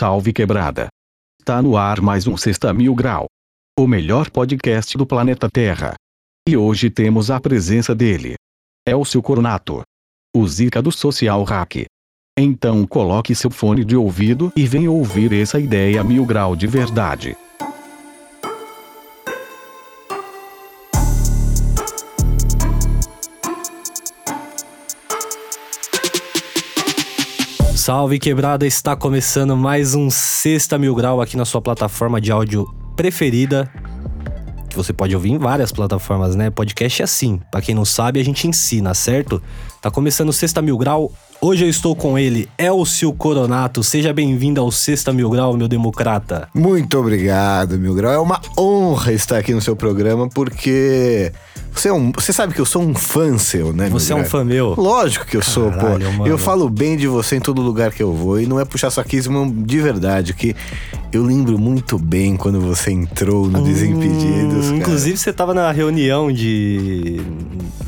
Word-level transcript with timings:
Salve 0.00 0.32
quebrada. 0.32 0.88
Tá 1.44 1.60
no 1.60 1.76
ar 1.76 2.00
mais 2.00 2.26
um 2.26 2.34
Sexta 2.34 2.72
Mil 2.72 2.94
Grau. 2.94 3.26
O 3.78 3.86
melhor 3.86 4.30
podcast 4.30 4.96
do 4.96 5.04
planeta 5.04 5.46
Terra. 5.46 5.92
E 6.48 6.56
hoje 6.56 6.88
temos 6.88 7.30
a 7.30 7.38
presença 7.38 7.94
dele. 7.94 8.34
Elcio 8.88 9.20
Coronato. 9.20 9.82
O 10.34 10.48
Zica 10.48 10.80
do 10.80 10.90
Social 10.90 11.44
Hack. 11.44 11.84
Então 12.34 12.86
coloque 12.86 13.34
seu 13.34 13.50
fone 13.50 13.84
de 13.84 13.94
ouvido 13.94 14.50
e 14.56 14.66
venha 14.66 14.90
ouvir 14.90 15.34
essa 15.34 15.60
ideia 15.60 16.02
mil 16.02 16.24
grau 16.24 16.56
de 16.56 16.66
verdade. 16.66 17.36
Salve 27.90 28.20
quebrada, 28.20 28.64
está 28.64 28.94
começando 28.94 29.56
mais 29.56 29.96
um 29.96 30.10
Sexta 30.10 30.78
Mil 30.78 30.94
Grau 30.94 31.20
aqui 31.20 31.36
na 31.36 31.44
sua 31.44 31.60
plataforma 31.60 32.20
de 32.20 32.30
áudio 32.30 32.64
preferida. 32.94 33.68
Que 34.68 34.76
você 34.76 34.92
pode 34.92 35.12
ouvir 35.12 35.32
em 35.32 35.38
várias 35.38 35.72
plataformas, 35.72 36.36
né? 36.36 36.50
Podcast 36.50 37.02
é 37.02 37.04
assim. 37.04 37.40
Pra 37.50 37.60
quem 37.60 37.74
não 37.74 37.84
sabe, 37.84 38.20
a 38.20 38.24
gente 38.24 38.46
ensina, 38.46 38.94
certo? 38.94 39.42
Tá 39.82 39.90
começando 39.90 40.28
o 40.28 40.32
Sexta 40.32 40.62
Mil 40.62 40.78
Grau. 40.78 41.10
Hoje 41.40 41.64
eu 41.64 41.68
estou 41.68 41.96
com 41.96 42.16
ele, 42.16 42.48
Elcio 42.56 43.12
Coronato. 43.12 43.82
Seja 43.82 44.12
bem-vindo 44.12 44.60
ao 44.60 44.70
Sexta 44.70 45.12
Mil 45.12 45.28
Grau, 45.28 45.56
meu 45.56 45.66
democrata. 45.66 46.48
Muito 46.54 46.96
obrigado, 46.96 47.76
Mil 47.76 47.96
Grau. 47.96 48.12
É 48.12 48.18
uma 48.20 48.40
honra 48.56 49.12
estar 49.12 49.38
aqui 49.38 49.52
no 49.52 49.60
seu 49.60 49.74
programa, 49.74 50.28
porque 50.28 51.32
você, 51.72 51.88
é 51.88 51.92
um, 51.92 52.12
você 52.12 52.32
sabe 52.32 52.52
que 52.52 52.60
eu 52.60 52.66
sou 52.66 52.82
um 52.82 52.94
fã 52.94 53.38
seu, 53.38 53.72
né? 53.72 53.88
Você 53.90 54.12
é 54.12 54.16
um 54.16 54.24
fã 54.24 54.44
meu? 54.44 54.74
Lógico 54.76 55.24
que 55.24 55.36
eu 55.36 55.42
sou, 55.42 55.70
pô. 55.70 55.78
Caralho, 55.78 56.12
mano. 56.12 56.26
Eu 56.26 56.36
falo 56.36 56.68
bem 56.68 56.96
de 56.96 57.06
você 57.06 57.36
em 57.36 57.40
todo 57.40 57.62
lugar 57.62 57.92
que 57.92 58.02
eu 58.02 58.12
vou. 58.12 58.40
E 58.40 58.46
não 58.46 58.58
é 58.58 58.64
puxar 58.64 58.90
saquismo 58.90 59.52
de 59.64 59.80
verdade, 59.80 60.34
que 60.34 60.54
eu 61.12 61.22
lembro 61.22 61.58
muito 61.58 61.98
bem 61.98 62.36
quando 62.36 62.60
você 62.60 62.90
entrou 62.90 63.46
no 63.46 63.62
Desimpedidos. 63.62 64.66
Hum, 64.66 64.70
cara. 64.70 64.76
Inclusive, 64.76 65.16
você 65.16 65.32
tava 65.32 65.54
na 65.54 65.70
reunião 65.72 66.30
de. 66.32 67.20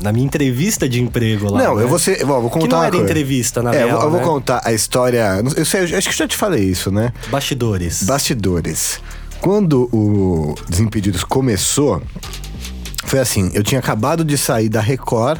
na 0.01 0.11
minha 0.11 0.25
entrevista 0.25 0.87
de 0.87 1.01
emprego 1.01 1.51
lá. 1.51 1.63
Não, 1.63 1.75
né? 1.75 1.83
eu 1.83 1.87
vou, 1.87 1.99
ser, 1.99 2.23
vou, 2.25 2.41
vou 2.41 2.49
contar 2.49 2.65
Que 2.65 2.71
não 2.71 2.79
uma 2.79 2.87
era 2.87 2.97
entrevista, 2.97 3.61
na 3.61 3.73
é, 3.73 3.83
eu 3.83 3.87
real. 3.87 3.97
vou, 3.97 4.05
eu 4.05 4.11
vou 4.11 4.19
né? 4.19 4.25
contar 4.25 4.61
a 4.63 4.73
história. 4.73 5.43
Eu, 5.55 5.65
sei, 5.65 5.81
eu 5.81 5.97
acho 5.97 6.09
que 6.09 6.13
eu 6.13 6.17
já 6.17 6.27
te 6.27 6.37
falei 6.37 6.63
isso, 6.63 6.91
né? 6.91 7.13
Bastidores. 7.29 8.03
Bastidores. 8.03 8.99
Quando 9.39 9.89
o 9.91 10.55
Desimpedidos 10.69 11.23
começou, 11.23 12.01
foi 13.13 13.19
assim: 13.19 13.51
eu 13.53 13.61
tinha 13.63 13.79
acabado 13.79 14.25
de 14.25 14.35
sair 14.37 14.69
da 14.69 14.81
Record, 14.81 15.39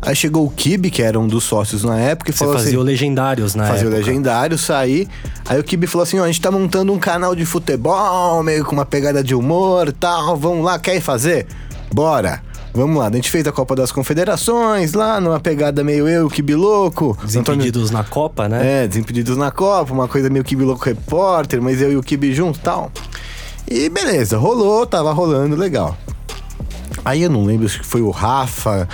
aí 0.00 0.16
chegou 0.16 0.46
o 0.46 0.50
Kibe, 0.50 0.90
que 0.90 1.02
era 1.02 1.20
um 1.20 1.28
dos 1.28 1.44
sócios 1.44 1.84
na 1.84 1.98
época, 1.98 2.30
e 2.30 2.32
Você 2.32 2.38
falou 2.38 2.54
fazia 2.54 2.68
assim. 2.70 2.76
o 2.78 2.82
Legendários 2.82 3.54
na 3.54 3.66
Fazia 3.66 3.88
o 3.88 3.92
época. 3.92 4.06
legendário, 4.06 4.56
saí. 4.56 5.06
Aí 5.46 5.60
o 5.60 5.64
Kibe 5.64 5.86
falou 5.86 6.02
assim: 6.04 6.18
ó, 6.18 6.24
a 6.24 6.26
gente 6.28 6.40
tá 6.40 6.50
montando 6.50 6.90
um 6.92 6.98
canal 6.98 7.34
de 7.34 7.44
futebol, 7.44 8.42
meio 8.42 8.64
com 8.64 8.72
uma 8.72 8.86
pegada 8.86 9.22
de 9.22 9.34
humor 9.34 9.88
e 9.88 9.92
tal. 9.92 10.34
Vamos 10.36 10.64
lá, 10.64 10.78
quer 10.78 10.98
fazer? 11.02 11.46
Bora! 11.92 12.42
Vamos 12.72 12.96
lá, 12.98 13.08
a 13.08 13.10
gente 13.12 13.28
fez 13.28 13.44
a 13.48 13.50
Copa 13.52 13.74
das 13.74 13.90
Confederações 13.90 14.92
lá, 14.94 15.20
numa 15.20 15.40
pegada 15.40 15.82
meio 15.82 16.06
eu, 16.08 16.26
o 16.26 16.30
Kibe 16.30 16.54
louco. 16.54 17.10
Antônio- 17.10 17.26
Desimpedidos 17.26 17.90
na 17.90 18.04
Copa, 18.04 18.48
né? 18.48 18.84
é, 18.84 18.86
Desimpedidos 18.88 19.36
na 19.36 19.50
Copa, 19.50 19.92
uma 19.92 20.06
coisa 20.06 20.30
meio 20.30 20.44
Kibe 20.44 20.62
Louco 20.62 20.84
Repórter, 20.84 21.60
mas 21.60 21.82
eu 21.82 21.90
e 21.90 21.96
o 21.96 22.02
Kibe 22.02 22.32
junto 22.32 22.60
e 22.60 22.62
tal. 22.62 22.92
E 23.68 23.88
beleza, 23.88 24.38
rolou, 24.38 24.86
tava 24.86 25.12
rolando, 25.12 25.56
legal. 25.56 25.98
Aí 27.04 27.22
eu 27.22 27.30
não 27.30 27.44
lembro 27.44 27.68
se 27.68 27.78
foi 27.78 28.02
o 28.02 28.10
Rafa 28.10 28.88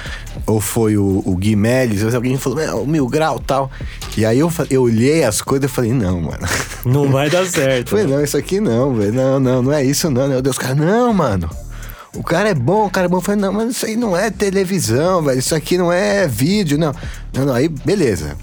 ou 0.47 0.61
foi 0.61 0.97
o, 0.97 1.23
o 1.25 1.37
Gui 1.37 1.57
Melis, 1.57 2.03
mas 2.03 2.15
alguém 2.15 2.37
falou, 2.37 2.61
"É, 2.61 2.73
o 2.73 2.87
Mil 2.87 3.07
Grau 3.09 3.39
e 3.41 3.45
tal. 3.45 3.71
E 4.17 4.25
aí 4.25 4.39
eu, 4.39 4.53
eu 4.71 4.83
olhei 4.83 5.25
as 5.25 5.43
coisas 5.43 5.71
e 5.71 5.75
falei, 5.75 5.93
não, 5.93 6.21
mano. 6.21 6.47
Não 6.87 7.11
vai 7.11 7.29
dar 7.29 7.45
certo. 7.47 7.91
Falei, 7.91 8.07
não, 8.07 8.23
isso 8.23 8.37
aqui 8.37 8.61
não, 8.61 8.95
velho. 8.95 9.13
Não, 9.13 9.41
não, 9.41 9.61
não 9.61 9.73
é 9.73 9.83
isso 9.85 10.09
não. 10.09 10.29
Meu 10.29 10.41
Deus, 10.41 10.57
cara, 10.57 10.75
não, 10.75 11.13
mano. 11.13 11.51
O 12.15 12.23
cara 12.23 12.49
é 12.49 12.55
bom, 12.55 12.87
o 12.87 12.91
cara 12.91 13.07
é 13.07 13.09
bom. 13.09 13.17
Eu 13.17 13.21
falei, 13.21 13.41
não, 13.41 13.53
mas 13.53 13.71
isso 13.71 13.87
aí 13.87 13.97
não 13.97 14.17
é 14.17 14.31
televisão, 14.31 15.21
velho. 15.23 15.39
Isso 15.39 15.55
aqui 15.55 15.77
não 15.77 15.93
é 15.93 16.29
vídeo, 16.29 16.79
não. 16.79 16.95
Não, 17.35 17.47
não, 17.47 17.55
aí, 17.55 17.69
beleza. 17.69 18.37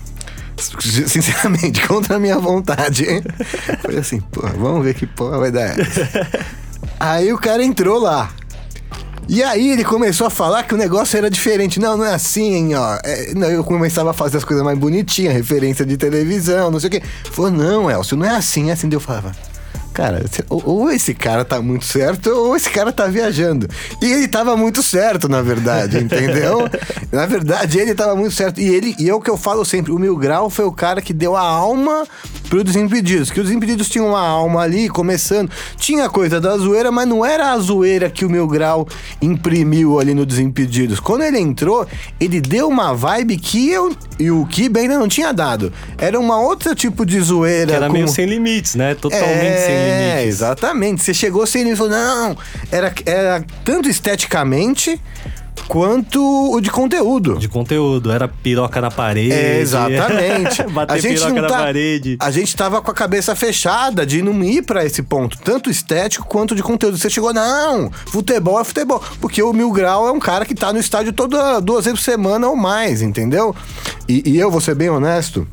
Sinceramente, 0.58 1.82
contra 1.88 2.18
a 2.18 2.20
minha 2.20 2.38
vontade, 2.38 3.10
hein? 3.10 3.24
Falei 3.82 4.00
assim, 4.00 4.20
pô, 4.20 4.42
vamos 4.58 4.84
ver 4.84 4.94
que 4.94 5.08
porra 5.08 5.40
vai 5.40 5.52
dar 5.52 5.80
essa. 5.80 6.28
Aí 7.00 7.34
o 7.34 7.38
cara 7.38 7.64
entrou 7.64 8.00
lá. 8.00 8.30
E 9.28 9.42
aí 9.42 9.72
ele 9.72 9.84
começou 9.84 10.28
a 10.28 10.30
falar 10.30 10.64
que 10.64 10.74
o 10.74 10.78
negócio 10.78 11.18
era 11.18 11.30
diferente. 11.30 11.80
Não, 11.80 11.98
não 11.98 12.06
é 12.06 12.14
assim, 12.14 12.74
ó. 12.76 12.98
É, 13.04 13.34
não, 13.34 13.48
eu 13.50 13.64
começava 13.64 14.12
a 14.12 14.14
fazer 14.14 14.38
as 14.38 14.44
coisas 14.44 14.64
mais 14.64 14.78
bonitinhas, 14.78 15.34
referência 15.34 15.86
de 15.86 15.98
televisão, 15.98 16.70
não 16.70 16.80
sei 16.80 16.88
o 16.88 16.92
quê. 16.92 17.02
Falou, 17.32 17.50
não, 17.50 17.90
Elcio, 17.90 18.18
não 18.18 18.26
é 18.26 18.36
assim, 18.36 18.70
é 18.70 18.74
assim. 18.74 18.90
Daí 18.90 18.98
eu 18.98 19.00
falava, 19.00 19.32
cara, 19.94 20.26
ou, 20.50 20.92
esse 20.92 21.14
cara 21.14 21.46
tá 21.46 21.62
muito 21.62 21.86
certo, 21.86 22.30
ou 22.30 22.56
esse 22.56 22.70
cara 22.70 22.92
tá 22.92 23.08
viajando. 23.08 23.68
E 24.02 24.12
ele 24.12 24.28
tava 24.28 24.58
muito 24.58 24.82
certo, 24.84 25.30
na 25.30 25.42
verdade, 25.42 25.98
entendeu? 25.98 26.68
na 27.12 27.26
verdade, 27.26 27.80
ele 27.80 27.94
tava 27.94 28.16
muito 28.16 28.34
certo. 28.34 28.60
E 28.60 28.68
ele, 28.68 28.96
e 29.00 29.10
é 29.10 29.14
o 29.14 29.22
que 29.22 29.30
eu 29.30 29.38
falo 29.38 29.64
sempre, 29.64 29.92
o 29.92 30.00
Mil 30.00 30.18
Grau 30.18 30.50
foi 30.50 30.66
o 30.66 30.72
cara 30.72 31.02
que 31.02 31.14
deu 31.14 31.36
a 31.36 31.42
alma 31.42 32.06
pro 32.50 32.64
Desimpedidos. 32.64 33.30
Que 33.32 33.40
os 33.40 33.48
Desimpedidos 33.48 33.88
tinham 33.90 34.08
uma 34.10 34.22
alma 34.22 34.62
ali, 34.62 34.90
começando. 34.90 35.50
Tinha 35.78 36.10
coisa 36.10 36.42
da 36.42 36.58
zoeira, 36.58 36.92
mas 36.92 37.08
não 37.08 37.26
era 37.26 37.52
a 37.52 37.58
zoeira 37.60 38.10
que 38.10 38.26
o 38.26 38.30
Mil 38.30 38.48
Grau 38.48 38.88
imprimiu 39.22 40.00
ali 40.00 40.14
no 40.14 40.26
Desimpedidos. 40.26 41.00
Quando 41.00 41.24
ele 41.24 41.40
entrou, 41.40 41.88
ele 42.20 42.42
deu 42.42 42.68
uma 42.68 42.94
vibe 42.94 43.38
que 43.38 43.70
eu 43.70 43.96
e 44.20 44.30
o 44.32 44.46
Kibe 44.46 44.80
ainda 44.80 44.98
não 44.98 45.08
tinha 45.08 45.34
dado. 45.34 45.72
Era 45.98 46.20
uma 46.20 46.40
outra 46.40 46.76
tipo 46.76 47.06
de 47.06 47.20
zoeira. 47.20 47.68
Que 47.68 47.76
era 47.76 47.88
com- 47.88 47.94
meio 47.94 48.08
sem 48.08 48.26
limites, 48.26 48.76
né? 48.76 48.96
Totalmente 48.96 49.60
sem 49.60 49.83
é, 49.84 50.26
exatamente. 50.26 51.04
Você 51.04 51.14
chegou 51.14 51.46
sem 51.46 51.64
limite 51.64 51.76
e 51.76 51.78
falou, 51.78 51.92
não, 51.92 52.38
era, 52.72 52.94
era 53.06 53.46
tanto 53.64 53.90
esteticamente 53.90 55.00
quanto 55.68 56.52
o 56.52 56.60
de 56.60 56.70
conteúdo. 56.70 57.38
De 57.38 57.48
conteúdo, 57.48 58.12
era 58.12 58.28
piroca 58.28 58.82
na 58.82 58.92
parede. 58.92 59.32
É, 59.32 59.60
exatamente. 59.60 60.64
Bater 60.70 60.94
a 60.94 60.98
gente 60.98 61.14
piroca 61.14 61.34
não 61.34 61.42
na 61.42 61.48
tá, 61.48 61.58
parede. 61.58 62.18
A 62.20 62.32
gente 62.32 62.56
tava 62.56 62.82
com 62.82 62.92
a 62.92 62.94
cabeça 62.94 63.36
fechada 63.36 64.06
de 64.06 64.22
não 64.22 64.44
ir 64.44 64.62
pra 64.64 64.86
esse 64.86 65.02
ponto, 65.02 65.38
tanto 65.40 65.70
estético 65.70 66.26
quanto 66.28 66.56
de 66.56 66.64
conteúdo. 66.64 66.98
Você 66.98 67.10
chegou, 67.10 67.34
não, 67.34 67.92
futebol 68.08 68.60
é 68.60 68.64
futebol. 68.64 69.02
Porque 69.20 69.42
o 69.42 69.54
Mil 69.54 69.72
Grau 69.72 70.08
é 70.08 70.12
um 70.12 70.20
cara 70.20 70.46
que 70.46 70.56
tá 70.56 70.72
no 70.72 70.80
estádio 70.80 71.14
toda 71.14 71.60
duas 71.60 71.86
vezes 71.86 72.00
por 72.00 72.06
semana 72.06 72.48
ou 72.48 72.56
mais, 72.56 73.02
entendeu? 73.02 73.56
E, 74.08 74.32
e 74.32 74.38
eu, 74.38 74.52
vou 74.52 74.62
ser 74.62 74.76
bem 74.76 74.90
honesto. 74.90 75.48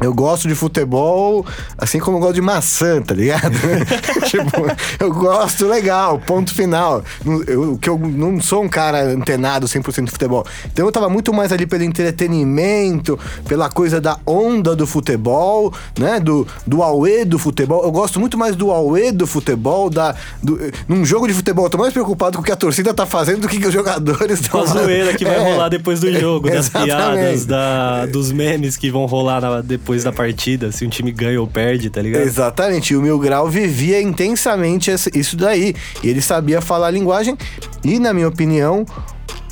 Eu 0.00 0.12
gosto 0.12 0.46
de 0.46 0.54
futebol, 0.54 1.44
assim 1.78 1.98
como 1.98 2.18
eu 2.18 2.20
gosto 2.20 2.34
de 2.34 2.42
maçã, 2.42 3.00
tá 3.00 3.14
ligado? 3.14 3.52
tipo, 4.28 4.66
eu 5.00 5.10
gosto 5.12 5.66
legal, 5.66 6.18
ponto 6.18 6.54
final. 6.54 7.02
Eu, 7.46 7.78
que 7.78 7.88
eu 7.88 7.98
não 7.98 8.38
sou 8.40 8.62
um 8.62 8.68
cara 8.68 9.02
antenado 9.04 9.66
100% 9.66 10.04
de 10.04 10.10
futebol. 10.10 10.44
Então 10.66 10.84
eu 10.84 10.92
tava 10.92 11.08
muito 11.08 11.32
mais 11.32 11.50
ali 11.50 11.66
pelo 11.66 11.82
entretenimento, 11.82 13.18
pela 13.48 13.70
coisa 13.70 14.00
da 14.00 14.18
onda 14.26 14.76
do 14.76 14.86
futebol, 14.86 15.72
né? 15.98 16.20
Do, 16.20 16.46
do 16.66 16.82
auê 16.82 17.24
do 17.24 17.38
futebol. 17.38 17.82
Eu 17.82 17.90
gosto 17.90 18.20
muito 18.20 18.36
mais 18.36 18.54
do 18.54 18.70
auê 18.70 19.10
do 19.12 19.26
futebol, 19.26 19.88
da, 19.88 20.14
do, 20.42 20.58
num 20.86 21.04
jogo 21.06 21.26
de 21.26 21.32
futebol. 21.32 21.64
Eu 21.66 21.70
tô 21.70 21.78
mais 21.78 21.92
preocupado 21.92 22.36
com 22.36 22.42
o 22.42 22.44
que 22.44 22.52
a 22.52 22.56
torcida 22.56 22.92
tá 22.92 23.06
fazendo 23.06 23.40
do 23.42 23.48
que 23.48 23.64
os 23.66 23.72
jogadores 23.72 24.46
Com 24.48 24.60
estão 24.60 24.60
a 24.60 24.66
zoeira 24.66 25.14
que 25.14 25.24
vai 25.24 25.36
É, 25.36 25.52
rolar 25.52 25.68
depois 25.70 26.00
do 26.00 26.12
jogo, 26.12 26.48
das 26.50 26.66
exatamente. 26.66 26.86
piadas, 26.96 27.46
da, 27.46 28.06
dos 28.06 28.30
memes 28.30 28.76
que 28.76 28.90
vão 28.90 29.06
rolar 29.06 29.40
na- 29.40 29.60
depois 29.62 29.85
da 30.04 30.12
partida, 30.12 30.72
se 30.72 30.84
um 30.84 30.88
time 30.88 31.12
ganha 31.12 31.40
ou 31.40 31.46
perde, 31.46 31.88
tá 31.90 32.02
ligado? 32.02 32.22
Exatamente, 32.22 32.92
e 32.92 32.96
o 32.96 33.02
Mil 33.02 33.18
Grau 33.18 33.48
vivia 33.48 34.00
intensamente 34.00 34.90
isso 35.14 35.36
daí. 35.36 35.74
E 36.02 36.08
ele 36.08 36.20
sabia 36.20 36.60
falar 36.60 36.88
a 36.88 36.90
linguagem, 36.90 37.36
e 37.84 37.98
na 37.98 38.12
minha 38.12 38.28
opinião, 38.28 38.84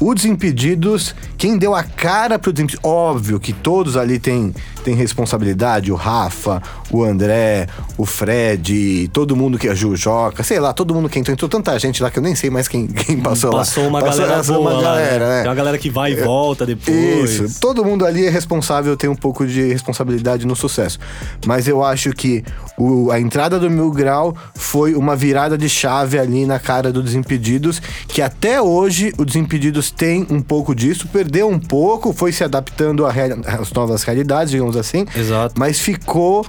o 0.00 0.14
Desimpedidos, 0.14 1.14
quem 1.44 1.58
deu 1.58 1.74
a 1.74 1.82
cara 1.82 2.38
pro 2.38 2.50
Desimpedidos, 2.54 2.82
óbvio 2.82 3.38
que 3.38 3.52
todos 3.52 3.98
ali 3.98 4.18
têm, 4.18 4.54
têm 4.82 4.94
responsabilidade, 4.94 5.92
o 5.92 5.94
Rafa, 5.94 6.62
o 6.90 7.04
André, 7.04 7.66
o 7.98 8.06
Fred, 8.06 9.10
todo 9.12 9.36
mundo 9.36 9.58
que 9.58 9.68
é 9.68 9.74
Jujoca, 9.74 10.42
sei 10.42 10.58
lá, 10.58 10.72
todo 10.72 10.94
mundo 10.94 11.06
que 11.06 11.18
entrou, 11.18 11.34
entrou 11.34 11.46
tanta 11.46 11.78
gente 11.78 12.02
lá 12.02 12.10
que 12.10 12.18
eu 12.18 12.22
nem 12.22 12.34
sei 12.34 12.48
mais 12.48 12.66
quem, 12.66 12.86
quem 12.86 13.20
passou, 13.20 13.50
lá. 13.52 13.58
Passou 13.58 13.86
uma 13.86 14.00
galera 14.00 14.36
passou 14.36 14.56
boa 14.56 14.70
uma 14.70 14.76
né? 14.78 14.82
galera, 14.84 15.28
né? 15.28 15.40
Tem 15.42 15.48
uma 15.50 15.54
galera 15.54 15.76
que 15.76 15.90
vai 15.90 16.12
e 16.12 16.14
volta 16.14 16.64
depois. 16.64 17.38
Isso, 17.38 17.60
todo 17.60 17.84
mundo 17.84 18.06
ali 18.06 18.24
é 18.24 18.30
responsável, 18.30 18.96
tem 18.96 19.10
um 19.10 19.14
pouco 19.14 19.46
de 19.46 19.70
responsabilidade 19.70 20.46
no 20.46 20.56
sucesso. 20.56 20.98
Mas 21.44 21.68
eu 21.68 21.84
acho 21.84 22.10
que 22.12 22.42
o- 22.78 23.10
a 23.10 23.20
entrada 23.20 23.58
do 23.60 23.68
Mil 23.68 23.90
Grau 23.90 24.34
foi 24.54 24.94
uma 24.94 25.14
virada 25.14 25.58
de 25.58 25.68
chave 25.68 26.18
ali 26.18 26.46
na 26.46 26.58
cara 26.58 26.90
do 26.90 27.02
Desimpedidos, 27.02 27.82
que 28.08 28.22
até 28.22 28.62
hoje 28.62 29.12
o 29.18 29.26
Desimpedidos 29.26 29.90
tem 29.90 30.26
um 30.30 30.40
pouco 30.40 30.74
disso, 30.74 31.06
perdeu 31.08 31.33
um 31.42 31.58
pouco, 31.58 32.12
foi 32.12 32.32
se 32.32 32.44
adaptando 32.44 33.04
às 33.06 33.72
novas 33.72 34.02
realidades, 34.02 34.50
digamos 34.50 34.76
assim. 34.76 35.06
Exato. 35.16 35.54
Mas 35.58 35.80
ficou 35.80 36.46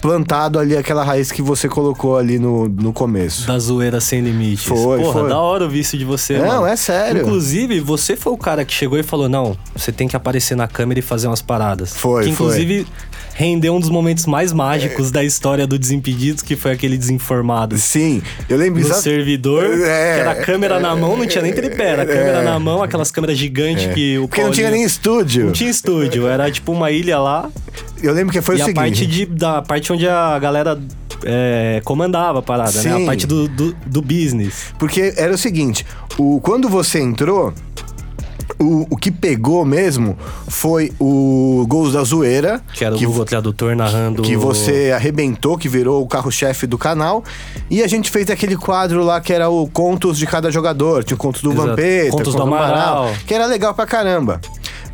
plantado 0.00 0.58
ali 0.58 0.76
aquela 0.76 1.02
raiz 1.02 1.32
que 1.32 1.42
você 1.42 1.68
colocou 1.68 2.16
ali 2.16 2.38
no, 2.38 2.68
no 2.68 2.92
começo. 2.92 3.46
Da 3.46 3.58
zoeira 3.58 4.00
sem 4.00 4.20
limites. 4.20 4.64
Foi, 4.64 5.00
Porra, 5.00 5.20
foi. 5.20 5.28
da 5.28 5.38
hora 5.38 5.64
ouvir 5.64 5.80
isso 5.80 5.96
de 5.96 6.04
você, 6.04 6.38
Não, 6.38 6.46
mano. 6.46 6.66
é 6.66 6.76
sério. 6.76 7.22
Inclusive, 7.22 7.80
você 7.80 8.16
foi 8.16 8.32
o 8.32 8.36
cara 8.36 8.64
que 8.64 8.72
chegou 8.72 8.98
e 8.98 9.02
falou: 9.02 9.28
não, 9.28 9.56
você 9.74 9.90
tem 9.90 10.06
que 10.06 10.16
aparecer 10.16 10.54
na 10.56 10.68
câmera 10.68 11.00
e 11.00 11.02
fazer 11.02 11.26
umas 11.26 11.42
paradas. 11.42 11.96
Foi, 11.96 12.24
que, 12.26 12.32
foi. 12.32 12.86
Rendeu 13.36 13.74
um 13.74 13.80
dos 13.80 13.90
momentos 13.90 14.24
mais 14.24 14.50
mágicos 14.52 15.10
da 15.10 15.22
história 15.22 15.66
do 15.66 15.78
Desimpedidos, 15.78 16.42
que 16.42 16.56
foi 16.56 16.72
aquele 16.72 16.96
desinformado. 16.96 17.76
Sim, 17.76 18.22
eu 18.48 18.56
lembro 18.56 18.80
exato- 18.80 19.02
servidor, 19.02 19.64
É, 19.64 20.14
que 20.14 20.20
era 20.20 20.30
a 20.30 20.34
câmera 20.36 20.80
na 20.80 20.96
mão, 20.96 21.16
não 21.18 21.26
tinha 21.26 21.42
nem 21.42 21.52
tripé, 21.52 21.88
era 21.90 22.02
a 22.02 22.06
câmera 22.06 22.42
na 22.42 22.58
mão, 22.58 22.82
aquelas 22.82 23.10
câmeras 23.10 23.36
gigantes 23.36 23.92
que 23.92 24.18
o 24.18 24.26
Porque 24.26 24.42
não 24.42 24.50
tinha 24.50 24.64
nem 24.70 24.80
Paulinho- 24.80 24.86
estúdio. 24.86 25.44
Não 25.44 25.52
tinha 25.52 25.70
estúdio, 25.70 26.26
era 26.26 26.50
tipo 26.50 26.72
uma 26.72 26.90
ilha 26.90 27.18
lá. 27.18 27.50
Eu 28.02 28.12
lembro 28.14 28.32
que 28.32 28.40
foi 28.40 28.56
e 28.56 28.58
o 28.60 28.62
a 28.62 28.66
seguinte. 28.66 28.76
parte 28.82 29.06
de, 29.06 29.26
da 29.26 29.60
parte 29.62 29.92
onde 29.92 30.08
a 30.08 30.38
galera 30.38 30.78
é, 31.24 31.80
comandava 31.84 32.38
a 32.38 32.42
parada, 32.42 32.72
né? 32.72 32.80
Sim. 32.96 33.02
A 33.02 33.06
parte 33.06 33.26
do, 33.26 33.48
do, 33.48 33.76
do 33.86 34.00
business. 34.02 34.72
Porque 34.78 35.12
era 35.16 35.32
o 35.34 35.38
seguinte, 35.38 35.84
o, 36.18 36.40
quando 36.40 36.68
você 36.68 37.00
entrou, 37.00 37.52
o, 38.58 38.86
o 38.90 38.96
que 38.96 39.10
pegou 39.10 39.64
mesmo 39.64 40.16
foi 40.48 40.92
o 40.98 41.64
Gols 41.68 41.92
da 41.92 42.02
Zoeira. 42.04 42.60
Que 42.74 42.84
era 42.84 42.94
o 42.94 42.98
que, 42.98 43.06
Google 43.06 43.24
Tradutor 43.24 43.74
narrando. 43.76 44.22
que 44.22 44.36
você 44.36 44.92
arrebentou, 44.94 45.56
que 45.58 45.68
virou 45.68 46.02
o 46.02 46.06
carro-chefe 46.06 46.66
do 46.66 46.78
canal. 46.78 47.22
E 47.70 47.82
a 47.82 47.86
gente 47.86 48.10
fez 48.10 48.30
aquele 48.30 48.56
quadro 48.56 49.02
lá 49.04 49.20
que 49.20 49.32
era 49.32 49.48
o 49.48 49.68
contos 49.68 50.18
de 50.18 50.26
cada 50.26 50.50
jogador. 50.50 51.04
Tinha 51.04 51.14
o 51.16 51.18
contos 51.18 51.42
do 51.42 51.52
Exato. 51.52 51.68
Vampeta, 51.68 52.10
Contos 52.10 52.34
do 52.34 52.40
conto 52.42 52.54
Amaral. 52.54 53.12
que 53.26 53.34
era 53.34 53.46
legal 53.46 53.74
pra 53.74 53.86
caramba. 53.86 54.40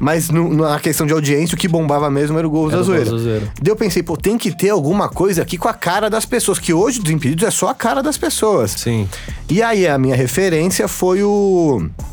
Mas 0.00 0.30
no- 0.30 0.52
na 0.52 0.80
questão 0.80 1.06
de 1.06 1.12
audiência, 1.12 1.54
o 1.54 1.58
que 1.58 1.68
bombava 1.68 2.10
mesmo 2.10 2.36
era 2.36 2.44
o 2.46 2.50
Gols 2.50 2.72
da 2.72 2.80
o 2.80 2.82
Zoeira. 2.82 3.04
da 3.04 3.16
Zoeira. 3.18 3.52
Daí 3.62 3.70
eu 3.70 3.76
pensei, 3.76 4.02
pô, 4.02 4.16
tem 4.16 4.36
que 4.36 4.50
ter 4.50 4.70
alguma 4.70 5.08
coisa 5.08 5.42
aqui 5.42 5.56
com 5.56 5.68
a 5.68 5.74
cara 5.74 6.10
das 6.10 6.24
pessoas. 6.26 6.58
Que 6.58 6.74
hoje, 6.74 6.98
dos 7.00 7.12
Impedidos, 7.12 7.44
é 7.46 7.50
só 7.52 7.68
a 7.68 7.74
cara 7.74 8.02
das 8.02 8.16
pessoas. 8.18 8.72
Sim. 8.72 9.08
E 9.48 9.62
aí 9.62 9.86
a 9.86 9.96
minha 9.98 10.16
referência 10.16 10.88
foi 10.88 11.22
o, 11.22 11.86
o 11.86 12.11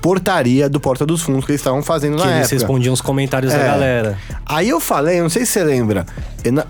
portaria 0.00 0.68
do 0.68 0.78
Porta 0.78 1.04
dos 1.04 1.22
Fundos 1.22 1.44
que 1.44 1.50
eles 1.52 1.60
estavam 1.60 1.82
fazendo 1.82 2.16
Que 2.16 2.24
na 2.24 2.30
eles 2.36 2.42
época. 2.46 2.54
respondiam 2.54 2.92
os 2.94 3.00
comentários 3.00 3.52
da 3.52 3.58
É. 3.58 3.64
galera. 3.66 4.18
Aí 4.46 4.68
eu 4.68 4.78
falei, 4.80 5.18
eu 5.18 5.22
não 5.24 5.30
sei 5.30 5.44
se 5.44 5.52
você 5.52 5.64
lembra, 5.64 6.06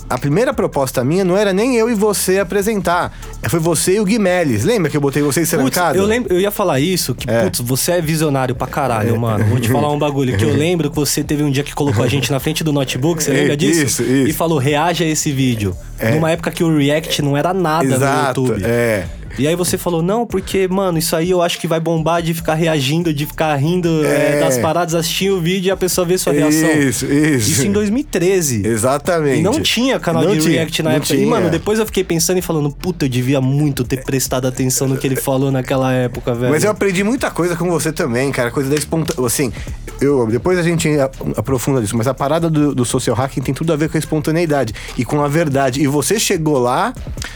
a 0.08 0.18
primeira 0.18 0.52
proposta 0.54 1.04
minha 1.04 1.24
não 1.24 1.36
era 1.36 1.52
nem 1.52 1.76
eu 1.76 1.90
e 1.90 1.94
você 1.94 2.38
apresentar, 2.38 3.12
foi 3.48 3.60
você 3.60 3.94
e 3.96 4.00
o 4.00 4.04
Guimeles. 4.04 4.64
Lembra 4.64 4.90
que 4.90 4.96
eu 4.96 5.00
botei 5.00 5.22
vocês 5.22 5.48
Putz, 5.50 5.60
trancados? 5.60 6.00
eu, 6.00 6.06
lembro, 6.06 6.32
eu 6.32 6.40
ia 6.40 6.50
falar 6.50 6.80
isso, 6.80 7.14
que, 7.14 7.28
É. 7.28 7.42
putz, 7.44 7.60
você 7.60 7.92
é 7.92 8.00
visionário 8.00 8.54
pra 8.54 8.66
caralho, 8.66 9.18
mano. 9.20 9.44
Vou 9.44 9.60
te 9.60 9.68
falar 9.68 9.90
um 9.92 9.98
bagulho, 9.98 10.36
que 10.36 10.44
eu 10.44 10.52
lembro 10.56 10.88
que 10.90 10.96
você 10.96 11.22
teve 11.22 11.42
um 11.42 11.50
dia 11.50 11.62
que 11.62 11.74
colocou 11.74 12.02
a 12.04 12.08
gente 12.08 12.30
na 12.32 12.40
frente 12.40 12.64
do 12.64 12.72
notebook, 12.72 13.22
você 13.22 13.30
lembra 13.30 13.56
disso? 13.56 13.84
Isso, 13.84 14.02
isso. 14.02 14.28
E 14.28 14.32
falou, 14.32 14.58
reaja 14.58 15.04
a 15.04 15.08
esse 15.08 15.30
vídeo. 15.30 15.76
É. 15.98 16.12
Numa 16.14 16.30
época 16.30 16.50
que 16.50 16.64
o 16.64 16.76
React 16.76 17.22
não 17.22 17.36
era 17.36 17.52
nada 17.52 17.84
Exato, 17.84 18.40
no 18.40 18.46
YouTube. 18.48 18.64
é. 18.66 19.06
E 19.38 19.48
aí 19.48 19.56
você 19.56 19.78
falou, 19.78 20.02
não, 20.02 20.26
porque, 20.26 20.68
mano, 20.68 20.98
isso 20.98 21.16
aí 21.16 21.30
eu 21.30 21.40
acho 21.42 21.58
que 21.58 21.66
vai 21.66 21.80
bombar 21.80 22.22
de 22.22 22.34
ficar 22.34 22.54
reagindo, 22.54 23.12
de 23.12 23.24
ficar 23.26 23.54
rindo 23.56 24.04
é, 24.04 24.36
É. 24.36 24.40
das 24.40 24.58
paradas, 24.58 24.94
assistir 24.94 25.30
o 25.30 25.40
vídeo 25.40 25.68
e 25.68 25.70
a 25.70 25.76
pessoa 25.76 26.06
ver 26.06 26.18
sua 26.18 26.32
reação. 26.32 26.70
Isso, 26.70 27.06
isso. 27.06 27.50
Isso 27.50 27.66
em 27.66 27.72
2013. 27.72 28.66
Exatamente. 28.66 29.40
E 29.40 29.42
não 29.42 29.60
tinha 29.60 29.98
canal 29.98 30.24
Não 30.24 30.32
de 30.34 30.40
tinha, 30.40 30.52
react 30.58 30.82
na 30.82 30.92
época. 30.92 31.14
E, 31.14 31.16
tinha. 31.18 31.28
mano, 31.28 31.48
depois 31.50 31.78
eu 31.78 31.86
fiquei 31.86 32.04
pensando 32.04 32.38
e 32.38 32.42
falando, 32.42 32.70
puta, 32.70 33.06
eu 33.06 33.08
devia 33.08 33.40
muito 33.40 33.84
ter 33.84 34.04
prestado 34.04 34.46
atenção 34.46 34.86
no 34.86 34.96
que 34.96 35.06
ele 35.06 35.16
falou 35.16 35.50
naquela 35.50 35.92
época, 35.92 36.34
velho. 36.34 36.52
Mas 36.52 36.64
eu 36.64 36.70
aprendi 36.70 37.02
muita 37.02 37.30
coisa 37.30 37.56
com 37.56 37.70
você 37.70 37.92
também, 37.92 38.30
cara. 38.30 38.50
Coisa 38.50 38.68
da 38.68 38.76
espontaneidade. 38.76 39.26
Assim, 39.26 39.52
eu, 40.00 40.26
depois 40.26 40.58
a 40.58 40.62
gente 40.62 40.88
aprofunda 41.36 41.80
disso, 41.80 41.96
mas 41.96 42.06
a 42.06 42.14
parada 42.14 42.50
do, 42.50 42.74
do 42.74 42.84
social 42.84 43.16
hacking 43.16 43.40
tem 43.40 43.54
tudo 43.54 43.72
a 43.72 43.76
ver 43.76 43.88
com 43.88 43.96
a 43.96 44.00
espontaneidade 44.00 44.74
e 44.98 45.04
com 45.04 45.22
a 45.22 45.28
verdade. 45.28 45.80
E 45.82 45.86
você 45.86 46.18
chegou 46.18 46.58
lá 46.58 46.92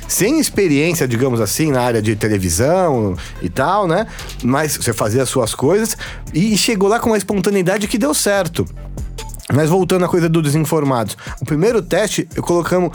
sem 0.08 0.38
experiência, 0.40 1.06
digamos 1.08 1.40
assim, 1.40 1.70
na 1.70 1.85
área 1.86 2.02
de 2.02 2.14
televisão 2.16 3.16
e 3.40 3.48
tal, 3.48 3.86
né? 3.86 4.06
Mas 4.42 4.76
você 4.76 4.92
fazia 4.92 5.22
as 5.22 5.28
suas 5.28 5.54
coisas 5.54 5.96
e 6.34 6.56
chegou 6.56 6.88
lá 6.88 7.00
com 7.00 7.10
uma 7.10 7.18
espontaneidade 7.18 7.88
que 7.88 7.98
deu 7.98 8.12
certo. 8.12 8.66
Mas 9.52 9.68
voltando 9.70 10.04
à 10.04 10.08
coisa 10.08 10.28
do 10.28 10.42
desinformados. 10.42 11.16
O 11.40 11.44
primeiro 11.44 11.80
teste, 11.80 12.26
eu 12.34 12.42
colocamos 12.42 12.90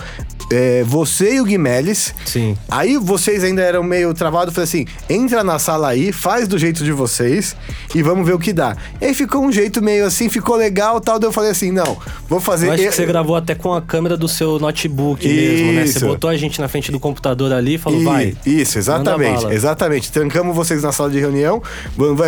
é, 0.51 0.83
você 0.83 1.35
e 1.35 1.41
o 1.41 1.45
Guimeles. 1.45 2.13
Sim. 2.25 2.57
Aí 2.69 2.97
vocês 2.97 3.41
ainda 3.43 3.61
eram 3.61 3.83
meio 3.83 4.13
travados, 4.13 4.53
falei 4.53 4.65
assim: 4.65 4.85
entra 5.09 5.43
na 5.45 5.57
sala 5.59 5.87
aí, 5.89 6.11
faz 6.11 6.47
do 6.49 6.57
jeito 6.57 6.83
de 6.83 6.91
vocês 6.91 7.55
e 7.95 8.03
vamos 8.03 8.25
ver 8.27 8.33
o 8.33 8.39
que 8.39 8.51
dá. 8.51 8.75
E 8.99 9.05
aí 9.05 9.13
ficou 9.13 9.41
um 9.45 9.51
jeito 9.51 9.81
meio 9.81 10.05
assim, 10.05 10.27
ficou 10.27 10.57
legal 10.57 10.99
tal. 10.99 11.17
Daí 11.17 11.29
eu 11.29 11.31
falei 11.31 11.51
assim: 11.51 11.71
não, 11.71 11.97
vou 12.27 12.41
fazer. 12.41 12.67
Eu 12.67 12.73
acho 12.73 12.83
eu- 12.83 12.89
que 12.89 12.95
você 12.95 13.05
gravou 13.05 13.37
até 13.37 13.55
com 13.55 13.73
a 13.73 13.81
câmera 13.81 14.17
do 14.17 14.27
seu 14.27 14.59
notebook 14.59 15.25
mesmo, 15.25 15.71
né? 15.71 15.85
Você 15.85 15.99
Isso. 15.99 16.05
botou 16.05 16.29
a 16.29 16.35
gente 16.35 16.59
na 16.59 16.67
frente 16.67 16.91
do 16.91 16.99
computador 16.99 17.53
ali 17.53 17.75
e 17.75 17.77
falou, 17.77 18.01
E- 18.01 18.03
vai. 18.03 18.35
Isso, 18.45 18.77
exatamente. 18.77 19.45
Exatamente. 19.53 20.11
Trancamos 20.11 20.53
vocês 20.53 20.83
na 20.83 20.91
sala 20.91 21.09
de 21.09 21.17
reunião. 21.19 21.63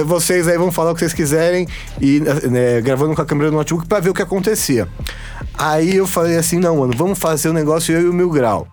Vocês 0.05 0.47
aí 0.47 0.57
vão 0.57 0.71
falar 0.71 0.91
o 0.91 0.93
que 0.93 1.01
vocês 1.01 1.13
quiserem 1.13 1.67
e 1.99 2.21
né, 2.21 2.79
gravando 2.81 3.13
com 3.15 3.21
a 3.21 3.25
câmera 3.25 3.49
do 3.51 3.57
notebook 3.57 3.85
pra 3.85 3.99
ver 3.99 4.12
o 4.13 4.15
que 4.15 4.21
acontecia. 4.21 4.87
Aí 5.57 5.95
eu 5.95 6.07
falei 6.07 6.37
assim: 6.37 6.57
não, 6.59 6.77
mano, 6.77 6.93
vamos 6.95 7.19
fazer 7.19 7.49
o 7.49 7.53
negócio 7.53 7.93
eu 7.93 8.01
e 8.01 8.07
o 8.09 8.13
Mil 8.13 8.29
Grau. 8.29 8.67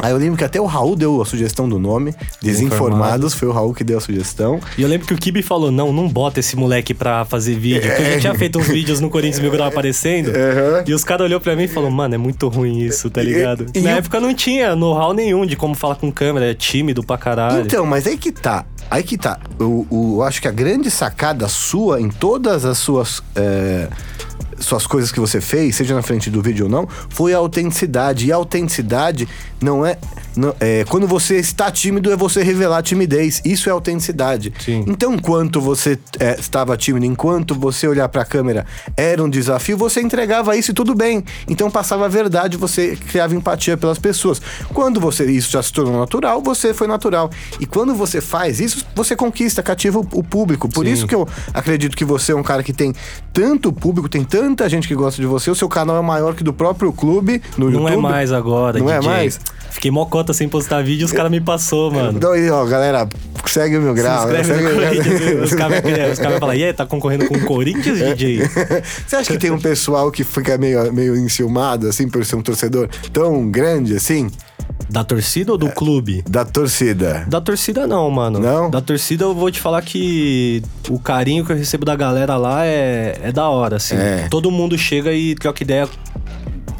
Aí 0.00 0.12
eu 0.12 0.16
lembro 0.16 0.36
que 0.38 0.44
até 0.44 0.60
o 0.60 0.64
Raul 0.64 0.94
deu 0.94 1.20
a 1.20 1.24
sugestão 1.24 1.68
do 1.68 1.76
nome. 1.76 2.14
Desinformados, 2.40 3.34
foi 3.34 3.48
o 3.48 3.52
Raul 3.52 3.74
que 3.74 3.82
deu 3.82 3.98
a 3.98 4.00
sugestão. 4.00 4.60
E 4.76 4.82
eu 4.82 4.88
lembro 4.88 5.08
que 5.08 5.12
o 5.14 5.16
Kibi 5.18 5.42
falou: 5.42 5.72
não, 5.72 5.92
não 5.92 6.08
bota 6.08 6.38
esse 6.38 6.54
moleque 6.54 6.94
pra 6.94 7.24
fazer 7.24 7.56
vídeo. 7.56 7.82
Porque 7.90 8.02
eu 8.02 8.12
já 8.14 8.20
tinha 8.20 8.34
feito 8.36 8.60
uns 8.60 8.68
vídeos 8.68 9.00
no 9.00 9.10
Corinthians 9.10 9.40
Mil 9.42 9.50
Grau 9.50 9.66
aparecendo. 9.66 10.28
Aham. 10.30 10.84
E 10.86 10.94
os 10.94 11.02
caras 11.02 11.24
olhou 11.26 11.40
pra 11.40 11.56
mim 11.56 11.64
e 11.64 11.68
falou: 11.68 11.90
mano, 11.90 12.14
é 12.14 12.18
muito 12.18 12.46
ruim 12.48 12.78
isso, 12.78 13.10
tá 13.10 13.20
ligado? 13.22 13.66
E- 13.74 13.78
e 13.80 13.82
Na 13.82 13.90
eu- 13.92 13.96
época 13.96 14.20
não 14.20 14.32
tinha 14.32 14.76
know-how 14.76 15.12
nenhum 15.12 15.44
de 15.44 15.56
como 15.56 15.74
falar 15.74 15.96
com 15.96 16.12
câmera, 16.12 16.48
é 16.50 16.54
tímido 16.54 17.02
pra 17.02 17.18
caralho. 17.18 17.62
Então, 17.62 17.84
mas 17.84 18.06
aí 18.06 18.16
que 18.16 18.30
tá. 18.30 18.64
Aí 18.88 19.02
que 19.02 19.18
tá. 19.18 19.38
O- 19.60 19.86
eu 20.18 20.22
acho 20.22 20.40
que 20.40 20.46
a 20.46 20.52
grande 20.52 20.90
sacada 20.92 21.48
sua 21.48 22.00
em 22.00 22.08
todas 22.08 22.64
as 22.64 22.78
suas. 22.78 23.20
é, 23.34 23.88
suas 24.60 24.86
coisas 24.86 25.12
que 25.12 25.20
você 25.20 25.40
fez, 25.40 25.76
seja 25.76 25.94
na 25.94 26.02
frente 26.02 26.30
do 26.30 26.42
vídeo 26.42 26.66
ou 26.66 26.70
não, 26.70 26.88
foi 27.08 27.34
a 27.34 27.38
autenticidade. 27.38 28.26
E 28.26 28.32
a 28.32 28.36
autenticidade 28.36 29.28
não 29.60 29.84
é, 29.84 29.98
não- 30.38 30.54
é, 30.60 30.84
Quando 30.88 31.06
você 31.06 31.36
está 31.36 31.70
tímido, 31.70 32.10
é 32.12 32.16
você 32.16 32.42
revelar 32.42 32.78
a 32.78 32.82
timidez. 32.82 33.40
Isso 33.44 33.68
é 33.68 33.72
autenticidade. 33.72 34.52
Sim. 34.58 34.84
Então, 34.86 35.12
enquanto 35.14 35.60
você 35.60 35.98
é, 36.18 36.36
estava 36.38 36.76
tímido, 36.76 37.04
enquanto 37.06 37.54
você 37.54 37.86
olhar 37.88 38.08
pra 38.08 38.24
câmera 38.24 38.64
era 38.96 39.22
um 39.22 39.28
desafio, 39.28 39.76
você 39.76 40.00
entregava 40.00 40.56
isso 40.56 40.70
e 40.70 40.74
tudo 40.74 40.94
bem. 40.94 41.24
Então 41.46 41.70
passava 41.70 42.04
a 42.06 42.08
verdade, 42.08 42.56
você 42.56 42.96
criava 42.96 43.34
empatia 43.34 43.76
pelas 43.76 43.98
pessoas. 43.98 44.40
Quando 44.72 45.00
você 45.00 45.24
isso 45.24 45.50
já 45.50 45.62
se 45.62 45.72
tornou 45.72 45.98
natural, 45.98 46.40
você 46.42 46.72
foi 46.72 46.86
natural. 46.86 47.30
E 47.60 47.66
quando 47.66 47.94
você 47.94 48.20
faz 48.20 48.60
isso, 48.60 48.84
você 48.94 49.14
conquista, 49.16 49.62
cativa 49.62 49.98
o, 49.98 50.06
o 50.12 50.22
público. 50.22 50.68
Por 50.68 50.86
Sim. 50.86 50.92
isso 50.92 51.06
que 51.06 51.14
eu 51.14 51.26
acredito 51.52 51.96
que 51.96 52.04
você 52.04 52.32
é 52.32 52.36
um 52.36 52.42
cara 52.42 52.62
que 52.62 52.72
tem 52.72 52.94
tanto 53.32 53.72
público, 53.72 54.08
tem 54.08 54.24
tanta 54.24 54.68
gente 54.68 54.86
que 54.88 54.94
gosta 54.94 55.20
de 55.20 55.26
você. 55.26 55.50
O 55.50 55.54
seu 55.54 55.68
canal 55.68 55.96
é 55.96 56.02
maior 56.02 56.34
que 56.34 56.44
do 56.44 56.52
próprio 56.52 56.92
clube 56.92 57.42
no 57.56 57.66
Não 57.70 57.72
YouTube. 57.80 57.92
é 57.92 57.96
mais 57.96 58.32
agora, 58.32 58.78
Não 58.78 58.90
é 58.90 58.98
DJ. 58.98 59.10
mais? 59.12 59.40
Fiquei 59.70 59.90
mocota 59.90 60.27
sem 60.32 60.48
postar 60.48 60.82
vídeo 60.82 61.04
os 61.06 61.12
caras 61.12 61.30
me 61.30 61.40
passou, 61.40 61.90
mano. 61.90 62.16
Então, 62.18 62.32
aí, 62.32 62.48
ó, 62.50 62.64
galera, 62.66 63.08
segue 63.46 63.76
o 63.78 63.82
meu 63.82 63.94
Se 63.96 64.02
grau. 64.02 64.26
né? 64.28 64.40
inscreve 64.40 64.62
no 64.62 64.68
Segue- 64.68 64.74
Corinthians. 65.02 65.42
Os 65.44 65.54
caras 66.18 66.32
os 66.34 66.38
falar, 66.38 66.56
e 66.56 66.64
aí, 66.64 66.72
tá 66.72 66.86
concorrendo 66.86 67.26
com 67.26 67.34
o 67.36 67.44
Corinthians, 67.44 67.98
DJ? 68.16 68.40
Você 69.06 69.16
acha 69.16 69.32
que 69.32 69.38
tem 69.38 69.50
um 69.50 69.58
pessoal 69.60 70.10
que 70.10 70.24
fica 70.24 70.56
meio, 70.58 70.92
meio 70.92 71.16
enciumado, 71.16 71.88
assim, 71.88 72.08
por 72.08 72.24
ser 72.24 72.36
um 72.36 72.42
torcedor 72.42 72.88
tão 73.12 73.50
grande 73.50 73.94
assim? 73.94 74.30
Da 74.90 75.02
torcida 75.04 75.52
ou 75.52 75.58
do 75.58 75.68
clube? 75.70 76.22
Da 76.28 76.44
torcida. 76.44 77.24
Da 77.28 77.40
torcida 77.40 77.86
não, 77.86 78.10
mano. 78.10 78.38
Não? 78.38 78.70
Da 78.70 78.80
torcida 78.80 79.24
eu 79.24 79.34
vou 79.34 79.50
te 79.50 79.60
falar 79.60 79.82
que 79.82 80.62
o 80.88 80.98
carinho 80.98 81.44
que 81.44 81.52
eu 81.52 81.56
recebo 81.56 81.84
da 81.84 81.94
galera 81.96 82.36
lá 82.36 82.64
é, 82.64 83.18
é 83.22 83.32
da 83.32 83.48
hora, 83.48 83.76
assim. 83.76 83.96
É. 83.96 84.26
Todo 84.30 84.50
mundo 84.50 84.78
chega 84.78 85.12
e 85.12 85.34
troca 85.34 85.62
ideia. 85.62 85.88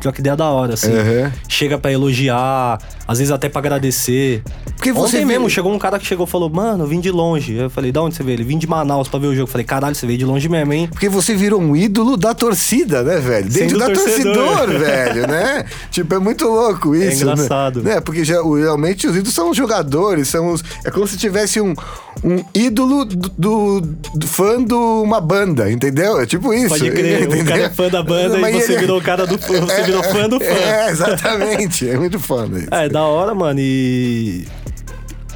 Troca 0.00 0.20
ideia 0.20 0.36
da 0.36 0.46
hora, 0.46 0.74
assim. 0.74 0.90
Uhum. 0.92 1.30
Chega 1.48 1.76
pra 1.78 1.90
elogiar, 1.92 2.78
às 3.06 3.18
vezes 3.18 3.32
até 3.32 3.48
pra 3.48 3.58
agradecer. 3.60 4.42
Porque 4.76 4.92
você 4.92 5.16
Ontem 5.16 5.26
vê- 5.26 5.32
mesmo 5.32 5.50
chegou 5.50 5.72
um 5.72 5.78
cara 5.78 5.98
que 5.98 6.06
chegou 6.06 6.24
e 6.24 6.30
falou, 6.30 6.48
mano, 6.48 6.84
eu 6.84 6.88
vim 6.88 7.00
de 7.00 7.10
longe. 7.10 7.54
Eu 7.54 7.68
falei, 7.68 7.90
da 7.90 8.00
onde 8.00 8.14
você 8.14 8.22
veio? 8.22 8.36
Ele 8.36 8.44
vim 8.44 8.58
de 8.58 8.66
Manaus 8.68 9.08
pra 9.08 9.18
ver 9.18 9.26
o 9.26 9.30
jogo. 9.34 9.42
Eu 9.42 9.46
falei, 9.48 9.64
caralho, 9.64 9.94
você 9.94 10.06
veio 10.06 10.18
de 10.18 10.24
longe 10.24 10.48
mesmo, 10.48 10.72
hein? 10.72 10.88
Porque 10.90 11.08
você 11.08 11.34
virou 11.34 11.60
um 11.60 11.74
ídolo 11.74 12.16
da 12.16 12.32
torcida, 12.32 13.02
né, 13.02 13.18
velho? 13.18 13.48
Dentro 13.48 13.70
Sendo 13.70 13.78
da 13.80 13.86
torcedor. 13.86 14.34
torcedor, 14.34 14.78
velho, 14.78 15.26
né? 15.26 15.64
Tipo, 15.90 16.14
é 16.14 16.18
muito 16.20 16.46
louco 16.46 16.94
isso. 16.94 17.24
né? 17.26 17.32
engraçado. 17.32 17.82
Né? 17.82 18.00
Porque 18.00 18.22
o- 18.34 18.54
realmente 18.54 19.06
os 19.08 19.16
ídolos 19.16 19.34
são 19.34 19.50
os 19.50 19.56
jogadores, 19.56 20.28
são 20.28 20.52
os. 20.52 20.62
É 20.84 20.90
como 20.92 21.08
se 21.08 21.16
tivesse 21.16 21.60
um, 21.60 21.74
um 22.22 22.44
ídolo 22.54 23.04
do, 23.04 23.80
do- 23.80 24.26
fã 24.28 24.62
de 24.64 24.74
uma 24.74 25.20
banda, 25.20 25.70
entendeu? 25.70 26.20
É 26.20 26.26
tipo 26.26 26.54
isso. 26.54 26.68
Pode 26.68 26.88
crer, 26.90 27.22
o 27.22 27.24
entendeu? 27.34 27.44
cara 27.46 27.62
é 27.64 27.70
fã 27.70 27.88
da 27.88 28.02
banda 28.02 28.38
Mas 28.38 28.54
e 28.54 28.60
você 28.60 28.72
ele- 28.72 28.80
virou 28.82 28.98
o 28.98 29.02
cara 29.02 29.26
do 29.26 29.36
fã, 29.38 29.54
você 29.66 29.82
virou 29.88 30.02
fã 30.04 30.28
do 30.28 30.38
fã. 30.38 30.46
É, 30.46 30.90
exatamente. 30.90 31.88
É 31.88 31.96
muito 31.96 32.18
foda 32.18 32.58
isso. 32.58 32.68
É, 32.72 32.86
é 32.86 32.88
da 32.88 33.02
hora, 33.02 33.34
mano. 33.34 33.58
E 33.60 34.46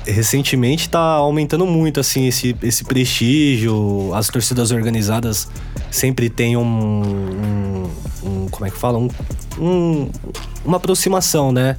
recentemente 0.07 0.89
tá 0.89 0.99
aumentando 0.99 1.67
muito, 1.67 2.01
assim, 2.01 2.27
esse, 2.27 2.57
esse 2.63 2.85
prestígio. 2.85 4.13
As 4.15 4.29
torcidas 4.29 4.71
organizadas 4.71 5.49
sempre 5.93 6.29
têm 6.29 6.57
um. 6.57 6.63
um- 6.65 7.91
um- 8.25 8.49
como 8.51 8.67
é 8.67 8.71
que 8.71 8.79
fala? 8.79 8.99
Um, 8.99 9.09
um- 9.61 10.09
uma 10.65 10.77
aproximação, 10.79 11.53
né? 11.53 11.77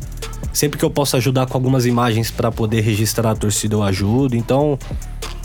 Sempre 0.51 0.77
que 0.77 0.85
eu 0.85 0.89
posso 0.89 1.17
ajudar 1.17 1.47
com 1.47 1.57
algumas 1.57 1.85
imagens 1.85 2.29
pra 2.29 2.51
poder 2.51 2.81
registrar 2.81 3.31
a 3.31 3.35
torcida, 3.35 3.75
eu 3.75 3.83
ajudo. 3.83 4.35
Então, 4.35 4.77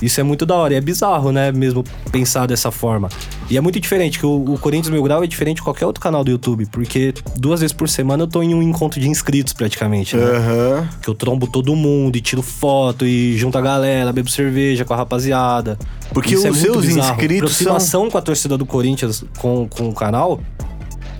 Isso 0.00 0.20
é 0.20 0.22
muito 0.22 0.46
da 0.46 0.54
hora. 0.54 0.74
E 0.74 0.76
é 0.76 0.80
bizarro, 0.80 1.32
né? 1.32 1.50
Mesmo 1.50 1.82
pensar 2.12 2.46
dessa 2.46 2.70
forma. 2.70 3.08
E 3.50 3.56
é 3.56 3.60
muito 3.60 3.80
diferente, 3.80 4.16
que 4.20 4.24
o, 4.24 4.54
o 4.54 4.56
Corinthians 4.56 4.90
Mil 4.92 5.02
Grau 5.02 5.24
é 5.24 5.26
diferente 5.26 5.56
de 5.56 5.62
qualquer 5.62 5.86
outro 5.86 6.00
canal 6.00 6.22
do 6.22 6.30
YouTube. 6.30 6.66
Porque 6.66 7.12
duas 7.36 7.58
vezes 7.58 7.72
por 7.74 7.88
semana 7.88 8.22
eu 8.22 8.28
tô 8.28 8.40
em 8.40 8.54
um 8.54 8.62
encontro 8.62 9.00
de 9.00 9.08
inscritos, 9.08 9.52
praticamente, 9.54 10.16
né? 10.16 10.22
Aham. 10.22 10.88
Que 11.02 11.08
eu 11.10 11.16
trombo 11.16 11.48
todo 11.48 11.74
mundo 11.74 12.14
e 12.14 12.20
tiro 12.20 12.42
foto 12.42 13.04
e 13.04 13.36
junto 13.36 13.58
a 13.58 13.60
galera, 13.60 14.12
bebo 14.12 14.30
cerveja 14.30 14.84
com 14.84 14.94
a 14.94 14.96
rapaziada. 14.98 15.76
Porque 16.12 16.34
Isso 16.34 16.46
é 16.46 16.50
os 16.50 16.58
muito 16.60 16.72
seus 16.74 16.86
bizarro. 16.86 17.10
inscritos 17.14 17.42
aproximação 17.50 18.08
com 18.08 18.18
a 18.18 18.22
torcida 18.22 18.56
do 18.58 18.66
Corinthians 18.66 19.24
com, 19.38 19.66
com 19.68 19.88
o 19.88 19.94
canal 19.94 20.40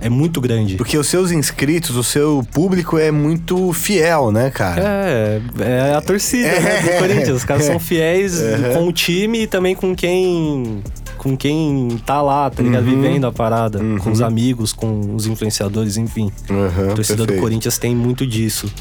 é 0.01 0.09
muito 0.09 0.41
grande. 0.41 0.77
Porque 0.77 0.97
os 0.97 1.09
seus 1.09 1.33
inscritos, 1.33 1.97
o 1.97 2.05
seu 2.05 2.47
público 2.53 2.97
é 2.99 3.11
muito 3.11 3.73
fiel, 3.73 4.31
né, 4.31 4.49
cara? 4.49 4.81
É, 4.81 5.41
é 5.59 5.95
a 5.95 6.01
torcida 6.01 6.49
né, 6.61 6.83
do 6.83 6.89
É. 6.91 6.99
Corinthians. 7.01 7.37
Os 7.37 7.45
caras 7.45 7.65
são 7.65 7.79
fiéis 7.81 8.39
Uhum. 8.41 8.73
com 8.75 8.87
o 8.89 8.93
time 8.93 9.43
e 9.43 9.47
também 9.49 9.75
com 9.75 9.97
quem. 9.97 10.83
Com 11.17 11.37
quem 11.37 12.01
tá 12.07 12.23
lá, 12.23 12.49
tá 12.49 12.63
ligado? 12.63 12.85
Uhum. 12.87 12.91
Vivendo 13.03 13.27
a 13.27 13.33
parada. 13.33 13.81
Com 14.05 14.13
os 14.13 14.21
amigos, 14.23 14.73
com 14.73 15.17
os 15.17 15.27
influenciadores, 15.27 15.97
enfim. 15.97 16.31
A 16.49 16.95
torcida 16.95 17.17
do 17.17 17.27
perfeito. 17.27 17.41
Corinthians 17.43 17.77
tem 17.77 17.93
muito 17.97 18.25
disso. 18.25 18.73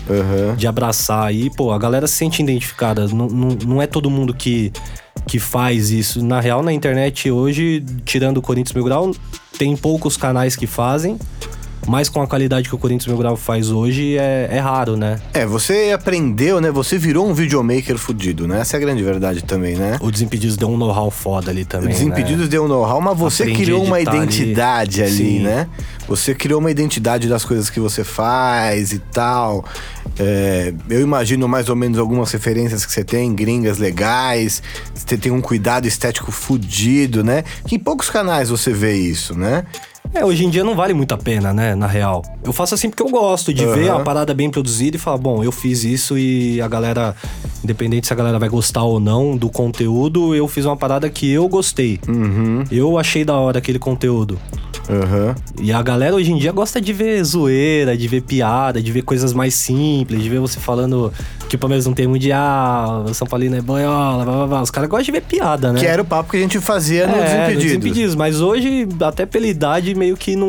De 0.56 0.68
abraçar 0.68 1.26
aí, 1.26 1.50
pô, 1.50 1.72
a 1.72 1.80
galera 1.80 2.06
se 2.06 2.14
sente 2.14 2.44
identificada. 2.44 3.08
Não, 3.08 3.26
não, 3.28 3.58
não 3.66 3.82
é 3.82 3.88
todo 3.88 4.08
mundo 4.08 4.36
que, 4.36 4.72
que 5.26 5.40
faz 5.40 5.92
isso. 5.92 6.24
Na 6.24 6.40
real, 6.40 6.62
na 6.62 6.74
internet 6.74 7.30
hoje, 7.32 7.84
tirando 8.06 8.38
o 8.38 8.42
Corinthians 8.42 8.74
Mil 8.74 8.84
Grau, 8.84 9.12
tem 9.58 9.76
poucos 9.76 10.18
canais 10.18 10.56
que 10.56 10.68
fazem. 10.68 11.18
Mas 11.86 12.10
com 12.10 12.22
a 12.22 12.28
qualidade 12.28 12.68
que 12.68 12.76
o 12.76 12.78
Corinthians 12.78 13.08
Mil 13.08 13.18
Grau 13.18 13.38
faz 13.38 13.70
hoje, 13.70 14.18
é, 14.18 14.50
é 14.52 14.60
raro, 14.60 14.98
né? 14.98 15.20
É, 15.34 15.46
você 15.46 15.92
aprendeu, 15.94 16.60
né? 16.60 16.72
Você 16.72 16.98
virou 16.98 17.28
um 17.28 17.34
videomaker 17.34 17.98
fudido, 17.98 18.48
né? 18.48 18.60
Essa 18.60 18.76
é 18.76 18.78
a 18.78 18.82
grande 18.82 19.04
verdade 19.04 19.42
também, 19.44 19.76
né? 19.76 19.98
O 20.02 20.12
Desimpedidos 20.12 20.58
deu 20.58 20.70
um 20.70 20.78
know-how 20.78 21.10
foda 21.10 21.50
ali 21.50 21.64
também. 21.64 21.90
Desimpedidos 21.90 22.44
né? 22.44 22.48
deu 22.48 22.66
um 22.66 22.68
know-how, 22.68 23.00
mas 23.00 23.18
você 23.18 23.44
Aprendi 23.44 23.64
criou 23.64 23.84
uma 23.84 23.98
ali. 23.98 24.06
identidade 24.06 25.02
ali, 25.02 25.12
Sim. 25.12 25.40
né? 25.40 25.68
Você 26.08 26.34
criou 26.34 26.60
uma 26.60 26.72
identidade 26.72 27.28
das 27.28 27.46
coisas 27.46 27.70
que 27.70 27.80
você 27.80 28.04
faz 28.04 28.92
e 28.92 29.00
tal. 29.00 29.64
É, 30.20 30.74
eu 30.90 31.02
imagino 31.02 31.48
mais 31.48 31.70
ou 31.70 31.76
menos 31.76 32.00
algumas 32.00 32.32
referências 32.32 32.86
que 32.86 32.92
você 32.92 33.04
tem, 33.04 33.34
gringas 33.34 33.78
legais. 33.78 34.62
Você 34.94 35.18
tem 35.18 35.32
um 35.32 35.42
cuidado 35.42 35.88
estético 35.88 36.32
fudido, 36.32 37.24
né? 37.24 37.44
Que 37.66 37.76
em 37.76 37.80
poucos 37.80 38.10
canais 38.10 38.50
você 38.50 38.74
vê 38.74 38.96
isso, 38.96 39.38
né? 39.38 39.66
É, 40.18 40.26
hoje 40.26 40.46
em 40.46 40.50
dia 40.50 40.64
não 40.64 40.76
vale 40.76 40.94
muito 40.94 41.14
a 41.14 41.18
pena, 41.18 41.54
né? 41.54 41.76
Na 41.76 41.86
real. 41.88 42.24
Eu 42.44 42.52
faço 42.54 42.74
assim 42.74 42.90
porque 42.90 43.04
eu 43.04 43.10
gosto 43.10 43.54
de 43.54 43.66
ver 43.66 43.90
Aham. 43.90 44.02
a 44.02 44.04
parada 44.04 44.34
bem 44.34 44.50
produzida 44.50 44.98
e 44.98 45.00
falar, 45.00 45.18
bom, 45.18 45.44
eu 45.44 45.52
fiz 45.52 45.84
isso 45.84 46.18
e 46.18 46.60
a 46.62 46.68
galera, 46.68 47.16
independente 47.64 48.08
se 48.08 48.14
a 48.14 48.16
galera 48.16 48.40
vai 48.40 48.50
gostar 48.50 48.84
ou 48.84 49.00
não 49.00 49.36
do 49.38 49.50
conteúdo, 49.50 50.34
eu 50.34 50.48
fiz 50.48 50.66
uma 50.66 50.76
parada 50.78 51.10
que 51.10 51.30
eu 51.32 51.48
gostei. 51.48 52.00
Uhum, 52.08 52.64
Eu 52.72 52.98
achei 52.98 53.24
da 53.24 53.36
hora 53.36 53.60
aquele 53.60 53.78
conteúdo. 53.80 54.40
aham. 54.90 55.36
E 55.62 55.72
a 55.74 55.82
galera 55.82 56.16
hoje 56.16 56.32
em 56.32 56.38
dia 56.38 56.52
gosta 56.52 56.80
de 56.80 56.94
ver 56.94 57.22
zoeira, 57.24 57.96
de 57.98 58.08
ver 58.08 58.22
piada, 58.22 58.82
de 58.82 58.92
ver 58.92 59.02
coisas 59.02 59.34
mais 59.34 59.54
simples, 59.54 60.22
de 60.24 60.30
ver 60.30 60.40
você 60.40 60.60
falando 60.60 61.12
que 61.50 61.56
o 61.56 61.60
Palmeiras 61.60 61.86
não 61.86 61.94
tem 61.94 62.08
mundial, 62.08 63.04
o 63.08 63.14
São 63.14 63.28
Paulino 63.28 63.56
é 63.56 63.62
banhola, 63.62 64.24
blá, 64.24 64.34
blá, 64.36 64.48
blá. 64.48 64.62
Os 64.62 64.72
caras 64.72 64.90
gostam 64.90 65.06
de 65.06 65.12
ver 65.12 65.22
piada, 65.22 65.72
né? 65.74 65.80
Que 65.80 65.86
era 65.86 66.02
o 66.02 66.06
papo 66.06 66.32
que 66.32 66.38
a 66.38 66.40
gente 66.40 66.60
fazia 66.60 67.04
É, 67.04 67.08
no 67.08 67.14
Desimpedidos. 67.14 67.64
Desimpedidos. 67.64 68.16
Mas 68.16 68.40
hoje, 68.42 68.88
até 69.02 69.26
pela 69.26 69.48
idade, 69.48 69.94
meio 69.96 70.07
que 70.16 70.36
não, 70.36 70.48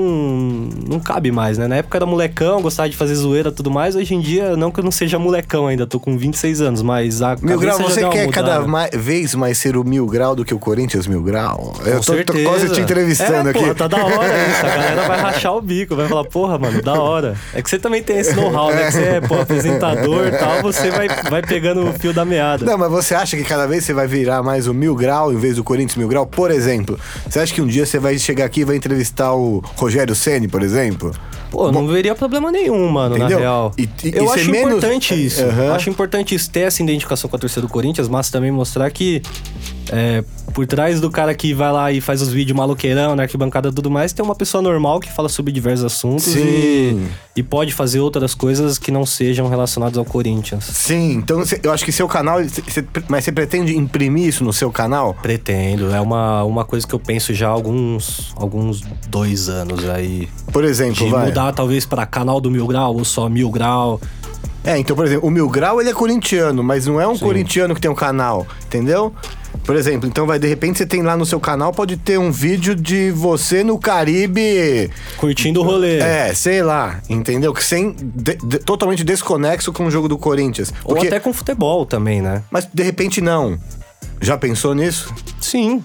não 0.88 1.00
cabe 1.00 1.31
mais, 1.33 1.59
né? 1.59 1.67
Na 1.67 1.77
época 1.77 1.99
era 1.99 2.07
molecão, 2.07 2.61
gostava 2.62 2.88
de 2.88 2.97
fazer 2.97 3.15
zoeira 3.15 3.49
e 3.49 3.53
tudo 3.53 3.71
mais. 3.71 3.97
Hoje 3.97 4.15
em 4.15 4.21
dia, 4.21 4.57
não 4.57 4.71
que 4.71 4.81
eu 4.81 4.85
não 4.85 4.91
seja 4.91 5.19
molecão 5.19 5.67
ainda, 5.67 5.87
tô 5.87 5.99
com 5.99 6.17
26 6.17 6.61
anos, 6.61 6.83
mas 6.83 7.23
a 7.23 7.37
Mil 7.41 7.59
Grau, 7.59 7.79
você 7.79 8.07
quer 8.09 8.29
cada 8.29 8.61
mudada. 8.61 8.69
mai- 8.69 8.91
vez 8.91 9.35
mais 9.35 9.59
ser 9.59 9.77
o 9.77 9.85
Mil 9.85 10.07
Grau 10.07 10.37
do 10.37 10.45
que 10.45 10.55
o 10.55 10.59
Corinthians 10.59 11.07
Mil 11.07 11.23
Grau? 11.23 11.75
eu 11.85 12.00
tô, 12.00 12.15
tô 12.25 12.33
quase 12.45 12.69
te 12.71 12.81
entrevistando 12.81 13.49
é, 13.49 13.50
aqui. 13.50 13.61
Porra, 13.61 13.75
tá 13.75 13.88
da 13.88 14.05
hora 14.05 14.49
isso. 14.49 14.67
A 14.67 14.69
galera 14.69 15.09
vai 15.09 15.21
rachar 15.21 15.55
o 15.57 15.61
bico, 15.62 15.97
vai 15.97 16.07
falar, 16.09 16.25
porra, 16.25 16.59
mano, 16.59 16.83
da 16.83 16.95
hora. 17.00 17.37
É 17.55 17.62
que 17.62 17.71
você 17.71 17.79
também 17.79 18.03
tem 18.03 18.19
esse 18.19 18.35
know-how, 18.35 18.71
né? 18.73 18.87
Que 18.87 18.93
você 18.93 19.03
é, 19.03 19.21
pô, 19.21 19.35
apresentador 19.41 20.27
e 20.27 20.31
tal, 20.33 20.62
você 20.62 20.91
vai, 20.91 21.09
vai 21.31 21.43
pegando 21.43 21.88
o 21.88 21.93
fio 21.95 22.12
da 22.12 22.25
meada. 22.25 22.65
Não, 22.65 22.77
mas 22.77 22.91
você 22.91 23.15
acha 23.15 23.37
que 23.37 23.45
cada 23.45 23.67
vez 23.67 23.85
você 23.85 23.95
vai 23.95 24.07
virar 24.07 24.43
mais 24.43 24.67
o 24.67 24.75
Mil 24.75 24.95
Grau 24.95 25.33
em 25.33 25.37
vez 25.37 25.57
do 25.57 25.65
Corinthians 25.65 25.97
Mil 25.97 26.09
Grau? 26.09 26.27
Por 26.27 26.50
exemplo, 26.50 26.99
você 27.29 27.41
acha 27.41 27.55
que 27.55 27.61
um 27.62 27.67
dia 27.67 27.87
você 27.87 27.99
vai 27.99 28.19
chegar 28.19 28.45
aqui 28.45 28.61
e 28.61 28.65
vai 28.65 28.77
entrevistar 28.77 29.33
o 29.38 29.62
Rogério 29.76 30.14
Ceni, 30.14 30.49
por 30.49 30.62
exemplo? 30.62 31.12
Pô, 31.50 31.73
não 31.73 31.87
veria 31.87 32.14
problema 32.14 32.52
nenhum, 32.52 32.88
mano, 32.90 33.16
Entendeu? 33.16 33.38
na 33.38 33.42
real. 33.45 33.73
E- 33.78 33.83
e- 34.04 34.12
eu 34.14 34.25
e 34.26 34.28
acho 34.28 34.50
menos- 34.50 34.68
importante 34.73 35.14
isso. 35.26 35.42
Aham. 35.42 35.73
Acho 35.73 35.88
importante 35.88 36.35
isso, 36.35 36.50
ter 36.50 36.61
essa 36.61 36.83
identificação 36.83 37.30
com 37.30 37.37
a 37.37 37.38
torcida 37.38 37.62
do 37.62 37.68
Corinthians, 37.68 38.07
mas 38.07 38.30
também 38.30 38.50
mostrar 38.50 38.90
que 38.90 39.23
é, 39.90 40.23
por 40.52 40.66
trás 40.66 41.00
do 41.00 41.11
cara 41.11 41.35
que 41.35 41.52
vai 41.54 41.73
lá 41.73 41.92
e 41.92 42.00
faz 42.00 42.21
os 42.23 42.28
vídeos 42.33 42.57
maloqueirão, 42.57 43.14
na 43.16 43.23
arquibancada 43.25 43.68
e 43.68 43.73
tudo 43.73 43.90
mais, 43.90 44.12
tem 44.12 44.25
uma 44.25 44.35
pessoa 44.35 44.61
normal 44.62 45.00
que 45.00 45.11
fala 45.12 45.28
sobre 45.28 45.52
diversos 45.52 45.85
assuntos 45.85 46.25
Sim. 46.25 46.40
e, 46.45 47.07
e 47.37 47.42
pode 47.42 47.73
fazer 47.73 48.00
outras 48.00 48.35
coisas 48.35 48.78
que 48.78 48.90
não 48.90 49.04
sejam 49.07 49.49
relacionadas 49.49 49.97
ao 49.99 50.04
Corinthians. 50.04 50.64
Sim, 50.64 51.12
então 51.12 51.42
eu 51.62 51.73
acho 51.73 51.85
que 51.85 51.92
seu 51.92 52.09
canal. 52.09 52.38
cê- 52.49 52.85
mas 53.09 53.25
você 53.25 53.33
pretende 53.33 53.76
imprimir 53.76 54.26
isso 54.28 54.42
no 54.45 54.52
seu 54.52 54.71
canal? 54.71 55.14
Pretendo, 55.23 55.92
é 55.95 56.00
uma, 56.00 56.42
uma 56.45 56.64
coisa 56.64 56.87
que 56.87 56.95
eu 56.95 56.99
penso 57.00 57.33
já 57.35 57.49
há 57.49 57.50
alguns, 57.50 58.33
alguns 58.37 58.83
dois 59.09 59.49
anos 59.49 59.88
aí. 59.88 60.28
Por 60.52 60.64
exemplo, 60.64 61.04
De 61.04 61.11
vai. 61.11 61.26
mudar 61.26 61.52
talvez 61.52 61.85
para 61.87 62.04
canal 62.07 62.40
do 62.40 62.50
Mil 62.50 62.66
Grau 62.66 62.95
ou 62.97 63.04
só 63.04 63.28
Mil 63.28 63.50
Grau. 63.50 64.00
É, 64.64 64.76
então, 64.76 64.95
por 64.95 65.07
exemplo, 65.07 65.26
o 65.26 65.30
Mil 65.30 65.49
Grau 65.49 65.80
ele 65.80 65.88
é 65.88 65.95
corintiano, 65.95 66.62
mas 66.62 66.87
não 66.87 67.00
é 67.00 67.07
um 67.07 67.16
corintiano 67.16 67.75
que 67.75 67.80
tem 67.80 67.90
um 67.90 67.95
canal, 67.95 68.47
entendeu? 68.66 69.14
Por 69.68 69.76
exemplo, 69.76 70.08
então 70.08 70.26
vai, 70.26 70.38
de 70.38 70.48
repente 70.48 70.78
você 70.78 70.87
tem 70.87 71.02
lá 71.02 71.14
no 71.14 71.26
seu 71.26 71.38
canal, 71.38 71.75
pode 71.75 71.98
ter 71.98 72.18
um 72.18 72.32
vídeo 72.32 72.75
de 72.75 73.10
você 73.10 73.62
no 73.62 73.78
Caribe. 73.78 74.90
Curtindo 75.18 75.60
o 75.60 75.62
rolê. 75.62 75.98
É, 75.98 76.32
sei 76.32 76.62
lá, 76.62 77.02
entendeu? 77.06 77.52
Que 77.52 77.62
sem. 77.62 77.94
de- 77.94 78.38
de- 78.42 78.60
totalmente 78.60 79.04
desconexo 79.04 79.70
com 79.70 79.84
o 79.84 79.90
jogo 79.90 80.08
do 80.08 80.16
Corinthians. 80.16 80.72
Ou 80.84 80.94
Porque, 80.94 81.08
até 81.08 81.20
com 81.20 81.34
futebol 81.34 81.84
também, 81.84 82.22
né? 82.22 82.42
Mas 82.50 82.66
de 82.72 82.82
repente 82.82 83.20
não. 83.20 83.58
Já 84.22 84.38
pensou 84.38 84.75
nisso? 84.75 85.12
Sim. 85.38 85.84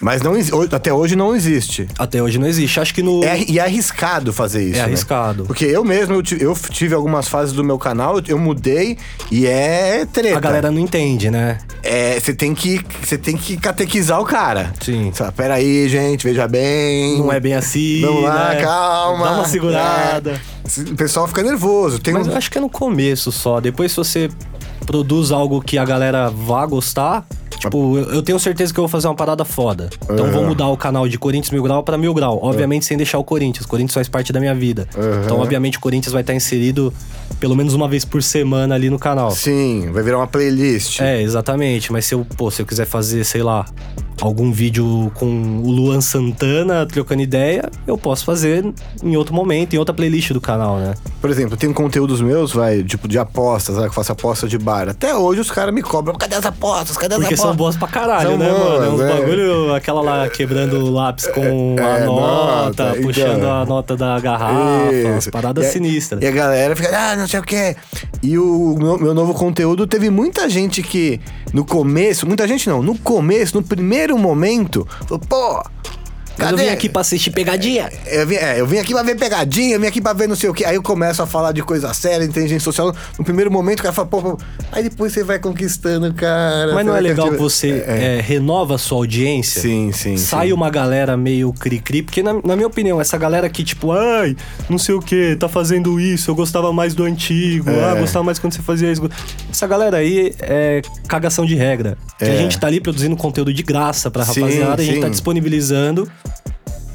Mas 0.00 0.22
não, 0.22 0.32
até 0.72 0.92
hoje 0.92 1.16
não 1.16 1.34
existe. 1.34 1.88
Até 1.98 2.22
hoje 2.22 2.38
não 2.38 2.46
existe. 2.46 2.78
Acho 2.78 2.94
que 2.94 3.02
no. 3.02 3.24
É, 3.24 3.42
e 3.48 3.58
é 3.58 3.62
arriscado 3.62 4.32
fazer 4.32 4.62
isso. 4.62 4.76
É 4.76 4.78
né? 4.78 4.84
arriscado. 4.84 5.44
Porque 5.44 5.64
eu 5.64 5.84
mesmo, 5.84 6.14
eu, 6.14 6.22
ti- 6.22 6.38
eu 6.40 6.56
tive 6.70 6.94
algumas 6.94 7.26
fases 7.26 7.52
do 7.52 7.64
meu 7.64 7.78
canal, 7.78 8.20
eu- 8.26 8.38
mudei 8.38 8.96
e 9.32 9.44
é 9.46 10.06
treta. 10.12 10.36
A 10.38 10.40
galera 10.40 10.70
não 10.70 10.78
entende, 10.78 11.28
né? 11.30 11.58
É, 11.82 12.18
você 12.20 12.32
tem 12.32 12.54
que 12.54 12.80
você 13.02 13.18
tem 13.18 13.36
que 13.36 13.56
catequizar 13.56 14.20
o 14.20 14.24
cara. 14.24 14.72
Sim. 14.80 15.10
Fala, 15.12 15.32
Peraí, 15.32 15.88
gente, 15.88 16.22
veja 16.24 16.46
bem. 16.46 17.18
Não 17.18 17.32
é 17.32 17.40
bem 17.40 17.54
assim. 17.54 18.00
Vamos 18.02 18.22
lá, 18.22 18.50
né? 18.50 18.62
calma. 18.62 19.24
Dá 19.24 19.32
uma 19.32 19.48
segurada. 19.48 20.40
É. 20.76 20.80
O 20.92 20.94
pessoal 20.96 21.26
fica 21.26 21.42
nervoso. 21.42 21.98
Tem 21.98 22.14
Mas 22.14 22.28
um... 22.28 22.30
eu 22.30 22.36
acho 22.36 22.50
que 22.50 22.58
é 22.58 22.60
no 22.60 22.70
começo 22.70 23.32
só. 23.32 23.58
Depois, 23.60 23.90
se 23.90 23.96
você 23.96 24.28
produz 24.86 25.32
algo 25.32 25.60
que 25.60 25.76
a 25.76 25.84
galera 25.84 26.30
vá 26.30 26.64
gostar. 26.66 27.26
Tipo, 27.56 27.98
eu 27.98 28.22
tenho 28.22 28.38
certeza 28.38 28.72
que 28.72 28.78
eu 28.78 28.82
vou 28.82 28.88
fazer 28.88 29.08
uma 29.08 29.14
parada 29.14 29.44
foda. 29.44 29.88
Então 30.04 30.26
Aham. 30.26 30.32
vou 30.32 30.44
mudar 30.46 30.68
o 30.68 30.76
canal 30.76 31.08
de 31.08 31.18
Corinthians 31.18 31.50
Mil 31.50 31.62
Grau 31.62 31.82
pra 31.82 31.96
Mil 31.98 32.12
Grau. 32.14 32.38
Obviamente 32.42 32.84
sem 32.84 32.96
deixar 32.96 33.18
o 33.18 33.24
Corinthians. 33.24 33.64
O 33.64 33.68
Corinthians 33.68 33.94
faz 33.94 34.08
parte 34.08 34.32
da 34.32 34.40
minha 34.40 34.54
vida. 34.54 34.86
Aham. 34.96 35.22
Então, 35.24 35.40
obviamente, 35.40 35.78
o 35.78 35.80
Corinthians 35.80 36.12
vai 36.12 36.22
estar 36.22 36.34
inserido 36.34 36.92
pelo 37.40 37.54
menos 37.54 37.74
uma 37.74 37.88
vez 37.88 38.04
por 38.04 38.22
semana 38.22 38.74
ali 38.74 38.90
no 38.90 38.98
canal. 38.98 39.30
Sim, 39.30 39.90
vai 39.92 40.02
virar 40.02 40.18
uma 40.18 40.26
playlist. 40.26 41.00
É, 41.00 41.20
exatamente. 41.22 41.92
Mas 41.92 42.04
se 42.06 42.14
eu, 42.14 42.26
pô, 42.36 42.50
se 42.50 42.62
eu 42.62 42.66
quiser 42.66 42.86
fazer, 42.86 43.24
sei 43.24 43.42
lá, 43.42 43.64
algum 44.20 44.50
vídeo 44.52 45.10
com 45.14 45.60
o 45.62 45.70
Luan 45.70 46.00
Santana 46.00 46.86
trocando 46.86 47.22
ideia, 47.22 47.70
eu 47.86 47.96
posso 47.96 48.24
fazer 48.24 48.64
em 49.02 49.16
outro 49.16 49.34
momento, 49.34 49.74
em 49.74 49.78
outra 49.78 49.94
playlist 49.94 50.32
do 50.32 50.40
canal, 50.40 50.78
né? 50.78 50.94
Por 51.20 51.30
exemplo, 51.30 51.56
tem 51.56 51.72
conteúdos 51.72 52.20
meus, 52.20 52.52
vai, 52.52 52.82
tipo, 52.82 53.06
de 53.06 53.18
apostas, 53.18 53.76
né, 53.76 53.82
que 53.82 53.88
eu 53.88 53.92
faço 53.92 54.12
aposta 54.12 54.48
de 54.48 54.58
bar. 54.58 54.88
Até 54.88 55.14
hoje 55.14 55.40
os 55.40 55.50
caras 55.50 55.72
me 55.72 55.82
cobram, 55.82 56.16
cadê 56.16 56.34
as 56.34 56.46
apostas? 56.46 56.96
Cadê 56.96 57.14
as 57.14 57.20
Porque 57.20 57.34
apostas? 57.34 57.37
São 57.38 57.54
boas 57.56 57.76
pra 57.76 57.88
caralho, 57.88 58.30
São 58.30 58.38
né, 58.38 58.50
mano? 58.50 58.84
É 58.84 58.88
uns 58.88 58.96
boas, 59.00 59.10
é. 59.10 59.20
bagulho, 59.20 59.74
aquela 59.74 60.00
lá 60.02 60.28
quebrando 60.28 60.78
o 60.84 60.90
lápis 60.90 61.26
com 61.28 61.76
a 61.78 61.98
É, 61.98 62.04
nota, 62.04 62.84
nota, 62.84 63.00
puxando 63.02 63.38
então. 63.38 63.62
a 63.62 63.64
nota 63.66 63.96
da 63.96 64.18
garrafa, 64.20 64.92
umas 65.06 65.26
paradas 65.28 65.64
E 65.64 65.68
a- 65.68 65.72
sinistras. 65.72 66.22
E 66.22 66.26
a 66.26 66.30
galera 66.30 66.74
fica, 66.76 66.90
ah, 66.96 67.16
não 67.16 67.26
sei 67.26 67.40
o 67.40 67.42
quê. 67.42 67.76
E 68.22 68.38
o 68.38 68.76
meu 69.00 69.14
novo 69.14 69.32
conteúdo 69.34 69.86
teve 69.86 70.10
muita 70.10 70.48
gente 70.48 70.82
que, 70.82 71.20
no 71.52 71.64
começo, 71.64 72.26
muita 72.26 72.46
gente 72.46 72.68
não, 72.68 72.82
no 72.82 72.96
começo, 72.98 73.56
no 73.56 73.62
primeiro 73.62 74.18
momento, 74.18 74.86
falou, 75.06 75.18
pô, 75.28 75.62
Mas 76.38 76.50
eu 76.52 76.56
vim 76.58 76.68
aqui 76.68 76.88
pra 76.88 77.00
assistir 77.00 77.30
pegadinha. 77.30 77.90
Eu 78.06 78.26
vim, 78.26 78.36
é, 78.36 78.60
eu 78.60 78.66
vim 78.66 78.78
aqui 78.78 78.92
pra 78.92 79.02
ver 79.02 79.16
pegadinha, 79.16 79.74
eu 79.76 79.80
vim 79.80 79.86
aqui 79.86 80.00
pra 80.00 80.12
ver 80.12 80.28
não 80.28 80.36
sei 80.36 80.48
o 80.48 80.54
que. 80.54 80.64
Aí 80.64 80.76
eu 80.76 80.82
começo 80.82 81.20
a 81.22 81.26
falar 81.26 81.52
de 81.52 81.62
coisa 81.62 81.92
séria, 81.92 82.24
inteligência 82.24 82.60
social. 82.64 82.94
No 83.18 83.24
primeiro 83.24 83.50
momento 83.50 83.80
o 83.80 83.82
cara 83.82 83.92
fala, 83.94 84.08
pô, 84.08 84.22
pô. 84.22 84.38
Aí 84.72 84.82
depois 84.84 85.12
você 85.12 85.24
vai 85.24 85.38
conquistando, 85.38 86.12
cara. 86.14 86.72
Mas 86.74 86.86
não 86.86 86.94
é 86.96 87.00
legal 87.00 87.30
que 87.30 87.36
você 87.36 87.84
É, 87.86 88.18
é, 88.18 88.20
renova 88.20 88.76
a 88.76 88.78
sua 88.78 88.98
audiência? 88.98 89.60
Sim, 89.62 89.90
sim. 89.92 90.16
Sai 90.16 90.48
sim. 90.48 90.52
uma 90.52 90.70
galera 90.70 91.16
meio 91.16 91.52
cri-cri, 91.52 92.02
porque 92.02 92.22
na, 92.22 92.34
na 92.44 92.54
minha 92.54 92.66
opinião, 92.68 93.00
essa 93.00 93.16
galera 93.18 93.48
que, 93.48 93.64
tipo, 93.64 93.92
ai, 93.92 94.36
não 94.68 94.78
sei 94.78 94.94
o 94.94 95.00
que, 95.00 95.36
tá 95.36 95.48
fazendo 95.48 95.98
isso, 96.00 96.30
eu 96.30 96.34
gostava 96.34 96.72
mais 96.72 96.94
do 96.94 97.04
antigo, 97.04 97.70
É. 97.70 97.84
ah, 97.90 97.94
gostava 97.94 98.24
mais 98.24 98.38
quando 98.38 98.52
você 98.54 98.62
fazia 98.62 98.90
isso. 98.92 99.08
Essa 99.50 99.66
galera 99.66 99.96
aí 99.98 100.34
é 100.40 100.82
cagação 101.08 101.44
de 101.44 101.54
regra. 101.54 101.96
Que 102.18 102.24
a 102.24 102.28
É. 102.28 102.36
gente 102.36 102.58
tá 102.58 102.66
ali 102.66 102.80
produzindo 102.80 103.16
conteúdo 103.16 103.52
de 103.52 103.62
graça 103.62 104.10
pra 104.10 104.24
Sim, 104.24 104.40
rapaziada, 104.42 104.82
a 104.82 104.84
gente 104.84 104.94
sim. 104.96 105.00
tá 105.00 105.08
disponibilizando. 105.08 106.10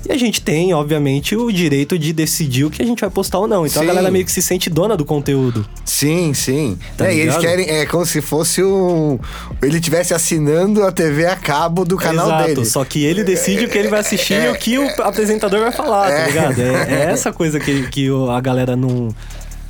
E 0.08 0.12
a 0.12 0.18
gente 0.18 0.42
tem, 0.42 0.74
obviamente, 0.74 1.36
o 1.36 1.52
direito 1.52 1.98
de 1.98 2.12
decidir 2.12 2.66
o 2.66 2.70
que 2.70 2.82
a 2.82 2.86
gente 2.86 3.00
vai 3.00 3.10
postar 3.10 3.40
ou 3.40 3.48
não. 3.48 3.66
Então 3.66 3.82
Sim. 3.82 3.90
a 3.90 3.94
galera 3.94 4.12
meio 4.12 4.26
que 4.26 4.32
se 4.32 4.42
sente 4.42 4.70
dona 4.70 4.98
do 4.98 5.06
conteúdo. 5.06 5.66
Sim, 5.86 6.34
sim. 6.34 6.78
Tá 6.98 7.08
é, 7.08 7.16
e 7.16 7.20
eles 7.22 7.38
querem. 7.38 7.70
É 7.70 7.86
como 7.86 8.06
se 8.06 8.22
fosse 8.22 8.62
um. 8.62 9.18
Ele 9.62 9.80
tivesse 9.80 10.14
assinando 10.14 10.84
a 10.84 10.92
TV 10.92 11.26
a 11.26 11.36
cabo 11.38 11.86
do 11.86 11.96
canal 11.96 12.28
Exato, 12.28 12.48
dele. 12.48 12.66
só 12.66 12.84
que 12.84 13.04
ele 13.06 13.24
decide 13.24 13.66
o 13.66 13.70
que 13.70 13.78
ele 13.78 13.88
vai 13.88 14.02
assistir 14.02 14.42
e 14.44 14.50
o 14.50 14.56
que 14.56 14.78
o 14.78 14.88
apresentador 15.04 15.62
vai 15.62 15.72
falar, 15.72 16.10
tá 16.10 16.18
É. 16.20 16.26
ligado? 16.28 16.62
É, 16.62 16.94
é 17.08 17.12
essa 17.12 17.32
coisa 17.32 17.60
que, 17.60 17.88
que 17.88 18.10
a 18.30 18.42
galera 18.42 18.76
não. 18.76 19.08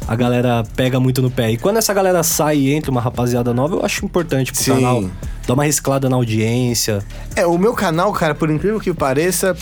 A 0.06 0.16
galera 0.18 0.66
pega 0.76 1.00
muito 1.00 1.22
no 1.22 1.32
pé. 1.32 1.52
E 1.52 1.58
quando 1.58 1.78
essa 1.78 1.94
galera 1.94 2.24
sai 2.24 2.58
e 2.58 2.74
entra 2.74 2.92
uma 2.92 3.00
rapaziada 3.00 3.54
nova, 3.54 3.76
eu 3.76 3.86
acho 3.86 4.04
importante 4.04 4.52
pro 4.52 4.62
Sim. 4.62 4.74
canal 4.74 5.04
dar 5.48 5.54
uma 5.54 5.64
reciclada 5.64 6.10
na 6.10 6.18
audiência. 6.18 7.00
É, 7.36 7.46
o 7.46 7.58
meu 7.58 7.74
canal, 7.74 8.12
cara, 8.12 8.36
por 8.36 8.50
incrível 8.50 8.82
que 8.82 8.94
pareça, 8.94 9.56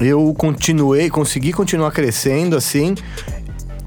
eu 0.00 0.34
continuei, 0.36 1.08
consegui 1.10 1.52
continuar 1.52 1.90
crescendo 1.90 2.56
assim. 2.56 2.94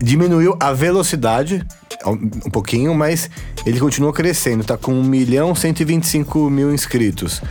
Diminuiu 0.01 0.55
a 0.59 0.71
velocidade 0.71 1.65
um 2.05 2.49
pouquinho, 2.49 2.93
mas 2.95 3.29
ele 3.65 3.79
continua 3.79 4.13
crescendo, 4.13 4.63
tá 4.63 4.77
com 4.77 4.93
1 4.93 5.03
milhão 5.03 5.53
125 5.53 6.49
mil 6.49 6.73
inscritos. 6.73 7.41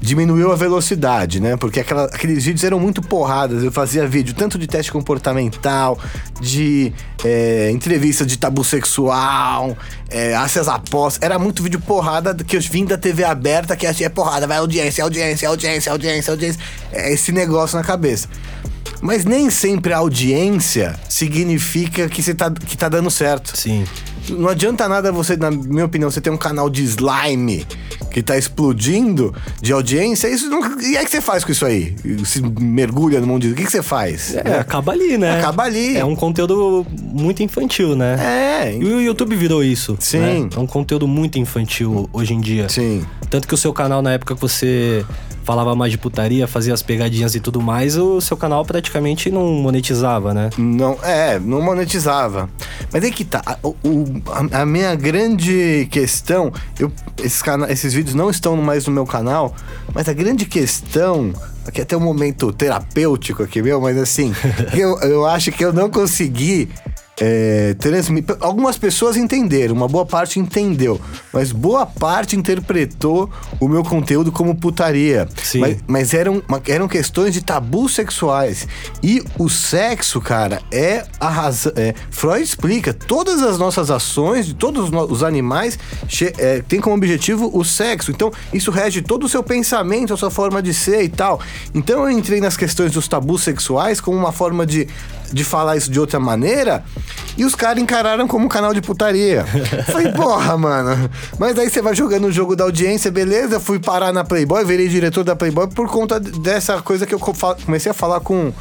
Diminuiu 0.00 0.52
a 0.52 0.56
velocidade, 0.56 1.40
né? 1.40 1.56
Porque 1.56 1.80
aquela- 1.80 2.04
aqueles 2.04 2.44
vídeos 2.44 2.64
eram 2.64 2.78
muito 2.78 3.00
porradas. 3.02 3.62
Eu 3.62 3.72
fazia 3.72 4.06
vídeo 4.06 4.34
tanto 4.34 4.58
de 4.58 4.66
teste 4.66 4.90
comportamental, 4.92 5.98
de 6.40 6.92
é, 7.24 7.70
entrevista 7.70 8.24
de 8.26 8.36
tabu 8.38 8.62
sexual, 8.62 9.76
é, 10.10 10.34
às 10.34 10.68
apostas. 10.68 11.22
Era 11.22 11.38
muito 11.38 11.62
vídeo 11.62 11.80
porrada 11.80 12.34
que 12.34 12.56
eu 12.56 12.60
vim 12.60 12.84
da 12.84 12.98
TV 12.98 13.24
aberta, 13.24 13.74
que 13.76 13.86
é 13.86 14.08
porrada, 14.08 14.46
vai 14.46 14.58
audiência, 14.58 15.02
audiência, 15.02 15.48
audiência, 15.48 15.90
audiência, 15.90 16.30
audiência. 16.30 16.60
É 16.92 17.12
esse 17.12 17.32
negócio 17.32 17.76
na 17.78 17.84
cabeça. 17.84 18.28
Mas 19.04 19.26
nem 19.26 19.50
sempre 19.50 19.92
a 19.92 19.98
audiência 19.98 20.98
significa 21.10 22.08
que, 22.08 22.22
você 22.22 22.34
tá, 22.34 22.50
que 22.50 22.74
tá 22.74 22.88
dando 22.88 23.10
certo. 23.10 23.54
Sim. 23.54 23.84
Não 24.30 24.48
adianta 24.48 24.88
nada 24.88 25.12
você, 25.12 25.36
na 25.36 25.50
minha 25.50 25.84
opinião, 25.84 26.10
você 26.10 26.22
ter 26.22 26.30
um 26.30 26.38
canal 26.38 26.70
de 26.70 26.82
slime 26.84 27.66
que 28.10 28.22
tá 28.22 28.38
explodindo 28.38 29.34
de 29.60 29.74
audiência. 29.74 30.26
Isso 30.26 30.48
não, 30.48 30.80
e 30.80 30.96
aí 30.96 31.04
que 31.04 31.10
você 31.10 31.20
faz 31.20 31.44
com 31.44 31.52
isso 31.52 31.66
aí? 31.66 31.94
Se 32.24 32.40
mergulha 32.40 33.20
no 33.20 33.26
mundo 33.26 33.42
disso. 33.42 33.52
O 33.52 33.56
que, 33.58 33.64
que 33.66 33.70
você 33.70 33.82
faz? 33.82 34.34
É, 34.36 34.60
acaba 34.60 34.92
ali, 34.92 35.18
né? 35.18 35.38
Acaba 35.38 35.64
ali. 35.64 35.98
É 35.98 36.04
um 36.06 36.16
conteúdo 36.16 36.86
muito 37.02 37.42
infantil, 37.42 37.94
né? 37.94 38.16
É, 38.18 38.74
E 38.74 38.84
o 38.84 39.02
YouTube 39.02 39.36
virou 39.36 39.62
isso. 39.62 39.98
Sim. 40.00 40.18
né? 40.18 40.48
É 40.56 40.58
um 40.58 40.66
conteúdo 40.66 41.06
muito 41.06 41.38
infantil 41.38 42.08
hoje 42.10 42.32
em 42.32 42.40
dia. 42.40 42.70
sim. 42.70 43.04
Tanto 43.28 43.46
que 43.48 43.52
o 43.54 43.58
seu 43.58 43.72
canal, 43.72 44.00
na 44.00 44.12
época 44.12 44.34
que 44.34 44.40
você 44.40 45.04
falava 45.44 45.74
mais 45.76 45.92
de 45.92 45.98
putaria, 45.98 46.46
fazia 46.48 46.74
as 46.74 46.82
pegadinhas 46.82 47.34
e 47.34 47.40
tudo 47.40 47.60
mais, 47.60 47.96
o 47.96 48.20
seu 48.20 48.36
canal 48.36 48.64
praticamente 48.64 49.30
não 49.30 49.44
monetizava, 49.52 50.32
né? 50.34 50.50
Não, 50.58 50.98
é, 51.02 51.38
não 51.38 51.60
monetizava. 51.62 52.48
Mas 52.92 53.04
aí 53.04 53.10
que 53.12 53.24
tá. 53.24 53.42
a- 53.44 53.58
o- 53.62 53.74
a, 54.52 54.62
a 54.62 54.66
minha 54.66 54.94
grande 54.94 55.86
questão. 55.90 56.52
Eu, 56.78 56.90
esses, 57.22 57.42
cana 57.42 57.70
esses 57.70 57.92
vídeos 57.94 58.14
não 58.14 58.30
estão 58.30 58.56
mais 58.56 58.86
no 58.86 58.92
meu 58.92 59.06
canal, 59.06 59.54
mas 59.94 60.08
a 60.08 60.12
grande 60.12 60.46
questão. 60.46 61.32
Aqui 61.66 61.80
até 61.80 61.96
um 61.96 62.00
momento 62.00 62.52
terapêutico 62.52 63.42
aqui, 63.42 63.62
meu, 63.62 63.80
mas 63.80 63.96
assim, 63.96 64.34
eu, 64.76 64.98
eu 65.00 65.26
acho 65.26 65.50
que 65.50 65.64
eu 65.64 65.72
não 65.72 65.88
consegui. 65.88 66.68
É. 67.20 67.76
Algumas 68.40 68.76
pessoas 68.76 69.16
entenderam, 69.16 69.74
uma 69.74 69.86
boa 69.86 70.04
parte 70.04 70.40
entendeu, 70.40 71.00
mas 71.32 71.52
boa 71.52 71.86
parte 71.86 72.36
interpretou 72.36 73.30
o 73.60 73.68
meu 73.68 73.84
conteúdo 73.84 74.32
como 74.32 74.54
putaria. 74.56 75.28
Sim. 75.42 75.60
Mas, 75.60 75.76
mas 75.86 76.14
eram, 76.14 76.42
eram 76.66 76.88
questões 76.88 77.32
de 77.32 77.42
tabus 77.42 77.94
sexuais. 77.94 78.66
E 79.02 79.22
o 79.38 79.48
sexo, 79.48 80.20
cara, 80.20 80.60
é 80.72 81.04
a 81.20 81.28
razão. 81.28 81.72
É, 81.76 81.94
Freud 82.10 82.42
explica: 82.42 82.92
todas 82.92 83.42
as 83.42 83.58
nossas 83.58 83.90
ações, 83.90 84.46
de 84.46 84.54
todos 84.54 84.90
os 85.08 85.22
animais, 85.22 85.78
é, 86.38 86.62
tem 86.66 86.80
como 86.80 86.96
objetivo 86.96 87.50
o 87.52 87.64
sexo. 87.64 88.10
Então, 88.10 88.32
isso 88.52 88.70
rege 88.70 89.02
todo 89.02 89.24
o 89.24 89.28
seu 89.28 89.42
pensamento, 89.42 90.12
a 90.12 90.16
sua 90.16 90.30
forma 90.30 90.60
de 90.60 90.74
ser 90.74 91.02
e 91.02 91.08
tal. 91.08 91.40
Então, 91.72 92.02
eu 92.02 92.10
entrei 92.10 92.40
nas 92.40 92.56
questões 92.56 92.92
dos 92.92 93.06
tabus 93.06 93.42
sexuais 93.42 94.00
como 94.00 94.16
uma 94.16 94.32
forma 94.32 94.66
de, 94.66 94.88
de 95.32 95.44
falar 95.44 95.76
isso 95.76 95.90
de 95.90 95.98
outra 96.00 96.18
maneira. 96.20 96.84
E 97.36 97.44
os 97.44 97.54
caras 97.54 97.82
encararam 97.82 98.28
como 98.28 98.44
um 98.46 98.48
canal 98.48 98.72
de 98.72 98.80
putaria. 98.80 99.44
Falei, 99.90 100.12
porra, 100.12 100.56
mano. 100.56 101.10
Mas 101.38 101.58
aí 101.58 101.68
você 101.68 101.82
vai 101.82 101.94
jogando 101.94 102.26
o 102.26 102.32
jogo 102.32 102.54
da 102.54 102.64
audiência, 102.64 103.10
beleza? 103.10 103.58
Fui 103.58 103.78
parar 103.78 104.12
na 104.12 104.22
Playboy, 104.24 104.64
virei 104.64 104.88
diretor 104.88 105.24
da 105.24 105.34
Playboy 105.34 105.66
por 105.68 105.88
conta 105.88 106.20
dessa 106.20 106.80
coisa 106.80 107.06
que 107.06 107.14
eu 107.14 107.18
comecei 107.64 107.90
a 107.90 107.94
falar 107.94 108.20
com 108.20 108.52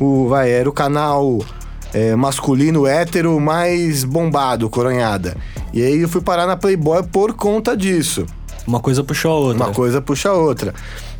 o. 0.00 0.28
Vai, 0.28 0.50
era 0.50 0.68
o 0.68 0.72
canal 0.72 1.38
é, 1.92 2.16
masculino 2.16 2.86
hétero 2.86 3.38
mais 3.38 4.04
bombado, 4.04 4.70
coronhada. 4.70 5.36
E 5.72 5.82
aí 5.82 6.00
eu 6.00 6.08
fui 6.08 6.20
parar 6.22 6.46
na 6.46 6.56
Playboy 6.56 7.02
por 7.02 7.34
conta 7.34 7.76
disso. 7.76 8.24
Uma 8.66 8.80
coisa 8.80 9.04
puxou 9.04 9.30
a 9.32 9.34
outra. 9.34 9.64
Uma 9.66 9.74
coisa 9.74 10.00
puxa 10.00 10.30
a 10.30 10.32
outra. 10.32 10.72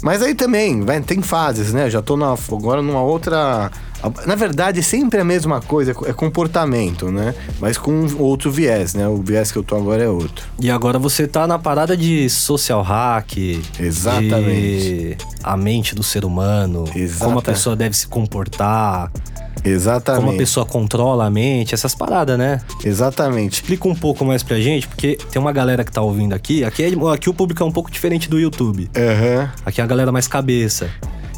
Mas 0.03 0.23
aí 0.23 0.35
também, 0.35 0.81
vai, 0.83 1.01
tem 1.03 1.21
fases, 1.21 1.73
né? 1.75 1.91
Já 1.91 2.01
tô 2.01 2.17
na- 2.17 2.35
agora 2.53 2.81
numa 2.81 3.03
outra. 3.03 3.71
Na 4.27 4.35
verdade, 4.35 4.81
é 4.81 4.83
sempre 4.83 5.21
a 5.21 5.25
mesma 5.25 5.61
coisa, 5.61 5.93
é 6.07 6.13
comportamento, 6.13 7.11
né? 7.11 7.35
Mas 7.61 7.79
com 7.79 8.07
outro 8.19 8.51
viés, 8.51 8.95
né? 8.95 9.07
O 9.09 9.17
viés 9.23 9.51
que 9.53 9.59
eu 9.59 9.63
tô 9.63 9.77
agora 9.77 10.03
é 10.03 10.09
outro. 10.09 10.45
E 10.61 10.71
agora 10.71 10.99
você 10.99 11.27
tá 11.27 11.47
na 11.47 11.59
parada 11.59 11.97
de 11.97 12.29
social 12.29 12.83
hack. 12.83 13.37
Exatamente. 13.79 15.17
De 15.17 15.17
a 15.43 15.57
mente 15.57 15.95
do 15.95 16.03
ser 16.03 16.25
humano. 16.25 16.85
Exata- 16.95 17.25
Como 17.27 17.39
a 17.39 17.43
pessoa 17.43 17.77
deve 17.77 17.97
se 17.97 18.07
comportar. 18.07 19.11
Exatamente. 19.65 20.21
Como 20.23 20.35
a 20.35 20.37
pessoa 20.39 20.67
controla 20.67 21.25
a 21.27 21.31
mente. 21.31 21.75
Essas 21.75 21.95
paradas, 21.95 22.37
né? 22.39 22.61
Exatamente. 22.85 23.55
Explica 23.55 23.89
um 23.89 23.95
pouco 23.95 24.25
mais 24.25 24.43
pra 24.43 24.59
gente, 24.61 24.87
porque 24.87 25.17
tem 25.31 25.41
uma 25.41 25.53
galera 25.53 25.83
que 25.85 25.91
tá 25.93 26.03
ouvindo 26.03 26.35
aqui. 26.35 26.63
Aqui, 26.65 26.83
é- 26.85 27.13
aqui 27.15 27.31
o 27.31 27.35
público 27.35 27.63
é 27.63 27.67
um 27.67 27.73
pouco 27.73 27.91
diferente 27.91 28.29
do 28.29 28.39
YouTube. 28.39 28.91
Aham. 28.97 29.51
Aqui 29.65 29.81
é 29.81 29.85
a 29.85 29.87
galera 29.87 30.13
mais 30.13 30.29
cabeça. 30.29 30.91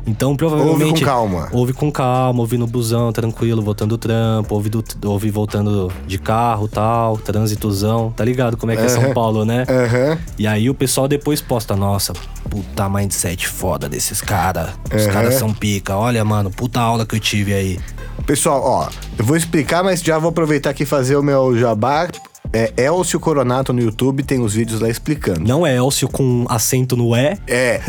Então, 0.07 0.37
provavelmente. 0.37 0.85
Ouve 0.85 1.01
com 1.01 1.05
calma. 1.05 1.49
Ouve 1.51 1.73
com 1.73 1.93
calma, 1.93 2.41
ouve 2.41 2.57
no 2.57 2.67
busão, 2.67 3.13
tranquilo, 3.13 3.61
voltando 3.61 3.91
do 3.91 3.99
trampo, 3.99 4.55
ouve, 4.55 4.69
do, 4.71 4.85
ouve 5.05 5.31
voltando 5.31 5.91
de 6.07 6.17
carro 6.19 6.69
tal, 6.69 7.17
trânsitozão. 7.19 8.13
Tá 8.17 8.25
ligado 8.25 8.57
como 8.57 8.71
é 8.73 8.77
que 8.77 8.83
é 8.83 8.89
São. 8.89 9.13
Paulo, 9.13 9.45
né? 9.45 9.65
Aham. 9.69 10.19
E 10.39 10.47
aí 10.47 10.71
o 10.71 10.75
pessoal 10.75 11.09
depois 11.09 11.41
posta, 11.41 11.75
nossa, 11.75 12.13
puta 12.49 12.89
mindset 12.89 13.49
foda 13.49 13.89
desses 13.89 14.21
caras. 14.21 14.71
Os 14.95 15.03
Aham. 15.03 15.13
caras 15.13 15.35
são 15.35 15.53
pica. 15.53 15.97
Olha, 15.97 16.25
mano, 16.25 16.51
puta 16.51 16.81
aula 16.81 17.05
que 17.05 17.17
eu 17.17 17.21
tive 17.21 17.53
aí. 17.53 17.81
Pessoal, 18.27 18.63
ó, 18.63 18.89
eu 19.19 19.25
vou 19.25 19.37
explicar, 19.37 19.83
mas 19.85 20.01
já 20.03 20.19
vou 20.19 20.31
aproveitar 20.31 20.71
aqui 20.71 20.83
e 20.83 20.87
fazer 20.87 21.17
o 21.17 21.23
meu 21.23 21.57
jabá. 21.59 22.09
É 22.57 22.73
Elcio 22.85 23.21
Coronato 23.21 23.73
no 23.73 23.81
YouTube, 23.83 24.23
tem 24.23 24.41
os 24.41 24.55
vídeos 24.55 24.81
lá 24.81 24.89
explicando. 24.89 25.41
Não 25.41 25.67
é 25.67 25.77
Elcio 25.77 26.09
com 26.09 26.47
acento 26.49 26.97
no 26.97 27.15
E, 27.15 27.37
É 27.47 27.81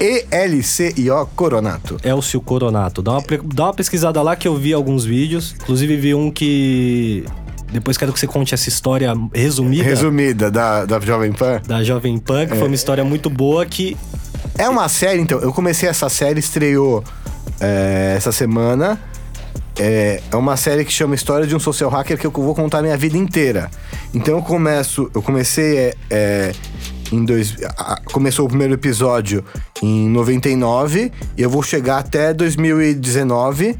E-L-C-I-O 0.00 1.26
Coronato. 1.36 1.98
Elcio 2.02 2.40
Coronato. 2.40 3.02
Dá 3.02 3.12
uma, 3.12 3.22
dá 3.54 3.64
uma 3.64 3.74
pesquisada 3.74 4.22
lá 4.22 4.34
que 4.36 4.48
eu 4.48 4.56
vi 4.56 4.72
alguns 4.72 5.04
vídeos. 5.04 5.54
Inclusive 5.62 5.96
vi 5.96 6.14
um 6.14 6.30
que. 6.30 7.24
Depois 7.70 7.96
quero 7.96 8.12
que 8.12 8.20
você 8.20 8.26
conte 8.26 8.52
essa 8.54 8.68
história 8.68 9.14
resumida 9.32 9.82
Resumida 9.84 10.50
da, 10.50 10.84
da 10.84 11.00
Jovem 11.00 11.32
Pan. 11.32 11.60
da 11.66 11.82
Jovem 11.82 12.18
Pan, 12.18 12.46
que 12.46 12.54
foi 12.54 12.66
uma 12.66 12.74
história 12.74 13.04
muito 13.04 13.30
boa 13.30 13.64
que. 13.66 13.96
É 14.58 14.68
uma 14.68 14.88
série, 14.88 15.20
então. 15.20 15.38
Eu 15.40 15.52
comecei 15.52 15.88
essa 15.88 16.08
série, 16.08 16.38
estreou 16.40 17.02
é, 17.60 18.14
essa 18.16 18.30
semana. 18.32 19.00
É, 19.78 20.20
é 20.30 20.36
uma 20.36 20.56
série 20.56 20.84
que 20.84 20.92
chama 20.92 21.14
História 21.14 21.46
de 21.46 21.56
um 21.56 21.60
Social 21.60 21.90
Hacker 21.90 22.18
que 22.18 22.26
eu 22.26 22.30
vou 22.30 22.54
contar 22.54 22.78
a 22.78 22.82
minha 22.82 22.96
vida 22.96 23.16
inteira. 23.16 23.70
Então 24.12 24.36
eu 24.36 24.42
começo. 24.42 25.10
Eu 25.14 25.22
comecei. 25.22 25.78
É, 25.78 25.94
é, 26.10 26.52
em 27.10 27.24
dois, 27.26 27.56
a- 27.76 28.00
começou 28.10 28.46
o 28.46 28.48
primeiro 28.48 28.72
episódio 28.72 29.44
em 29.82 30.08
99 30.08 31.12
e 31.36 31.42
eu 31.42 31.50
vou 31.50 31.62
chegar 31.62 31.98
até 31.98 32.32
2019. 32.32 33.78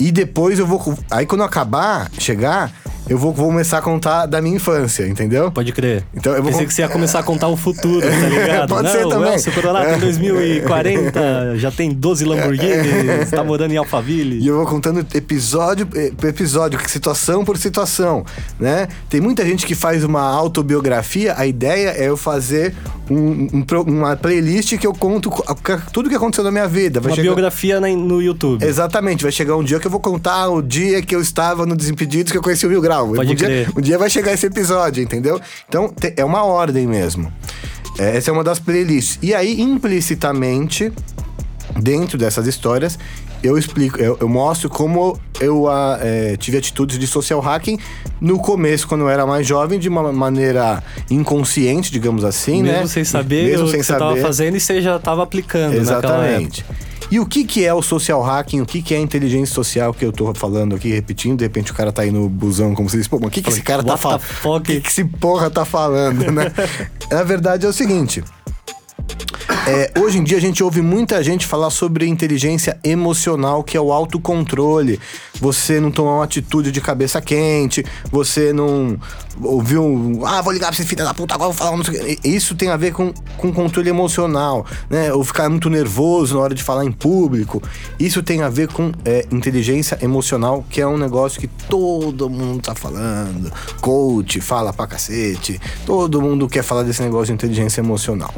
E 0.00 0.10
depois 0.10 0.58
eu 0.58 0.66
vou. 0.66 0.96
Aí 1.10 1.26
quando 1.26 1.42
eu 1.42 1.46
acabar, 1.46 2.10
chegar, 2.18 2.72
eu 3.12 3.18
vou, 3.18 3.32
vou 3.32 3.46
começar 3.48 3.78
a 3.78 3.82
contar 3.82 4.24
da 4.26 4.40
minha 4.40 4.56
infância, 4.56 5.06
entendeu? 5.06 5.50
Pode 5.52 5.70
crer. 5.72 6.02
Então 6.14 6.32
eu 6.32 6.42
vou 6.42 6.50
Pensei 6.50 6.64
con- 6.64 6.68
que 6.68 6.74
você 6.74 6.82
ia 6.82 6.88
começar 6.88 7.18
a 7.18 7.22
contar 7.22 7.48
o 7.48 7.56
futuro, 7.56 8.00
tá 8.00 8.08
ligado? 8.28 8.68
Pode 8.68 8.84
Não, 8.84 8.90
ser 8.90 9.08
também. 9.08 9.38
seu 9.38 9.52
É. 9.52 9.96
em 9.96 10.00
2040 10.00 11.56
já 11.58 11.70
tem 11.70 11.90
12 11.90 12.24
Lamborghinis, 12.24 13.30
tá 13.30 13.44
morando 13.44 13.70
em 13.72 13.74
E 13.74 13.76
Alphaville. 13.78 14.46
eu 14.46 14.56
vou 14.56 14.66
contando 14.66 15.06
episódio 15.14 15.86
eh, 15.94 16.10
por 16.16 16.28
episódio, 16.28 16.78
situação 16.88 17.44
por 17.44 17.56
situação, 17.58 18.24
né? 18.58 18.88
Tem 19.08 19.20
muita 19.20 19.44
gente 19.44 19.66
que 19.66 19.74
faz 19.74 20.04
uma 20.04 20.22
autobiografia, 20.22 21.34
a 21.36 21.46
ideia 21.46 21.90
é 21.90 22.08
eu 22.08 22.16
fazer 22.16 22.74
um- 23.10 23.48
um 23.52 23.64
uma 23.86 24.16
playlist 24.16 24.76
que 24.78 24.86
eu 24.86 24.92
conto 24.94 25.30
tudo 25.92 26.08
que 26.08 26.14
aconteceu 26.14 26.44
na 26.44 26.50
minha 26.50 26.68
vida. 26.68 27.00
Vai 27.00 27.10
Uma 27.10 27.16
chegar- 27.16 27.26
biografia 27.28 27.80
no 27.80 28.22
YouTube. 28.22 28.64
Exatamente, 28.64 29.22
vai 29.22 29.32
chegar 29.32 29.56
um 29.56 29.64
dia 29.64 29.78
que 29.78 29.86
eu 29.86 29.90
vou 29.90 30.00
contar 30.00 30.48
o 30.48 30.62
dia 30.62 31.02
que 31.02 31.14
eu 31.14 31.20
estava 31.20 31.66
no 31.66 31.76
Desimpedidos 31.76 32.30
que 32.32 32.38
eu 32.38 32.42
conheci 32.42 32.66
o 32.66 32.70
Mil 32.70 32.80
Grau. 32.80 33.01
Pode 33.06 33.32
um, 33.32 33.34
dia, 33.34 33.46
crer. 33.46 33.68
um 33.76 33.80
dia 33.80 33.98
vai 33.98 34.10
chegar 34.10 34.32
esse 34.32 34.46
episódio, 34.46 35.02
entendeu? 35.02 35.40
Então 35.68 35.92
é 36.16 36.24
uma 36.24 36.44
ordem 36.44 36.86
mesmo. 36.86 37.32
É, 37.98 38.16
Essa 38.16 38.30
é 38.30 38.32
uma 38.32 38.44
das 38.44 38.58
playlists. 38.58 39.18
E 39.22 39.34
aí, 39.34 39.60
implicitamente, 39.60 40.92
dentro 41.80 42.16
dessas 42.16 42.46
histórias, 42.46 42.98
eu 43.42 43.58
explico, 43.58 43.98
eu, 44.00 44.16
eu 44.20 44.28
mostro 44.28 44.70
como 44.70 45.18
eu 45.40 45.68
ah, 45.68 45.98
eh, 46.00 46.36
tive 46.38 46.58
atitudes 46.58 46.96
de 46.96 47.06
social 47.08 47.40
hacking 47.40 47.76
no 48.20 48.38
começo, 48.38 48.86
quando 48.86 49.00
eu 49.00 49.08
era 49.08 49.26
mais 49.26 49.44
jovem, 49.46 49.80
de 49.80 49.88
uma 49.88 50.12
maneira 50.12 50.82
inconsciente, 51.10 51.90
digamos 51.90 52.24
assim, 52.24 52.62
né? 52.62 52.74
Mesmo 52.74 52.88
sem 52.88 53.04
saber 53.04 53.50
Mesmo 53.50 53.66
o 53.66 53.68
sem 53.68 53.80
que 53.80 53.86
você 53.86 53.92
tava 53.92 54.10
saber. 54.10 54.20
fazendo 54.22 54.56
e 54.56 54.60
você 54.60 54.80
já 54.80 54.98
tava 54.98 55.24
aplicando 55.24 55.82
naquela 55.82 56.24
época. 56.24 56.62
E 57.12 57.20
o 57.20 57.26
que, 57.26 57.44
que 57.44 57.62
é 57.62 57.74
o 57.74 57.82
social 57.82 58.22
hacking? 58.22 58.62
O 58.62 58.64
que, 58.64 58.80
que 58.80 58.94
é 58.94 58.96
a 58.96 59.00
inteligência 59.00 59.54
social 59.54 59.92
que 59.92 60.02
eu 60.02 60.10
tô 60.10 60.32
falando 60.32 60.74
aqui, 60.74 60.88
repetindo? 60.94 61.36
De 61.36 61.44
repente 61.44 61.70
o 61.70 61.74
cara 61.74 61.92
tá 61.92 62.00
aí 62.00 62.10
no 62.10 62.26
busão, 62.26 62.74
como 62.74 62.88
se 62.88 62.96
diz, 62.96 63.06
pô, 63.06 63.18
mas 63.18 63.28
o 63.28 63.30
que, 63.30 63.42
que 63.42 63.50
esse 63.50 63.60
cara 63.60 63.82
tá 63.82 63.98
falando? 63.98 64.22
O 64.42 64.60
que, 64.62 64.80
que 64.80 64.88
esse 64.88 65.04
porra 65.04 65.50
tá 65.50 65.62
falando, 65.66 66.32
né? 66.32 66.50
Na 67.12 67.22
verdade 67.22 67.66
é 67.66 67.68
o 67.68 67.72
seguinte. 67.72 68.24
É, 69.66 69.92
hoje 70.00 70.18
em 70.18 70.24
dia 70.24 70.38
a 70.38 70.40
gente 70.40 70.62
ouve 70.64 70.82
muita 70.82 71.22
gente 71.22 71.46
falar 71.46 71.70
sobre 71.70 72.06
inteligência 72.06 72.78
emocional, 72.82 73.62
que 73.62 73.76
é 73.76 73.80
o 73.80 73.92
autocontrole. 73.92 74.98
Você 75.40 75.78
não 75.78 75.90
tomar 75.90 76.16
uma 76.16 76.24
atitude 76.24 76.72
de 76.72 76.80
cabeça 76.80 77.20
quente, 77.20 77.84
você 78.10 78.52
não 78.52 78.98
ouviu 79.40 79.84
um, 79.84 80.26
ah, 80.26 80.42
vou 80.42 80.52
ligar 80.52 80.72
pra 80.72 80.74
esse 80.74 80.84
filho 80.84 81.04
da 81.04 81.14
puta, 81.14 81.34
agora 81.34 81.50
vou 81.50 81.56
falar 81.56 81.72
um 81.72 81.76
não 81.76 81.84
sei 81.84 82.00
o 82.00 82.04
quê." 82.04 82.18
Isso 82.24 82.54
tem 82.56 82.70
a 82.70 82.76
ver 82.76 82.92
com, 82.92 83.12
com 83.36 83.52
controle 83.52 83.88
emocional, 83.88 84.66
né? 84.90 85.12
Ou 85.12 85.22
ficar 85.22 85.48
muito 85.48 85.70
nervoso 85.70 86.34
na 86.34 86.40
hora 86.40 86.54
de 86.54 86.62
falar 86.62 86.84
em 86.84 86.92
público. 86.92 87.62
Isso 88.00 88.22
tem 88.22 88.42
a 88.42 88.48
ver 88.48 88.68
com 88.68 88.90
é, 89.04 89.26
inteligência 89.30 89.96
emocional, 90.02 90.64
que 90.68 90.80
é 90.80 90.86
um 90.86 90.98
negócio 90.98 91.40
que 91.40 91.46
todo 91.46 92.28
mundo 92.28 92.62
tá 92.62 92.74
falando. 92.74 93.52
Coach 93.80 94.40
fala 94.40 94.72
pra 94.72 94.88
cacete, 94.88 95.60
todo 95.86 96.20
mundo 96.20 96.48
quer 96.48 96.64
falar 96.64 96.82
desse 96.82 97.02
negócio 97.02 97.26
de 97.26 97.32
inteligência 97.32 97.80
emocional. 97.80 98.34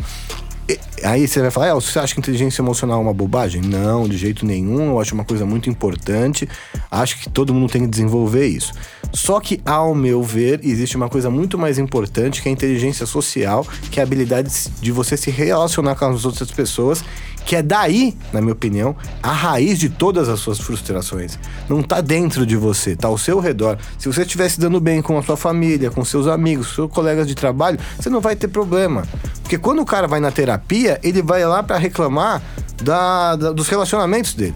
Aí 1.03 1.29
você 1.29 1.40
vai 1.40 1.50
falar, 1.50 1.66
"É, 1.68 1.74
você 1.74 1.98
acha 1.98 2.14
que 2.14 2.20
inteligência 2.20 2.62
emocional 2.62 2.98
é 2.98 3.03
uma 3.03 3.12
bobagem? 3.12 3.61
Não, 3.61 4.09
de 4.09 4.16
jeito 4.16 4.46
nenhum. 4.46 4.90
Eu 4.92 5.00
acho 5.00 5.14
uma 5.14 5.24
coisa 5.24 5.44
muito 5.44 5.68
importante. 5.68 6.48
Acho 6.90 7.18
que 7.18 7.29
todo 7.29 7.53
mundo 7.53 7.70
tem 7.70 7.83
que 7.83 7.88
desenvolver 7.88 8.46
isso. 8.46 8.72
Só 9.12 9.38
que, 9.40 9.61
ao 9.64 9.94
meu 9.94 10.22
ver, 10.22 10.61
existe 10.62 10.96
uma 10.96 11.09
coisa 11.09 11.29
muito 11.31 11.59
mais 11.59 11.79
importante 11.79 12.40
que 12.40 12.48
é 12.48 12.50
a 12.50 12.53
inteligência 12.53 13.05
social, 13.05 13.66
que 13.90 14.00
é 14.00 14.03
a 14.03 14.07
habilidade 14.07 14.50
de 14.81 14.90
você 14.90 15.16
se 15.16 15.31
relacionar 15.31 15.94
com 15.94 16.07
as 16.07 16.24
outras 16.24 16.50
pessoas, 16.50 17.05
que 17.45 17.57
é 17.57 17.63
daí, 17.63 18.17
na 18.33 18.41
minha 18.41 18.53
opinião, 18.53 18.97
a 19.23 19.31
raiz 19.33 19.79
de 19.79 19.89
todas 19.89 20.29
as 20.29 20.41
suas 20.41 20.59
frustrações. 20.59 21.39
Não 21.69 21.83
tá 21.83 22.01
dentro 22.01 22.47
de 22.47 22.57
você, 22.57 22.97
tá 22.97 23.09
ao 23.09 23.19
seu 23.19 23.39
redor. 23.39 23.77
Se 23.99 24.07
você 24.11 24.23
estivesse 24.23 24.59
dando 24.59 24.81
bem 24.81 25.03
com 25.03 25.19
a 25.19 25.23
sua 25.23 25.37
família, 25.37 25.91
com 25.91 26.05
seus 26.05 26.27
amigos, 26.27 26.75
seus 26.75 26.91
colegas 26.91 27.27
de 27.27 27.35
trabalho, 27.35 27.79
você 28.01 28.09
não 28.09 28.21
vai 28.21 28.35
ter 28.35 28.49
problema. 28.49 29.05
Porque 29.43 29.59
quando 29.59 29.81
o 29.83 29.85
cara 29.85 30.07
vai 30.09 30.21
na 30.21 30.31
terapia, 30.31 30.99
ele 31.03 31.21
vai 31.21 31.45
lá 31.45 31.63
pra 31.63 31.77
reclamar 31.77 32.43
da- 32.83 33.37
da- 33.37 33.53
dos 33.53 33.69
relacionamentos 33.69 34.33
dele. 34.35 34.55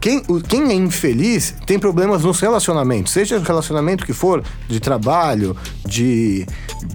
Quem, 0.00 0.22
quem 0.46 0.70
é 0.70 0.74
infeliz 0.74 1.54
tem 1.66 1.76
problemas 1.76 2.22
nos 2.22 2.38
relacionamentos, 2.38 3.12
seja 3.12 3.36
o 3.36 3.42
relacionamento 3.42 4.06
que 4.06 4.12
for, 4.12 4.44
de 4.68 4.78
trabalho, 4.78 5.56
de, 5.84 6.46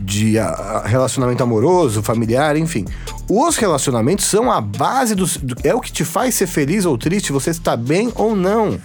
de 0.01 0.39
a- 0.39 0.47
a- 0.47 0.87
relacionamento 0.87 1.43
amoroso, 1.43 2.01
familiar, 2.01 2.55
enfim. 2.55 2.85
Os 3.29 3.55
relacionamentos 3.57 4.25
são 4.25 4.51
a 4.51 4.59
base 4.59 5.15
dos. 5.15 5.37
do- 5.37 5.55
é 5.63 5.73
o 5.73 5.79
que 5.79 5.91
te 5.91 6.03
faz 6.03 6.35
ser 6.35 6.47
feliz 6.47 6.85
ou 6.85 6.97
triste, 6.97 7.31
você 7.31 7.49
está 7.51 7.75
bem 7.75 8.11
ou 8.15 8.35
não. 8.35 8.77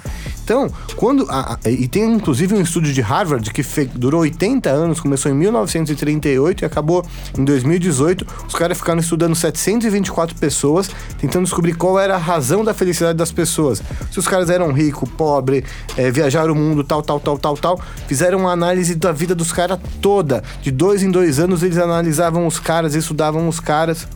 Então, 0.49 0.67
quando. 0.97 1.27
a- 1.29 1.59
a- 1.63 1.71
e 1.71 1.87
tem 1.87 2.11
inclusive 2.11 2.55
um 2.55 2.63
estudo 2.63 2.91
de 2.91 3.03
Harvard 3.03 3.51
que 3.53 3.63
fe- 3.63 3.85
durou 3.85 4.23
80 4.23 4.71
anos, 4.71 4.99
começou 4.99 5.31
em 5.31 5.35
1938 5.35 6.63
e 6.63 6.65
acabou 6.65 7.05
em 7.37 7.45
2018. 7.45 8.27
Os 8.47 8.55
caras 8.55 8.79
ficaram 8.79 8.99
estudando 8.99 9.35
724 9.35 10.35
pessoas, 10.37 10.89
tentando 11.21 11.45
descobrir 11.45 11.75
qual 11.75 11.99
era 12.01 12.15
a 12.15 12.19
razão 12.19 12.65
da 12.65 12.73
felicidade 12.73 13.19
das 13.19 13.31
pessoas. 13.31 13.83
Se 14.11 14.19
os 14.19 14.27
caras 14.27 14.49
eram 14.49 14.73
ricos, 14.73 15.07
pobres, 15.19 15.65
viajaram 16.15 16.55
o 16.55 16.57
mundo, 16.57 16.83
tal, 16.83 17.03
tal, 17.03 17.21
tal, 17.21 17.39
tal, 17.39 17.55
tal. 17.55 17.81
Fizeram 18.07 18.39
uma 18.39 18.51
análise 18.53 18.95
da 18.95 19.13
vida 19.13 19.35
dos 19.35 19.53
caras 19.53 19.79
toda. 20.01 20.43
De 20.63 20.71
dois 20.71 21.03
em 21.03 21.11
dois 21.11 21.39
anos, 21.39 21.63
eles 21.63 21.77
analisavam 21.77 22.47
os 22.47 22.59
caras, 22.59 22.95
estudavam 22.95 23.47
os 23.49 23.61
caras 23.61 24.09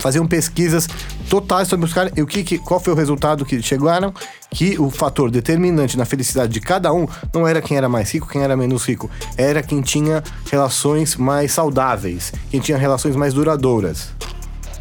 faziam 0.00 0.26
pesquisas 0.28 0.88
totais 1.28 1.68
sobre 1.68 1.86
os 1.86 1.92
caras. 1.92 2.12
E 2.16 2.22
o 2.22 2.26
que, 2.26 2.42
que- 2.42 2.58
qual 2.58 2.80
foi 2.80 2.92
o 2.92 2.96
resultado 2.96 3.44
que 3.44 3.60
chegaram? 3.62 4.12
Que 4.50 4.78
o 4.78 4.90
fator 4.90 5.30
determinante 5.30 5.96
na 5.98 6.04
felicidade 6.04 6.52
de 6.52 6.60
cada 6.60 6.92
um 6.92 7.06
não 7.34 7.46
era 7.46 7.60
quem 7.60 7.76
era 7.76 7.88
mais 7.88 8.10
rico, 8.10 8.26
quem 8.28 8.42
era 8.42 8.56
menos 8.56 8.84
rico, 8.84 9.10
era 9.36 9.62
quem 9.62 9.82
tinha 9.82 10.22
relações 10.50 11.16
mais 11.16 11.52
saudáveis, 11.52 12.32
quem 12.50 12.60
tinha 12.60 12.78
relações 12.78 13.14
mais 13.14 13.34
duradouras. 13.34 14.08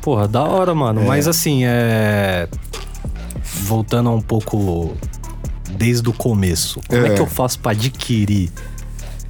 Porra, 0.02 0.28
da 0.28 0.44
hora, 0.44 0.74
mano. 0.74 1.04
Mas 1.06 1.28
assim, 1.28 1.64
é. 1.66 2.48
Voltando 3.64 4.10
um 4.12 4.22
pouco 4.22 4.94
desde 5.72 6.08
o 6.10 6.14
começo. 6.14 6.80
Como 6.88 7.06
é, 7.06 7.10
É. 7.10 7.14
que 7.14 7.22
eu 7.22 7.28
faço 7.28 7.60
pra 7.60 7.72
adquirir 7.72 8.50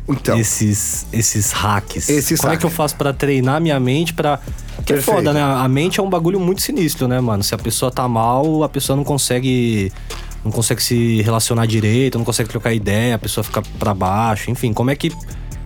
Então, 0.08 0.40
esses, 0.40 1.06
esses 1.12 1.52
hacks? 1.52 2.08
Esses 2.10 2.40
Como 2.40 2.52
é 2.52 2.56
hacks. 2.56 2.62
que 2.62 2.66
eu 2.66 2.76
faço 2.76 2.96
pra 2.96 3.12
treinar 3.14 3.60
minha 3.60 3.80
mente 3.80 4.14
pra. 4.14 4.40
Que 4.86 4.94
é 4.94 5.02
foda, 5.02 5.34
né? 5.34 5.42
A 5.42 5.68
mente 5.68 6.00
é 6.00 6.04
um 6.04 6.10
bagulho 6.10 6.40
muito 6.40 6.62
sinistro, 6.62 7.08
né, 7.08 7.20
mano? 7.20 7.44
Se 7.44 7.54
a 7.54 7.58
pessoa 7.58 7.92
tá 7.92 8.08
mal, 8.08 8.64
a 8.64 8.70
pessoa 8.70 8.96
não 8.96 9.04
consegue. 9.04 9.92
Não 10.46 10.52
consegue 10.52 10.82
se 10.82 11.22
relacionar 11.24 11.66
direito, 11.66 12.18
não 12.18 12.24
consegue 12.24 12.48
trocar 12.50 12.74
ideia, 12.74 13.16
a 13.16 13.20
pessoa 13.20 13.44
fica 13.44 13.62
pra 13.78 13.94
baixo, 13.94 14.50
enfim, 14.50 14.72
como 14.72 14.90
é 14.92 14.96
que. 14.96 15.12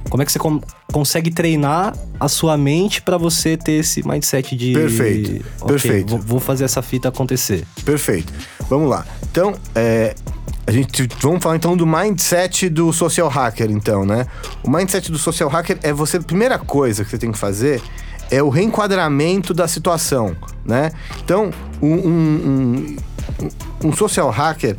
Como 0.09 0.23
é 0.23 0.25
que 0.25 0.31
você 0.31 0.39
com- 0.39 0.59
consegue 0.91 1.29
treinar 1.31 1.95
a 2.19 2.27
sua 2.27 2.57
mente 2.57 3.01
pra 3.01 3.17
você 3.17 3.55
ter 3.55 3.73
esse 3.73 4.05
mindset 4.05 4.55
de. 4.57 4.73
Perfeito, 4.73 5.45
"Ok, 5.61 5.67
perfeito. 5.67 6.09
Vou, 6.09 6.19
vou 6.19 6.39
fazer 6.39 6.65
essa 6.65 6.81
fita 6.81 7.09
acontecer. 7.09 7.63
Perfeito. 7.85 8.33
Vamos 8.69 8.89
lá. 8.89 9.05
Então, 9.31 9.53
é, 9.75 10.15
a 10.71 10.73
gente 10.73 11.05
vamos 11.19 11.43
falar 11.43 11.57
então 11.57 11.75
do 11.75 11.85
mindset 11.85 12.69
do 12.69 12.93
social 12.93 13.27
hacker, 13.27 13.69
então, 13.69 14.05
né? 14.05 14.25
O 14.63 14.71
mindset 14.71 15.11
do 15.11 15.17
social 15.17 15.49
hacker 15.49 15.77
é 15.83 15.91
você. 15.91 16.15
A 16.15 16.21
primeira 16.21 16.57
coisa 16.57 17.03
que 17.03 17.09
você 17.09 17.17
tem 17.17 17.29
que 17.29 17.37
fazer 17.37 17.81
é 18.31 18.41
o 18.41 18.47
reenquadramento 18.47 19.53
da 19.53 19.67
situação, 19.67 20.33
né? 20.63 20.93
Então, 21.21 21.51
um, 21.81 21.93
um, 21.93 22.97
um, 23.83 23.87
um 23.89 23.93
social 23.93 24.29
hacker. 24.29 24.77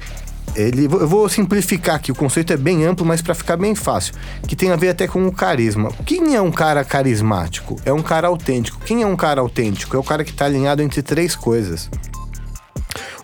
Ele, 0.54 0.84
eu 0.84 1.08
vou 1.08 1.28
simplificar 1.30 1.96
aqui, 1.96 2.12
o 2.12 2.14
conceito 2.14 2.52
é 2.52 2.58
bem 2.58 2.84
amplo, 2.84 3.06
mas 3.06 3.22
para 3.22 3.34
ficar 3.34 3.56
bem 3.56 3.74
fácil, 3.74 4.14
que 4.46 4.54
tem 4.54 4.70
a 4.70 4.76
ver 4.76 4.90
até 4.90 5.06
com 5.06 5.26
o 5.26 5.32
carisma. 5.32 5.90
Quem 6.04 6.34
é 6.34 6.42
um 6.42 6.50
cara 6.50 6.84
carismático? 6.84 7.76
É 7.86 7.92
um 7.92 8.02
cara 8.02 8.28
autêntico. 8.28 8.78
Quem 8.84 9.02
é 9.02 9.06
um 9.06 9.16
cara 9.16 9.40
autêntico? 9.40 9.96
É 9.96 9.98
o 9.98 10.02
cara 10.02 10.24
que 10.24 10.30
está 10.30 10.44
alinhado 10.44 10.82
entre 10.82 11.02
três 11.02 11.34
coisas. 11.34 11.88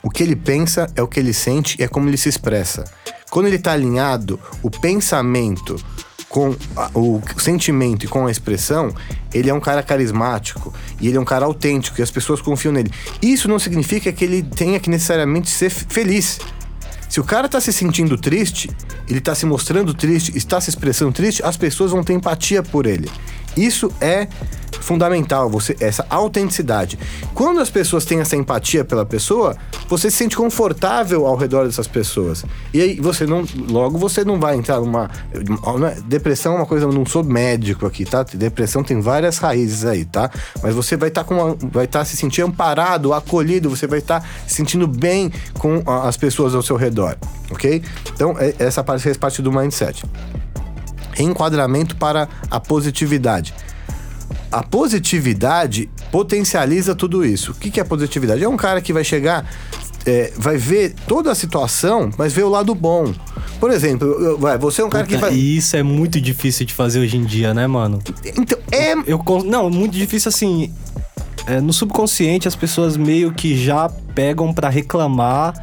O 0.03 0.11
que 0.11 0.23
ele 0.23 0.37
pensa 0.37 0.91
é 0.95 1.03
o 1.03 1.09
que 1.09 1.21
ele 1.21 1.33
sente 1.33 1.77
e 1.79 1.85
é 1.85 1.89
como 1.89 2.09
ele 2.09 2.17
se 2.17 2.29
expressa. 2.29 2.85
Quando 3.31 3.47
ele 3.47 3.57
está 3.57 3.73
alinhado, 3.73 4.41
o 4.63 4.71
pensamento 4.71 5.77
com 6.29 6.55
o 6.95 7.23
sentimento 7.39 8.05
e 8.05 8.09
com 8.09 8.27
a 8.27 8.31
expressão, 8.31 8.95
ele 9.33 9.49
é 9.49 9.55
um 9.55 9.61
cara 9.61 9.83
carismático 9.83 10.75
e 11.01 11.09
ele 11.09 11.17
é 11.17 11.21
um 11.21 11.25
cara 11.25 11.47
autêntico 11.47 12.01
e 12.01 12.03
as 12.03 12.11
pessoas 12.11 12.41
confiam 12.41 12.73
nele. 12.73 12.91
Isso 13.23 13.49
não 13.49 13.59
significa 13.59 14.13
que 14.13 14.25
ele 14.25 14.43
tenha 14.43 14.79
que 14.79 14.91
necessariamente 14.91 15.49
ser 15.49 15.71
feliz. 15.71 16.39
Se 17.09 17.19
o 17.19 17.25
cara 17.25 17.49
tá 17.49 17.61
se 17.61 17.73
sentindo 17.73 18.19
triste, 18.19 18.71
ele 19.09 19.21
tá 19.21 19.35
se 19.35 19.47
mostrando 19.47 19.95
triste, 19.95 20.37
está 20.37 20.61
se 20.61 20.69
expressando 20.69 21.13
triste, 21.13 21.43
as 21.43 21.57
pessoas 21.57 21.91
vão 21.91 22.05
ter 22.05 22.13
empatia 22.13 22.63
por 22.63 22.85
ele. 22.85 23.11
Isso 23.59 23.91
é 24.01 24.29
fundamental, 24.81 25.51
você 25.51 25.77
essa 25.81 26.07
autenticidade. 26.09 26.99
Quando 27.35 27.61
as 27.61 27.69
pessoas 27.69 28.05
têm 28.05 28.21
essa 28.21 28.37
empatia 28.37 28.85
pela 28.85 29.05
pessoa, 29.05 29.57
você 29.89 30.11
se 30.11 30.17
sente 30.17 30.37
confortável 30.37 31.27
ao 31.27 31.37
redor 31.37 31.67
dessas 31.67 31.87
pessoas. 31.87 32.45
E 32.73 32.81
aí 32.81 33.01
você 33.01 33.27
não, 33.27 33.45
logo 33.69 33.99
você 33.99 34.25
não 34.25 34.39
vai 34.39 34.57
entrar 34.57 34.81
numa 34.81 35.11
é- 35.35 36.01
depressão 36.07 36.55
é 36.55 36.57
uma 36.57 36.67
coisa, 36.67 36.87
eu 36.87 36.93
não 36.93 37.05
sou 37.05 37.25
médico 37.25 37.87
aqui, 37.87 38.05
tá? 38.05 38.23
Depressão 38.23 38.83
tem 38.83 39.01
várias 39.01 39.39
raízes 39.39 39.85
aí, 39.85 40.05
tá? 40.05 40.31
Mas 40.63 40.75
você 40.75 40.97
vai 40.97 41.09
estar 41.09 41.25
com 41.25 41.35
uma, 41.35 41.57
vai 41.71 41.85
estar 41.85 42.05
se 42.05 42.17
sentindo 42.17 42.47
amparado, 42.47 43.13
acolhido, 43.13 43.69
você 43.69 43.87
vai 43.87 43.99
estar 43.99 44.27
se 44.47 44.55
sentindo 44.55 44.87
bem 44.87 45.31
com 45.59 45.83
as 45.87 46.17
pessoas 46.17 46.55
ao 46.55 46.63
seu 46.63 46.77
redor, 46.77 47.17
OK? 47.51 47.83
Então, 48.15 48.37
é- 48.39 48.55
essa 48.59 48.83
parte 48.85 49.03
faz 49.03 49.17
parte 49.17 49.43
do 49.43 49.53
mindset. 49.53 50.05
Enquadramento 51.19 51.97
para 51.97 52.29
a 52.51 52.61
positividade. 52.61 53.55
A 54.51 54.63
positividade 54.63 55.91
potencializa 56.11 56.95
tudo 56.95 57.25
isso. 57.25 57.53
O 57.53 57.55
que 57.55 57.71
que 57.71 57.81
é 57.81 57.85
positividade? 57.85 58.43
É 58.43 58.49
um 58.49 58.57
cara 58.57 58.81
que 58.81 58.93
vai 58.93 59.05
chegar, 59.05 59.45
é, 60.07 60.33
vai 60.37 60.57
ver 60.57 60.95
toda 61.07 61.31
a 61.31 61.35
situação, 61.35 62.11
mas 62.17 62.33
ver 62.33 62.45
o 62.45 62.49
lado 62.49 62.75
bom. 62.75 63.13
Por 63.61 63.71
exemplo, 63.71 64.39
vai, 64.39 64.57
você 64.57 64.81
é 64.81 64.85
um 64.85 64.89
cara 64.89 65.05
que 65.05 65.15
Puta, 65.15 65.27
vai. 65.27 65.35
E 65.35 65.57
isso 65.57 65.77
é 65.77 65.83
muito 65.83 66.21
difícil 66.21 66.65
de 66.65 66.73
fazer 66.73 67.01
hoje 67.01 67.17
em 67.17 67.25
dia, 67.25 67.53
né, 67.53 67.67
mano? 67.67 68.01
Então, 68.25 68.59
é. 68.71 68.93
Eu, 69.07 69.23
não, 69.45 69.69
muito 69.69 69.93
difícil 69.93 70.29
assim. 70.29 70.73
é, 71.47 71.61
no 71.61 71.73
subconsciente, 71.73 72.47
as 72.47 72.55
pessoas 72.55 72.97
meio 72.97 73.33
que 73.33 73.57
já 73.57 73.89
pegam 74.15 74.53
pra 74.53 74.69
reclamar 74.69 75.55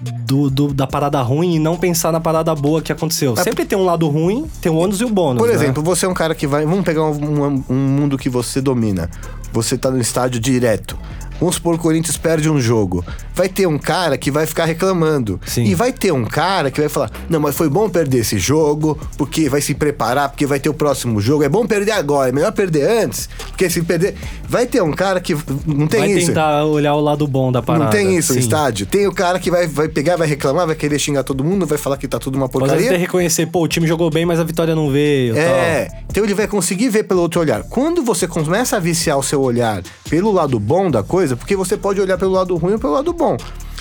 do, 0.00 0.50
do- 0.50 0.74
da 0.74 0.86
parada 0.86 1.20
ruim 1.22 1.54
e 1.54 1.58
não 1.58 1.76
pensar 1.76 2.12
na 2.12 2.20
parada 2.20 2.54
boa 2.54 2.82
que 2.82 2.92
aconteceu. 2.92 3.36
Sempre 3.36 3.64
tem 3.64 3.78
um 3.78 3.84
lado 3.84 4.08
ruim, 4.08 4.46
tem 4.60 4.70
o 4.70 4.76
ônus 4.76 5.00
e 5.00 5.04
o 5.04 5.08
bônus. 5.08 5.38
Por 5.38 5.48
né? 5.48 5.54
exemplo, 5.54 5.82
você 5.82 6.04
é 6.06 6.08
um 6.08 6.14
cara 6.14 6.34
que 6.34 6.46
vai. 6.46 6.64
Vamos 6.66 6.84
pegar 6.84 7.04
um, 7.04 7.46
um- 7.46 7.64
um 7.68 7.74
mundo 7.74 8.18
que 8.18 8.28
você 8.28 8.60
domina. 8.60 9.08
Você 9.52 9.78
tá 9.78 9.90
no 9.90 10.00
estádio 10.00 10.38
direto. 10.40 10.98
Vamos 11.40 11.56
supor 11.56 11.74
que 11.74 11.80
o 11.80 11.82
Corinthians 11.82 12.16
perde 12.16 12.48
um 12.50 12.60
jogo. 12.60 13.04
Vai 13.36 13.50
ter 13.50 13.66
um 13.66 13.76
cara 13.76 14.16
que 14.16 14.30
vai 14.30 14.46
ficar 14.46 14.64
reclamando. 14.64 15.38
Sim. 15.44 15.64
E 15.64 15.74
vai 15.74 15.92
ter 15.92 16.10
um 16.10 16.24
cara 16.24 16.70
que 16.70 16.80
vai 16.80 16.88
falar: 16.88 17.10
Não, 17.28 17.38
mas 17.38 17.54
foi 17.54 17.68
bom 17.68 17.86
perder 17.86 18.20
esse 18.20 18.38
jogo, 18.38 18.98
porque 19.18 19.46
vai 19.46 19.60
se 19.60 19.74
preparar, 19.74 20.30
porque 20.30 20.46
vai 20.46 20.58
ter 20.58 20.70
o 20.70 20.74
próximo 20.74 21.20
jogo. 21.20 21.44
É 21.44 21.48
bom 21.48 21.66
perder 21.66 21.92
agora, 21.92 22.30
é 22.30 22.32
melhor 22.32 22.50
perder 22.52 23.04
antes, 23.04 23.28
porque 23.48 23.68
se 23.68 23.82
perder. 23.82 24.14
Vai 24.48 24.64
ter 24.64 24.82
um 24.82 24.92
cara 24.92 25.20
que. 25.20 25.36
Não 25.66 25.86
tem 25.86 26.00
vai 26.00 26.12
isso. 26.12 26.28
tentar 26.28 26.64
olhar 26.64 26.94
o 26.94 27.00
lado 27.00 27.26
bom 27.26 27.52
da 27.52 27.60
parada. 27.60 27.84
Não 27.84 27.90
tem 27.90 28.16
isso 28.16 28.32
no 28.32 28.40
sim. 28.40 28.46
estádio. 28.46 28.86
Tem 28.86 29.06
o 29.06 29.12
cara 29.12 29.38
que 29.38 29.50
vai, 29.50 29.66
vai 29.66 29.88
pegar, 29.88 30.16
vai 30.16 30.26
reclamar, 30.26 30.66
vai 30.66 30.74
querer 30.74 30.98
xingar 30.98 31.22
todo 31.22 31.44
mundo, 31.44 31.66
vai 31.66 31.76
falar 31.76 31.98
que 31.98 32.08
tá 32.08 32.18
tudo 32.18 32.36
uma 32.36 32.48
porcaria. 32.48 32.88
tem 32.88 32.92
que 32.92 32.96
reconhecer, 32.96 33.44
pô, 33.46 33.62
o 33.62 33.68
time 33.68 33.86
jogou 33.86 34.08
bem, 34.08 34.24
mas 34.24 34.40
a 34.40 34.44
vitória 34.44 34.74
não 34.74 34.90
veio. 34.90 35.36
É, 35.36 35.88
então 36.08 36.24
ele 36.24 36.32
vai 36.32 36.48
conseguir 36.48 36.88
ver 36.88 37.02
pelo 37.02 37.20
outro 37.20 37.40
olhar. 37.40 37.62
Quando 37.64 38.02
você 38.02 38.26
começa 38.26 38.76
a 38.76 38.80
viciar 38.80 39.18
o 39.18 39.22
seu 39.22 39.42
olhar 39.42 39.82
pelo 40.08 40.32
lado 40.32 40.58
bom 40.58 40.90
da 40.90 41.02
coisa, 41.02 41.36
porque 41.36 41.54
você 41.54 41.76
pode 41.76 42.00
olhar 42.00 42.16
pelo 42.16 42.32
lado 42.32 42.56
ruim 42.56 42.74
ou 42.74 42.78
pelo 42.78 42.94
lado 42.94 43.12
bom. 43.12 43.25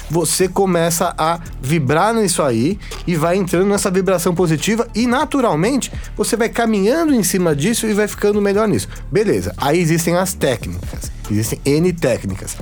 Você 0.10 0.48
começa 0.48 1.14
a 1.18 1.40
vibrar 1.62 2.14
nisso 2.14 2.44
aí 2.44 2.80
e 3.08 3.16
vai 3.16 3.38
entrando 3.38 3.68
nessa 3.68 3.90
vibração 3.90 4.36
positiva 4.36 4.88
e 4.94 5.08
naturalmente 5.08 5.92
você 6.16 6.36
vai 6.36 6.48
caminhando 6.48 7.14
em 7.14 7.24
cima 7.24 7.56
disso 7.56 7.88
e 7.88 7.94
vai 7.94 8.08
ficando 8.08 8.42
melhor 8.42 8.68
nisso. 8.68 8.88
Beleza, 9.12 9.54
aí 9.58 9.80
existem 9.80 10.16
as 10.16 10.34
técnicas. 10.34 11.12
Existem 11.30 11.60
N 11.66 11.92
técnicas. 11.92 12.56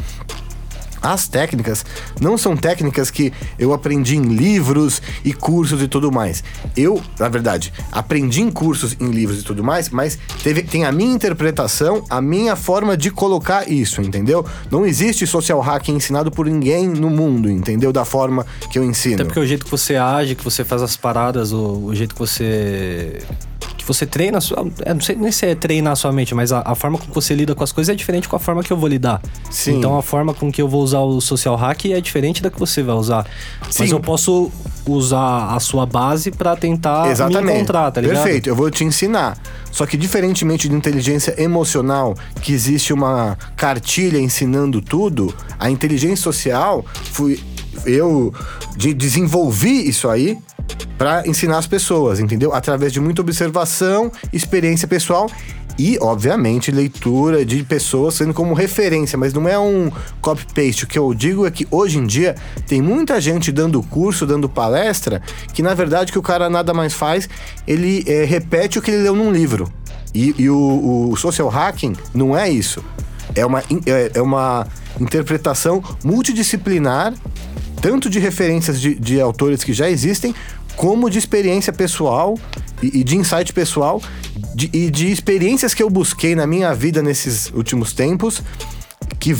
As 1.03 1.27
técnicas 1.27 1.85
não 2.19 2.37
são 2.37 2.55
técnicas 2.55 3.11
que 3.11 3.33
eu 3.59 3.73
aprendi 3.73 4.15
em 4.15 4.21
livros 4.21 5.01
e 5.23 5.33
cursos 5.33 5.81
e 5.81 5.87
tudo 5.87 6.11
mais. 6.11 6.43
Eu, 6.77 7.01
na 7.19 7.27
verdade, 7.27 7.73
aprendi 7.91 8.41
em 8.41 8.49
cursos, 8.49 8.95
em 8.99 9.11
livros 9.11 9.41
e 9.41 9.43
tudo 9.43 9.63
mais, 9.63 9.89
mas 9.89 10.17
teve, 10.41 10.63
tem 10.63 10.85
a 10.85 10.91
minha 10.91 11.13
interpretação, 11.13 12.05
a 12.09 12.21
minha 12.21 12.55
forma 12.55 12.95
de 12.95 13.11
colocar 13.11 13.69
isso, 13.69 14.01
entendeu? 14.01 14.45
Não 14.71 14.85
existe 14.85 15.27
social 15.27 15.59
hacking 15.59 15.95
ensinado 15.95 16.31
por 16.31 16.45
ninguém 16.45 16.87
no 16.87 17.09
mundo, 17.09 17.51
entendeu? 17.51 17.91
Da 17.91 18.05
forma 18.05 18.45
que 18.71 18.79
eu 18.79 18.83
ensino. 18.83 19.15
Até 19.15 19.25
porque 19.25 19.39
o 19.39 19.45
jeito 19.45 19.65
que 19.65 19.71
você 19.71 19.97
age, 19.97 20.35
que 20.35 20.43
você 20.43 20.63
faz 20.63 20.81
as 20.81 20.95
paradas, 20.95 21.51
o, 21.51 21.85
o 21.85 21.95
jeito 21.95 22.13
que 22.13 22.19
você. 22.19 23.19
Que 23.83 23.87
você 23.87 24.05
treina 24.05 24.37
a 24.37 24.41
sua. 24.41 24.65
é, 24.85 24.93
não 24.93 25.01
sei 25.01 25.15
nem 25.15 25.31
se 25.31 25.45
é 25.45 25.53
treinar 25.55 25.93
a 25.93 25.95
sua 25.95 26.11
mente, 26.11 26.33
mas 26.33 26.51
a, 26.51 26.61
a 26.65 26.73
forma 26.73 26.97
com 26.97 27.05
que 27.05 27.13
você 27.13 27.33
lida 27.35 27.53
com 27.53 27.63
as 27.63 27.71
coisas 27.71 27.93
é 27.93 27.95
diferente 27.95 28.27
com 28.29 28.35
a 28.35 28.39
forma 28.39 28.63
que 28.63 28.71
eu 28.71 28.77
vou 28.77 28.87
lidar. 28.89 29.21
Sim. 29.51 29.77
Então 29.77 29.97
a 29.97 30.01
forma 30.01 30.33
com 30.33 30.51
que 30.51 30.61
eu 30.61 30.67
vou 30.67 30.81
usar 30.81 30.99
o 30.99 31.19
social 31.21 31.55
hack 31.55 31.85
é 31.85 31.99
diferente 32.01 32.41
da 32.41 32.49
que 32.49 32.57
você 32.59 32.81
vai 32.81 32.95
usar. 32.95 33.25
Mas 33.61 33.75
Sim. 33.75 33.91
eu 33.91 33.99
posso 33.99 34.49
usar 34.87 35.53
a 35.55 35.59
sua 35.59 35.85
base 35.85 36.31
pra 36.31 36.55
tentar 36.55 37.05
me 37.29 37.39
encontrar, 37.51 37.91
tá 37.91 38.01
ligado? 38.01 38.21
Perfeito, 38.23 38.47
eu 38.49 38.55
vou 38.55 38.69
te 38.71 38.83
ensinar. 38.83 39.37
Só 39.71 39.85
que 39.85 39.95
diferentemente 39.97 40.67
de 40.69 40.75
inteligência 40.75 41.33
emocional, 41.41 42.15
que 42.41 42.53
existe 42.53 42.93
uma 42.93 43.37
cartilha 43.55 44.17
ensinando 44.19 44.81
tudo, 44.81 45.33
a 45.59 45.69
inteligência 45.69 46.17
social 46.23 46.85
fui 47.11 47.39
eu 47.85 48.33
de- 48.77 48.93
desenvolvi 48.93 49.87
isso 49.89 50.07
aí 50.07 50.37
para 50.97 51.27
ensinar 51.27 51.57
as 51.57 51.67
pessoas, 51.67 52.19
entendeu? 52.19 52.53
Através 52.53 52.93
de 52.93 52.99
muita 52.99 53.21
observação, 53.21 54.11
experiência 54.31 54.87
pessoal 54.87 55.29
e, 55.77 55.97
obviamente, 55.99 56.71
leitura 56.71 57.43
de 57.43 57.63
pessoas 57.63 58.15
sendo 58.15 58.33
como 58.33 58.53
referência, 58.53 59.17
mas 59.17 59.33
não 59.33 59.47
é 59.47 59.57
um 59.57 59.91
copy-paste. 60.21 60.83
O 60.83 60.87
que 60.87 60.99
eu 60.99 61.13
digo 61.13 61.45
é 61.45 61.51
que 61.51 61.67
hoje 61.71 61.97
em 61.97 62.05
dia 62.05 62.35
tem 62.67 62.81
muita 62.81 63.19
gente 63.19 63.51
dando 63.51 63.81
curso, 63.81 64.25
dando 64.25 64.47
palestra, 64.47 65.21
que 65.51 65.61
na 65.61 65.73
verdade 65.73 66.11
que 66.11 66.19
o 66.19 66.21
cara 66.21 66.49
nada 66.49 66.73
mais 66.73 66.93
faz, 66.93 67.27
ele 67.67 68.03
eh, 68.07 68.25
repete 68.25 68.77
o 68.77 68.81
que 68.81 68.91
ele 68.91 69.03
leu 69.03 69.15
num 69.15 69.31
livro. 69.31 69.71
E, 70.13 70.35
e 70.37 70.49
o, 70.49 71.09
o 71.11 71.15
social 71.17 71.49
hacking 71.49 71.95
não 72.13 72.37
é 72.37 72.49
isso. 72.49 72.83
É 73.35 73.43
uma, 73.45 73.59
é, 73.59 74.11
é 74.13 74.21
uma 74.21 74.67
interpretação 74.99 75.83
multidisciplinar, 76.03 77.13
tanto 77.83 78.09
de 78.09 78.17
referências 78.17 78.79
de, 78.79 78.95
de 78.95 79.19
autores 79.19 79.61
que 79.63 79.73
já 79.73 79.89
existem, 79.89 80.33
como 80.77 81.09
de 81.09 81.19
experiência 81.19 81.71
pessoal 81.73 82.39
e, 82.81 83.01
e 83.01 83.03
de 83.03 83.17
insight 83.17 83.51
pessoal 83.53 84.01
de- 84.55 84.69
e 84.73 84.89
de 84.89 85.11
experiências 85.11 85.73
que 85.73 85.83
eu 85.83 85.89
busquei 85.89 86.33
na 86.33 86.47
minha 86.47 86.73
vida 86.73 87.03
nesses 87.03 87.51
últimos 87.53 87.91
tempos, 87.93 88.41
que, 89.19 89.35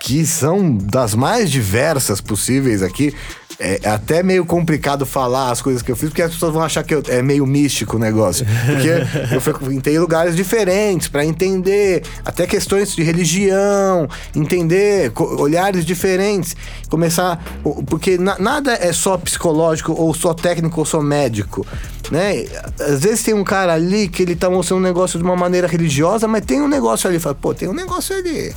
que 0.00 0.26
são 0.26 0.74
das 0.76 1.14
mais 1.14 1.48
diversas 1.50 2.20
possíveis 2.20 2.82
aqui. 2.82 3.14
É 3.58 3.80
até 3.88 4.20
meio 4.22 4.44
complicado 4.44 5.06
falar 5.06 5.50
as 5.52 5.62
coisas 5.62 5.80
que 5.80 5.90
eu 5.90 5.94
fiz, 5.94 6.08
porque 6.08 6.22
as 6.22 6.32
pessoas 6.32 6.52
vão 6.52 6.62
achar 6.62 6.82
que 6.82 6.92
eu- 6.94 7.02
é 7.08 7.22
meio 7.22 7.46
místico 7.46 7.96
o 7.96 8.00
negócio. 8.00 8.44
Porque 8.66 9.34
eu 9.34 9.40
frequentei 9.40 9.96
lugares 9.98 10.34
diferentes 10.34 11.06
para 11.06 11.24
entender 11.24 12.02
até 12.24 12.46
questões 12.48 12.94
de 12.96 13.02
religião, 13.04 14.08
entender 14.34 15.12
olhares 15.16 15.84
diferentes, 15.84 16.56
começar. 16.88 17.42
Porque 17.86 18.18
na- 18.18 18.38
nada 18.40 18.72
é 18.74 18.92
só 18.92 19.16
psicológico, 19.16 19.92
ou 19.92 20.12
só 20.12 20.34
técnico, 20.34 20.80
ou 20.80 20.84
só 20.86 21.00
médico. 21.00 21.64
Né? 22.10 22.44
Às 22.80 23.00
vezes 23.00 23.22
tem 23.22 23.32
um 23.34 23.44
cara 23.44 23.72
ali 23.72 24.08
que 24.08 24.22
ele 24.22 24.34
tá 24.36 24.50
mostrando 24.50 24.80
um 24.80 24.82
negócio 24.82 25.18
de 25.18 25.24
uma 25.24 25.36
maneira 25.36 25.66
religiosa, 25.66 26.26
mas 26.28 26.44
tem 26.44 26.60
um 26.60 26.68
negócio 26.68 27.08
ali. 27.08 27.18
Fala, 27.20 27.34
pô, 27.34 27.54
tem 27.54 27.68
um 27.68 27.72
negócio 27.72 28.14
ali. 28.16 28.52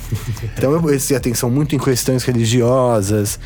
então 0.56 0.72
eu 0.72 0.82
prestei 0.82 1.16
atenção 1.16 1.48
muito 1.48 1.74
em 1.74 1.78
questões 1.78 2.24
religiosas. 2.24 3.38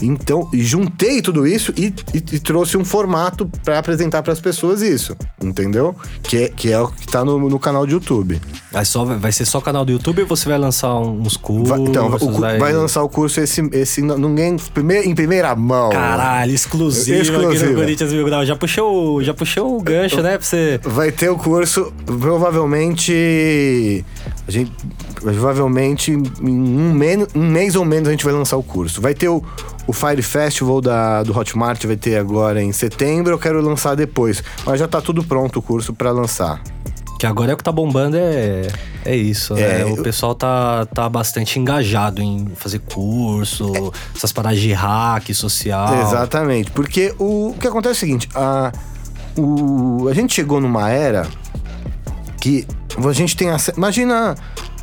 Então, 0.00 0.48
juntei 0.54 1.20
tudo 1.20 1.46
isso 1.46 1.72
e, 1.76 1.86
e- 2.14 2.36
e 2.36 2.38
trouxe 2.38 2.76
um 2.76 2.84
formato 2.84 3.50
para 3.64 3.78
apresentar 3.78 4.22
para 4.22 4.32
as 4.32 4.40
pessoas 4.40 4.80
isso, 4.80 5.16
entendeu? 5.42 5.94
Que 6.22 6.44
é, 6.44 6.48
que 6.48 6.72
é 6.72 6.80
o 6.80 6.88
que 6.88 7.06
tá 7.06 7.24
no, 7.24 7.38
no 7.48 7.58
canal 7.58 7.86
de 7.86 7.94
YouTube. 7.94 8.40
Vai, 8.70 8.84
só, 8.84 9.04
vai 9.04 9.32
ser 9.32 9.44
só 9.44 9.60
canal 9.60 9.84
do 9.84 9.92
YouTube 9.92 10.22
ou 10.22 10.28
você 10.28 10.48
vai 10.48 10.58
lançar 10.58 10.94
uns 10.98 11.36
cursos? 11.36 11.68
Vai, 11.68 11.80
então, 11.80 12.06
o 12.06 12.32
vai... 12.40 12.58
vai 12.58 12.72
lançar 12.72 13.02
o 13.02 13.08
curso 13.08 13.40
esse, 13.40 13.60
esse 13.72 14.02
ninguém 14.02 14.56
primeir, 14.72 15.06
em 15.08 15.14
primeira 15.14 15.54
mão. 15.56 15.90
Caralho, 15.90 16.52
exclusivo, 16.54 17.20
aqui 17.20 17.30
Exclusivo. 17.30 17.70
no 17.72 17.76
Corinthians 17.78 18.12
Mil 18.12 18.24
Grau. 18.24 18.46
Já 18.46 18.54
puxou, 18.56 19.22
já 19.22 19.34
puxou 19.34 19.76
o 19.78 19.82
gancho, 19.82 20.22
né? 20.22 20.38
Pra 20.38 20.46
você. 20.46 20.80
Vai 20.84 21.10
ter 21.10 21.30
o 21.30 21.36
curso, 21.36 21.92
provavelmente. 22.04 24.04
A 24.46 24.50
gente. 24.50 24.72
Provavelmente 25.20 26.12
em 26.12 26.16
um, 26.48 27.26
um 27.34 27.48
mês 27.50 27.74
ou 27.74 27.84
menos 27.84 28.08
a 28.08 28.10
gente 28.10 28.24
vai 28.24 28.32
lançar 28.32 28.56
o 28.56 28.62
curso. 28.62 29.00
Vai 29.00 29.14
ter 29.14 29.28
o, 29.28 29.42
o 29.86 29.92
Fire 29.92 30.22
Festival 30.22 30.80
da, 30.80 31.22
do 31.22 31.36
Hotmart, 31.36 31.84
vai 31.86 31.96
ter 31.96 32.16
agora 32.16 32.62
em 32.62 32.72
setembro. 32.72 33.32
Eu 33.34 33.38
quero 33.38 33.60
lançar 33.60 33.94
depois. 33.94 34.42
Mas 34.64 34.78
já 34.80 34.86
tá 34.88 35.00
tudo 35.00 35.22
pronto 35.24 35.58
o 35.58 35.62
curso 35.62 35.92
para 35.92 36.10
lançar. 36.10 36.62
Que 37.18 37.26
agora 37.26 37.50
é 37.50 37.54
o 37.54 37.56
que 37.56 37.64
tá 37.64 37.72
bombando, 37.72 38.16
é, 38.16 38.68
é 39.04 39.16
isso, 39.16 39.52
né? 39.54 39.80
É, 39.80 39.84
O 39.84 39.96
eu- 39.96 40.02
pessoal 40.04 40.36
tá, 40.36 40.86
tá 40.86 41.08
bastante 41.08 41.58
engajado 41.58 42.22
em 42.22 42.46
fazer 42.54 42.78
curso, 42.78 43.72
essas 44.14 44.32
paradas 44.32 44.60
de 44.60 44.72
hack 44.72 45.34
social. 45.34 46.00
Exatamente. 46.00 46.70
Porque 46.70 47.12
o, 47.18 47.48
o 47.48 47.54
que 47.58 47.66
acontece 47.66 47.88
é 47.88 47.96
o 47.96 47.98
seguinte: 48.08 48.28
a, 48.36 48.70
o, 49.36 50.06
a 50.08 50.14
gente 50.14 50.32
chegou 50.32 50.60
numa 50.60 50.90
era 50.90 51.26
que 52.40 52.64
a 53.04 53.12
gente 53.12 53.36
tem 53.36 53.50
acesso. 53.50 53.76
Imagina 53.76 54.36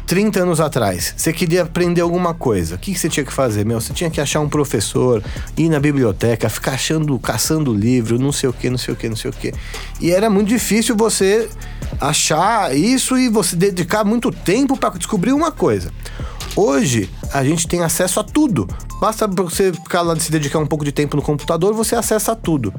30 0.06 0.42
anos 0.42 0.60
atrás, 0.60 1.14
você 1.18 1.34
queria 1.34 1.64
aprender 1.64 2.02
alguma 2.02 2.34
coisa. 2.34 2.76
O 2.76 2.78
que, 2.78 2.94
você 2.94 3.10
tinha 3.10 3.26
que 3.26 3.34
fazer, 3.34 3.66
meu? 3.66 3.82
Você 3.82 3.94
tinha 3.94 4.10
que 4.10 4.22
achar 4.22 4.40
um 4.40 4.48
professor, 4.48 5.24
ir 5.58 5.70
na 5.70 5.80
biblioteca, 5.80 6.48
ficar 6.50 6.74
achando, 6.74 7.18
caçando 7.18 7.74
livro, 7.74 8.20
não 8.20 8.32
sei 8.32 8.50
o 8.50 8.54
que, 8.54 8.70
não 8.70 8.78
sei 8.78 8.94
o 8.94 8.98
que, 8.98 9.10
não 9.10 9.16
sei 9.16 9.32
o 9.32 9.34
que. 9.34 9.54
E 10.00 10.12
era 10.12 10.30
muito 10.30 10.48
difícil 10.48 10.96
você 10.96 11.50
achar 12.00 12.76
isso 12.76 13.18
e 13.18 13.30
você 13.30 13.56
dedicar 13.56 14.04
muito 14.04 14.32
tempo 14.32 14.78
para 14.78 14.98
descobrir 14.98 15.34
uma 15.34 15.52
coisa. 15.52 15.92
Hoje, 16.56 17.10
a 17.34 17.44
gente 17.44 17.68
tem 17.68 17.82
acesso 17.84 18.20
a 18.20 18.24
tudo. 18.24 18.68
Basta 19.02 19.28
você 19.28 19.74
ficar 19.74 20.02
lá 20.02 20.18
se 20.18 20.32
dedicar 20.32 20.58
um 20.60 20.66
pouco 20.66 20.86
de 20.86 20.92
tempo 20.92 21.18
no 21.18 21.22
computador, 21.22 21.74
você 21.74 21.96
acessa 21.96 22.32
a 22.32 22.36
tudo. 22.36 22.74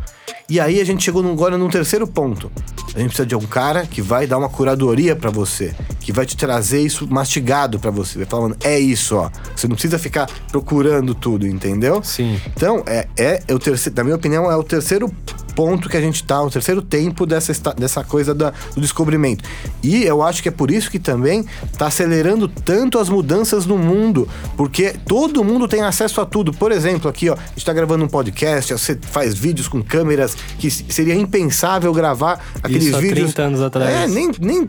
E 0.49 0.59
aí 0.59 0.81
a 0.81 0.85
gente 0.85 1.05
chegou 1.05 1.23
num- 1.23 1.33
agora 1.33 1.59
num 1.59 1.69
terceiro 1.69 2.07
ponto. 2.07 2.51
A 2.95 2.99
gente 2.99 3.09
precisa 3.09 3.27
de 3.27 3.35
um 3.37 3.41
cara 3.41 3.85
que 3.85 4.01
vai 4.01 4.27
dar 4.27 4.39
uma 4.39 4.49
curadoria 4.49 5.15
pra 5.15 5.31
você, 5.31 5.75
que 6.01 6.11
vai 6.13 6.25
te 6.25 6.37
trazer 6.37 6.81
isso 6.81 7.07
mastigado 7.11 7.79
pra 7.79 7.91
você, 7.91 8.17
vai 8.17 8.27
falando, 8.27 8.57
é 8.65 8.79
isso, 8.79 9.17
ó. 9.17 9.29
Você 9.55 9.69
não 9.69 9.75
precisa 9.75 9.99
ficar 9.99 10.27
procurando 10.51 11.15
tudo, 11.15 11.47
entendeu? 11.47 12.03
Sim. 12.03 12.41
Então, 12.57 12.83
é, 12.87 13.07
é, 13.19 13.43
é 13.47 13.55
o 13.55 13.59
terceiro, 13.59 13.95
na 13.99 14.05
minha 14.05 14.17
opinião, 14.17 14.51
é 14.51 14.57
o 14.57 14.63
terceiro 14.65 15.13
ponto 15.57 15.89
que 15.89 15.97
a 15.97 16.01
gente 16.01 16.23
tá, 16.23 16.41
o 16.43 16.51
terceiro 16.51 16.81
tempo 16.83 17.27
dessa, 17.27 17.53
dessa 17.75 18.05
coisa 18.05 18.33
da- 18.35 18.53
do 18.75 18.81
descobrimento. 18.81 19.43
E 19.83 20.05
eu 20.05 20.23
acho 20.23 20.43
que 20.43 20.49
é 20.49 20.53
por 20.53 20.71
isso 20.71 20.91
que 20.91 20.99
também 21.01 21.45
tá 21.79 21.87
acelerando 21.87 22.47
tanto 22.47 22.99
as 22.99 23.09
mudanças 23.09 23.67
no 23.67 23.77
mundo, 23.79 24.29
porque 24.57 24.95
todo 25.09 25.43
mundo 25.43 25.67
tem 25.67 25.81
acesso 25.83 26.21
a 26.21 26.27
tudo. 26.27 26.53
Por 26.53 26.71
exemplo, 26.71 27.09
aqui, 27.11 27.29
ó, 27.31 27.35
a 27.35 27.39
gente 27.55 27.65
tá 27.65 27.73
gravando 27.73 28.05
um 28.05 28.09
podcast, 28.09 28.73
você 28.73 28.97
faz 29.11 29.35
vídeos 29.35 29.67
com 29.67 29.83
câmeras 29.83 30.37
que 30.59 30.71
seria 30.71 31.15
impensável 31.15 31.93
gravar 31.93 32.45
aqueles 32.63 32.85
Isso 32.89 32.97
há 32.97 33.01
vídeos. 33.01 33.33
30 33.33 33.43
anos 33.43 33.63
atrás. 33.63 33.91
É, 33.95 34.07
nem, 34.07 34.31
nem 34.39 34.69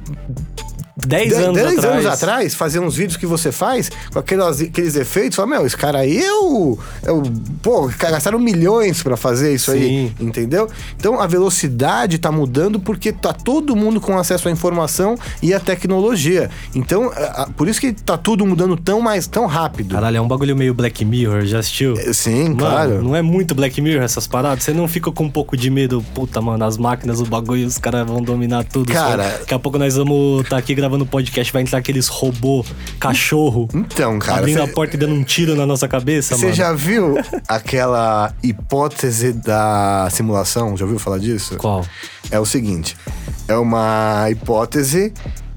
10 1.05 1.29
10 1.29 1.43
anos 1.47 1.57
atrás. 1.59 1.85
anos 1.85 2.05
atrás, 2.05 2.55
fazer 2.55 2.79
uns 2.79 2.95
vídeos 2.95 3.17
que 3.17 3.25
você 3.25 3.51
faz 3.51 3.89
com 4.11 4.17
aquelas, 4.19 4.59
aqueles 4.61 4.95
efeitos, 4.95 5.35
fala, 5.35 5.47
meu, 5.49 5.65
esse 5.65 5.77
cara 5.77 5.99
aí. 5.99 6.17
É 7.03 7.11
o 7.11 7.21
pô, 7.61 7.87
gastaram 7.99 8.39
milhões 8.39 9.03
pra 9.03 9.15
fazer 9.15 9.53
isso 9.53 9.71
aí, 9.71 9.79
Sim. 9.79 10.13
entendeu? 10.19 10.67
Então 10.97 11.19
a 11.21 11.27
velocidade 11.27 12.17
tá 12.17 12.31
mudando 12.31 12.79
porque 12.79 13.11
tá 13.13 13.31
todo 13.33 13.75
mundo 13.75 14.01
com 14.01 14.17
acesso 14.17 14.47
à 14.47 14.51
informação 14.51 15.15
e 15.41 15.53
à 15.53 15.59
tecnologia. 15.59 16.49
Então, 16.73 17.11
a- 17.15 17.43
a- 17.43 17.47
por 17.55 17.67
isso 17.67 17.79
que 17.79 17.93
tá 17.93 18.17
tudo 18.17 18.45
mudando 18.45 18.75
tão 18.75 18.99
mais 18.99 19.27
tão 19.27 19.45
rápido. 19.45 19.93
Caralho, 19.95 20.17
é 20.17 20.21
um 20.21 20.27
bagulho 20.27 20.55
meio 20.55 20.73
Black 20.73 21.05
Mirror, 21.05 21.45
já 21.45 21.59
assistiu? 21.59 21.93
É, 21.97 22.11
Sim, 22.13 22.45
Mano, 22.49 22.57
claro. 22.57 23.03
não 23.03 23.15
é 23.15 23.21
muito 23.21 23.53
Black 23.53 23.79
Mirror 23.81 24.03
essas 24.03 24.25
paradas? 24.27 24.63
Você 24.63 24.73
não 24.73 24.87
fica 24.87 25.11
com 25.11 25.25
um 25.25 25.29
pouco 25.29 25.55
de 25.55 25.69
medo? 25.69 26.03
Puta, 26.15 26.41
mano, 26.41 26.63
as 26.65 26.77
máquinas, 26.77 27.19
o 27.21 27.25
bagulho, 27.25 27.67
os 27.67 27.77
caras 27.77 28.07
vão 28.07 28.21
dominar 28.21 28.63
tudo. 28.63 28.91
Cara- 28.91 29.23
só. 29.31 29.37
Daqui 29.39 29.53
a 29.53 29.59
pouco 29.59 29.77
nós 29.77 29.95
vamos 29.95 30.41
estar 30.43 30.57
aqui 30.57 30.73
gravando 30.73 30.86
podcast, 31.05 31.51
vai 31.51 31.61
entrar 31.61 31.79
aqueles 31.79 32.07
robô, 32.07 32.63
cachorro, 32.99 33.67
Então, 33.73 34.17
cara, 34.19 34.39
abrindo 34.39 34.57
cê- 34.57 34.63
a 34.63 34.67
porta 34.73 34.95
e 34.95 34.99
dando 34.99 35.13
um 35.13 35.23
tiro 35.23 35.55
na 35.55 35.65
nossa 35.65 35.87
cabeça, 35.87 36.35
Você 36.37 36.53
já 36.53 36.73
viu 36.73 37.15
aquela 37.47 38.33
hipótese 38.43 39.33
da 39.33 40.07
simulação? 40.11 40.75
Já 40.77 40.85
ouviu 40.85 40.99
falar 40.99 41.17
disso? 41.19 41.55
Qual? 41.57 41.85
É 42.31 42.39
o 42.39 42.45
seguinte: 42.45 42.95
é 43.47 43.55
uma 43.55 44.27
hipótese 44.29 45.13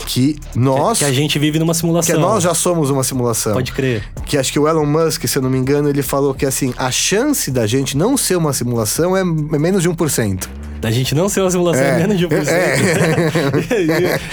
que 0.07 0.37
nós. 0.55 0.99
Que 0.99 1.05
a 1.05 1.13
gente 1.13 1.39
vive 1.39 1.59
numa 1.59 1.73
que 1.73 1.79
simulação. 1.81 2.19
nós 2.21 2.43
já 2.43 2.55
somos 2.55 2.91
uma 2.91 3.05
simulação. 3.05 3.53
Pode 3.53 3.73
crer. 3.73 4.03
Que 4.25 4.37
acho 4.39 4.53
que 4.53 4.59
o 4.59 4.67
Elon 4.67 4.87
Musk, 4.87 5.27
se 5.27 5.37
eu 5.39 5.43
não 5.43 5.51
me 5.51 5.59
engano, 5.59 5.89
ele 5.89 6.03
falou 6.03 6.35
que 6.35 6.47
assim, 6.47 6.73
a 6.77 6.91
chance 6.91 7.51
da 7.51 7.67
gente 7.67 7.97
não 7.97 8.17
ser 8.17 8.37
uma 8.37 8.53
simulação 8.53 9.17
é, 9.17 9.21
é 9.21 9.25
menos 9.25 9.83
de 9.83 9.89
1%. 9.91 10.49
Da 10.81 10.91
gente 10.91 11.15
não 11.15 11.29
ser 11.29 11.43
uma 11.43 11.51
simulação 11.51 11.83
É. 11.85 11.91
é 11.91 11.97
menos 11.99 12.19
de 12.19 12.27
1%. 12.27 12.47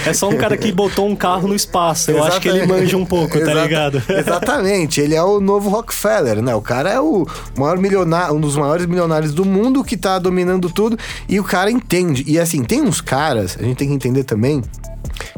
É. 0.06 0.12
só 0.14 0.28
um 0.28 0.36
cara 0.36 0.56
que 0.56 0.72
botou 0.72 1.06
um 1.08 1.14
carro 1.16 1.46
no 1.48 1.54
espaço. 1.54 2.10
Eu 2.10 2.22
acho 2.24 2.40
que 2.40 2.48
ele 2.48 2.58
Exatamente. 2.58 2.82
manja 2.84 2.96
um 2.96 3.04
pouco, 3.04 3.34
tá 3.34 3.40
Exata- 3.40 3.62
ligado? 3.62 4.02
Exatamente. 4.08 5.00
Ele 5.00 5.14
é 5.14 5.22
o 5.22 5.40
novo 5.40 5.68
Rockefeller, 5.68 6.40
né? 6.42 6.54
O 6.54 6.62
cara 6.62 6.90
é 6.90 7.00
o 7.00 7.26
maior 7.56 7.78
milionário, 7.78 8.34
um 8.34 8.40
dos 8.40 8.56
maiores 8.56 8.86
milionários 8.86 9.32
do 9.34 9.44
mundo 9.44 9.84
que 9.84 9.96
tá 9.96 10.18
dominando 10.18 10.70
tudo 10.70 10.98
e 11.28 11.38
o 11.38 11.44
cara 11.44 11.70
entende. 11.70 12.24
E 12.26 12.38
assim, 12.38 12.62
tem 12.64 12.80
uns 12.82 13.00
caras, 13.00 13.56
a 13.58 13.62
gente 13.62 13.76
tem 13.76 13.88
que 13.88 13.94
entender 13.94 14.24
também 14.24 14.62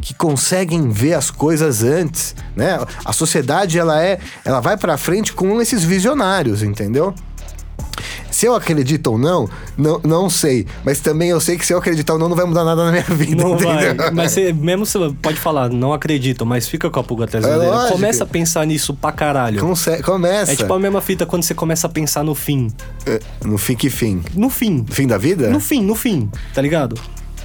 que 0.01 0.15
conseguem 0.15 0.89
ver 0.91 1.15
as 1.15 1.31
coisas 1.31 1.83
antes, 1.83 2.35
né? 2.55 2.79
A 3.05 3.13
sociedade 3.13 3.79
ela 3.79 4.03
é, 4.03 4.19
ela 4.45 4.61
vai 4.61 4.77
pra 4.77 4.97
frente 4.97 5.33
com 5.33 5.61
esses 5.61 5.83
visionários, 5.85 6.63
entendeu? 6.63 7.15
Se 8.31 8.47
eu 8.47 8.55
acredito 8.55 9.09
ou 9.09 9.19
não, 9.19 9.49
não, 9.77 10.01
não 10.05 10.31
sei. 10.31 10.67
Mas 10.85 11.01
também 11.01 11.31
eu 11.31 11.41
sei 11.41 11.59
que 11.59 11.67
se 11.67 11.73
eu 11.75 11.79
acreditar 11.79 12.13
ou 12.15 12.19
não, 12.19 12.29
não 12.29 12.37
vai 12.37 12.45
mudar 12.47 12.65
nada 12.65 12.85
na 12.85 12.91
minha 12.93 13.03
vida, 13.05 13.43
Não 13.43 13.55
entendeu? 13.55 13.95
vai. 13.97 14.11
Mas 14.13 14.33
você, 14.33 14.53
mesmo 14.53 14.87
você 14.87 14.99
pode 15.21 15.39
falar, 15.39 15.69
não 15.69 15.93
acredito, 15.93 16.47
mas 16.47 16.69
fica 16.69 16.89
com 16.89 17.01
a 17.01 17.05
pulga 17.05 17.25
atrás 17.25 17.45
da 17.45 17.51
É 17.53 17.57
orelha. 17.57 17.71
lógico. 17.73 17.93
Começa 17.93 18.25
a 18.25 18.27
pensar 18.27 18.65
nisso 18.67 18.95
pra 18.95 19.13
caralho. 19.13 19.61
Conse- 19.61 20.03
começa. 20.03 20.53
É 20.53 20.57
tipo 20.57 20.73
a 20.73 20.79
mesma 20.79 21.01
fita 21.01 21.27
quando 21.27 21.43
você 21.43 21.55
começa 21.55 21.87
a 21.87 21.91
pensar 21.91 22.23
no 22.25 22.35
fim. 22.35 22.71
É, 23.07 23.21
No 23.45 23.59
fim 23.59 23.75
que 23.75 23.91
fim? 23.91 24.23
No 24.35 24.49
fim. 24.49 24.85
Fim 24.89 25.07
da 25.07 25.19
vida? 25.19 25.49
No 25.51 25.61
fim, 25.61 25.83
no 25.83 25.95
fim, 25.95 26.31
tá 26.55 26.63
ligado? 26.63 26.97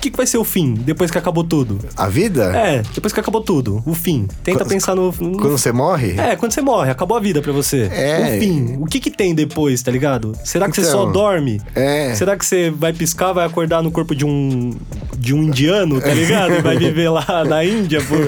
O 0.05 0.07
que, 0.07 0.11
que 0.11 0.17
vai 0.17 0.27
ser 0.27 0.37
o 0.37 0.43
fim 0.43 0.75
depois 0.75 1.09
que 1.09 1.17
acabou 1.17 1.43
tudo? 1.43 1.79
A 1.97 2.07
vida? 2.07 2.55
É, 2.55 2.83
depois 2.93 3.11
que 3.11 3.19
acabou 3.19 3.41
tudo. 3.41 3.81
O 3.87 3.95
fim. 3.95 4.27
Tenta 4.43 4.59
Quando- 4.59 4.69
pensar 4.69 4.93
no. 4.93 5.05
no- 5.19 5.39
Quando 5.39 5.57
você 5.57 5.71
morre? 5.71 6.11
É, 6.19 6.35
quando 6.35 6.51
você 6.51 6.61
morre, 6.61 6.91
acabou 6.91 7.17
a 7.17 7.19
vida 7.19 7.41
pra 7.41 7.51
você. 7.51 7.89
É. 7.91 8.35
O 8.37 8.39
fim. 8.39 8.77
O 8.79 8.85
que 8.85 8.99
que 8.99 9.09
tem 9.09 9.33
depois, 9.33 9.81
tá 9.81 9.89
ligado? 9.91 10.33
Será 10.43 10.69
que 10.69 10.75
você 10.75 10.81
Então, 10.87 11.05
só 11.05 11.11
dorme? 11.11 11.59
é. 11.73 12.13
Será 12.13 12.37
que 12.37 12.45
você 12.45 12.69
vai 12.69 12.93
piscar, 12.93 13.33
vai 13.33 13.47
acordar 13.47 13.81
no 13.81 13.89
corpo 13.89 14.13
de 14.15 14.23
um 14.23 14.73
de 15.17 15.33
um 15.33 15.41
indiano, 15.41 15.99
tá 15.99 16.13
ligado? 16.13 16.53
E 16.53 16.61
vai 16.61 16.77
viver 16.77 17.09
lá 17.09 17.25
na 17.43 17.65
Índia 17.65 17.99
por 18.03 18.19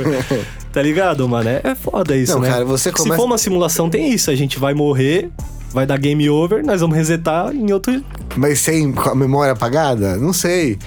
Tá 0.74 0.82
ligado, 0.82 1.30
mano? 1.30 1.48
É, 1.48 1.62
é 1.64 1.76
foda 1.76 2.16
isso, 2.18 2.34
Não, 2.34 2.40
né? 2.42 2.50
cara, 2.50 2.66
você 2.66 2.90
Se 2.90 2.96
começa- 2.96 3.16
for 3.18 3.26
uma 3.26 3.38
simulação, 3.38 3.88
tem 3.88 4.12
isso. 4.12 4.32
A 4.32 4.36
gente 4.36 4.58
vai 4.58 4.74
morrer, 4.74 5.30
vai 5.72 5.86
dar 5.86 5.98
game 5.98 6.28
over, 6.28 6.64
nós 6.66 6.82
vamos 6.82 6.98
resetar 6.98 7.54
em 7.56 7.72
outro. 7.72 8.04
Mas 8.36 8.60
sem 8.62 8.94
a 8.98 9.14
memória 9.14 9.54
apagada? 9.54 10.18
Não 10.18 10.34
sei. 10.34 10.80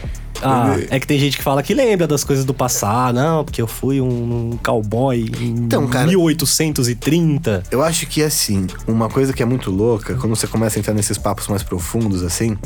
Ah, 0.42 0.76
é 0.90 0.98
que 1.00 1.07
tem 1.07 1.18
gente 1.18 1.37
que 1.37 1.42
fala 1.42 1.62
que 1.62 1.74
lembra 1.74 2.07
das 2.07 2.24
coisas 2.24 2.44
do 2.44 2.55
passado. 2.55 3.14
Não, 3.16 3.44
porque 3.44 3.61
eu 3.61 3.66
fui 3.66 4.00
um, 4.00 4.59
cowboy 4.62 5.20
em 5.40 5.50
Então, 5.50 5.87
cara- 5.88 6.07
1830. 6.07 7.62
Eu 7.70 7.83
acho 7.83 8.07
que 8.07 8.22
assim, 8.22 8.66
uma 8.87 9.09
coisa 9.09 9.33
que 9.33 9.42
é 9.42 9.46
muito 9.46 9.70
louca, 9.70 10.14
quando 10.14 10.35
você 10.35 10.46
começa 10.46 10.79
a 10.79 10.81
entrar 10.81 10.94
nesses 10.94 11.18
papos 11.18 11.48
mais 11.48 11.62
profundos 11.62 12.22
assim, 12.22 12.57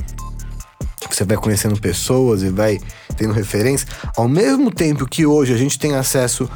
você 1.09 1.25
vai 1.25 1.37
conhecendo 1.37 1.81
pessoas 1.81 2.43
e 2.43 2.51
vai 2.51 2.79
tendo 3.17 3.33
referência, 3.33 3.87
ao 4.17 4.29
mesmo 4.29 4.71
tempo 4.71 5.07
que 5.07 5.27
hoje 5.27 5.53
a 5.53 5.57
gente 5.57 5.79
tem 5.79 5.95
acesso 5.95 6.49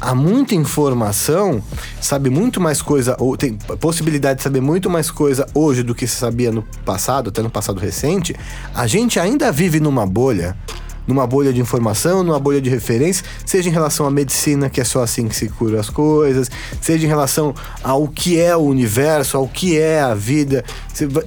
a 0.00 0.14
muita 0.14 0.54
informação, 0.54 1.62
sabe 2.00 2.30
muito 2.30 2.60
mais 2.60 2.82
coisa, 2.82 3.16
ou 3.18 3.36
tem 3.36 3.54
possibilidade 3.54 4.38
de 4.38 4.42
saber 4.42 4.60
muito 4.60 4.90
mais 4.90 5.10
coisa 5.10 5.46
hoje 5.54 5.82
do 5.82 5.94
que 5.94 6.06
se 6.06 6.16
sabia 6.16 6.52
no 6.52 6.62
passado, 6.84 7.30
até 7.30 7.42
no 7.42 7.50
passado 7.50 7.78
recente, 7.78 8.34
a 8.74 8.86
gente 8.86 9.18
ainda 9.18 9.50
vive 9.50 9.80
numa 9.80 10.06
bolha 10.06 10.56
numa 11.06 11.26
bolha 11.26 11.52
de 11.52 11.60
informação, 11.60 12.22
numa 12.22 12.38
bolha 12.38 12.60
de 12.60 12.70
referência, 12.70 13.24
seja 13.44 13.68
em 13.68 13.72
relação 13.72 14.06
à 14.06 14.10
medicina, 14.10 14.70
que 14.70 14.80
é 14.80 14.84
só 14.84 15.02
assim 15.02 15.28
que 15.28 15.36
se 15.36 15.48
cura 15.48 15.80
as 15.80 15.90
coisas, 15.90 16.50
seja 16.80 17.04
em 17.04 17.08
relação 17.08 17.54
ao 17.82 18.08
que 18.08 18.40
é 18.40 18.56
o 18.56 18.60
universo, 18.60 19.36
ao 19.36 19.46
que 19.48 19.78
é 19.78 20.00
a 20.00 20.14
vida. 20.14 20.64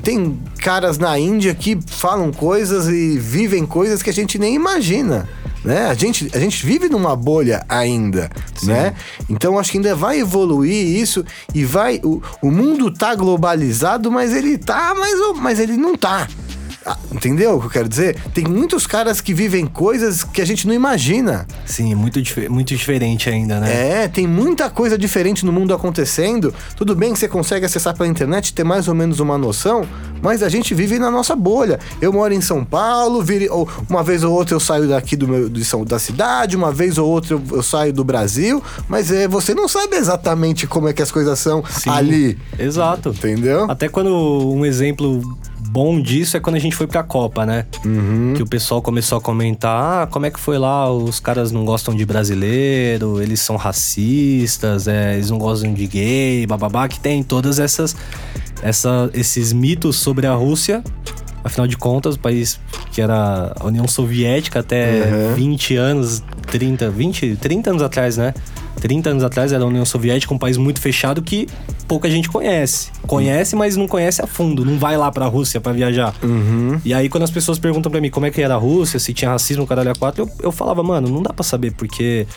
Tem 0.01 0.39
caras 0.59 0.97
na 0.97 1.17
Índia 1.17 1.53
que 1.53 1.77
falam 1.87 2.31
coisas 2.31 2.87
e 2.87 3.17
vivem 3.17 3.65
coisas 3.65 4.01
que 4.01 4.09
a 4.09 4.13
gente 4.13 4.37
nem 4.37 4.55
imagina. 4.55 5.27
Né? 5.63 5.87
A, 5.87 5.93
gente, 5.93 6.29
a 6.33 6.39
gente 6.39 6.65
vive 6.65 6.87
numa 6.87 7.15
bolha 7.15 7.65
ainda, 7.67 8.29
né? 8.63 8.93
Então 9.29 9.59
acho 9.59 9.71
que 9.71 9.77
ainda 9.77 9.93
vai 9.95 10.19
evoluir 10.19 10.97
isso 10.97 11.25
e 11.53 11.65
vai. 11.65 11.99
O, 12.05 12.21
o 12.41 12.49
mundo 12.49 12.89
tá 12.89 13.13
globalizado, 13.15 14.09
mas 14.09 14.33
ele 14.33 14.57
tá, 14.57 14.95
mas, 14.97 15.19
mas 15.41 15.59
ele 15.59 15.75
não 15.75 15.97
tá. 15.97 16.27
Ah, 16.87 16.97
Entendeu 17.11 17.55
o 17.55 17.59
que 17.59 17.65
eu 17.67 17.69
quero 17.71 17.89
dizer? 17.89 18.15
Tem 18.33 18.45
muitos 18.45 18.87
caras 18.87 19.19
que 19.19 19.33
vivem 19.33 19.65
coisas 19.65 20.23
que 20.23 20.41
a 20.41 20.45
gente 20.45 20.65
não 20.67 20.73
imagina. 20.73 21.45
Sim, 21.65 21.93
muito, 21.95 22.21
dif- 22.21 22.47
muito 22.47 22.69
diferente 22.69 23.29
ainda, 23.29 23.59
né? 23.59 24.03
É, 24.03 24.07
tem 24.07 24.25
muita 24.25 24.69
coisa 24.69 24.97
diferente 24.97 25.45
no 25.45 25.51
mundo 25.51 25.73
acontecendo. 25.73 26.53
Tudo 26.75 26.95
bem 26.95 27.11
que 27.13 27.19
você 27.19 27.27
consegue 27.27 27.65
acessar 27.65 27.95
pela 27.95 28.07
internet, 28.07 28.53
ter 28.53 28.63
mais 28.63 28.87
ou 28.87 28.93
menos 28.95 29.19
uma 29.19 29.37
noção, 29.37 29.85
mas 30.21 30.41
a 30.43 30.49
gente 30.49 30.73
vive 30.73 30.97
na 30.99 31.11
nossa 31.11 31.35
bolha. 31.35 31.79
Eu 32.01 32.13
moro 32.13 32.33
em 32.33 32.41
São 32.41 32.63
Paulo, 32.63 33.21
vire, 33.21 33.49
ou 33.49 33.67
uma 33.89 34.03
vez 34.03 34.23
ou 34.23 34.33
outra 34.33 34.55
eu 34.55 34.59
saio 34.59 34.87
daqui 34.87 35.15
do 35.15 35.27
meu, 35.27 35.49
de 35.49 35.65
São, 35.65 35.83
da 35.83 35.99
cidade, 35.99 36.55
uma 36.55 36.71
vez 36.71 36.97
ou 36.97 37.09
outra 37.09 37.33
eu, 37.35 37.41
eu 37.51 37.63
saio 37.63 37.91
do 37.91 38.03
Brasil, 38.03 38.63
mas 38.87 39.11
é, 39.11 39.27
você 39.27 39.53
não 39.53 39.67
sabe 39.67 39.95
exatamente 39.97 40.65
como 40.67 40.87
é 40.87 40.93
que 40.93 41.01
as 41.01 41.11
coisas 41.11 41.37
são 41.39 41.63
Sim, 41.69 41.89
ali. 41.89 42.37
Exato. 42.57 43.09
Entendeu? 43.09 43.65
Até 43.69 43.89
quando 43.89 44.09
um 44.53 44.65
exemplo 44.65 45.21
bom 45.77 46.01
disso 46.01 46.35
é 46.35 46.39
quando 46.39 46.55
a 46.55 46.59
gente 46.59 46.75
foi 46.75 46.87
pra 46.87 47.03
Copa, 47.03 47.45
né? 47.45 47.67
Uhum. 47.85 48.33
Que 48.35 48.41
o 48.41 48.47
pessoal 48.47 48.81
começou 48.81 49.19
a 49.19 49.21
comentar, 49.21 50.03
ah, 50.03 50.07
como 50.07 50.25
é 50.25 50.31
que 50.31 50.39
foi 50.39 50.57
lá, 50.57 50.91
os 50.91 51.19
caras 51.19 51.51
não 51.51 51.63
gostam 51.63 51.93
de 51.93 52.03
brasileiro, 52.03 53.21
eles 53.21 53.39
são 53.41 53.55
racistas, 53.55 54.87
é, 54.87 55.13
eles 55.13 55.29
não 55.29 55.37
gostam 55.37 55.71
de 55.71 55.85
gay, 55.85 56.47
bababá, 56.47 56.87
que 56.87 56.99
tem 56.99 57.21
todas 57.21 57.59
essas, 57.59 57.95
essa, 58.63 59.07
esses 59.13 59.53
mitos 59.53 59.97
sobre 59.97 60.25
a 60.25 60.33
Rússia. 60.33 60.83
Afinal 61.43 61.67
de 61.67 61.77
contas, 61.77 62.15
o 62.15 62.19
país 62.19 62.59
que 62.91 62.99
era 62.99 63.53
a 63.59 63.67
União 63.67 63.87
Soviética 63.87 64.61
até 64.61 65.27
Uhum. 65.29 65.35
20 65.35 65.75
anos, 65.75 66.23
30, 66.47 66.89
20, 66.89 67.35
30 67.35 67.69
anos 67.69 67.83
atrás, 67.83 68.17
né? 68.17 68.33
30 68.79 69.09
anos 69.09 69.23
atrás 69.23 69.51
era 69.51 69.63
a 69.63 69.67
União 69.67 69.85
Soviética, 69.85 70.33
um 70.33 70.37
país 70.37 70.57
muito 70.57 70.79
fechado 70.79 71.21
que 71.21 71.47
pouca 71.87 72.09
gente 72.09 72.29
conhece. 72.29 72.89
Conhece, 73.07 73.55
mas 73.55 73.75
não 73.77 73.87
conhece 73.87 74.21
a 74.21 74.27
fundo, 74.27 74.65
não 74.65 74.77
vai 74.77 74.97
lá 74.97 75.09
pra 75.11 75.25
Rússia 75.27 75.61
pra 75.61 75.71
viajar. 75.71 76.13
Uhum. 76.21 76.79
E 76.83 76.93
aí, 76.93 77.07
quando 77.07 77.23
as 77.23 77.31
pessoas 77.31 77.57
perguntam 77.57 77.89
pra 77.89 78.01
mim 78.01 78.09
como 78.09 78.25
é 78.25 78.31
que 78.31 78.41
era 78.41 78.53
a 78.55 78.57
Rússia, 78.57 78.99
se 78.99 79.13
tinha 79.13 79.31
racismo, 79.31 79.65
caralho, 79.65 79.91
a 79.91 79.95
quatro, 79.95 80.23
eu, 80.23 80.29
eu 80.43 80.51
falava, 80.51 80.83
mano, 80.83 81.07
não 81.07 81.21
dá 81.23 81.31
pra 81.33 81.43
saber, 81.43 81.71
porque 81.71 82.27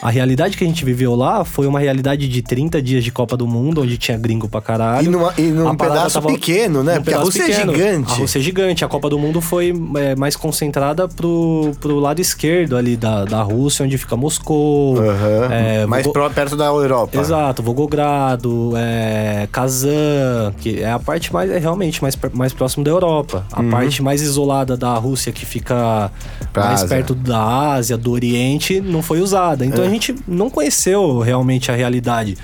a 0.00 0.08
realidade 0.10 0.56
que 0.56 0.62
a 0.62 0.66
gente 0.66 0.84
viveu 0.84 1.14
lá 1.16 1.44
foi 1.44 1.66
uma 1.66 1.80
realidade 1.80 2.28
de 2.28 2.42
30 2.42 2.80
dias 2.80 3.02
de 3.02 3.10
Copa 3.10 3.36
do 3.36 3.46
Mundo, 3.46 3.82
onde 3.82 3.98
tinha 3.98 4.16
gringo 4.16 4.48
pra 4.48 4.60
caralho. 4.60 5.06
E, 5.06 5.10
numa, 5.10 5.34
e 5.36 5.42
num 5.42 5.68
A 5.68 5.74
pedaço 5.74 6.14
tava- 6.20 6.28
pequeno, 6.32 6.84
né? 6.84 7.00
Porque 7.00 7.12
a 7.14 7.18
Rússia 7.18 7.44
pequeno. 7.44 7.72
é 7.72 7.76
gigante. 7.76 8.12
A 8.12 8.14
Rússia 8.14 8.38
é 8.38 8.42
gigante. 8.42 8.84
A 8.84 8.88
Copa 8.88 9.10
do 9.10 9.18
Mundo 9.18 9.40
foi 9.40 9.74
é, 9.96 10.14
mais 10.14 10.36
concentrada 10.36 11.08
pro, 11.08 11.72
pro 11.80 11.98
lado 11.98 12.20
esquerdo 12.20 12.76
ali 12.76 12.96
da, 12.96 13.24
da 13.24 13.42
Rússia, 13.42 13.84
onde 13.84 13.98
fica 13.98 14.16
Moscou. 14.16 14.98
Aham. 14.98 15.48
é, 15.52 15.86
Mais 15.90 16.06
pró- 16.06 16.30
perto 16.30 16.56
da 16.56 16.66
Europa. 16.66 17.18
Exato, 17.18 17.62
Volgogrado, 17.62 18.72
é, 18.76 19.42
é, 19.42 19.48
Kazan, 19.50 20.52
que 20.58 20.80
é 20.80 20.90
a 20.90 20.98
parte 20.98 21.32
mais, 21.32 21.50
é 21.50 21.58
realmente 21.58 22.00
mais, 22.02 22.16
mais 22.32 22.52
próximo 22.52 22.84
da 22.84 22.90
Europa. 22.90 23.44
A 23.52 23.62
parte 23.64 24.02
mais 24.02 24.22
isolada 24.22 24.76
da 24.76 24.94
Rússia, 24.94 25.32
que 25.32 25.44
fica 25.44 26.10
Pra 26.52 26.64
mais 26.66 26.82
Ásia. 26.82 26.88
perto 26.88 27.14
da 27.14 27.72
Ásia, 27.72 27.96
do 27.96 28.10
Oriente, 28.12 28.80
não 28.80 29.02
foi 29.02 29.20
usada. 29.20 29.64
Então 29.64 29.84
a 29.84 29.88
gente 29.88 30.14
não 30.26 30.48
conheceu 30.50 31.18
realmente 31.20 31.70
a 31.70 31.74
realidade. 31.74 32.36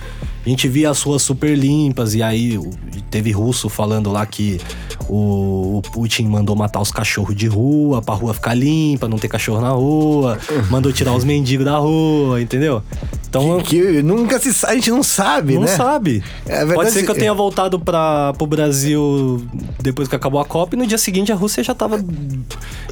A 0.45 0.49
gente 0.49 0.69
via 0.69 0.91
as 0.91 1.03
ruas 1.03 1.23
super 1.23 1.57
limpas, 1.59 2.15
e 2.15 2.23
aí 2.23 2.57
teve 3.11 3.33
russo 3.33 3.69
falando 3.69 4.13
lá 4.13 4.25
que 4.25 4.61
o, 5.09 5.79
o 5.79 5.83
Putin 5.91 6.29
mandou 6.29 6.55
matar 6.55 6.81
os 6.81 6.93
cachorros 6.93 7.35
de 7.35 7.49
rua, 7.49 8.01
pra 8.01 8.15
rua 8.15 8.33
ficar 8.33 8.55
limpa, 8.55 9.09
não 9.09 9.19
ter 9.19 9.27
cachorro 9.27 9.61
na 9.61 9.71
rua, 9.71 10.39
mandou 10.71 10.93
tirar 10.93 11.13
os 11.15 11.25
mendigos 11.25 11.65
da 11.67 11.79
rua, 11.79 12.41
entendeu? 12.41 12.81
Então 13.29 13.61
Que 13.61 14.03
nunca 14.03 14.39
se 14.39 14.53
sabe, 14.55 14.73
a 14.73 14.77
gente 14.77 14.91
não 14.91 15.03
sabe, 15.03 15.55
não 15.55 15.63
né? 15.63 15.67
sabe. 15.69 16.23
É 16.47 16.59
verdade, 16.59 16.75
Pode 16.75 16.91
ser 16.93 17.03
que 17.05 17.11
eu 17.11 17.15
é- 17.15 17.19
tenha 17.19 17.35
voltado 17.35 17.79
para 17.79 18.33
pro 18.35 18.47
Brasil 18.47 19.45
depois 19.81 20.09
que 20.09 20.15
acabou 20.17 20.41
a 20.41 20.45
Copa 20.45 20.75
e 20.75 20.79
no 20.79 20.87
dia 20.87 20.99
seguinte 20.99 21.31
a 21.33 21.35
Rússia 21.35 21.63
já 21.63 21.75
tava 21.75 21.99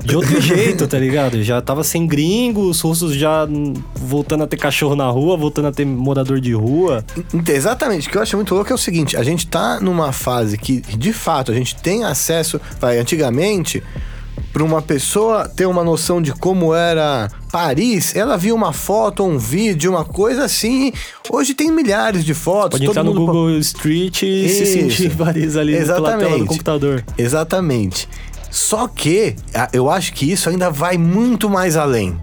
de 0.02 0.16
outro 0.16 0.38
jeito, 0.42 0.86
tá 0.86 0.98
ligado? 0.98 1.42
Já 1.42 1.60
tava 1.62 1.82
sem 1.84 2.06
gringos, 2.06 2.76
os 2.76 2.80
russos 2.80 3.14
já 3.14 3.48
voltando 3.94 4.44
a 4.44 4.46
ter 4.46 4.56
cachorro 4.56 4.94
na 4.96 5.08
rua, 5.08 5.36
voltando 5.36 5.68
a 5.68 5.72
ter 5.72 5.84
morador 5.86 6.40
de 6.40 6.52
rua. 6.52 7.04
Exatamente, 7.48 8.08
o 8.08 8.10
que 8.10 8.18
eu 8.18 8.22
acho 8.22 8.36
muito 8.36 8.54
louco 8.54 8.70
é 8.70 8.74
o 8.74 8.78
seguinte: 8.78 9.16
a 9.16 9.22
gente 9.22 9.46
tá 9.46 9.80
numa 9.80 10.12
fase 10.12 10.58
que, 10.58 10.80
de 10.80 11.12
fato, 11.12 11.52
a 11.52 11.54
gente 11.54 11.76
tem 11.76 12.04
acesso. 12.04 12.60
Vai, 12.80 12.98
antigamente, 12.98 13.82
para 14.52 14.62
uma 14.64 14.82
pessoa 14.82 15.48
ter 15.48 15.66
uma 15.66 15.82
noção 15.84 16.20
de 16.20 16.32
como 16.32 16.74
era 16.74 17.30
Paris, 17.54 18.16
ela 18.16 18.36
via 18.36 18.52
uma 18.52 18.72
foto, 18.72 19.22
um 19.22 19.38
vídeo, 19.38 19.92
uma 19.92 20.04
coisa 20.04 20.44
assim. 20.44 20.92
Hoje 21.30 21.54
tem 21.54 21.70
milhares 21.70 22.24
de 22.24 22.34
fotos. 22.34 22.80
Pode 22.80 22.84
todo 22.86 22.90
entrar 22.98 23.04
no 23.04 23.14
Google 23.14 23.56
Street 23.60 24.22
e 24.24 24.48
se 24.48 24.62
Isso. 24.64 24.72
sentir 24.72 25.06
em 25.06 25.10
Paris 25.14 25.56
ali 25.56 25.72
pela 25.76 25.86
tela 25.86 26.00
do 26.00 26.08
Exatamente. 26.24 26.46
computador. 26.48 27.04
Exatamente. 27.16 28.08
Só 28.50 28.88
que 28.88 29.36
eu 29.72 29.88
acho 29.88 30.14
que 30.14 30.32
isso 30.32 30.48
ainda 30.48 30.68
vai 30.68 30.98
muito 30.98 31.48
mais 31.48 31.76
além. 31.76 32.18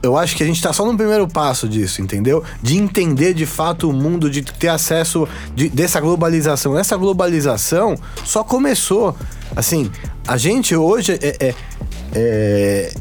Eu 0.00 0.16
acho 0.16 0.36
que 0.36 0.44
a 0.44 0.46
gente 0.46 0.62
tá 0.62 0.72
só 0.72 0.86
no 0.86 0.96
primeiro 0.96 1.26
passo 1.26 1.68
disso, 1.68 2.00
entendeu? 2.00 2.44
De 2.62 2.76
entender 2.78 3.34
de 3.34 3.46
fato 3.46 3.90
o 3.90 3.92
mundo, 3.92 4.30
de 4.30 4.42
ter 4.42 4.68
acesso 4.68 5.26
de- 5.56 5.68
dessa 5.68 5.98
globalização. 5.98 6.78
Essa 6.78 6.96
globalização 6.96 7.96
só 8.24 8.44
começou. 8.44 9.12
Assim, 9.56 9.90
a 10.24 10.36
gente 10.36 10.76
hoje 10.76 11.18
é- 11.20 11.36
é- 11.48 11.54
é, 12.14 12.92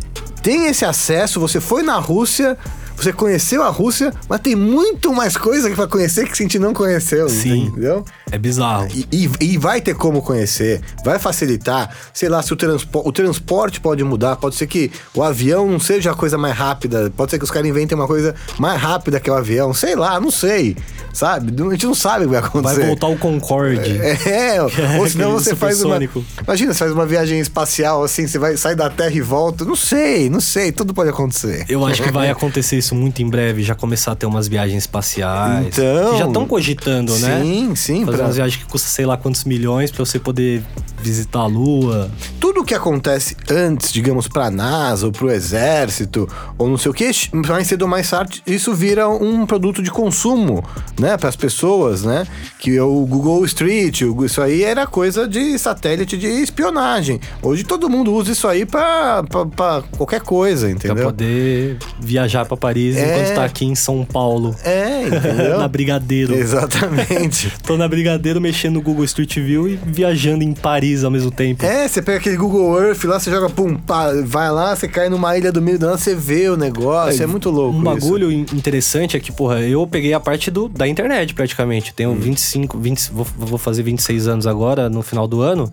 tem 0.46 0.68
esse 0.68 0.86
acesso. 0.86 1.40
Você 1.40 1.60
foi 1.60 1.82
na 1.82 1.98
Rússia, 1.98 2.56
você 2.96 3.12
conheceu 3.14 3.64
a 3.64 3.70
Rússia, 3.70 4.14
mas 4.30 4.40
tem 4.42 4.56
muito 4.56 5.14
mais 5.14 5.36
coisa 5.38 5.70
pra 5.72 5.88
conhecer 5.88 6.26
que 6.26 6.32
a 6.32 6.36
gente 6.36 6.58
não 6.60 6.74
conheceu, 6.74 7.28
Sim. 7.30 7.66
entendeu? 7.66 8.04
É 8.32 8.38
bizarro. 8.38 8.88
E, 8.94 9.08
e- 9.12 9.30
e 9.54 9.58
vai 9.58 9.82
ter 9.82 9.96
como 9.96 10.22
conhecer, 10.22 10.82
vai 11.04 11.20
facilitar. 11.20 11.90
Sei 12.14 12.30
lá, 12.30 12.42
se 12.42 12.52
o, 12.54 12.56
transpo 12.56 13.02
o 13.06 13.12
transporte 13.12 13.80
pode 13.80 14.04
mudar, 14.04 14.36
pode 14.38 14.56
ser 14.56 14.68
que 14.68 14.92
o 15.14 15.24
avião 15.24 15.68
não 15.70 15.80
seja 15.80 16.12
a 16.12 16.16
coisa 16.16 16.38
mais 16.38 16.56
rápida, 16.56 17.12
pode 17.16 17.32
ser 17.32 17.38
que 17.38 17.44
os 17.44 17.52
caras 17.52 17.68
inventem 17.70 17.98
uma 17.98 18.08
coisa 18.08 18.36
mais 18.60 18.80
rápida 18.82 19.20
que 19.20 19.30
o 19.30 19.34
avião, 19.34 19.74
sei 19.74 19.96
lá, 19.96 20.20
não 20.20 20.32
sei, 20.32 20.76
sabe? 21.14 21.54
A 21.68 21.72
gente 21.72 21.86
não 21.86 21.96
sabe 21.96 22.26
o 22.26 22.28
que 22.28 22.34
vai 22.34 22.42
Vai 22.42 22.50
acontecer. 22.50 22.86
voltar 22.86 23.08
o 23.08 23.18
Concorde. 23.18 23.98
É, 24.28 24.62
ou 24.62 24.70
senão 25.10 25.30
Aquele 25.38 25.44
você 25.44 25.56
faz 25.56 25.82
uma. 25.84 25.98
Imagina, 26.44 26.74
você 26.74 26.80
faz 26.80 26.92
uma 26.92 27.06
viagem 27.06 27.40
espacial 27.40 28.04
assim, 28.04 28.28
você 28.28 28.38
vai 28.38 28.58
sair 28.58 28.76
da 28.76 28.90
Terra 28.90 29.14
e 29.16 29.22
volta. 29.22 29.64
Não 29.66 29.76
sei, 29.76 30.30
não 30.30 30.40
sei, 30.42 30.72
tudo 30.72 30.94
pode 30.94 31.10
acontecer. 31.10 31.66
Eu 31.70 31.86
acho 31.86 32.04
que 32.04 32.12
vai 32.12 32.30
acontecer 32.30 32.78
isso 32.78 32.85
muito 32.94 33.22
em 33.22 33.30
breve, 33.30 33.64
já 33.64 33.74
começar 33.74 34.12
a 34.12 34.16
ter 34.16 34.26
umas 34.26 34.48
viagens 34.48 34.84
espaciais. 34.84 35.68
Então- 35.68 36.12
Que 36.14 36.20
já 36.20 36.28
estão 36.28 36.46
cogitando, 36.46 37.18
né? 37.20 37.42
Sim, 37.42 37.76
sim, 37.76 38.06
Fazer 38.06 38.18
pra- 38.18 38.26
umas 38.28 38.36
viagens 38.36 38.62
que 38.64 38.70
custam 38.70 38.90
sei 38.92 39.06
lá 39.06 39.16
quantos 39.18 39.44
milhões 39.46 39.90
pra 39.92 40.06
você 40.06 40.20
poder 40.20 40.62
visitar 41.02 41.40
a 41.40 41.46
Lua. 41.48 42.10
tudo 42.40 42.64
que 42.64 42.74
acontece 42.74 43.36
antes, 43.50 43.92
digamos, 43.92 44.28
pra 44.28 44.50
NASA 44.52 45.06
ou 45.08 45.12
pro 45.12 45.30
exército, 45.32 46.28
ou 46.58 46.68
não 46.70 46.78
sei 46.78 46.92
o 46.92 46.94
que, 46.94 47.10
mais 47.34 47.68
cedo 47.68 47.84
ou 47.84 47.88
mais 47.88 48.10
tarde, 48.10 48.42
isso 48.46 48.74
vira 48.74 49.08
um 49.10 49.46
produto 49.46 49.82
de 49.82 49.90
consumo, 49.92 50.64
né, 51.00 51.18
para 51.18 51.30
as 51.30 51.36
pessoas, 51.36 52.04
né? 52.04 52.26
Que 52.60 52.76
é 52.78 52.82
o 52.84 53.06
Google 53.06 53.44
Street, 53.46 54.02
o- 54.04 54.26
isso 54.26 54.42
aí 54.42 54.64
era 54.64 54.86
coisa 54.88 55.28
de 55.28 55.58
satélite 55.60 56.18
de 56.18 56.28
espionagem. 56.28 57.20
Hoje 57.42 57.64
todo 57.64 57.90
mundo 57.90 58.14
usa 58.14 58.32
isso 58.32 58.48
aí 58.48 58.66
pra, 58.66 59.24
pra, 59.24 59.46
pra 59.46 59.84
qualquer 59.98 60.22
coisa, 60.22 60.68
Pra 60.68 60.72
entendeu? 60.76 61.06
poder 61.06 61.78
viajar 62.00 62.46
pra 62.46 62.56
Paris 62.58 62.75
É. 62.80 62.90
enquanto 63.20 63.36
tá 63.36 63.46
aqui 63.46 63.66
em 63.66 63.76
São 63.76 64.04
Paulo. 64.06 64.56
É, 64.64 65.04
entendeu? 65.08 65.58
na 65.60 65.68
Brigadeiro. 65.68 66.34
Exatamente. 66.36 67.52
Tô 67.64 67.78
na 67.78 67.88
Brigadeiro 67.88 68.40
mexendo 68.42 68.76
no 68.76 68.82
Google 68.82 69.06
Street 69.06 69.36
View 69.40 69.68
e 69.70 69.76
viajando 69.86 70.44
em 70.44 70.54
Paris 70.54 71.04
ao 71.04 71.12
mesmo 71.12 71.32
tempo. 71.32 71.66
É, 71.66 71.88
você 71.88 72.02
pega 72.02 72.18
aquele 72.18 72.38
Google 72.38 72.82
Earth 72.82 73.04
lá, 73.06 73.20
você 73.20 73.30
joga, 73.32 73.50
pum, 73.50 73.76
pá, 73.76 74.10
vai 74.26 74.52
lá, 74.52 74.76
você 74.76 74.88
cai 74.88 75.10
numa 75.10 75.38
ilha 75.38 75.52
do 75.52 75.62
meio 75.62 75.80
nada, 75.80 75.98
você 75.98 76.14
vê 76.16 76.50
o 76.50 76.58
negócio, 76.58 77.24
é, 77.24 77.26
muito 77.28 77.50
louco 77.50 77.76
Um 77.78 77.82
isso. 77.82 77.84
bagulho 77.84 78.32
in- 78.32 78.46
interessante 78.54 79.16
é 79.16 79.20
que, 79.20 79.32
porra, 79.32 79.62
eu 79.62 79.86
peguei 79.88 80.14
a 80.14 80.20
parte 80.20 80.50
do, 80.52 80.68
da 80.68 80.88
internet 80.88 81.34
praticamente. 81.34 81.94
Tenho 81.94 82.12
Hum. 82.12 82.16
25, 82.20 82.78
20, 82.78 83.12
vou, 83.12 83.26
vou 83.38 83.58
fazer 83.58 83.84
26 83.84 84.28
anos 84.28 84.48
agora, 84.48 84.90
no 84.90 85.02
final 85.02 85.28
do 85.28 85.42
ano. 85.42 85.72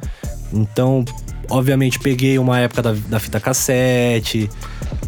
Então, 0.53 1.05
obviamente, 1.49 1.99
peguei 1.99 2.39
uma 2.39 2.59
época 2.59 2.83
da, 2.83 2.95
da 3.09 3.19
fita 3.19 3.41
cassete, 3.41 4.49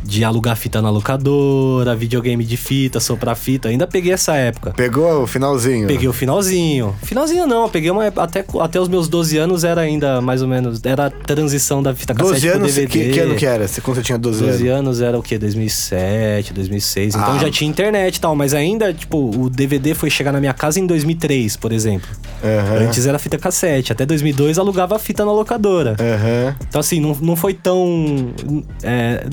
de 0.03 0.25
alugar 0.25 0.57
fita 0.57 0.81
na 0.83 0.91
locadora, 0.91 1.95
videogame 1.97 2.45
de 2.45 2.57
fita, 2.57 3.01
soprar 3.01 3.37
fita. 3.37 3.69
Ainda 3.69 3.87
peguei 3.87 4.13
essa 4.13 4.35
época. 4.37 4.73
Pegou 4.77 5.23
o 5.23 5.27
finalzinho? 5.27 5.87
Peguei 5.87 6.09
o 6.09 6.13
finalzinho. 6.13 6.95
Finalzinho 7.03 7.47
não, 7.47 7.69
peguei 7.69 7.91
uma 7.91 8.07
até, 8.07 8.45
até 8.61 8.81
os 8.81 8.89
meus 8.89 9.09
12 9.09 9.37
anos 9.39 9.65
era 9.65 9.81
ainda 9.81 10.21
mais 10.21 10.43
ou 10.43 10.49
menos. 10.49 10.81
Era 10.85 11.07
a 11.07 11.11
transição 11.11 11.83
da 11.83 11.95
fita 11.95 12.15
cassete 12.15 12.33
12 12.41 12.47
pro 12.49 12.57
anos, 12.59 12.75
DVD. 12.75 12.87
que, 13.05 13.13
que 13.13 13.21
ano 13.21 13.35
que 13.35 13.47
era? 13.47 13.67
Você- 13.69 13.81
Quando 13.81 13.97
você 13.97 14.03
tinha 14.03 14.19
12, 14.19 14.41
12 14.45 14.69
anos? 14.69 14.75
anos 14.85 15.01
era 15.01 15.19
o 15.19 15.23
quê? 15.23 15.39
2007, 15.39 16.53
2006. 16.53 17.15
Então 17.15 17.33
Ah. 17.35 17.39
já 17.39 17.51
tinha 17.51 17.69
internet 17.71 18.17
e 18.17 18.21
tal, 18.21 18.35
mas 18.37 18.55
ainda, 18.55 18.93
tipo, 18.93 19.31
o 19.39 19.49
DVD 19.49 19.95
foi 19.95 20.11
chegar 20.11 20.33
na 20.33 20.41
minha 20.41 20.53
casa 20.55 20.79
em 20.81 20.87
2003, 20.87 21.57
por 21.57 21.73
exemplo. 21.73 22.09
Aham. 22.43 22.87
Antes 22.89 23.07
era 23.07 23.19
fita 23.19 23.39
cassete. 23.39 23.93
Até 23.93 24.05
2002 24.05 24.59
alugava 24.59 24.97
a 24.97 24.99
fita 24.99 25.25
na 25.25 25.33
locadora. 25.33 25.97
Aham. 25.99 26.55
Então, 26.69 26.81
assim, 26.81 27.01
não, 27.01 27.17
não 27.21 27.37
foi 27.37 27.55
tão. 27.55 28.33
é, 28.83 29.25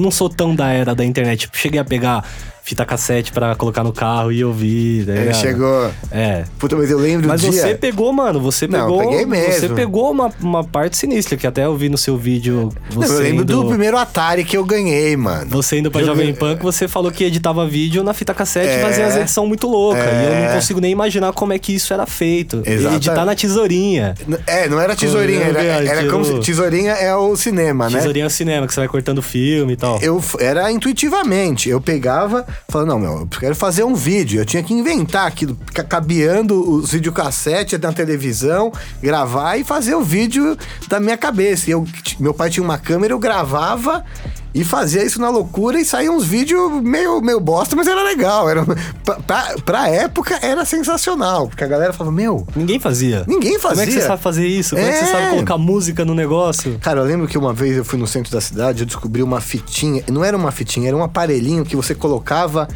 não 0.00 0.10
sou 0.10 0.28
tão 0.28 0.54
da 0.54 0.70
era 0.70 0.94
da 0.94 1.04
internet. 1.04 1.40
Tipo, 1.40 1.56
cheguei 1.56 1.80
a 1.80 1.84
pegar 1.84 2.24
fita 2.70 2.84
cassete 2.84 3.32
pra 3.32 3.54
colocar 3.56 3.82
no 3.82 3.92
carro 3.92 4.30
e 4.30 4.44
ouvir. 4.44 5.04
Tá 5.06 5.12
Ele 5.12 5.34
chegou. 5.34 5.90
É. 6.10 6.44
Puta, 6.58 6.76
mas 6.76 6.88
eu 6.90 6.98
lembro 6.98 7.26
Mas 7.28 7.40
do 7.42 7.50
dia. 7.50 7.62
você 7.62 7.74
pegou, 7.74 8.12
mano, 8.12 8.38
você 8.40 8.68
Não, 8.68 8.80
pegou. 8.86 8.98
peguei 9.10 9.26
mesmo. 9.26 9.52
Você 9.52 9.68
pegou 9.70 10.10
uma, 10.12 10.32
uma 10.40 10.62
parte 10.62 10.96
sinistra, 10.96 11.36
que 11.36 11.46
até 11.46 11.64
eu 11.64 11.76
vi 11.76 11.88
no 11.88 11.98
seu 11.98 12.16
vídeo. 12.16 12.70
Não, 12.94 13.02
eu 13.02 13.18
lembro 13.18 13.42
indo, 13.42 13.62
do 13.62 13.68
primeiro 13.68 13.96
Atari 13.98 14.44
que 14.44 14.56
eu 14.56 14.64
ganhei, 14.64 15.16
mano. 15.16 15.46
Você 15.50 15.78
indo 15.80 15.90
pra 15.90 16.00
Eu 16.00 16.06
Jovem 16.06 16.32
Pan, 16.32 16.56
que 16.56 16.62
você 16.62 16.86
falou 16.86 17.10
que 17.10 17.24
editava 17.24 17.66
vídeo 17.66 18.04
na 18.04 18.14
fita 18.14 18.32
cassete 18.32 18.68
É. 18.68 18.78
e 18.78 18.82
fazia 18.82 19.06
as 19.06 19.16
edições 19.16 19.48
muito 19.48 19.66
loucas. 19.66 20.04
E 20.04 20.24
eu 20.26 20.32
É. 20.32 20.46
não 20.48 20.54
consigo 20.54 20.80
nem 20.80 20.92
imaginar 20.92 21.32
como 21.32 21.52
é 21.52 21.58
que 21.58 21.74
isso 21.74 21.92
era 21.92 22.06
feito. 22.06 22.62
Exata- 22.64 22.94
Editar 22.96 23.24
na 23.24 23.34
tesourinha. 23.34 24.14
É, 24.46 24.68
não 24.68 24.80
era 24.80 24.94
tesourinha, 24.94 25.42
era, 25.42 25.60
era 25.62 26.08
como 26.10 26.24
se. 26.24 26.38
Tesourinha 26.38 26.92
é 26.92 27.14
o 27.16 27.34
cinema, 27.36 27.90
né? 27.90 27.98
Tesourinha 27.98 28.24
é 28.24 28.28
o 28.28 28.30
cinema, 28.30 28.66
que 28.66 28.72
você 28.74 28.80
vai 28.80 28.88
cortando 28.88 29.20
filme 29.22 29.72
e 29.72 29.76
tal. 29.76 29.98
Eu 30.00 30.22
era 30.38 30.70
intuitivamente. 30.70 31.68
Eu 31.68 31.80
pegava, 31.80 32.46
falando, 32.68 32.88
não, 32.88 32.98
meu, 32.98 33.10
eu 33.20 33.26
quero 33.26 33.54
fazer 33.54 33.84
um 33.84 33.94
vídeo. 33.94 34.40
Eu 34.40 34.44
tinha 34.46 34.62
que 34.62 34.72
inventar 34.74 35.26
aquilo, 35.26 35.56
ca- 35.74 35.84
cabeando 35.84 36.60
os 36.76 36.92
videocassetes 36.92 37.78
na 37.80 37.92
televisão, 37.92 38.72
gravar 39.02 39.56
e 39.56 39.64
fazer 39.64 39.94
o 39.94 40.02
vídeo 40.02 40.56
da 40.88 41.00
minha 41.00 41.16
cabeça. 41.16 41.68
E 41.68 41.72
eu, 41.72 41.86
meu 42.18 42.32
pai 42.34 42.50
tinha 42.50 42.62
uma 42.64 42.78
câmera, 42.78 43.12
eu 43.12 43.18
gravava 43.18 44.04
e 44.52 44.64
fazia 44.64 45.04
isso 45.04 45.20
na 45.20 45.28
loucura 45.30 45.80
e 45.80 45.84
saía 45.84 46.10
uns 46.10 46.24
vídeos 46.24 46.82
meio, 46.82 47.20
meio 47.20 47.38
bosta, 47.38 47.76
mas 47.76 47.86
era 47.86 48.02
legal. 48.02 48.48
Era, 48.50 48.64
pra, 49.04 49.14
pra, 49.20 49.54
pra 49.64 49.88
época 49.88 50.38
era 50.42 50.64
sensacional, 50.64 51.46
porque 51.48 51.62
a 51.62 51.66
galera 51.68 51.92
falava, 51.92 52.14
meu. 52.14 52.46
Ninguém 52.56 52.80
fazia. 52.80 53.24
Ninguém 53.28 53.58
Como 53.58 53.72
é 53.72 53.74
que 53.74 53.76
fazia. 53.86 54.00
você 54.00 54.06
sabe 54.06 54.22
fazer 54.22 54.46
isso? 54.46 54.74
Como 54.74 54.86
é, 54.86 54.90
que 54.92 54.98
você 54.98 55.04
É. 55.04 55.06
sabe 55.12 55.30
colocar 55.30 55.58
música 55.58 56.04
no 56.04 56.14
negócio? 56.14 56.78
Cara, 56.80 57.00
eu 57.00 57.04
lembro 57.04 57.28
que 57.28 57.38
uma 57.38 57.52
vez 57.52 57.76
eu 57.76 57.84
fui 57.84 57.98
no 57.98 58.06
centro 58.06 58.32
da 58.32 58.40
cidade, 58.40 58.80
eu 58.82 58.86
descobri 58.86 59.22
uma 59.22 59.40
fitinha. 59.40 60.02
Não 60.10 60.24
era 60.24 60.36
uma 60.36 60.50
fitinha, 60.50 60.88
era 60.88 60.96
um 60.96 61.02
aparelhinho 61.02 61.64
que 61.64 61.76
você 61.76 61.94
colocava 61.94 62.66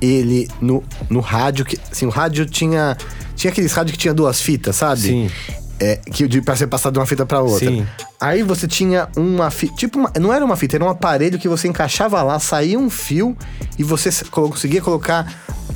ele 0.00 0.48
no, 0.60 0.82
no 1.10 1.20
rádio. 1.20 1.64
Que, 1.64 1.78
assim, 1.90 2.06
o 2.06 2.10
rádio 2.10 2.46
tinha. 2.46 2.96
Tinha 3.34 3.50
aqueles 3.50 3.72
rádios 3.72 3.92
que 3.96 3.98
tinha 4.02 4.14
duas 4.14 4.40
fitas, 4.40 4.76
sabe? 4.76 5.00
Sim. 5.00 5.30
É, 5.78 5.96
que 5.96 6.26
de, 6.26 6.40
pra 6.40 6.56
ser 6.56 6.66
passado 6.68 6.94
de 6.94 6.98
uma 6.98 7.06
fita 7.06 7.26
pra 7.26 7.40
outra. 7.40 7.68
Sim. 7.68 7.86
Aí 8.20 8.42
você 8.42 8.66
tinha 8.66 9.08
uma 9.16 9.50
fita. 9.50 9.74
Tipo, 9.76 9.98
uma- 9.98 10.12
não 10.18 10.32
era 10.32 10.44
uma 10.44 10.56
fita, 10.56 10.76
era 10.76 10.84
um 10.84 10.88
aparelho 10.88 11.38
que 11.38 11.48
você 11.48 11.68
encaixava 11.68 12.22
lá, 12.22 12.38
saía 12.38 12.78
um 12.78 12.88
fio 12.90 13.36
e 13.78 13.82
você 13.84 14.10
conseguia 14.30 14.80
colocar. 14.80 15.26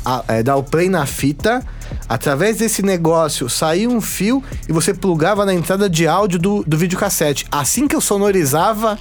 a- 0.03 0.25
é, 0.29 0.43
dar 0.43 0.57
o 0.57 0.63
play 0.63 0.89
na 0.89 1.05
fita. 1.05 1.63
Através 2.09 2.57
desse 2.57 2.81
negócio 2.81 3.51
saía 3.51 3.87
um 3.89 4.01
fio 4.01 4.43
e 4.67 4.73
você 4.73 4.95
plugava 4.95 5.45
na 5.45 5.53
entrada 5.53 5.91
de 5.91 6.07
áudio 6.09 6.39
do, 6.39 6.65
do 6.67 6.79
videocassete. 6.79 7.45
Assim 7.53 7.87
que 7.87 7.95
eu 7.95 8.01
sonorizava 8.01 8.97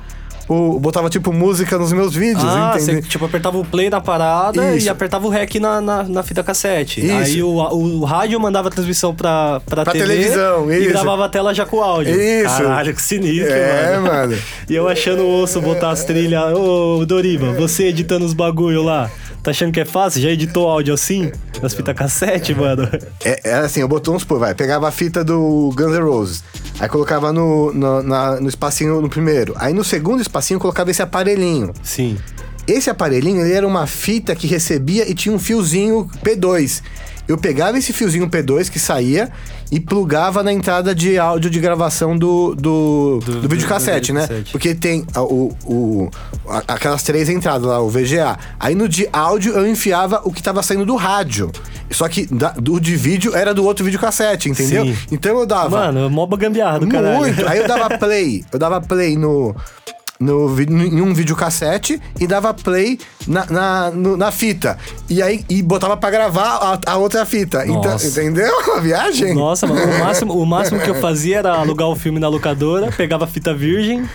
o, 0.49 0.79
botava 0.79 1.09
tipo 1.09 1.31
música 1.31 1.77
nos 1.77 1.93
meus 1.93 2.13
vídeos, 2.15 2.43
Ah, 2.43 2.73
entendeu? 2.75 3.01
você 3.03 3.07
tipo 3.07 3.23
apertava 3.23 3.57
o 3.57 3.63
play 3.63 3.89
na 3.89 4.01
parada 4.01 4.75
Isso. 4.75 4.87
e 4.87 4.89
apertava 4.89 5.27
o 5.27 5.29
rec 5.29 5.55
na, 5.59 5.79
na, 5.79 6.03
na 6.03 6.23
fita 6.23 6.43
cassete. 6.43 6.99
Isso. 7.05 7.13
Aí 7.13 7.43
o, 7.43 7.49
o 7.55 8.03
rádio 8.03 8.39
mandava 8.39 8.67
a 8.67 8.71
transmissão 8.71 9.13
pra, 9.13 9.61
pra, 9.65 9.83
Pra 9.83 9.93
TV 9.93 10.05
televisão, 10.07 10.71
e 10.71 10.79
isso. 10.79 10.89
gravava 10.89 11.25
a 11.25 11.29
tela 11.29 11.53
já 11.53 11.65
com 11.65 11.81
áudio. 11.81 12.19
Isso. 12.19 12.57
Caralho, 12.57 12.93
que 12.95 13.01
sinistro, 13.01 13.53
É, 13.53 13.99
mano. 13.99 14.07
mano. 14.07 14.37
E 14.67 14.75
eu 14.75 14.87
achando 14.87 15.23
o 15.23 15.41
osso 15.43 15.61
botar 15.61 15.91
as 15.91 16.03
trilhas. 16.03 16.53
Ô, 16.57 17.05
Doriba, 17.05 17.51
você 17.53 17.85
editando 17.85 18.25
os 18.25 18.33
bagulho 18.33 18.81
lá. 18.81 19.09
Tá 19.41 19.51
achando 19.51 19.71
que 19.71 19.79
é 19.79 19.85
fácil? 19.85 20.21
Já 20.21 20.29
editou 20.29 20.67
áudio 20.67 20.93
assim? 20.93 21.31
Nas 21.61 21.73
fitas 21.73 21.95
cassete, 21.95 22.53
mano? 22.53 22.87
É, 23.23 23.39
era 23.43 23.65
assim, 23.65 23.79
eu 23.81 23.87
botou 23.87 24.15
uns, 24.15 24.23
pô, 24.23 24.37
vai, 24.37 24.53
pegava 24.53 24.87
a 24.87 24.91
fita 24.91 25.23
do 25.23 25.71
Guns 25.75 25.93
N' 25.93 26.03
Roses, 26.03 26.43
aí 26.79 26.89
colocava 26.89 27.31
no, 27.31 27.73
no, 27.73 28.03
na- 28.03 28.39
no 28.39 28.49
espacinho 28.49 29.01
no 29.01 29.09
primeiro, 29.09 29.53
aí 29.57 29.73
no 29.73 29.83
segundo 29.83 30.21
espacinho 30.21 30.57
eu 30.57 30.61
colocava 30.61 30.91
esse 30.91 31.01
aparelhinho. 31.01 31.71
Sim. 31.81 32.17
Esse 32.67 32.89
aparelhinho, 32.89 33.41
ele 33.43 33.53
era 33.53 33.65
uma 33.65 33.87
fita 33.87 34.35
que 34.35 34.45
recebia 34.45 35.09
e 35.09 35.15
tinha 35.15 35.33
um 35.33 35.39
fiozinho 35.39 36.07
P2. 36.23 36.83
Eu 37.29 37.37
pegava 37.37 37.77
esse 37.77 37.93
fiozinho 37.93 38.27
P2 38.27 38.69
que 38.71 38.79
saía 38.79 39.29
e 39.71 39.79
plugava 39.79 40.41
na 40.41 40.51
entrada 40.51 40.95
de 40.95 41.19
áudio 41.19 41.47
de 41.49 41.59
gravação 41.59 42.17
do, 42.17 42.55
do, 42.55 43.19
do, 43.23 43.41
do- 43.41 43.47
videocassete, 43.49 44.11
né? 44.11 44.27
Porque 44.51 44.73
tem 44.73 45.05
o, 45.15 45.53
o, 45.63 46.09
aquelas 46.67 47.03
três 47.03 47.29
entradas 47.29 47.67
lá, 47.67 47.79
o 47.79 47.87
VGA. 47.87 48.35
Aí 48.59 48.73
no 48.73 48.89
de 48.89 49.07
áudio 49.13 49.53
eu 49.53 49.67
enfiava 49.69 50.21
o 50.25 50.31
que 50.33 50.41
tava 50.41 50.63
saindo 50.63 50.87
do 50.87 50.95
rádio. 50.95 51.51
Só 51.91 52.07
que 52.09 52.25
da- 52.25 52.53
do 52.53 52.79
de 52.79 52.95
vídeo 52.95 53.35
era 53.35 53.53
do 53.53 53.63
outro 53.63 53.85
videocassete, 53.85 54.49
entendeu? 54.49 54.85
Sim. 54.85 54.97
Então 55.11 55.37
eu 55.37 55.45
dava. 55.45 55.69
Mano, 55.69 56.09
mó 56.09 56.25
gambiarra 56.25 56.79
do 56.79 56.87
caralho. 56.87 57.17
Muito. 57.19 57.47
Aí 57.47 57.59
eu 57.59 57.67
dava 57.67 57.95
play. 57.97 58.43
Eu 58.51 58.57
dava 58.57 58.81
play 58.81 59.15
no. 59.15 59.55
No, 60.19 60.53
em 60.61 61.01
um 61.01 61.13
videocassete 61.13 62.01
e 62.19 62.27
dava 62.27 62.53
play 62.53 62.99
na, 63.25 63.45
na, 63.45 63.89
no- 63.91 64.17
na 64.17 64.31
fita. 64.31 64.77
E 65.09 65.21
aí 65.21 65.45
e 65.49 65.61
botava 65.63 65.95
pra 65.95 66.09
gravar 66.09 66.55
a, 66.85 66.91
a 66.91 66.97
outra 66.97 67.25
fita. 67.25 67.65
Então, 67.65 67.79
entendeu? 68.09 68.53
A 68.75 68.79
viagem? 68.81 69.33
Nossa, 69.33 69.65
mano, 69.65 69.81
o 69.81 69.99
máximo, 69.99 70.33
o 70.37 70.45
máximo 70.45 70.79
que 70.81 70.89
eu 70.89 70.95
fazia 70.99 71.37
era 71.37 71.53
alugar 71.53 71.87
o 71.87 71.95
filme 71.95 72.19
na 72.19 72.27
locadora, 72.27 72.91
pegava 72.91 73.23
a 73.23 73.27
fita 73.27 73.53
virgem 73.53 74.09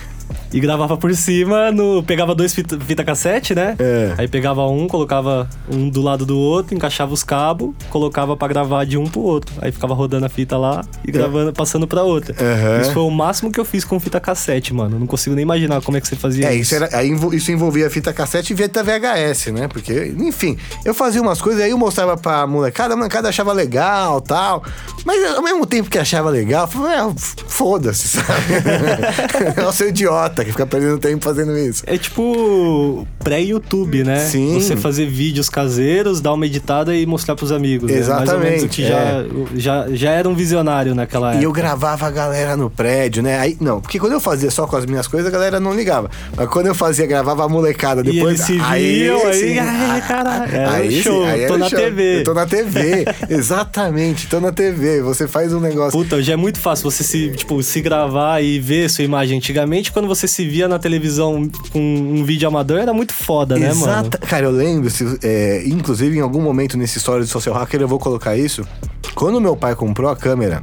e 0.52 0.60
gravava 0.60 0.96
por 0.96 1.14
cima, 1.14 1.70
no, 1.72 2.02
pegava 2.02 2.34
dois 2.34 2.54
fita, 2.54 2.78
fita 2.78 3.02
cassete, 3.04 3.54
né? 3.54 3.74
É. 3.78 4.14
Aí 4.18 4.28
pegava 4.28 4.66
um, 4.66 4.86
colocava 4.86 5.48
um 5.70 5.88
do 5.88 6.00
lado 6.02 6.24
do 6.24 6.38
outro, 6.38 6.74
encaixava 6.74 7.12
os 7.12 7.22
cabos, 7.24 7.70
colocava 7.90 8.36
pra 8.36 8.46
gravar 8.48 8.84
de 8.84 8.96
um 8.96 9.04
pro 9.06 9.20
outro. 9.20 9.54
Aí 9.60 9.72
ficava 9.72 9.94
rodando 9.94 10.26
a 10.26 10.28
fita 10.28 10.56
lá 10.56 10.84
e 11.06 11.10
gravando, 11.10 11.52
passando 11.52 11.86
pra 11.86 12.02
outra. 12.02 12.34
Aham. 12.40 12.80
Isso 12.82 12.92
foi 12.92 13.02
o 13.02 13.10
máximo 13.10 13.50
que 13.50 13.58
eu 13.58 13.64
fiz 13.64 13.84
com 13.84 13.98
fita 13.98 14.20
cassete, 14.20 14.72
mano. 14.72 14.98
Não 14.98 15.06
consigo 15.06 15.34
nem 15.34 15.42
imaginar 15.42 15.80
como 15.82 15.96
é 15.96 16.00
que 16.00 16.06
você 16.08 16.16
fazia 16.16 16.46
É, 16.48 16.54
isso. 16.54 16.74
isso, 16.74 16.84
era, 16.84 17.02
isso 17.04 17.50
envolvia 17.52 17.90
fita 17.90 18.12
cassete 18.12 18.52
e 18.52 18.56
fita 18.56 18.82
VHS, 18.82 19.46
né? 19.52 19.68
Porque, 19.68 20.14
enfim, 20.18 20.56
eu 20.84 20.94
fazia 20.94 21.20
umas 21.20 21.40
coisas, 21.40 21.62
aí 21.62 21.70
eu 21.70 21.78
mostrava 21.78 22.16
pra 22.16 22.46
molecada, 22.46 22.94
a 22.94 22.96
molecada 22.96 23.28
achava 23.28 23.52
legal 23.52 24.20
tal. 24.20 24.62
Mas 25.04 25.34
ao 25.36 25.42
mesmo 25.42 25.66
tempo 25.66 25.90
que 25.90 25.98
achava 25.98 26.30
legal, 26.30 26.64
eu 26.64 26.68
falava, 26.68 27.10
"É, 27.10 27.14
foda-se, 27.48 28.08
sabe? 28.08 28.54
é 29.60 29.66
o 29.66 29.72
seu 29.72 29.90
idiota 30.14 30.44
que 30.44 30.50
fica 30.52 30.66
perdendo 30.66 30.98
tempo 30.98 31.24
fazendo 31.24 31.56
isso. 31.58 31.82
É 31.86 31.96
tipo 31.98 33.06
pré-YouTube, 33.22 34.04
né? 34.04 34.20
Sim. 34.20 34.54
Você 34.54 34.76
fazer 34.76 35.06
vídeos 35.06 35.48
caseiros, 35.48 36.20
dar 36.20 36.32
uma 36.32 36.46
editada 36.46 36.94
e 36.94 37.06
mostrar 37.06 37.34
pros 37.34 37.50
amigos. 37.52 37.90
né? 37.90 37.96
Mais 38.00 38.08
ou 38.08 38.38
menos 38.38 38.62
o 38.62 38.66
Exatamente, 38.66 38.68
que 38.68 38.86
já, 38.86 39.24
já, 39.54 39.86
já 39.90 40.10
era 40.10 40.28
um 40.28 40.34
visionário 40.34 40.94
naquela 40.94 41.28
época. 41.30 41.42
E 41.42 41.44
eu 41.44 41.52
gravava 41.52 42.06
a 42.06 42.10
galera 42.10 42.56
no 42.56 42.70
prédio, 42.70 43.22
né? 43.22 43.38
Aí, 43.38 43.56
não, 43.60 43.80
porque 43.80 43.98
quando 43.98 44.12
eu 44.12 44.20
fazia 44.20 44.50
só 44.50 44.66
com 44.66 44.76
as 44.76 44.86
minhas 44.86 45.06
coisas, 45.06 45.26
a 45.28 45.30
galera 45.30 45.58
não 45.60 45.74
ligava. 45.74 46.10
Mas 46.36 46.48
quando 46.48 46.66
eu 46.66 46.74
fazia, 46.74 47.06
gravava 47.06 47.44
a 47.44 47.48
molecada 47.48 48.00
E 48.02 48.04
depois. 48.12 48.34
eles 48.34 48.40
se 48.46 48.52
viam, 48.58 49.26
aí, 49.26 49.34
sim. 49.54 49.58
ai, 49.58 50.00
caralho, 50.06 50.44
Aí 50.70 50.90
sim, 50.92 51.02
show, 51.02 51.24
aí 51.24 51.46
tô 51.46 51.56
na 51.56 51.68
show. 51.68 51.78
TV. 51.78 52.20
Eu 52.20 52.24
tô 52.24 52.34
na 52.34 52.46
TV, 52.46 53.04
exatamente, 53.28 54.26
tô 54.28 54.40
na 54.40 54.52
TV. 54.52 55.02
Você 55.02 55.26
faz 55.26 55.52
um 55.52 55.60
negócio. 55.60 55.92
Puta, 55.98 56.22
já 56.22 56.32
é 56.34 56.36
muito 56.36 56.58
fácil 56.60 56.90
você 56.90 57.02
se, 57.02 57.30
tipo, 57.30 57.62
se 57.62 57.80
gravar 57.80 58.40
e 58.42 58.58
ver 58.58 58.88
sua 58.90 59.04
imagem. 59.04 59.38
Antigamente, 59.38 59.90
quando 59.92 60.03
você 60.06 60.26
se 60.28 60.46
via 60.46 60.66
na 60.68 60.78
televisão 60.78 61.48
com 61.72 61.80
um 61.80 62.24
vídeo 62.24 62.46
amador, 62.48 62.78
era 62.78 62.92
muito 62.92 63.12
foda, 63.12 63.56
né, 63.58 63.72
mano? 63.74 64.10
Cara, 64.28 64.46
eu 64.46 64.50
lembro, 64.50 64.90
se- 64.90 65.18
é, 65.22 65.62
inclusive 65.66 66.16
em 66.16 66.20
algum 66.20 66.40
momento 66.42 66.76
nesse 66.76 66.98
história 66.98 67.24
de 67.24 67.30
Social 67.30 67.54
Hacker 67.54 67.80
eu 67.80 67.88
vou 67.88 67.98
colocar 67.98 68.36
isso. 68.36 68.66
Quando 69.14 69.40
meu 69.40 69.56
pai 69.56 69.74
comprou 69.74 70.10
a 70.10 70.16
câmera. 70.16 70.62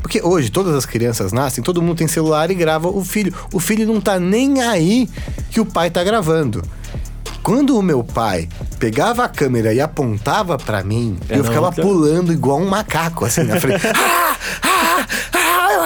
Porque 0.00 0.20
hoje 0.22 0.50
todas 0.50 0.74
as 0.74 0.86
crianças 0.86 1.32
nascem, 1.32 1.64
todo 1.64 1.82
mundo 1.82 1.98
tem 1.98 2.06
celular 2.06 2.50
e 2.50 2.54
grava 2.54 2.88
o 2.88 3.04
filho. 3.04 3.34
O 3.52 3.58
filho 3.58 3.86
não 3.86 4.00
tá 4.00 4.20
nem 4.20 4.60
aí 4.62 5.08
que 5.50 5.60
o 5.60 5.66
pai 5.66 5.90
tá 5.90 6.04
gravando. 6.04 6.62
Quando 7.42 7.76
o 7.78 7.82
meu 7.82 8.02
pai 8.04 8.48
pegava 8.78 9.24
a 9.24 9.28
câmera 9.28 9.72
e 9.72 9.80
apontava 9.80 10.56
pra 10.58 10.82
mim, 10.82 11.16
Era 11.28 11.38
eu 11.38 11.44
ficava 11.44 11.66
outra- 11.66 11.82
pulando 11.82 12.32
igual 12.32 12.58
um 12.60 12.68
macaco, 12.68 13.24
assim, 13.24 13.42
na 13.44 13.58
frente. 13.60 13.86
ah, 13.86 14.36
ah, 14.62 14.75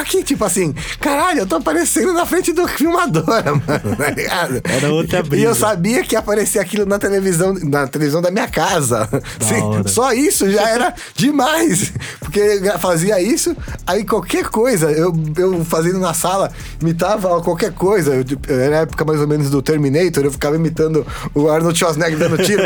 aqui, 0.00 0.22
tipo 0.22 0.44
assim, 0.44 0.74
caralho, 1.00 1.40
eu 1.40 1.46
tô 1.46 1.56
aparecendo 1.56 2.12
na 2.12 2.24
frente 2.26 2.52
do 2.52 2.66
filmadora, 2.66 3.52
mano, 3.54 3.96
tá 3.96 4.10
ligado? 4.10 4.60
Era 4.64 4.92
outra 4.92 5.20
E 5.20 5.22
brisa. 5.22 5.44
eu 5.46 5.54
sabia 5.54 6.02
que 6.02 6.14
ia 6.14 6.18
aparecer 6.18 6.58
aquilo 6.58 6.86
na 6.86 6.98
televisão, 6.98 7.54
na 7.62 7.86
televisão 7.86 8.20
da 8.20 8.30
minha 8.30 8.48
casa. 8.48 9.08
Sim, 9.40 9.60
hora. 9.62 9.88
só 9.88 10.12
isso 10.12 10.50
já 10.50 10.68
era 10.68 10.94
demais. 11.14 11.92
Porque 12.20 12.60
fazia 12.78 13.20
isso, 13.20 13.56
aí 13.86 14.04
qualquer 14.04 14.44
coisa, 14.48 14.90
eu, 14.92 15.12
eu 15.36 15.64
fazendo 15.64 15.98
na 15.98 16.14
sala, 16.14 16.50
imitava 16.80 17.40
qualquer 17.42 17.72
coisa. 17.72 18.14
Eu, 18.14 18.24
tipo, 18.24 18.50
era 18.52 18.78
a 18.78 18.80
época 18.82 19.04
mais 19.04 19.20
ou 19.20 19.26
menos 19.28 19.50
do 19.50 19.60
Terminator, 19.62 20.24
eu 20.24 20.30
ficava 20.32 20.56
imitando 20.56 21.06
o 21.34 21.48
Arnold 21.48 21.78
Schwarzenegger 21.78 22.18
dando 22.18 22.38
tiro. 22.38 22.62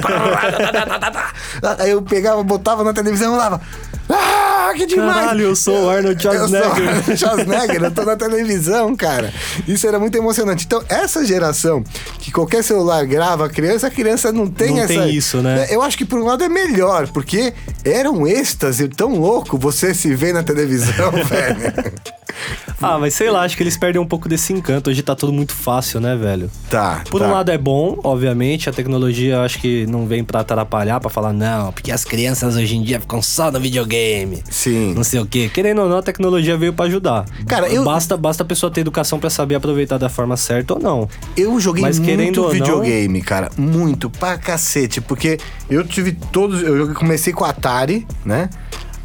aí 1.79 1.91
eu 1.91 2.03
pegava, 2.03 2.43
botava 2.43 2.85
na 2.85 2.93
televisão 2.93 3.33
e 3.33 3.37
falava. 3.37 3.61
Ah, 4.09 4.44
que 4.75 4.87
demais! 4.87 5.15
Caralho, 5.15 5.43
eu 5.43 5.57
sou 5.57 5.87
o 5.87 5.91
Arnold 5.91 6.23
Eu 6.25 6.33
sou 6.33 6.49
Schwarzenegger. 6.49 7.17
Schwarzenegger, 7.19 7.83
eu 7.85 7.91
tô 7.91 8.05
na 8.05 8.17
televisão, 8.17 8.95
cara. 8.97 9.33
Isso 9.67 9.87
era 9.87 9.99
muito 9.99 10.17
emocionante. 10.17 10.65
Então, 10.67 10.83
essa 10.89 11.25
geração 11.25 11.83
que 12.19 12.31
qualquer 12.31 12.63
celular 12.63 13.05
grava 13.07 13.47
a 13.47 13.49
criança, 13.49 13.87
a 13.87 13.91
criança 13.91 14.33
não 14.33 14.47
tem 14.47 14.73
Não 14.73 14.79
essa. 14.83 14.89
tem 14.89 15.11
isso, 15.11 15.39
né? 15.39 15.67
Eu 15.71 15.83
acho 15.83 15.97
que 15.97 16.05
por 16.05 16.19
um 16.19 16.25
lado 16.25 16.45
é 16.45 16.49
melhor, 16.49 17.09
porque 17.09 17.53
era 17.85 18.11
um 18.11 18.27
êxtase 18.27 18.89
tão 18.89 19.15
louco 19.19 19.59
você 19.59 19.95
se 19.95 20.15
ver 20.15 20.33
na 20.35 20.43
televisão, 20.43 21.11
velho. 21.29 21.95
Ah, 22.81 22.99
mas 22.99 23.15
sei 23.15 23.31
lá, 23.31 23.43
acho 23.43 23.57
que 23.57 23.63
eles 23.63 23.77
perdem 23.77 24.01
um 24.01 24.07
pouco 24.07 24.29
desse 24.29 24.53
encanto. 24.53 24.91
Hoje 24.91 25.03
tá 25.03 25.15
tudo 25.15 25.33
muito 25.33 25.55
fácil, 25.55 26.01
né, 26.01 26.17
velho? 26.17 26.51
Tá. 26.69 27.03
Por 27.09 27.21
tá. 27.21 27.29
um 27.29 27.33
lado 27.33 27.51
é 27.51 27.57
bom, 27.57 27.99
obviamente, 28.03 28.69
a 28.69 28.73
tecnologia 28.73 29.41
acho 29.43 29.59
que 29.61 29.87
não 29.87 30.07
vem 30.07 30.25
pra 30.25 30.41
atrapalhar, 30.41 31.01
pra 31.01 31.09
falar, 31.09 31.33
não, 31.33 31.73
porque 31.73 31.93
as 31.93 32.05
crianças 32.05 32.57
hoje 32.57 32.77
em 32.77 32.83
dia 32.83 33.01
ficam 33.01 33.23
só 33.23 33.51
no 33.51 33.61
videogame. 33.61 34.43
Sim. 34.51 34.64
Não 34.71 35.05
sei 35.05 35.21
o 35.21 35.27
quê. 35.27 35.51
Querendo 35.53 35.83
ou 35.83 35.89
não, 35.89 35.99
a 35.99 36.03
tecnologia 36.03 36.57
veio 36.57 36.73
pra 36.73 36.87
ajudar. 36.87 37.25
Cara, 37.47 37.69
eu- 37.69 37.85
Basta, 37.85 38.17
basta 38.17 38.43
a 38.43 38.47
pessoa 38.47 38.71
ter 38.71 38.81
educação 38.81 39.19
pra 39.19 39.29
saber 39.31 39.55
aproveitar 39.55 39.99
da 39.99 40.09
forma 40.09 40.37
certa 40.37 40.75
ou 40.75 40.81
não. 40.81 41.09
Eu 41.37 41.59
joguei 41.61 41.83
Mas 41.83 41.99
muito 41.99 42.39
ou 42.41 42.47
não- 42.47 42.53
videogame, 42.53 43.21
cara. 43.23 43.51
Muito, 43.57 44.09
pra 44.11 44.37
cacete. 44.39 45.01
Porque 45.01 45.39
eu 45.69 45.85
tive 45.87 46.13
todos. 46.13 46.63
Eu 46.63 46.95
comecei 46.95 47.33
com 47.33 47.45
Atari, 47.45 48.07
né? 48.25 48.49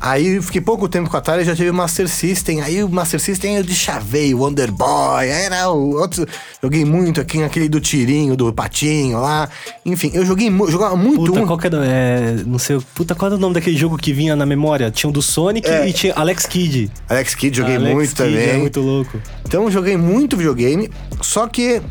Aí 0.02 0.36
eu 0.38 0.43
fiquei 0.43 0.62
pouco 0.62 0.88
tempo 0.88 1.10
com 1.10 1.18
a 1.18 1.20
Atari, 1.20 1.43
já 1.43 1.54
tive 1.54 1.70
o 1.70 1.74
Master 1.74 2.08
System. 2.08 2.62
Aí 2.62 2.82
o 2.84 2.88
Master 2.89 3.20
System 3.20 3.58
eu 3.58 3.64
deschavei, 3.64 4.34
o 4.34 4.39
Wonder 4.39 4.72
Boy. 4.72 5.30
Aí 5.30 5.30
era 5.30 5.70
o 5.70 5.95
outro. 5.95 6.26
Joguei 6.64 6.86
muito 6.86 7.20
aqui, 7.20 7.43
aquele 7.43 7.68
do 7.68 7.82
tirinho, 7.82 8.36
do 8.38 8.54
patinho 8.54 9.20
lá. 9.20 9.50
Enfim, 9.86 10.12
eu 10.14 10.26
joguei 10.26 10.50
jogava 10.70 10.95
muito 10.95 11.26
Puta, 11.26 11.41
um. 11.41 11.45
qual 11.47 11.58
que 11.58 11.68
era, 11.68 11.86
é, 11.86 12.36
não 12.45 12.58
sei, 12.58 12.80
puta, 12.95 13.14
qual 13.14 13.28
era 13.28 13.36
o 13.36 13.39
nome 13.39 13.54
daquele 13.56 13.76
jogo 13.76 13.97
que 13.97 14.14
vinha 14.14 14.36
na 14.36 14.45
memória? 14.45 14.89
Tinha 14.89 15.10
o 15.10 15.14
do 15.14 15.22
Sonic 15.22 15.68
É. 15.68 15.88
e 15.89 15.91
tinha 15.91 16.14
Alex 16.14 16.45
Kidd. 16.45 16.89
Alex 17.10 17.36
Kidd, 17.36 17.58
joguei 17.58 17.76
Alex 17.76 17.93
muito 17.93 18.16
Kidd 18.16 18.32
também. 18.32 18.50
É 18.50 18.58
muito 18.58 18.80
louco. 18.80 19.22
Então 19.45 19.64
eu 19.64 19.72
joguei 19.72 19.97
muito 19.97 20.38
videogame, 20.38 20.89
só 21.22 21.45
que 21.47 21.82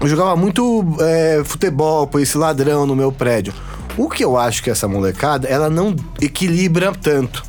eu 0.00 0.08
jogava 0.08 0.34
muito 0.34 0.84
é, 1.00 1.42
futebol 1.44 2.06
por 2.08 2.20
esse 2.20 2.36
ladrão 2.36 2.86
no 2.86 2.96
meu 2.96 3.12
prédio. 3.12 3.54
O 3.96 4.08
que 4.08 4.24
eu 4.24 4.36
acho 4.36 4.62
que 4.62 4.70
essa 4.70 4.88
molecada, 4.88 5.46
ela 5.48 5.70
não 5.70 5.94
equilibra 6.20 6.92
tanto. 6.92 7.44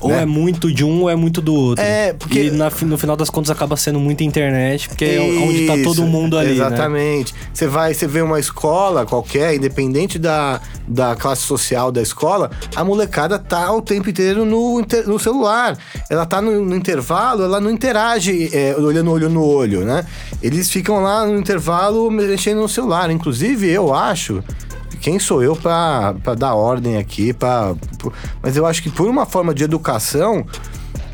Ou 0.00 0.10
né? 0.10 0.22
é 0.22 0.26
muito 0.26 0.72
de 0.72 0.82
um 0.82 1.02
ou 1.02 1.10
é 1.10 1.14
muito 1.14 1.42
do 1.42 1.54
outro. 1.54 1.84
É, 1.84 2.14
porque- 2.14 2.44
E 2.44 2.50
na 2.50 2.70
no 2.82 2.96
final 2.96 3.16
das 3.16 3.28
contas 3.28 3.50
acaba 3.50 3.76
sendo 3.76 4.00
muita 4.00 4.24
internet, 4.24 4.88
porque 4.88 5.04
é 5.04 5.20
onde 5.20 5.66
tá 5.66 5.76
Isso, 5.76 5.84
todo 5.84 6.06
mundo 6.06 6.38
ali, 6.38 6.48
né? 6.50 6.54
Exatamente. 6.54 7.34
Você 7.52 7.66
vai, 7.66 7.92
você 7.92 8.06
vê 8.06 8.22
uma 8.22 8.40
escola 8.40 9.04
qualquer, 9.04 9.54
independente 9.54 10.18
da, 10.18 10.60
da 10.88 11.14
classe 11.14 11.42
social 11.42 11.92
da 11.92 12.00
escola, 12.00 12.50
a 12.74 12.82
molecada 12.82 13.38
tá 13.38 13.70
o 13.72 13.82
tempo 13.82 14.08
inteiro 14.08 14.44
no, 14.46 14.82
no 15.06 15.18
celular. 15.18 15.76
Ela 16.08 16.24
tá 16.24 16.40
no, 16.40 16.64
no 16.64 16.74
intervalo, 16.74 17.42
ela 17.42 17.60
não 17.60 17.70
interage 17.70 18.48
é, 18.54 18.74
olhando 18.76 19.10
olho 19.10 19.28
no 19.28 19.44
olho, 19.44 19.84
né? 19.84 20.06
Eles 20.42 20.70
ficam 20.70 21.02
lá 21.02 21.26
no 21.26 21.38
intervalo 21.38 22.10
mexendo 22.10 22.60
no 22.62 22.68
celular. 22.68 23.10
Inclusive, 23.10 23.68
eu 23.68 23.94
acho 23.94 24.42
quem 25.00 25.18
sou 25.18 25.42
eu 25.42 25.56
pra 25.56 26.12
dar 26.36 26.54
ordem 26.54 26.96
aqui, 26.98 27.32
pra, 27.32 27.74
por- 27.98 28.12
mas 28.42 28.56
eu 28.56 28.66
acho 28.66 28.82
que 28.82 28.90
por 28.90 29.08
uma 29.08 29.26
forma 29.26 29.54
de 29.54 29.64
educação, 29.64 30.44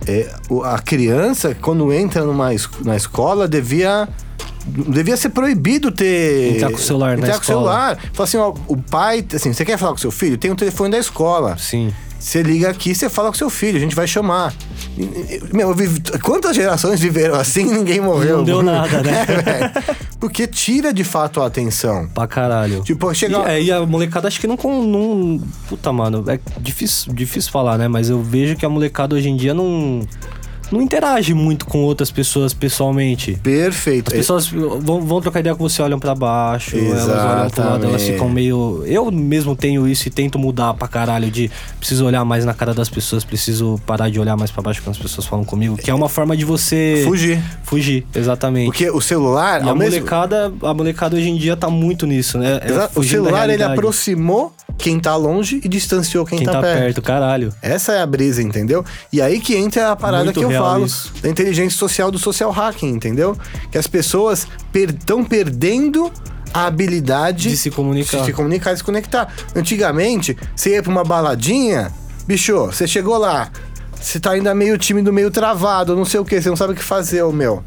é, 0.07 0.31
a 0.65 0.79
criança, 0.79 1.55
quando 1.61 1.93
entra 1.93 2.25
numa, 2.25 2.51
na 2.85 2.97
escola, 2.97 3.47
devia 3.49 4.09
devia 4.69 5.17
ser 5.17 5.29
proibido 5.29 5.93
ter. 5.93 6.57
Entrar 6.57 6.71
com 6.71 6.77
o 6.77 6.81
celular 6.81 7.17
na 7.17 7.19
Entrar 7.19 7.33
com 7.35 7.39
o 7.39 7.43
escola. 7.43 7.59
celular. 7.61 7.99
Fala 8.13 8.25
assim, 8.29 8.37
ó, 8.37 8.53
o 8.67 8.77
pai, 8.77 9.25
assim, 9.35 9.53
você 9.53 9.65
quer 9.65 9.79
falar 9.79 9.93
com 9.93 9.99
seu 9.99 10.11
filho? 10.11 10.37
Tem 10.37 10.51
o 10.51 10.57
telefone 10.57 10.91
da 10.91 10.99
escola. 10.99 11.57
Sim. 11.57 11.93
Você 12.19 12.43
liga 12.43 12.71
aqui, 12.71 12.95
você 12.95 13.09
fala 13.09 13.29
com 13.29 13.35
seu 13.35 13.51
filho, 13.51 13.77
a 13.77 13.81
gente 13.81 13.95
vai 13.95 14.07
chamar. 14.07 14.53
E- 14.97 15.03
e- 15.03 15.43
Meu, 15.53 15.69
eu 15.69 15.75
vivi- 15.75 16.01
quantas 16.23 16.57
gerações 16.57 16.99
viveram 16.99 17.35
assim 17.37 17.69
e 17.69 17.73
ninguém 17.73 18.01
morreu? 18.01 18.39
Não 18.39 18.45
deu 18.45 18.63
nada, 18.65 19.03
né? 19.03 19.27
É. 19.47 20.07
Porque 20.19 20.47
tira 20.47 20.93
de 20.95 21.05
fato 21.05 21.43
a 21.43 21.47
atenção. 21.47 22.09
Pra 22.09 22.27
caralho. 22.27 22.83
Tipo, 22.83 23.13
E, 23.13 23.15
chega. 23.15 23.37
é, 23.53 23.63
e 23.63 23.71
a 23.71 23.85
molecada 23.85 24.27
acho 24.27 24.41
que 24.41 24.47
não, 24.47 24.57
não. 24.57 25.41
Puta, 25.69 25.93
mano, 25.93 26.25
é 26.27 26.41
difícil, 26.59 27.13
difícil 27.13 27.53
falar, 27.53 27.77
né? 27.79 27.87
Mas 27.87 28.09
eu 28.09 28.21
vejo 28.23 28.57
que 28.57 28.65
a 28.65 28.69
molecada 28.69 29.15
hoje 29.15 29.29
em 29.29 29.37
dia 29.37 29.53
não. 29.55 30.01
Não 30.71 30.81
interage 30.83 31.33
muito 31.35 31.67
com 31.67 31.83
outras 31.83 32.11
pessoas 32.11 32.53
pessoalmente. 32.55 33.39
Perfeito. 33.43 34.09
As 34.09 34.15
pessoas 34.15 34.47
vão, 34.49 35.01
vão 35.03 35.21
trocar 35.21 35.41
ideia 35.41 35.55
com 35.55 35.69
você, 35.69 35.81
olham 35.83 35.99
pra 35.99 36.15
baixo, 36.15 36.77
elas 36.77 37.09
olham 37.09 37.51
pro 37.51 37.63
lado, 37.63 37.85
elas 37.85 38.03
Exatamente. 38.03 38.13
ficam 38.13 38.29
meio. 38.29 38.83
Eu 38.87 39.11
mesmo 39.11 39.55
tenho 39.57 39.87
isso 39.89 40.09
e 40.09 40.11
tento 40.11 40.39
mudar 40.39 40.75
pra 40.75 40.89
caralho 40.89 41.31
de 41.31 41.51
preciso 41.79 42.05
olhar 42.07 42.25
mais 42.25 42.45
na 42.45 42.53
cara 42.55 42.75
das 42.75 42.89
pessoas, 42.89 43.25
preciso 43.25 43.81
parar 43.87 44.11
de 44.11 44.19
olhar 44.21 44.37
mais 44.37 44.51
pra 44.51 44.63
baixo 44.63 44.83
quando 44.83 44.97
as 44.97 45.03
pessoas 45.03 45.27
falam 45.27 45.45
comigo, 45.45 45.77
que 45.77 45.91
é 45.91 45.95
uma 45.95 46.09
forma 46.09 46.37
de 46.37 46.45
você 46.45 47.03
Fugir. 47.05 47.41
fugir, 47.63 48.07
exatamente. 48.15 48.67
Porque 48.67 48.91
o 48.91 49.01
celular, 49.01 49.65
E 49.65 49.69
a 49.69 49.75
mesmo- 49.75 49.97
molecada, 49.97 50.53
a 50.63 50.75
molecada 50.75 51.17
hoje 51.17 51.29
em 51.29 51.37
dia 51.37 51.57
tá 51.57 51.69
muito 51.71 52.07
nisso, 52.07 52.39
né? 52.39 52.61
É. 52.63 52.99
O 52.99 53.03
celular 53.03 53.49
ele 53.51 53.63
aproximou 53.63 54.53
quem 54.79 54.99
tá 55.01 55.17
longe 55.17 55.61
e 55.65 55.69
distanciou 55.69 56.25
quem, 56.27 56.39
quem 56.39 56.47
tá, 56.47 56.61
perto. 56.61 57.01
caralho. 57.01 57.53
Essa 57.63 57.93
é 57.93 58.01
a 58.03 58.07
brisa, 58.07 58.43
entendeu? 58.43 58.85
E 59.13 59.23
aí 59.23 59.41
que 59.41 59.57
entra 59.57 59.93
a 59.93 59.97
parada 59.97 60.25
Muito 60.25 60.39
que 60.39 60.45
eu 60.45 60.51
falo 60.63 60.87
isso. 60.87 61.13
da 61.23 61.29
inteligência 61.29 61.79
social 61.79 62.11
do 62.11 62.19
social 62.19 62.51
hacking, 62.51 62.89
entendeu? 62.89 63.37
Que 63.71 63.79
as 63.79 63.87
pessoas 63.87 64.47
estão 64.75 65.25
perdendo 65.25 66.11
a 66.53 66.67
habilidade 66.67 67.51
De 67.51 67.57
se 67.57 67.71
comunicar. 67.71 68.19
de 68.21 68.25
se 68.27 68.33
comunicar 68.33 68.73
e 68.73 68.77
se 68.77 68.85
conectar. 68.85 69.33
Antigamente, 69.55 70.37
você 70.55 70.71
ia 70.71 70.83
pra 70.83 70.91
uma 70.91 71.05
baladinha, 71.05 71.93
bicho, 72.27 72.67
você 72.67 72.87
chegou 72.87 73.19
lá, 73.19 73.51
você 74.01 74.19
tá 74.21 74.31
ainda 74.31 74.55
meio 74.55 74.79
tímido, 74.79 75.13
meio 75.13 75.31
travado, 75.31 75.95
não 75.97 76.05
sei 76.05 76.21
o 76.21 76.25
que, 76.25 76.41
você 76.41 76.49
não 76.49 76.57
sabe 76.57 76.73
o 76.73 76.77
que 76.77 76.83
fazer, 76.83 77.23
ô 77.23 77.33
meu. 77.33 77.63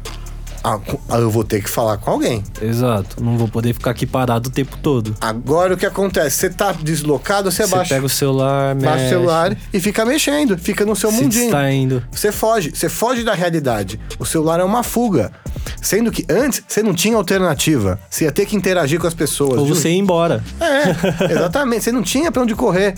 Ah, 0.62 0.78
ah, 1.08 1.16
eu 1.18 1.30
vou 1.30 1.42
ter 1.42 1.62
que 1.62 1.70
falar 1.70 1.96
com 1.96 2.10
alguém. 2.10 2.42
Exato. 2.60 3.22
Não 3.22 3.38
vou 3.38 3.48
poder 3.48 3.72
ficar 3.72 3.92
aqui 3.92 4.06
parado 4.06 4.48
o 4.48 4.52
tempo 4.52 4.76
todo. 4.76 5.16
Agora 5.20 5.74
o 5.74 5.76
que 5.76 5.86
acontece? 5.86 6.36
Você 6.36 6.50
tá 6.50 6.72
deslocado, 6.72 7.50
você, 7.50 7.64
Você 7.66 7.74
baixa, 7.76 7.94
pega 7.94 8.06
o 8.06 8.08
celular, 8.08 8.74
baixa 8.74 8.88
o 8.88 8.96
mexe, 8.96 9.08
celular 9.08 9.56
e 9.72 9.80
fica 9.80 10.04
mexendo, 10.04 10.58
fica 10.58 10.84
no 10.84 10.94
seu 10.94 11.10
se 11.10 11.16
mundinho. 11.16 11.42
distraindo. 11.44 12.02
Você 12.10 12.30
foge, 12.30 12.72
você 12.74 12.88
foge 12.88 13.24
da 13.24 13.32
realidade. 13.32 13.98
O 14.18 14.26
celular 14.26 14.60
é 14.60 14.64
uma 14.64 14.82
fuga. 14.82 15.32
Sendo 15.80 16.12
que 16.12 16.26
antes 16.28 16.62
você 16.68 16.82
não 16.82 16.92
tinha 16.92 17.16
alternativa. 17.16 17.98
Você 18.10 18.24
ia 18.24 18.32
ter 18.32 18.44
que 18.44 18.54
interagir 18.54 19.00
com 19.00 19.06
as 19.06 19.14
pessoas. 19.14 19.58
Ou 19.58 19.66
você 19.66 19.88
ir 19.88 19.96
embora. 19.98 20.42
É, 20.60 21.32
exatamente. 21.32 21.84
Você 21.84 21.92
não 21.92 22.02
tinha 22.02 22.30
pra 22.30 22.42
onde 22.42 22.54
correr. 22.54 22.94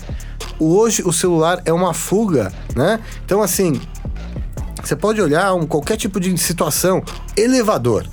Hoje 0.59 1.01
o 1.05 1.13
celular 1.13 1.61
é 1.65 1.71
uma 1.71 1.93
fuga, 1.93 2.51
né? 2.75 2.99
Então 3.25 3.41
assim, 3.41 3.79
você 4.83 4.95
pode 4.95 5.21
olhar 5.21 5.53
um, 5.53 5.65
qualquer 5.65 5.97
tipo 5.97 6.19
de 6.19 6.37
situação, 6.37 7.01
elevador, 7.37 8.05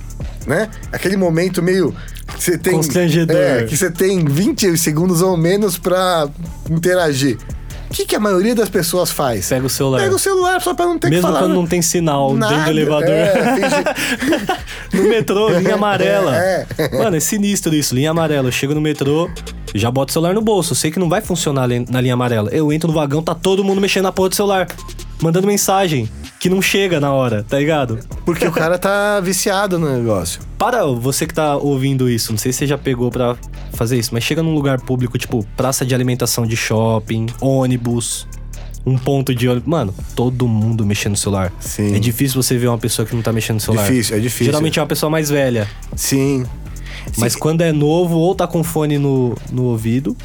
né? 0.47 0.69
Aquele 0.91 1.17
momento 1.17 1.61
meio 1.61 1.93
que 2.27 2.43
você 2.43 2.57
tem 2.57 2.73
Constrangedor. 2.73 3.35
É, 3.35 3.63
que 3.63 3.75
você 3.75 3.91
tem 3.91 4.23
20 4.23 4.77
segundos 4.77 5.21
ou 5.21 5.35
menos 5.35 5.77
pra 5.77 6.29
interagir. 6.69 7.37
O 7.89 7.93
que, 7.93 8.05
que 8.05 8.15
a 8.15 8.21
maioria 8.21 8.55
das 8.55 8.69
pessoas 8.69 9.11
faz? 9.11 9.49
Pega 9.49 9.65
o 9.65 9.69
celular. 9.69 10.01
Pega 10.01 10.15
o 10.15 10.19
celular 10.19 10.61
só 10.61 10.73
pra 10.73 10.85
não 10.85 10.97
ter 10.97 11.09
Mesmo 11.09 11.27
que 11.27 11.27
falar. 11.33 11.45
quando 11.45 11.55
não 11.55 11.67
tem 11.67 11.81
sinal 11.81 12.29
dentro 12.29 12.47
do 12.47 12.55
Nada, 12.55 12.71
elevador. 12.71 13.09
é, 13.09 13.35
no 14.95 15.03
metrô, 15.09 15.49
linha 15.49 15.73
amarela. 15.73 16.33
É. 16.37 16.65
Mano, 16.97 17.17
é 17.17 17.19
sinistro 17.19 17.75
isso, 17.75 17.93
linha 17.93 18.11
amarela. 18.11 18.47
Eu 18.47 18.51
chego 18.53 18.73
no 18.73 18.79
metrô, 18.79 19.29
já 19.75 19.91
boto 19.91 20.11
o 20.11 20.13
celular 20.13 20.33
no 20.33 20.41
bolso. 20.41 20.71
Eu 20.71 20.77
sei 20.77 20.89
que 20.89 20.99
não 20.99 21.09
vai 21.09 21.19
funcionar 21.19 21.67
na 21.89 21.99
linha 21.99 22.13
amarela. 22.13 22.49
Eu 22.53 22.71
entro 22.71 22.87
no 22.87 22.93
vagão, 22.93 23.21
tá 23.21 23.35
todo 23.35 23.61
mundo 23.61 23.81
mexendo 23.81 24.03
na 24.03 24.11
porra 24.13 24.29
do 24.29 24.35
celular. 24.35 24.69
Mandando 25.21 25.45
mensagem 25.45 26.09
que 26.39 26.49
não 26.49 26.61
chega 26.61 26.99
na 26.99 27.13
hora, 27.13 27.45
tá 27.47 27.59
ligado? 27.59 27.99
Porque 28.25 28.45
o 28.47 28.51
cara 28.51 28.79
tá 28.79 29.19
viciado 29.19 29.77
no 29.77 29.87
negócio. 29.87 30.41
Para 30.57 30.83
você 30.85 31.27
que 31.27 31.33
tá 31.33 31.55
ouvindo 31.55 32.09
isso, 32.09 32.31
não 32.31 32.39
sei 32.39 32.51
se 32.51 32.59
você 32.59 32.67
já 32.67 32.77
pegou 32.77 33.11
pra 33.11 33.37
fazer 33.73 33.99
isso, 33.99 34.09
mas 34.13 34.23
chega 34.23 34.41
num 34.41 34.53
lugar 34.53 34.81
público, 34.81 35.17
tipo 35.17 35.45
praça 35.55 35.85
de 35.85 35.93
alimentação 35.93 36.45
de 36.45 36.57
shopping, 36.57 37.27
ônibus, 37.39 38.27
um 38.83 38.97
ponto 38.97 39.33
de 39.35 39.47
ônibus. 39.47 39.69
Mano, 39.69 39.93
todo 40.15 40.47
mundo 40.47 40.83
mexendo 40.85 41.11
no 41.11 41.17
celular. 41.17 41.53
Sim. 41.59 41.95
É 41.95 41.99
difícil 41.99 42.41
você 42.41 42.57
ver 42.57 42.67
uma 42.67 42.79
pessoa 42.79 43.05
que 43.05 43.15
não 43.15 43.21
tá 43.21 43.31
mexendo 43.31 43.55
no 43.55 43.61
celular. 43.61 43.87
Difícil, 43.87 44.17
é 44.17 44.19
difícil. 44.19 44.45
Geralmente 44.47 44.79
é 44.79 44.81
uma 44.81 44.87
pessoa 44.87 45.09
mais 45.09 45.29
velha. 45.29 45.69
Sim. 45.95 46.45
Mas 47.17 47.33
Sim. 47.33 47.39
quando 47.39 47.61
é 47.61 47.71
novo, 47.71 48.17
ou 48.17 48.33
tá 48.33 48.47
com 48.47 48.63
fone 48.63 48.97
no, 48.97 49.37
no 49.51 49.65
ouvido, 49.65 50.15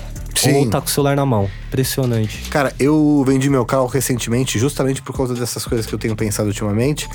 Sim. 0.47 0.57
ou 0.57 0.70
tá 0.70 0.80
com 0.80 0.86
o 0.86 0.90
celular 0.90 1.16
na 1.16 1.26
mão. 1.26 1.49
Impressionante. 1.68 2.49
Cara, 2.51 2.72
eu 2.78 3.22
vendi 3.26 3.51
meu 3.51 3.64
carro 3.64 3.86
recentemente 3.86 4.59
justamente 4.59 5.03
por 5.03 5.16
causa 5.16 5.34
dessas 5.34 5.64
coisas 5.64 5.86
que 5.86 5.94
eu 5.94 5.99
tenho 5.99 6.16
pensado 6.16 6.49
ultimamente 6.49 7.09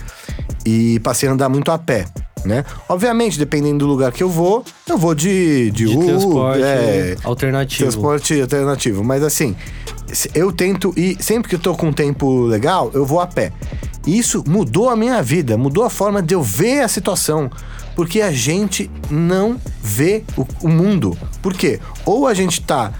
e 0.65 0.99
passei 0.99 1.27
a 1.27 1.31
andar 1.31 1.49
muito 1.49 1.71
a 1.71 1.77
pé, 1.77 2.05
né? 2.45 2.63
Obviamente, 2.87 3.37
dependendo 3.37 3.79
do 3.79 3.87
lugar 3.87 4.11
que 4.11 4.23
eu 4.23 4.29
vou, 4.29 4.63
eu 4.87 4.97
vou 4.97 5.15
de, 5.15 5.71
de, 5.71 5.85
De 5.85 5.95
Uber, 5.95 6.07
transporte 6.07 6.63
é, 6.63 7.17
alternativo. 7.23 7.83
transporte 7.83 8.41
alternativo. 8.41 9.03
Mas 9.03 9.23
assim, 9.23 9.55
eu 10.33 10.51
tento 10.51 10.93
ir, 10.97 11.17
sempre 11.21 11.49
que 11.49 11.55
eu 11.55 11.59
tô 11.59 11.75
com 11.75 11.87
um 11.87 11.93
tempo 11.93 12.43
legal, 12.43 12.91
eu 12.93 13.05
vou 13.05 13.19
a 13.19 13.27
pé. 13.27 13.51
E 14.05 14.17
isso 14.17 14.43
mudou 14.47 14.89
a 14.89 14.95
minha 14.95 15.21
vida, 15.21 15.57
mudou 15.57 15.83
a 15.83 15.89
forma 15.89 16.21
de 16.21 16.33
eu 16.33 16.41
ver 16.41 16.81
a 16.81 16.87
situação. 16.87 17.49
Porque 17.95 18.21
a 18.21 18.31
gente 18.31 18.89
não 19.09 19.57
vê 19.81 20.23
o, 20.37 20.45
o 20.61 20.69
mundo. 20.69 21.17
Por 21.41 21.53
quê? 21.53 21.79
Ou 22.05 22.25
a 22.25 22.33
gente 22.33 22.61
tá 22.61 22.93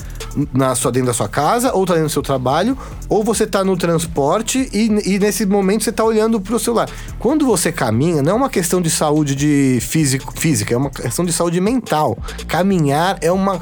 na 0.53 0.75
sua, 0.75 0.91
dentro 0.91 1.07
da 1.07 1.13
sua 1.13 1.27
casa, 1.27 1.73
ou 1.73 1.85
tá 1.85 1.93
dentro 1.93 2.09
do 2.09 2.11
seu 2.11 2.21
trabalho, 2.21 2.77
ou 3.09 3.23
você 3.23 3.45
tá 3.45 3.63
no 3.63 3.75
transporte 3.77 4.69
e, 4.73 5.13
e 5.15 5.19
nesse 5.19 5.45
momento 5.45 5.83
você 5.83 5.91
tá 5.91 6.03
olhando 6.03 6.39
pro 6.39 6.59
celular. 6.59 6.89
Quando 7.19 7.45
você 7.45 7.71
caminha, 7.71 8.21
não 8.21 8.31
é 8.31 8.35
uma 8.35 8.49
questão 8.49 8.81
de 8.81 8.89
saúde 8.89 9.35
de 9.35 9.79
físico, 9.81 10.33
física, 10.37 10.73
é 10.73 10.77
uma 10.77 10.89
questão 10.89 11.25
de 11.25 11.33
saúde 11.33 11.59
mental. 11.59 12.17
Caminhar 12.47 13.17
é 13.21 13.31
uma 13.31 13.61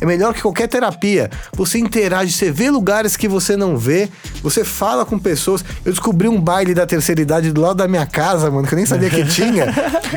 é- 0.00 0.06
melhor 0.06 0.34
que 0.34 0.42
qualquer 0.42 0.68
terapia. 0.68 1.30
Você 1.54 1.78
interage, 1.78 2.32
você 2.32 2.50
vê 2.50 2.70
lugares 2.70 3.16
que 3.16 3.28
você 3.28 3.56
não 3.56 3.76
vê, 3.76 4.08
você 4.42 4.64
fala 4.64 5.04
com 5.04 5.18
pessoas. 5.18 5.64
Eu 5.84 5.92
descobri 5.92 6.28
um 6.28 6.40
baile 6.40 6.74
da 6.74 6.86
terceira 6.86 7.20
idade 7.20 7.52
do 7.52 7.60
lado 7.60 7.76
da 7.76 7.88
minha 7.88 8.06
casa, 8.06 8.50
mano, 8.50 8.66
que 8.66 8.74
eu 8.74 8.76
nem 8.76 8.86
sabia 8.86 9.10
que 9.10 9.24
tinha. 9.28 9.66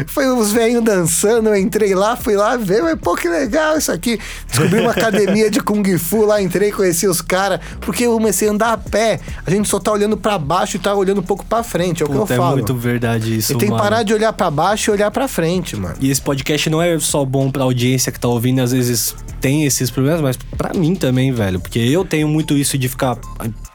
Foi 0.07 0.27
os 0.27 0.51
velhinhos 0.51 0.83
dançando, 0.83 1.49
eu 1.49 1.55
entrei 1.55 1.93
lá, 1.93 2.15
fui 2.15 2.36
lá 2.36 2.57
ver, 2.57 2.81
mas 2.81 2.97
pô, 2.99 3.15
que 3.15 3.27
legal 3.27 3.77
isso 3.77 3.91
aqui. 3.91 4.19
Descobri 4.47 4.79
uma 4.79 4.91
academia 4.91 5.49
de 5.49 5.59
Kung 5.76 5.97
Fu 5.97 6.26
lá, 6.26 6.41
entrei, 6.41 6.71
conheci 6.71 7.07
os 7.07 7.21
caras, 7.21 7.59
porque 7.82 8.05
eu 8.05 8.13
comecei 8.13 8.47
a 8.47 8.51
andar 8.51 8.73
a 8.73 8.78
pé. 8.78 9.19
A 9.45 9.51
gente 9.51 9.67
só 9.67 9.80
tá 9.80 9.91
olhando 9.91 10.15
pra 10.15 10.38
baixo 10.38 10.78
e 10.78 10.80
tá 10.80 10.93
olhando 10.93 11.19
um 11.19 11.23
pouco 11.23 11.45
pra 11.45 11.63
frente, 11.63 12.01
é 12.01 12.05
o 12.05 12.09
que 12.09 12.15
Puta, 12.15 12.34
eu 12.34 12.36
é 12.36 12.38
falo. 12.38 12.55
muito 12.55 12.73
verdade 12.73 13.38
isso, 13.38 13.49
Você 13.49 13.55
tem 13.57 13.69
que 13.69 13.78
parar 13.78 14.03
de 14.03 14.13
olhar 14.13 14.32
pra 14.34 14.49
baixo 14.49 14.89
e 14.89 14.93
olhar 14.93 15.11
pra 15.11 15.28
frente, 15.28 15.76
mano. 15.76 15.95
E 15.99 16.09
esse 16.09 16.21
podcast 16.21 16.69
não 16.69 16.82
é 16.82 16.97
só 16.99 17.26
bom 17.26 17.51
pra 17.51 17.63
audiência 17.63 18.11
que 18.11 18.19
tá 18.19 18.28
ouvindo, 18.28 18.59
e 18.59 18.61
às 18.61 18.71
vezes 18.71 19.15
tem 19.41 19.65
esses 19.65 19.91
problemas, 19.91 20.21
mas 20.21 20.38
pra 20.57 20.73
mim 20.73 20.95
também, 20.95 21.32
velho. 21.32 21.59
Porque 21.59 21.80
eu 21.80 22.05
tenho 22.05 22.28
muito 22.28 22.55
isso 22.55 22.78
de 22.78 22.88
ficar 22.88 23.17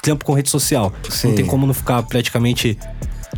tempo 0.02 0.24
com 0.24 0.32
rede 0.32 0.48
social. 0.48 0.92
Sim. 1.08 1.28
Não 1.28 1.34
tem 1.36 1.44
como 1.44 1.66
não 1.66 1.74
ficar 1.74 2.02
praticamente 2.02 2.78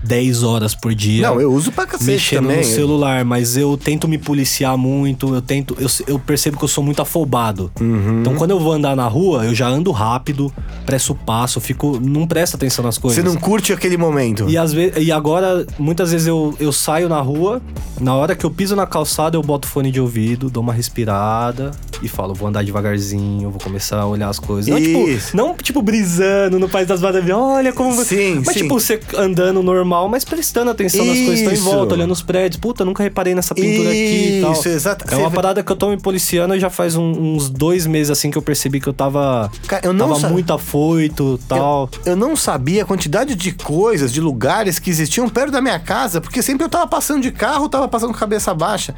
10 0.03 0.43
horas 0.43 0.75
por 0.75 0.95
dia. 0.95 1.29
Não, 1.29 1.41
eu 1.41 1.53
uso 1.53 1.71
pra 1.73 1.87
cacete 1.87 2.11
mexendo 2.11 2.43
também. 2.43 2.59
no 2.59 2.65
celular, 2.65 3.25
mas 3.25 3.57
eu 3.57 3.77
tento 3.77 4.09
me 4.09 4.19
policiar 4.19 4.77
muito, 4.77 5.35
eu 5.35 5.43
tento, 5.43 5.77
eu, 5.79 5.89
eu 6.07 6.19
percebo 6.19 6.59
que 6.59 6.65
eu 6.65 6.69
sou 6.69 6.83
muito 6.83 7.01
afobado. 7.01 7.71
Uhum. 7.81 8.21
Então 8.21 8.35
quando 8.35 8.51
eu 8.51 8.61
vou 8.61 8.73
andar 8.73 8.97
na 8.97 9.07
rua, 9.07 9.45
eu 9.45 9.55
já 9.55 9.69
ando 9.69 9.91
rápido, 9.91 10.53
presto 10.85 11.15
passo, 11.15 11.61
fico, 11.61 12.01
não 12.01 12.27
presto 12.27 12.57
atenção 12.57 12.85
nas 12.85 12.99
coisas. 12.99 13.23
Você 13.23 13.29
não 13.29 13.37
curte 13.37 13.73
aquele 13.73 13.97
momento. 13.97 14.49
E, 14.49 14.57
às 14.57 14.73
vezes, 14.73 15.05
e 15.05 15.13
agora, 15.13 15.67
muitas 15.79 16.13
vezes 16.13 16.27
eu, 16.27 16.55
eu 16.59 16.73
saio 16.73 17.09
na 17.09 17.21
rua, 17.21 17.61
na 18.01 18.15
hora 18.15 18.35
que 18.35 18.45
eu 18.45 18.51
piso 18.51 18.75
na 18.75 18.87
calçada, 18.87 19.37
eu 19.37 19.43
boto 19.43 19.67
fone 19.67 19.91
de 19.91 20.01
ouvido, 20.01 20.51
dou 20.51 20.63
uma 20.63 20.73
respirada 20.73 21.71
e 22.03 22.09
falo, 22.09 22.35
vou 22.35 22.49
andar 22.49 22.65
devagarzinho, 22.65 23.51
vou 23.51 23.61
começar 23.61 24.01
a 24.01 24.07
olhar 24.07 24.29
as 24.29 24.39
coisas. 24.39 24.69
Não, 24.69 24.81
tipo, 24.81 25.37
não, 25.37 25.55
tipo, 25.55 25.83
brisando 25.83 26.59
no 26.59 26.69
País 26.69 26.89
das 26.89 27.01
Maravilhas, 27.01 27.39
olha 27.39 27.73
como 27.73 27.95
você... 27.95 28.17
Sim, 28.17 28.43
Mas, 28.45 28.55
sim. 28.55 28.63
tipo, 28.63 28.79
você 28.79 29.01
andando 29.17 29.63
normal, 29.63 29.92
mas 30.09 30.25
prestando 30.25 30.71
atenção 30.71 31.05
nas 31.05 31.17
coisas 31.19 31.41
que 31.41 31.55
estão 31.55 31.55
em 31.55 31.75
volta, 31.75 31.95
olhando 31.95 32.11
os 32.13 32.23
prédios. 32.23 32.61
Puta, 32.61 32.85
nunca 32.85 33.03
reparei 33.03 33.35
nessa 33.35 33.55
pintura 33.55 33.89
aqui 33.91 34.39
e 34.39 34.41
tal. 34.43 34.53
Isso, 34.53 34.69
exato. 34.69 35.05
É 35.13 35.17
uma 35.17 35.29
Você 35.29 35.35
parada 35.37 35.63
que 35.63 35.71
eu 35.73 35.77
tô 35.77 35.89
me 35.91 35.97
policiando 35.97 36.59
já 36.59 36.71
faz 36.71 36.97
um- 36.97 37.35
uns 37.35 37.49
dois 37.49 37.87
meses, 37.87 38.11
assim, 38.11 38.31
que 38.31 38.39
eu 38.39 38.43
percebi 38.43 38.81
que 38.81 38.89
eu 38.89 38.93
tava... 38.93 39.51
Cara, 39.67 39.87
eu 39.87 39.93
não 39.93 40.09
tava 40.09 40.21
sa- 40.21 40.29
muito 40.29 40.53
afoito 40.53 41.39
tal. 41.49 41.89
Eu 42.05 42.17
não 42.17 42.35
sabia 42.37 42.83
a 42.83 42.87
quantidade 42.87 43.35
de 43.35 43.53
coisas, 43.53 44.13
de 44.13 44.21
lugares 44.21 44.79
que 44.79 44.91
existiam 44.91 45.29
perto 45.29 45.51
da 45.53 45.61
minha 45.61 45.79
casa, 45.79 46.21
porque 46.21 46.43
sempre 46.43 46.65
eu 46.65 46.69
tava 46.69 46.87
passando 46.87 47.23
de 47.23 47.31
carro, 47.33 47.69
tava 47.69 47.89
passando 47.89 48.13
com 48.13 48.19
cabeça 48.19 48.55
baixa. 48.55 48.95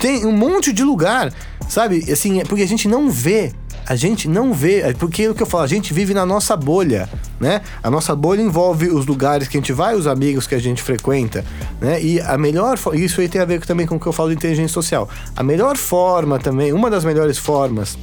Tem 0.00 0.24
um 0.26 0.32
monte 0.32 0.72
de 0.72 0.82
lugar, 0.82 1.32
sabe? 1.68 2.10
Assim, 2.12 2.40
é 2.40 2.44
porque 2.44 2.62
a 2.62 2.68
gente 2.68 2.88
não 2.88 3.10
vê 3.10 3.52
a 3.86 3.96
gente 3.96 4.28
não 4.28 4.52
vê, 4.52 4.80
é 4.80 4.92
porque 4.94 5.24
é 5.24 5.30
o 5.30 5.34
que 5.34 5.42
eu 5.42 5.46
falo, 5.46 5.64
a 5.64 5.66
gente 5.68 5.92
vive 5.92 6.14
na 6.14 6.24
nossa 6.24 6.56
bolha, 6.56 7.08
né? 7.38 7.60
A 7.82 7.90
nossa 7.90 8.14
bolha 8.16 8.40
envolve 8.40 8.88
os 8.88 9.06
lugares 9.06 9.46
que 9.48 9.56
a 9.56 9.60
gente 9.60 9.72
vai, 9.72 9.94
os 9.94 10.06
amigos 10.06 10.46
que 10.46 10.54
a 10.54 10.58
gente 10.58 10.82
frequenta, 10.82 11.44
né? 11.80 12.02
E 12.02 12.20
a 12.20 12.38
melhor, 12.38 12.78
isso 12.94 13.20
aí 13.20 13.28
tem 13.28 13.40
a 13.40 13.44
ver 13.44 13.60
também 13.66 13.86
com 13.86 13.96
o 13.96 14.00
que 14.00 14.06
eu 14.06 14.12
falo 14.12 14.30
de 14.30 14.36
inteligência 14.36 14.72
social. 14.72 15.08
A 15.36 15.42
melhor 15.42 15.76
forma 15.76 16.38
também, 16.38 16.72
uma 16.72 16.88
das 16.90 17.04
melhores 17.04 17.36
formas 17.38 17.98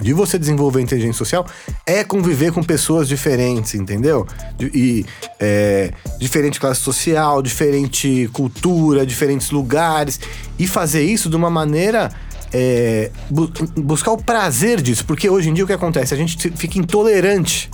de 0.00 0.12
você 0.12 0.38
desenvolver 0.38 0.82
inteligência 0.82 1.16
social 1.18 1.46
é 1.86 2.04
conviver 2.04 2.52
com 2.52 2.62
pessoas 2.62 3.08
diferentes, 3.08 3.74
entendeu? 3.74 4.26
De- 4.58 4.70
E 4.74 5.06
é, 5.40 5.90
diferente 6.18 6.60
classe 6.60 6.80
social, 6.80 7.40
diferente 7.40 8.28
cultura, 8.32 9.06
diferentes 9.06 9.50
lugares. 9.50 10.20
E 10.58 10.66
fazer 10.66 11.02
isso 11.02 11.30
de 11.30 11.36
uma 11.36 11.48
maneira. 11.50 12.10
É, 12.58 13.10
bu- 13.28 13.52
buscar 13.76 14.12
o 14.12 14.16
prazer 14.16 14.80
disso. 14.80 15.04
Porque 15.04 15.28
hoje 15.28 15.50
em 15.50 15.54
dia 15.54 15.64
o 15.64 15.66
que 15.66 15.72
acontece? 15.72 16.14
A 16.14 16.16
gente 16.16 16.50
fica 16.56 16.78
intolerante. 16.78 17.70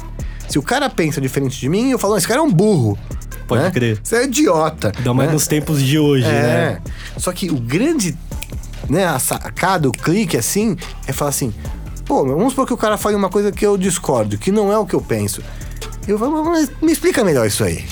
Se 0.49 0.59
o 0.59 0.63
cara 0.63 0.91
pensa 0.91 1.21
diferente 1.21 1.59
de 1.59 1.69
mim, 1.69 1.91
eu 1.91 1.99
falo, 1.99 2.17
esse 2.17 2.27
cara 2.27 2.41
é 2.41 2.43
um 2.43 2.53
burro. 2.53 2.99
Pode 3.47 3.63
né? 3.63 3.71
crer. 3.71 4.01
Você 4.03 4.17
é 4.17 4.25
idiota. 4.25 4.93
Ainda 4.97 5.15
mais 5.15 5.29
né? 5.29 5.35
nos 5.35 5.47
tempos 5.47 5.81
de 5.83 5.99
hoje, 5.99 6.27
É. 6.27 6.31
né? 6.31 6.81
Só 7.17 7.33
que 7.33 7.51
o 7.51 7.57
grande, 7.61 8.17
né, 8.91 9.05
a 9.07 9.19
sacada, 9.19 9.89
o 9.89 9.93
clique 9.93 10.37
assim, 10.37 10.77
é 11.07 11.13
falar 11.13 11.31
assim: 11.31 11.53
pô, 12.05 12.25
vamos 12.25 12.51
supor 12.51 12.67
que 12.67 12.73
o 12.75 12.77
cara 12.77 12.99
fale 12.99 13.15
uma 13.17 13.29
coisa 13.29 13.51
que 13.53 13.65
eu 13.65 13.77
discordo, 13.79 14.37
que 14.37 14.51
não 14.53 14.73
é 14.73 14.77
o 14.79 14.85
que 14.87 14.95
eu 14.95 15.01
penso. 15.01 15.43
Eu 16.07 16.19
falo, 16.19 16.45
me 16.83 16.93
explica 16.93 17.23
melhor 17.25 17.47
isso 17.47 17.63
aí. 17.65 17.85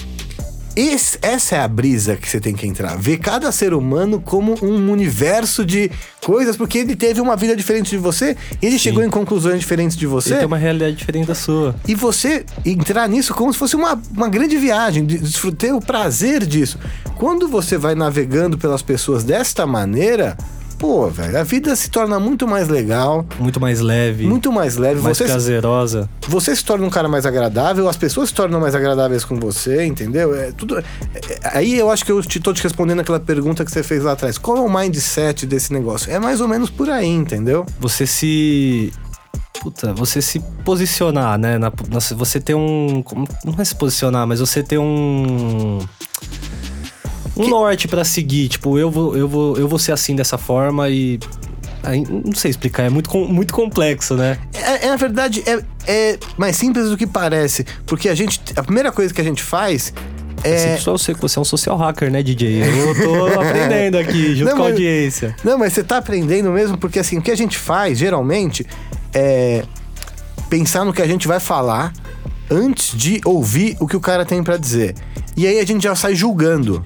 Esse- 0.81 1.18
essa 1.20 1.57
é 1.57 1.61
a 1.61 1.68
brisa 1.68 2.16
que 2.16 2.28
você 2.28 2.41
tem 2.41 2.55
que 2.55 2.66
entrar. 2.66 2.97
Ver 2.97 3.18
cada 3.18 3.53
ser 3.53 3.74
humano 3.74 4.20
como 4.20 4.55
um 4.62 4.91
universo 4.91 5.64
de 5.64 5.91
coisas, 6.24 6.57
porque 6.57 6.78
ele 6.78 6.97
teve 6.97 7.20
uma 7.20 7.37
vida 7.37 7.55
diferente 7.55 7.91
de 7.91 7.99
você, 7.99 8.37
ele 8.62 8.78
chegou 8.78 9.03
em 9.05 9.11
conclusões 9.11 9.61
diferentes 9.61 9.97
de 9.97 10.07
você. 10.07 10.31
Ele 10.31 10.39
tem 10.39 10.47
uma 10.47 10.57
realidade 10.59 10.97
diferente 10.97 11.26
da 11.26 11.35
sua. 11.35 11.74
E 11.87 11.95
você 11.95 12.45
entrar 12.64 13.09
nisso 13.09 13.35
como 13.35 13.53
se 13.53 13.59
fosse 13.59 13.76
uma, 13.76 14.01
uma 14.16 14.28
grande 14.28 14.57
viagem, 14.57 15.05
de- 15.05 15.18
desfrutar 15.18 15.74
o 15.76 15.81
prazer 15.81 16.47
disso. 16.47 16.78
Quando 17.16 17.47
você 17.49 17.76
vai 17.76 17.95
navegando 17.95 18.57
pelas 18.57 18.81
pessoas 18.81 19.22
desta 19.24 19.66
maneira, 19.66 20.37
pô, 20.81 21.09
velho, 21.09 21.39
a 21.39 21.43
vida 21.43 21.76
se 21.76 21.91
torna 21.91 22.18
muito 22.18 22.49
mais 22.49 22.66
legal, 22.68 23.26
Muito 23.39 23.61
mais 23.61 23.81
leve, 23.81 24.26
muito 24.26 24.51
mais 24.51 24.76
leve. 24.78 25.01
mais 25.03 25.16
Você, 25.18 25.24
prazerosa. 25.24 26.09
você 26.26 26.57
se 26.57 26.64
torna 26.64 26.87
um 26.87 26.91
cara 26.91 27.07
mais 27.07 27.26
agradável, 27.26 27.87
as 27.87 27.99
pessoas 27.99 28.31
se 28.31 28.35
tornam 28.35 28.59
mais 28.59 28.74
agradáveis 28.74 29.22
com 29.24 29.39
você, 29.39 29.85
entendeu? 29.85 30.35
É 30.35 30.51
tudo. 30.53 30.78
é- 30.78 30.83
é- 30.83 31.39
aí 31.53 31.78
eu 31.78 31.91
acho 31.91 32.05
que 32.05 32.11
eu 32.11 32.22
te, 32.22 32.41
tô 32.41 32.53
te 32.55 32.62
respondendo 32.62 33.01
aquela 33.01 33.20
pergunta 33.20 33.62
que 33.64 33.70
você 33.70 33.83
fez 33.83 34.03
lá 34.03 34.12
atrás. 34.12 34.39
Qual 34.39 34.57
é 34.57 34.61
o 34.61 34.72
mindset 34.72 35.45
desse 35.47 35.70
negócio? 35.72 36.11
É 36.11 36.18
mais 36.18 36.41
ou 36.41 36.49
menos 36.49 36.70
por 36.70 36.89
aí, 36.89 37.07
entendeu? 37.09 37.66
Você 37.78 38.07
se. 38.07 38.91
Puta, 39.61 39.93
você 39.93 40.22
se 40.22 40.41
posicionar, 40.64 41.39
né? 41.39 41.59
Na, 41.59 41.70
na- 41.91 41.99
você 42.16 42.41
ter 42.41 42.55
um. 42.55 43.05
Não 43.45 43.55
é 43.59 43.64
se 43.64 43.74
posicionar, 43.74 44.26
mas 44.26 44.41
você 44.41 44.62
ter 44.62 44.78
um. 44.78 45.78
Um 47.45 47.49
norte 47.49 47.88
pra 47.88 48.05
seguir. 48.05 48.49
Tipo, 48.49 48.78
eu 48.78 48.91
vou, 48.91 49.16
eu, 49.16 49.28
vou, 49.28 49.57
eu 49.57 49.68
vou 49.68 49.78
ser 49.78 49.93
assim 49.93 50.14
dessa 50.14 50.38
forma 50.38 50.88
e. 50.88 51.18
aí, 51.82 52.05
não 52.09 52.34
sei 52.34 52.51
explicar, 52.51 52.84
é 52.84 52.91
muito, 52.91 53.16
muito 53.16 53.53
complexo, 53.55 54.14
né? 54.14 54.38
É, 54.53 54.86
é, 54.86 54.88
na 54.88 54.97
verdade, 54.97 55.43
é, 55.47 55.62
é 55.86 56.18
mais 56.36 56.57
simples 56.57 56.91
do 56.91 56.97
que 56.97 57.07
parece. 57.07 57.64
Porque 57.86 58.09
a 58.09 58.14
gente. 58.14 58.41
A 58.57 58.62
primeira 58.62 58.93
coisa 58.93 59.12
que 59.12 59.20
a 59.20 59.24
gente 59.24 59.43
faz 59.43 59.93
É... 60.43 60.59
Sempre 60.59 60.80
só 60.80 60.93
eu 60.93 60.99
sei 60.99 61.14
que 61.14 61.20
você 61.20 61.38
é 61.38 61.43
um 61.43 61.45
social 61.45 61.76
hacker, 61.76 62.11
né, 62.11 62.22
DJ? 62.22 62.62
Eu 62.62 62.95
tô 62.95 63.26
aprendendo 63.41 63.99
aqui, 63.99 64.34
junto 64.34 64.51
Não, 64.51 64.57
com 64.57 64.62
a 64.64 64.66
audiência. 64.66 65.36
Não, 65.45 65.59
mas 65.59 65.72
você 65.72 65.82
tá 65.82 65.99
aprendendo 65.99 66.51
mesmo, 66.51 66.78
porque 66.78 66.99
assim, 66.99 67.18
o 67.18 67.22
que 67.22 67.30
a 67.30 67.36
gente 67.36 67.59
faz, 67.59 67.99
geralmente, 67.99 68.66
é 69.12 69.64
pensar 70.49 70.84
no 70.84 70.93
que 70.93 71.03
a 71.03 71.07
gente 71.07 71.28
vai 71.28 71.38
falar 71.38 71.93
antes 72.51 72.99
de 72.99 73.20
ouvir 73.24 73.76
o 73.78 73.86
que 73.86 73.97
o 73.97 74.01
cara 74.01 74.24
tem 74.24 74.43
pra 74.43 74.57
dizer. 74.57 74.95
E 75.36 75.47
aí 75.47 75.61
a 75.61 75.64
gente 75.64 75.84
já 75.84 75.95
sai 75.95 76.14
julgando. 76.14 76.84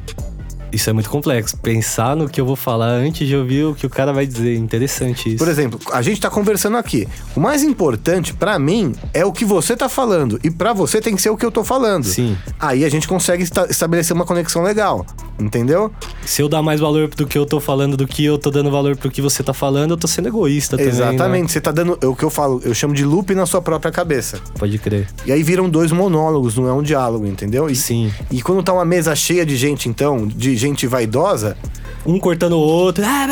Isso 0.75 0.91
é 0.91 0.93
muito 0.93 1.09
complexo. 1.09 1.57
Pensar 1.59 2.17
no 2.17 2.29
que 2.29 2.41
eu 2.41 2.45
vou 2.47 2.57
falar 2.57 2.89
antes 2.89 3.27
de 3.27 3.37
ouvir 3.37 3.65
o 3.65 3.75
que 3.75 3.87
o 3.87 3.91
cara 3.91 4.13
vai 4.13 4.27
dizer. 4.27 4.57
Interessante 4.57 5.29
isso. 5.31 5.39
Por 5.39 5.49
exemplo, 5.49 5.79
a 5.93 6.03
gente 6.03 6.21
tá 6.21 6.29
conversando 6.29 6.77
aqui. 6.77 7.07
O 7.37 7.41
mais 7.41 7.63
importante 7.63 8.35
pra 8.35 8.59
mim 8.59 8.95
é 9.13 9.25
o 9.25 9.33
que 9.33 9.45
você 9.45 9.77
tá 9.77 9.89
falando. 9.89 10.39
E 10.43 10.51
pra 10.51 10.73
você 10.73 11.01
tem 11.01 11.15
que 11.15 11.23
ser 11.23 11.31
o 11.31 11.37
que 11.37 11.47
eu 11.47 11.51
tô 11.51 11.63
falando. 11.65 12.05
Sim. 12.05 12.37
Aí 12.59 12.85
a 12.85 12.89
gente 12.89 13.07
consegue 13.07 13.43
esta- 13.45 13.67
estabelecer 13.71 14.15
uma 14.15 14.25
conexão 14.25 14.63
legal. 14.63 15.07
Entendeu? 15.39 15.91
Se 16.25 16.43
eu 16.43 16.49
dar 16.49 16.63
mais 16.63 16.81
valor 16.81 17.09
do 17.09 17.27
que 17.27 17.37
eu 17.37 17.45
tô 17.45 17.59
falando 17.61 17.97
do 17.97 18.07
que 18.07 18.25
eu 18.25 18.39
tô 18.39 18.51
dando 18.51 18.71
valor 18.71 18.97
pro 18.97 19.11
que 19.11 19.21
você 19.21 19.43
tá 19.43 19.53
falando, 19.53 19.91
eu 19.93 19.97
tô 19.97 20.07
sendo 20.07 20.29
egoísta 20.29 20.77
também. 20.77 20.93
Exatamente. 20.93 21.43
né? 21.43 21.49
Você 21.49 21.61
tá 21.61 21.71
dando. 21.73 21.99
É 22.01 22.07
o 22.07 22.15
que 22.15 22.23
eu 22.25 22.31
falo, 22.31 22.61
eu 22.65 22.73
chamo 22.75 22.95
de 22.95 23.05
loop 23.05 23.35
na 23.35 23.45
sua 23.47 23.61
própria 23.61 23.91
cabeça. 23.91 24.39
Pode 24.59 24.79
crer. 24.79 25.09
E 25.27 25.33
aí 25.33 25.43
viram 25.43 25.69
dois 25.69 25.91
monólogos, 25.93 26.57
não 26.57 26.69
é 26.69 26.73
um 26.73 26.83
diálogo, 26.83 27.27
entendeu? 27.27 27.69
E, 27.69 27.75
Sim. 27.75 28.13
E 28.31 28.41
quando 28.43 28.63
tá 28.63 28.73
uma 28.73 28.85
mesa 28.85 29.15
cheia 29.15 29.45
de 29.45 29.57
gente, 29.57 29.89
então, 29.89 30.27
de 30.27 30.57
gente 30.67 30.87
vaidosa, 30.87 31.57
Um 32.07 32.19
cortando 32.19 32.53
o 32.53 32.59
outro. 32.61 33.03
ah, 33.07 33.27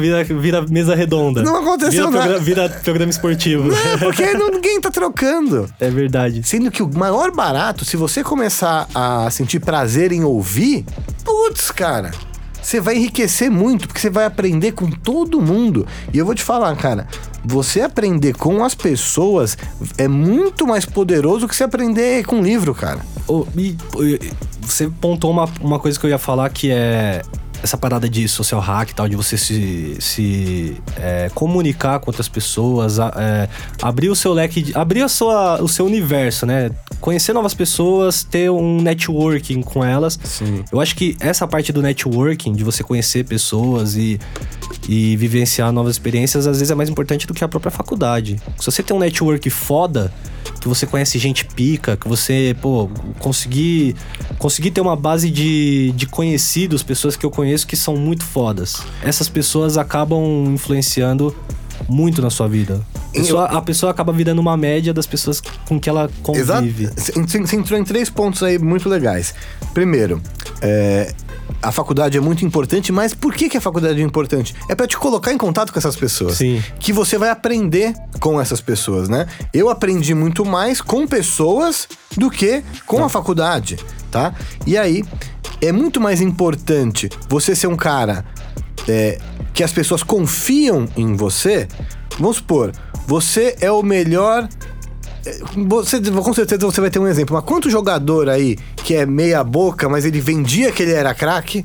Vira, 0.00 0.24
vira 0.24 0.62
mesa 0.62 0.94
redonda. 0.94 1.42
Não 1.42 1.56
aconteceu 1.56 1.90
vira 1.90 2.04
nada. 2.10 2.18
Programa, 2.18 2.44
vira 2.44 2.68
programa 2.82 3.10
esportivo. 3.10 3.68
é 3.72 3.96
porque 4.02 4.32
não- 4.34 4.50
ninguém 4.50 4.80
tá 4.80 4.90
trocando. 4.90 5.68
É 5.78 5.90
verdade. 5.90 6.42
Sendo 6.42 6.70
que 6.70 6.82
o 6.82 6.90
maior 6.96 7.30
barato, 7.30 7.84
se 7.84 7.96
você 7.96 8.22
começar 8.24 8.88
a 8.94 9.28
sentir 9.30 9.60
prazer 9.60 10.12
em 10.12 10.24
ouvir, 10.24 10.84
putz, 11.24 11.70
cara, 11.70 12.10
você 12.62 12.80
vai 12.80 12.96
enriquecer 12.96 13.50
muito, 13.50 13.86
porque 13.86 14.00
você 14.00 14.10
vai 14.10 14.24
aprender 14.24 14.72
com 14.72 14.90
todo 14.90 15.40
mundo. 15.40 15.86
E 16.12 16.18
eu 16.18 16.24
vou 16.24 16.34
te 16.34 16.42
falar, 16.42 16.74
cara, 16.76 17.06
você 17.44 17.80
aprender 17.82 18.34
com 18.34 18.64
as 18.64 18.74
pessoas 18.74 19.56
é 19.98 20.08
muito 20.08 20.66
mais 20.66 20.84
poderoso 20.84 21.46
que 21.46 21.54
você 21.54 21.64
aprender 21.64 22.24
com 22.24 22.42
livro, 22.42 22.74
cara. 22.74 23.00
Ô, 23.28 23.46
e, 23.56 23.76
você 24.60 24.88
pontou 25.00 25.30
uma, 25.30 25.48
uma 25.60 25.78
coisa 25.78 25.98
que 25.98 26.06
eu 26.06 26.10
ia 26.10 26.18
falar 26.18 26.48
que 26.50 26.70
é 26.70 27.22
essa 27.62 27.76
parada 27.76 28.08
de 28.08 28.28
social 28.28 28.60
hack 28.60 28.90
e 28.90 28.94
tal, 28.94 29.08
de 29.08 29.16
você 29.16 29.36
se, 29.36 29.96
se 29.98 30.76
é, 31.00 31.30
comunicar 31.34 31.98
com 31.98 32.10
outras 32.10 32.28
pessoas, 32.28 32.98
a- 33.00 33.12
é, 33.16 33.48
abrir 33.82 34.10
o 34.10 34.14
seu 34.14 34.32
leque, 34.32 34.70
abrir 34.74 35.02
a 35.02 35.08
sua, 35.08 35.60
o 35.62 35.66
seu 35.66 35.86
universo, 35.86 36.44
né? 36.46 36.70
Conhecer 37.00 37.32
novas 37.32 37.54
pessoas, 37.54 38.22
ter 38.22 38.50
um 38.50 38.80
networking 38.82 39.62
com 39.62 39.82
elas. 39.82 40.18
Sim. 40.22 40.64
Eu 40.70 40.80
acho 40.80 40.94
que 40.94 41.16
essa 41.18 41.46
parte 41.48 41.72
do 41.72 41.80
networking, 41.82 42.52
de 42.52 42.62
você 42.62 42.84
conhecer 42.84 43.24
pessoas 43.24 43.96
e, 43.96 44.20
e 44.88 45.16
vivenciar 45.16 45.72
novas 45.72 45.94
experiências, 45.94 46.46
às 46.46 46.58
vezes 46.58 46.70
é 46.70 46.74
mais 46.74 46.88
importante 46.90 47.26
do 47.26 47.32
que 47.34 47.42
a 47.42 47.48
própria 47.48 47.70
faculdade. 47.72 48.36
Se 48.60 48.66
você 48.66 48.82
tem 48.82 48.94
um 48.94 49.00
network 49.00 49.48
foda, 49.50 50.12
que 50.66 50.68
você 50.68 50.84
conhece 50.84 51.16
gente 51.18 51.44
pica, 51.44 51.96
que 51.96 52.08
você, 52.08 52.56
pô, 52.60 52.90
conseguir, 53.20 53.94
conseguir 54.36 54.72
ter 54.72 54.80
uma 54.80 54.96
base 54.96 55.30
de, 55.30 55.92
de 55.92 56.06
conhecidos, 56.06 56.82
pessoas 56.82 57.14
que 57.16 57.24
eu 57.24 57.30
conheço 57.30 57.66
que 57.66 57.76
são 57.76 57.96
muito 57.96 58.24
fodas. 58.24 58.82
Essas 59.02 59.28
pessoas 59.28 59.78
acabam 59.78 60.52
influenciando 60.52 61.34
muito 61.88 62.20
na 62.20 62.30
sua 62.30 62.48
vida. 62.48 62.80
A 62.94 63.12
pessoa, 63.12 63.44
a 63.44 63.62
pessoa 63.62 63.92
acaba 63.92 64.12
virando 64.12 64.40
uma 64.40 64.56
média 64.56 64.92
das 64.92 65.06
pessoas 65.06 65.40
com 65.40 65.78
que 65.78 65.88
ela 65.88 66.10
Exato. 66.34 66.60
convive. 66.60 66.90
Você 66.96 67.12
você 67.12 67.56
entrou 67.56 67.78
em 67.78 67.84
três 67.84 68.10
pontos 68.10 68.42
aí 68.42 68.58
muito 68.58 68.88
legais. 68.88 69.34
Primeiro, 69.72 70.20
é, 70.60 71.14
a 71.62 71.72
faculdade 71.72 72.16
é 72.16 72.20
muito 72.20 72.44
importante, 72.44 72.92
mas 72.92 73.14
por 73.14 73.34
que, 73.34 73.48
que 73.48 73.56
a 73.56 73.60
faculdade 73.60 74.00
é 74.00 74.04
importante? 74.04 74.54
É 74.68 74.74
pra 74.74 74.86
te 74.86 74.96
colocar 74.96 75.32
em 75.32 75.38
contato 75.38 75.72
com 75.72 75.78
essas 75.78 75.96
pessoas. 75.96 76.36
Sim. 76.36 76.62
Que 76.78 76.92
você 76.92 77.18
vai 77.18 77.30
aprender 77.30 77.94
com 78.20 78.40
essas 78.40 78.60
pessoas, 78.60 79.08
né? 79.08 79.26
Eu 79.52 79.68
aprendi 79.68 80.14
muito 80.14 80.44
mais 80.44 80.80
com 80.80 81.06
pessoas 81.06 81.88
do 82.16 82.30
que 82.30 82.62
com 82.86 83.04
a 83.04 83.08
faculdade, 83.08 83.78
tá? 84.10 84.34
E 84.66 84.76
aí, 84.76 85.04
é 85.60 85.72
muito 85.72 86.00
mais 86.00 86.20
importante 86.20 87.08
você 87.28 87.54
ser 87.54 87.66
um 87.66 87.76
cara 87.76 88.24
é, 88.88 89.18
que 89.52 89.64
as 89.64 89.72
pessoas 89.72 90.02
confiam 90.02 90.88
em 90.96 91.14
você. 91.16 91.66
Vamos 92.18 92.36
supor, 92.36 92.72
você 93.06 93.56
é 93.60 93.70
o 93.70 93.82
melhor 93.82 94.48
você, 95.68 96.00
com 96.00 96.32
certeza 96.34 96.64
você 96.66 96.80
vai 96.80 96.90
ter 96.90 96.98
um 96.98 97.06
exemplo. 97.06 97.34
Mas 97.36 97.44
quanto 97.44 97.70
jogador 97.70 98.28
aí 98.28 98.56
que 98.84 98.94
é 98.94 99.04
meia 99.06 99.42
boca, 99.42 99.88
mas 99.88 100.04
ele 100.04 100.20
vendia 100.20 100.70
que 100.72 100.82
ele 100.82 100.92
era 100.92 101.14
craque? 101.14 101.64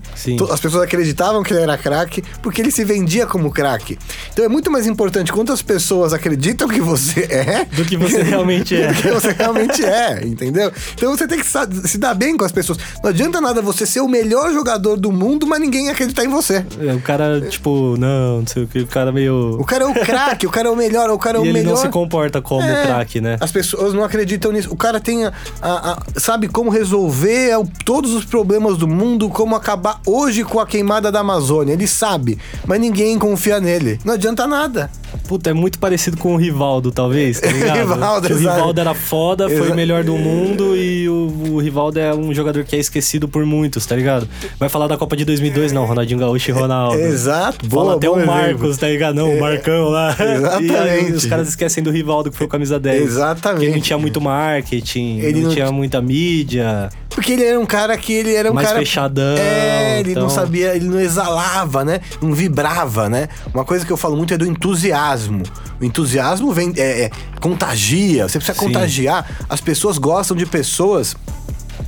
As 0.52 0.60
pessoas 0.60 0.84
acreditavam 0.84 1.44
que 1.44 1.54
ele 1.54 1.62
era 1.62 1.78
craque 1.78 2.24
porque 2.42 2.62
ele 2.62 2.72
se 2.72 2.84
vendia 2.84 3.26
como 3.26 3.52
craque. 3.52 3.98
Então 4.34 4.44
é 4.44 4.48
muito 4.48 4.72
mais 4.72 4.88
importante 4.88 5.32
quantas 5.32 5.62
pessoas 5.62 6.14
acreditam 6.14 6.68
que 6.68 6.82
você 6.82 7.22
é 7.30 7.66
Do 7.76 7.86
que 7.86 7.96
você 7.98 8.22
realmente 8.24 8.76
é. 8.76 8.88
do 8.88 9.02
que 9.02 9.10
você 9.12 9.32
realmente 9.32 9.84
é, 9.86 10.26
entendeu? 10.26 10.72
Então 10.94 11.16
você 11.16 11.28
tem 11.28 11.40
que 11.40 11.46
se 11.88 11.98
dar 11.98 12.14
bem 12.14 12.36
com 12.38 12.46
as 12.46 12.52
pessoas. 12.52 12.78
Não 13.04 13.10
adianta 13.10 13.40
nada 13.42 13.62
você 13.62 13.86
ser 13.86 14.00
o 14.02 14.08
melhor 14.08 14.52
jogador 14.52 14.98
do 14.98 15.12
mundo, 15.12 15.46
mas 15.48 15.60
ninguém 15.60 15.90
acreditar 15.90 16.24
em 16.24 16.30
você. 16.30 16.66
É, 16.80 16.94
O 16.94 17.02
cara, 17.02 17.42
tipo, 17.42 17.96
não, 17.98 18.40
não 18.40 18.48
sei 18.48 18.64
o 18.64 18.68
que, 18.68 18.80
o 18.80 18.88
cara 18.88 19.12
meio. 19.12 19.58
O 19.60 19.66
cara 19.66 19.84
é 19.84 19.88
o 19.88 19.94
craque, 19.94 20.48
o 20.48 20.50
cara 20.50 20.68
é 20.68 20.72
o 20.72 20.76
melhor, 20.76 21.10
o 21.10 21.18
cara 21.18 21.38
é 21.38 21.42
e 21.42 21.44
o 21.44 21.46
ele 21.46 21.54
melhor. 21.54 21.72
não 21.72 21.78
se 21.78 21.90
comporta 21.90 22.42
como 22.42 22.62
É, 22.64 22.84
craque, 22.86 23.22
né? 23.22 23.38
As 23.40 23.51
pessoas 23.52 23.94
não 23.94 24.04
acreditam 24.04 24.52
nisso. 24.52 24.70
O 24.72 24.76
cara 24.78 25.00
tem 25.00 25.26
a, 25.26 25.34
a- 25.62 25.92
a- 25.92 26.00
sabe 26.20 26.48
como 26.48 26.70
resolver 26.72 27.52
todos 27.86 28.12
os 28.14 28.26
problemas 28.26 28.78
do 28.78 28.88
mundo, 28.88 29.30
como 29.30 29.56
acabar 29.56 30.00
hoje 30.06 30.44
com 30.44 30.60
a 30.60 30.66
queimada 30.66 31.12
da 31.12 31.20
Amazônia. 31.20 31.74
Ele 31.74 31.88
sabe, 31.88 32.38
mas 32.66 32.80
ninguém 32.80 33.20
confia 33.20 33.60
nele. 33.60 34.00
Não 34.06 34.14
adianta 34.14 34.48
nada. 34.48 34.90
Puta, 35.32 35.50
é 35.50 35.54
muito 35.54 35.80
parecido 35.80 36.18
com 36.18 36.34
o 36.34 36.38
Rivaldo, 36.38 36.92
talvez, 36.92 37.40
tá 37.40 37.48
ligado? 37.52 37.78
Rivaldo, 37.94 38.28
que 38.28 38.34
o. 38.34 38.38
Rivaldo 38.38 38.82
era 38.82 38.94
foda, 38.94 39.48
foi 39.48 39.62
Exa- 39.62 39.72
o 39.72 39.76
melhor 39.78 40.04
do 40.04 40.18
mundo 40.18 40.76
e 40.76 41.08
o, 41.08 41.52
o 41.52 41.58
Rivaldo 41.62 41.98
é 42.00 42.14
um 42.14 42.34
jogador 42.34 42.66
que 42.66 42.76
é 42.76 42.80
esquecido 42.80 43.30
por 43.30 43.46
muitos, 43.46 43.86
tá 43.86 43.96
ligado? 43.96 44.28
Vai 44.60 44.68
falar 44.68 44.88
da 44.88 44.98
Copa 44.98 45.16
de 45.16 45.24
2002, 45.24 45.72
não, 45.72 45.86
Ronaldinho 45.86 46.20
Gaúcho 46.20 46.52
e 46.52 46.54
Ronaldo. 46.54 47.00
Exato, 47.00 47.66
Fala 47.70 47.84
boa, 47.84 47.96
até 47.96 48.08
bom 48.08 48.16
o. 48.22 48.26
Marcos, 48.26 48.78
tá 48.78 48.90
ligado? 48.90 49.16
Não, 49.16 49.34
o 49.34 49.40
Marcão 49.40 49.88
lá. 49.88 50.10
Exatamente. 50.20 50.72
E 50.72 50.76
aí 50.76 51.12
os 51.14 51.26
caras 51.26 51.48
esquecem 51.48 51.82
do 51.82 51.92
Rivaldo, 51.92 52.30
que 52.30 52.36
foi 52.38 52.46
o 52.48 52.50
camisa 52.50 52.78
10. 52.78 53.02
Exatamente. 53.04 53.66
Que 53.68 53.72
não 53.72 53.80
tinha 53.82 53.98
muito 53.98 54.20
marketing, 54.20 55.20
Ele 55.20 55.40
não, 55.40 55.48
não 55.48 55.54
tinha 55.56 55.72
muita 55.72 56.02
mídia. 56.02 56.90
Porque 57.14 57.34
ele 57.34 57.44
era 57.44 57.60
um 57.60 57.66
cara 57.66 57.98
que 57.98 58.14
ele 58.14 58.34
era 58.34 58.50
um 58.50 58.54
Mais 58.54 58.68
cara. 58.68 58.80
fechadão, 58.80 59.38
É, 59.38 60.00
ele 60.00 60.12
então- 60.12 60.24
não 60.24 60.30
sabia, 60.30 60.76
ele 60.76 60.86
não 60.88 61.00
exalava, 61.00 61.84
né? 61.84 62.00
Não 62.22 62.34
vibrava, 62.34 63.10
né? 63.10 63.28
Uma 63.54 63.66
coisa 63.66 63.86
que 63.86 63.92
eu 63.92 63.98
falo 63.98 64.16
muito 64.16 64.34
é 64.34 64.38
do 64.38 64.46
entusiasmo. 64.46 65.44
O 65.80 65.84
entusiasmo 65.86 66.52
vem. 66.54 66.74
É, 66.78 67.04
é, 67.04 67.12
contagia. 67.42 68.28
Você 68.28 68.40
precisa 68.40 68.58
Sim. 68.58 68.66
contagiar. 68.68 69.30
As 69.50 69.60
pessoas 69.60 69.98
gostam 69.98 70.38
de 70.38 70.46
pessoas 70.46 71.16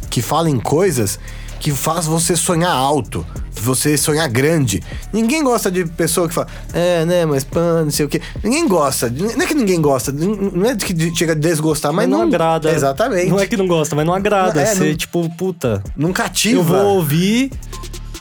que 0.09 0.21
falem 0.21 0.59
coisas 0.59 1.17
que 1.63 1.71
faz 1.71 2.05
você 2.05 2.35
sonhar 2.35 2.73
alto, 2.73 3.25
você 3.53 3.97
sonhar 3.97 4.27
grande. 4.27 4.83
Ninguém 5.13 5.41
gosta 5.41 5.71
de 5.71 5.85
pessoa 5.85 6.27
que 6.27 6.33
fala, 6.33 6.47
é, 6.73 7.05
né, 7.05 7.25
mas 7.25 7.45
pã, 7.45 7.85
não 7.85 7.89
sei 7.89 8.05
o 8.05 8.09
quê. 8.09 8.19
Ninguém 8.43 8.67
gosta. 8.67 9.09
Não 9.09 9.41
é 9.41 9.47
que 9.47 9.53
ninguém 9.53 9.79
gosta, 9.81 10.11
não 10.11 10.69
é 10.69 10.75
que 10.75 11.15
chega 11.15 11.31
a 11.31 11.35
desgostar, 11.35 11.93
mas, 11.93 12.09
Mas 12.09 12.19
não, 12.19 12.27
agrada. 12.27 12.69
Exatamente. 12.69 13.29
Não 13.29 13.39
é 13.39 13.47
que 13.47 13.55
não 13.55 13.65
gosta, 13.65 13.95
mas 13.95 14.05
não 14.05 14.13
agrada. 14.13 14.59
É, 14.61 14.65
Você, 14.65 14.89
não- 14.89 14.95
tipo, 14.97 15.29
puta, 15.37 15.81
Não 15.95 16.11
cativa. 16.11 16.59
eu 16.59 16.63
vou 16.65 16.95
ouvir 16.97 17.49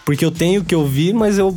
porque 0.04 0.24
eu 0.24 0.30
tenho 0.30 0.62
que 0.64 0.76
ouvir, 0.76 1.12
mas 1.12 1.36
eu, 1.36 1.56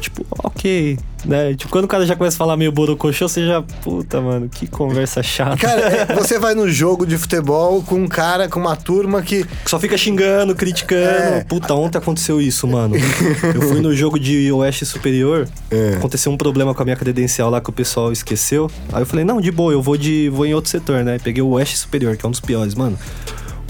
tipo, 0.00 0.24
ok. 0.44 0.96
Né? 1.24 1.54
Tipo, 1.54 1.70
quando 1.72 1.84
o 1.84 1.88
cara 1.88 2.04
já 2.04 2.14
começa 2.14 2.36
a 2.36 2.38
falar 2.38 2.56
meio 2.56 2.70
borocochô, 2.70 3.28
você 3.28 3.46
já, 3.46 3.62
puta, 3.62 4.20
mano, 4.20 4.48
que 4.48 4.66
conversa 4.66 5.22
chata. 5.22 5.56
Cara, 5.56 5.80
é, 5.80 6.06
você 6.14 6.38
vai 6.38 6.54
no 6.54 6.68
jogo 6.70 7.06
de 7.06 7.16
futebol 7.16 7.82
com 7.82 7.96
um 7.96 8.08
cara, 8.08 8.48
com 8.48 8.60
uma 8.60 8.76
turma 8.76 9.22
que. 9.22 9.46
Só 9.64 9.78
fica 9.78 9.96
xingando, 9.96 10.54
criticando. 10.54 11.02
É. 11.02 11.44
Puta, 11.44 11.74
ontem 11.74 11.98
aconteceu 11.98 12.40
isso, 12.40 12.66
mano. 12.66 12.94
Eu 13.54 13.62
fui 13.62 13.80
no 13.80 13.94
jogo 13.94 14.18
de 14.18 14.50
Oeste 14.52 14.84
Superior, 14.84 15.48
É. 15.70 15.94
aconteceu 15.96 16.30
um 16.30 16.36
problema 16.36 16.74
com 16.74 16.82
a 16.82 16.84
minha 16.84 16.96
credencial 16.96 17.48
lá 17.50 17.60
que 17.60 17.70
o 17.70 17.72
pessoal 17.72 18.12
esqueceu. 18.12 18.70
Aí 18.92 19.02
eu 19.02 19.06
falei, 19.06 19.24
não, 19.24 19.40
de 19.40 19.50
boa, 19.50 19.72
eu 19.72 19.80
vou 19.82 19.96
de 19.96 20.28
vou 20.28 20.44
em 20.46 20.54
outro 20.54 20.70
setor, 20.70 21.04
né? 21.04 21.18
Peguei 21.22 21.42
o 21.42 21.48
Oeste 21.50 21.76
Superior, 21.78 22.16
que 22.16 22.24
é 22.24 22.28
um 22.28 22.30
dos 22.30 22.40
piores, 22.40 22.74
mano. 22.74 22.98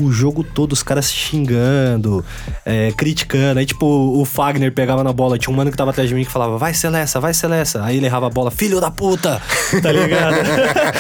O 0.01 0.11
jogo 0.11 0.43
todo, 0.43 0.73
os 0.73 0.83
caras 0.83 1.13
xingando, 1.13 2.25
é, 2.65 2.93
criticando. 2.93 3.61
Aí, 3.61 3.67
tipo, 3.67 3.87
o 3.87 4.25
Fagner 4.25 4.73
pegava 4.73 5.05
na 5.05 5.13
bola. 5.13 5.39
Tinha 5.39 5.53
um 5.53 5.57
mano 5.57 5.71
que 5.71 5.77
tava 5.77 5.91
atrás 5.91 6.09
de 6.09 6.15
mim 6.15 6.25
que 6.25 6.31
falava, 6.31 6.59
vai 6.59 6.75
Celessa, 6.75 7.21
vai 7.21 7.33
Celessa. 7.33 7.83
Aí 7.85 7.97
ele 7.97 8.07
errava 8.07 8.27
a 8.27 8.31
bola, 8.31 8.51
filho 8.51 8.81
da 8.81 8.91
puta, 8.91 9.41
tá 9.83 9.93
ligado? 9.93 10.37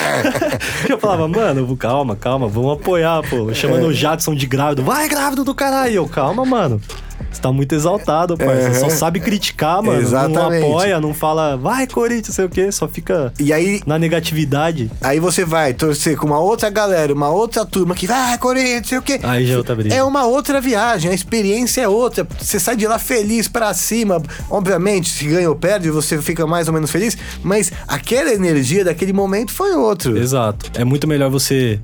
eu 0.88 0.98
falava, 0.98 1.26
mano, 1.28 1.76
calma, 1.76 2.16
calma, 2.16 2.48
vamos 2.48 2.72
apoiar, 2.74 3.22
pô. 3.28 3.52
Chamando 3.52 3.86
o 3.86 3.92
Jadson 3.92 4.34
de 4.34 4.46
grávido, 4.46 4.82
vai 4.82 5.08
grávido 5.08 5.44
do 5.44 5.54
caralho. 5.54 5.94
Eu, 5.94 6.08
calma, 6.08 6.44
mano. 6.44 6.80
Você 7.34 7.42
tá 7.42 7.52
muito 7.52 7.74
exaltado, 7.74 8.36
parça. 8.36 8.68
Uhum. 8.68 8.74
Só 8.74 8.88
sabe 8.90 9.20
criticar, 9.20 9.82
mano. 9.82 10.00
Exatamente. 10.00 10.60
Não 10.60 10.68
apoia, 10.70 11.00
não 11.00 11.14
fala, 11.14 11.56
vai, 11.56 11.86
Corinthians, 11.86 12.34
sei 12.34 12.44
o 12.44 12.48
quê. 12.48 12.70
Só 12.70 12.86
fica 12.88 13.32
E 13.38 13.52
aí, 13.52 13.80
na 13.86 13.98
negatividade. 13.98 14.90
aí 15.00 15.18
você 15.20 15.44
vai 15.44 15.74
torcer 15.74 16.16
com 16.16 16.26
uma 16.26 16.38
outra 16.38 16.70
galera, 16.70 17.12
uma 17.12 17.30
outra 17.30 17.64
turma 17.64 17.94
que 17.94 18.06
vai, 18.06 18.38
Corinthians, 18.38 18.88
sei 18.88 18.98
o 18.98 19.02
quê. 19.02 19.20
Aí 19.22 19.46
já 19.46 19.54
é 19.54 19.56
outra 19.58 19.74
briga. 19.74 19.94
É 19.94 20.02
uma 20.02 20.24
outra 20.26 20.60
viagem, 20.60 21.10
a 21.10 21.14
experiência 21.14 21.82
é 21.82 21.88
outra. 21.88 22.26
Você 22.38 22.58
sai 22.60 22.76
de 22.76 22.86
lá 22.86 22.98
feliz 22.98 23.48
pra 23.48 23.72
cima. 23.74 24.22
Obviamente, 24.50 25.10
se 25.10 25.26
ganha 25.26 25.48
ou 25.48 25.56
perde, 25.56 25.90
você 25.90 26.20
fica 26.20 26.46
mais 26.46 26.68
ou 26.68 26.74
menos 26.74 26.90
feliz, 26.90 27.16
mas 27.42 27.72
aquela 27.88 28.32
energia 28.32 28.84
daquele 28.84 29.12
momento 29.12 29.52
foi 29.52 29.72
outro. 29.74 30.16
Exato. 30.16 30.70
É 30.74 30.84
muito 30.84 31.06
melhor 31.08 31.30
você 31.30 31.80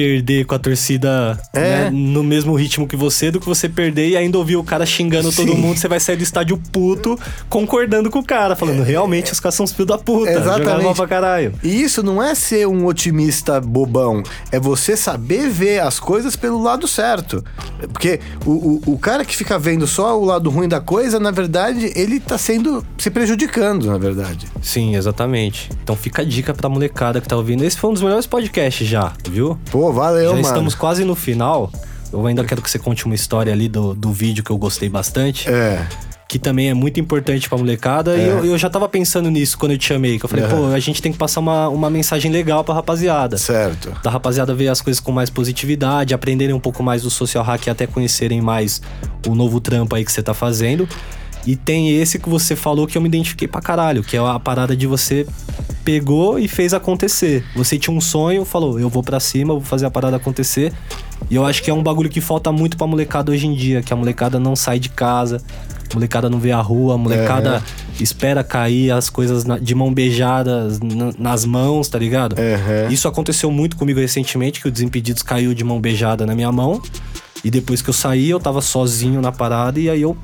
perder 0.00 0.44
com 0.46 0.54
a 0.54 0.58
torcida 0.58 1.38
É. 1.52 1.60
né, 1.60 1.90
no 1.90 2.22
mesmo 2.22 2.54
ritmo 2.54 2.86
que 2.86 2.96
você 2.96 3.30
do 3.30 3.38
que 3.38 3.46
você 3.46 3.68
perder 3.68 4.08
e 4.08 4.16
ainda 4.16 4.38
ouvir 4.38 4.56
o 4.56 4.64
cara 4.64 4.86
xingando 4.86 5.30
todo 5.32 5.52
Sim. 5.52 5.58
mundo. 5.58 5.78
Você 5.78 5.88
vai 5.88 6.00
sair 6.00 6.16
do 6.16 6.22
estádio 6.22 6.60
puto, 6.72 7.18
concordando 7.48 8.10
com 8.10 8.20
o 8.20 8.24
cara, 8.24 8.56
falando, 8.56 8.82
realmente 8.82 9.32
os 9.32 9.40
caras 9.40 9.54
são 9.54 9.64
os 9.64 9.72
filhos 9.72 9.88
da 9.88 9.98
puta. 9.98 10.30
Exatamente. 10.30 10.84
Mal 10.84 10.94
pra 10.94 11.06
caralho. 11.06 11.52
E 11.62 11.82
isso 11.82 12.02
não 12.02 12.22
é 12.22 12.34
ser 12.34 12.66
um 12.66 12.86
otimista 12.86 13.60
bobão, 13.60 14.22
é 14.50 14.58
você 14.58 14.96
saber 14.96 15.48
ver 15.50 15.80
as 15.80 16.00
coisas 16.00 16.34
pelo 16.36 16.62
lado 16.62 16.88
certo. 16.88 17.44
Porque 17.92 18.20
o, 18.46 18.50
o, 18.50 18.82
o 18.94 18.98
cara 18.98 19.24
que 19.24 19.36
fica 19.36 19.58
vendo 19.58 19.86
só 19.86 20.18
o 20.18 20.24
lado 20.24 20.48
ruim 20.50 20.68
da 20.68 20.80
coisa, 20.80 21.18
na 21.20 21.30
verdade, 21.30 21.92
ele 21.94 22.18
tá 22.20 22.38
sendo 22.38 22.84
se 22.96 23.10
prejudicando, 23.10 23.86
na 23.86 23.98
verdade. 23.98 24.46
Sim, 24.62 24.96
exatamente. 24.96 25.68
Então 25.82 25.94
fica 25.96 26.22
a 26.22 26.24
dica 26.24 26.54
pra 26.54 26.68
molecada 26.68 27.20
que 27.20 27.28
tá 27.28 27.36
ouvindo. 27.36 27.64
Esse 27.64 27.76
foi 27.76 27.90
um 27.90 27.92
dos 27.92 28.02
melhores 28.02 28.26
podcasts 28.26 28.86
já, 28.86 29.12
viu? 29.28 29.58
Pô, 29.70 29.89
valeu, 29.92 30.24
já 30.24 30.30
mano. 30.30 30.40
estamos 30.40 30.74
quase 30.74 31.04
no 31.04 31.14
final. 31.14 31.70
Eu 32.12 32.26
ainda 32.26 32.42
quero 32.44 32.60
que 32.60 32.70
você 32.70 32.78
conte 32.78 33.06
uma 33.06 33.14
história 33.14 33.52
ali 33.52 33.68
do, 33.68 33.94
do 33.94 34.12
vídeo 34.12 34.42
que 34.42 34.50
eu 34.50 34.58
gostei 34.58 34.88
bastante. 34.88 35.48
É. 35.48 35.86
que 36.28 36.38
também 36.38 36.70
é 36.70 36.74
muito 36.74 37.00
importante 37.00 37.48
pra 37.48 37.58
molecada. 37.58 38.16
E 38.16 38.20
É. 38.20 38.28
eu, 38.28 38.44
eu 38.44 38.56
já 38.58 38.70
tava 38.70 38.88
pensando 38.88 39.28
nisso 39.28 39.58
quando 39.58 39.72
eu 39.72 39.78
te 39.78 39.86
chamei. 39.86 40.16
Que 40.16 40.24
eu 40.24 40.28
falei, 40.28 40.46
pô, 40.46 40.66
a 40.66 40.78
gente 40.78 41.02
tem 41.02 41.10
que 41.10 41.18
passar 41.18 41.40
uma, 41.40 41.68
uma 41.68 41.90
mensagem 41.90 42.30
legal 42.30 42.62
pra 42.62 42.72
rapaziada. 42.72 43.36
Certo. 43.36 43.92
Da 44.00 44.10
rapaziada 44.10 44.54
ver 44.54 44.68
as 44.68 44.80
coisas 44.80 45.00
com 45.00 45.10
mais 45.10 45.28
positividade, 45.28 46.14
aprenderem 46.14 46.54
um 46.54 46.60
pouco 46.60 46.84
mais 46.84 47.02
do 47.02 47.10
social 47.10 47.42
hack 47.42 47.66
e 47.66 47.70
até 47.70 47.84
conhecerem 47.84 48.40
mais 48.40 48.80
o 49.26 49.34
novo 49.34 49.60
trampo 49.60 49.96
aí 49.96 50.04
que 50.04 50.12
você 50.12 50.22
tá 50.22 50.32
fazendo. 50.32 50.88
E 51.46 51.56
tem 51.56 51.90
esse 51.96 52.18
que 52.18 52.28
você 52.28 52.54
falou 52.54 52.86
que 52.86 52.96
eu 52.98 53.02
me 53.02 53.08
identifiquei 53.08 53.48
pra 53.48 53.60
caralho, 53.60 54.02
que 54.02 54.16
é 54.16 54.20
a 54.20 54.38
parada 54.38 54.76
de 54.76 54.86
você 54.86 55.26
pegou 55.84 56.38
e 56.38 56.46
fez 56.46 56.74
acontecer. 56.74 57.44
Você 57.56 57.78
tinha 57.78 57.96
um 57.96 58.00
sonho, 58.00 58.44
falou, 58.44 58.78
eu 58.78 58.88
vou 58.88 59.02
pra 59.02 59.18
cima, 59.18 59.54
vou 59.54 59.62
fazer 59.62 59.86
a 59.86 59.90
parada 59.90 60.16
acontecer. 60.16 60.72
E 61.30 61.34
eu 61.34 61.44
acho 61.44 61.62
que 61.62 61.70
é 61.70 61.74
um 61.74 61.82
bagulho 61.82 62.10
que 62.10 62.20
falta 62.20 62.52
muito 62.52 62.76
pra 62.76 62.86
molecada 62.86 63.32
hoje 63.32 63.46
em 63.46 63.54
dia, 63.54 63.82
que 63.82 63.92
a 63.92 63.96
molecada 63.96 64.38
não 64.38 64.54
sai 64.54 64.78
de 64.78 64.88
casa, 64.90 65.42
a 65.90 65.94
molecada 65.94 66.28
não 66.28 66.38
vê 66.38 66.52
a 66.52 66.60
rua, 66.60 66.94
a 66.94 66.98
molecada 66.98 67.62
espera 67.98 68.44
cair 68.44 68.90
as 68.90 69.08
coisas 69.10 69.44
de 69.62 69.74
mão 69.74 69.92
beijadas 69.92 70.78
na- 70.80 71.12
nas 71.18 71.44
mãos, 71.46 71.88
tá 71.88 71.98
ligado? 71.98 72.38
Isso 72.92 73.08
aconteceu 73.08 73.50
muito 73.50 73.76
comigo 73.76 73.98
recentemente, 74.00 74.60
que 74.60 74.68
o 74.68 74.70
Desimpedidos 74.70 75.22
caiu 75.22 75.54
de 75.54 75.64
mão 75.64 75.80
beijada 75.80 76.26
na 76.26 76.34
minha 76.34 76.52
mão. 76.52 76.80
E 77.42 77.50
depois 77.50 77.80
que 77.80 77.88
eu 77.88 77.94
saí, 77.94 78.28
eu 78.28 78.38
tava 78.38 78.60
sozinho 78.60 79.20
na 79.22 79.32
parada 79.32 79.80
e 79.80 79.88
aí 79.88 80.02
eu 80.02 80.14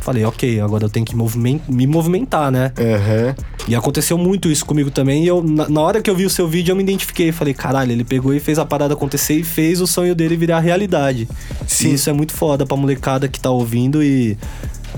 falei, 0.00 0.24
ok, 0.24 0.60
agora 0.60 0.84
eu 0.84 0.88
tenho 0.90 1.04
que 1.06 1.14
movimen- 1.16 1.60
me 1.68 1.86
movimentar, 1.86 2.50
né? 2.50 2.72
Aham. 2.78 3.34
E 3.68 3.74
aconteceu 3.74 4.16
muito 4.16 4.48
isso 4.50 4.64
comigo 4.64 4.90
também. 4.90 5.24
E 5.24 5.26
eu, 5.26 5.42
na, 5.42 5.68
na 5.68 5.80
hora 5.80 6.00
que 6.00 6.08
eu 6.08 6.14
vi 6.14 6.24
o 6.24 6.30
seu 6.30 6.46
vídeo, 6.46 6.72
eu 6.72 6.76
me 6.76 6.82
identifiquei. 6.82 7.32
Falei, 7.32 7.54
caralho, 7.54 7.92
ele 7.92 8.04
pegou 8.04 8.32
e 8.34 8.40
fez 8.40 8.58
a 8.58 8.64
parada 8.64 8.94
acontecer 8.94 9.34
e 9.34 9.42
fez 9.42 9.80
o 9.80 9.86
sonho 9.86 10.14
dele 10.14 10.36
virar 10.36 10.60
realidade. 10.60 11.28
Sim. 11.66 11.88
E 11.88 11.94
isso 11.94 12.08
é 12.08 12.12
muito 12.12 12.32
foda 12.32 12.64
pra 12.64 12.76
molecada 12.76 13.26
que 13.28 13.40
tá 13.40 13.50
ouvindo 13.50 14.02
e 14.02 14.36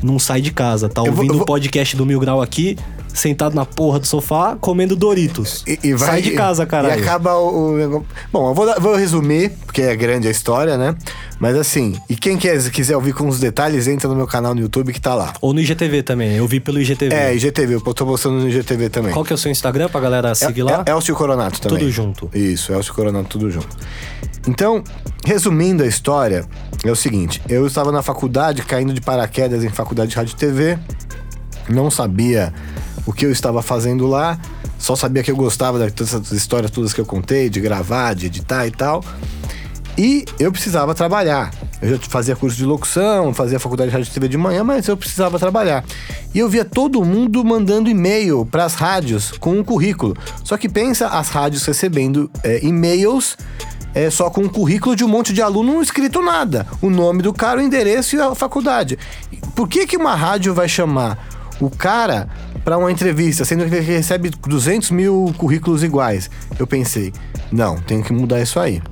não 0.02 0.18
sai 0.18 0.40
de 0.40 0.50
casa. 0.52 0.88
Tá 0.88 1.00
Eu 1.00 1.06
vou- 1.06 1.14
ouvindo 1.16 1.30
eu 1.30 1.34
o 1.34 1.38
vou- 1.38 1.46
podcast 1.46 1.96
do 1.96 2.04
Mil 2.04 2.20
Grau 2.20 2.42
aqui, 2.42 2.76
sentado 3.18 3.54
na 3.54 3.64
porra 3.64 3.98
do 3.98 4.06
sofá, 4.06 4.56
comendo 4.60 4.96
Doritos. 4.96 5.64
E, 5.66 5.78
e 5.82 5.94
vai, 5.94 6.08
sai 6.08 6.22
de 6.22 6.30
casa, 6.32 6.64
caralho. 6.66 7.00
E 7.00 7.02
acaba 7.02 7.34
o, 7.34 7.98
o. 7.98 8.06
Bom, 8.32 8.50
eu 8.50 8.54
vou, 8.54 8.80
vou 8.80 8.96
resumir, 8.96 9.50
porque 9.66 9.82
é 9.82 9.94
grande 9.96 10.28
a 10.28 10.30
história, 10.30 10.76
né? 10.76 10.94
Mas 11.38 11.56
assim, 11.56 11.96
e 12.08 12.16
quem 12.16 12.36
quer, 12.36 12.58
quiser 12.70 12.96
ouvir 12.96 13.12
com 13.12 13.28
os 13.28 13.38
detalhes, 13.38 13.86
entra 13.86 14.08
no 14.08 14.16
meu 14.16 14.26
canal 14.26 14.54
no 14.54 14.60
YouTube 14.60 14.92
que 14.92 15.00
tá 15.00 15.14
lá. 15.14 15.32
Ou 15.40 15.52
no 15.52 15.60
IGTV 15.60 16.02
também. 16.02 16.36
Eu 16.36 16.46
vi 16.46 16.60
pelo 16.60 16.80
IGTV. 16.80 17.14
É, 17.14 17.34
IGTV, 17.34 17.74
eu 17.74 17.80
tô 17.80 18.06
postando 18.06 18.40
no 18.40 18.48
IGTV 18.48 18.88
também. 18.88 19.12
Qual 19.12 19.24
que 19.24 19.32
é 19.32 19.34
o 19.34 19.38
seu 19.38 19.50
Instagram 19.50 19.88
pra 19.88 20.00
galera 20.00 20.34
seguir 20.34 20.62
lá? 20.62 20.82
É, 20.86 20.90
Elcio 20.90 21.14
Coronato 21.14 21.60
também. 21.60 21.78
Tudo 21.78 21.90
junto. 21.90 22.30
Isso, 22.34 22.72
Elcio 22.72 22.92
Coronato, 22.92 23.28
tudo 23.28 23.50
junto. 23.50 23.76
Então, 24.46 24.82
resumindo 25.24 25.82
a 25.82 25.86
história, 25.86 26.44
é 26.84 26.90
o 26.90 26.96
seguinte: 26.96 27.40
eu 27.48 27.66
estava 27.66 27.92
na 27.92 28.02
faculdade, 28.02 28.62
caindo 28.62 28.92
de 28.92 29.00
paraquedas 29.00 29.62
em 29.62 29.68
faculdade 29.68 30.10
de 30.10 30.16
rádio 30.16 30.32
e 30.32 30.36
TV, 30.36 30.78
não 31.68 31.90
sabia 31.90 32.52
o 33.08 33.12
que 33.12 33.24
eu 33.24 33.32
estava 33.32 33.62
fazendo 33.62 34.06
lá, 34.06 34.38
só 34.78 34.94
sabia 34.94 35.22
que 35.22 35.30
eu 35.30 35.36
gostava 35.36 35.78
dessas 35.78 36.30
histórias 36.30 36.70
todas 36.70 36.92
que 36.92 37.00
eu 37.00 37.06
contei, 37.06 37.48
de 37.48 37.58
gravar, 37.58 38.14
de 38.14 38.26
editar 38.26 38.66
e 38.66 38.70
tal. 38.70 39.02
E 39.96 40.26
eu 40.38 40.52
precisava 40.52 40.94
trabalhar. 40.94 41.50
Eu 41.80 41.96
já 41.96 41.98
fazia 42.02 42.36
curso 42.36 42.54
de 42.54 42.66
locução, 42.66 43.32
fazia 43.32 43.58
faculdade 43.58 43.88
de 43.88 43.96
rádio 43.96 44.10
e 44.10 44.12
TV 44.12 44.28
de 44.28 44.36
manhã, 44.36 44.62
mas 44.62 44.86
eu 44.88 44.94
precisava 44.94 45.38
trabalhar. 45.38 45.86
E 46.34 46.38
eu 46.38 46.50
via 46.50 46.66
todo 46.66 47.02
mundo 47.02 47.42
mandando 47.42 47.88
e-mail 47.88 48.44
para 48.44 48.66
as 48.66 48.74
rádios 48.74 49.32
com 49.40 49.58
um 49.58 49.64
currículo. 49.64 50.14
Só 50.44 50.58
que 50.58 50.68
pensa 50.68 51.06
as 51.06 51.30
rádios 51.30 51.64
recebendo 51.64 52.30
é, 52.44 52.62
e-mails 52.62 53.38
é, 53.94 54.10
só 54.10 54.28
com 54.28 54.42
um 54.42 54.48
currículo 54.50 54.94
de 54.94 55.02
um 55.02 55.08
monte 55.08 55.32
de 55.32 55.40
aluno 55.40 55.72
não 55.72 55.82
escrito 55.82 56.20
nada. 56.20 56.66
O 56.82 56.90
nome 56.90 57.22
do 57.22 57.32
cara, 57.32 57.58
o 57.58 57.62
endereço 57.62 58.16
e 58.16 58.20
a 58.20 58.34
faculdade. 58.34 58.98
Por 59.56 59.66
que, 59.66 59.86
que 59.86 59.96
uma 59.96 60.14
rádio 60.14 60.52
vai 60.52 60.68
chamar 60.68 61.37
o 61.60 61.70
cara 61.70 62.28
para 62.64 62.78
uma 62.78 62.90
entrevista, 62.90 63.44
sendo 63.44 63.68
que 63.68 63.74
ele 63.74 63.80
recebe 63.80 64.30
200 64.30 64.90
mil 64.90 65.32
currículos 65.36 65.82
iguais? 65.82 66.30
Eu 66.58 66.66
pensei, 66.66 67.12
não, 67.50 67.76
tenho 67.76 68.02
que 68.02 68.12
mudar 68.12 68.40
isso 68.40 68.58
aí. 68.60 68.82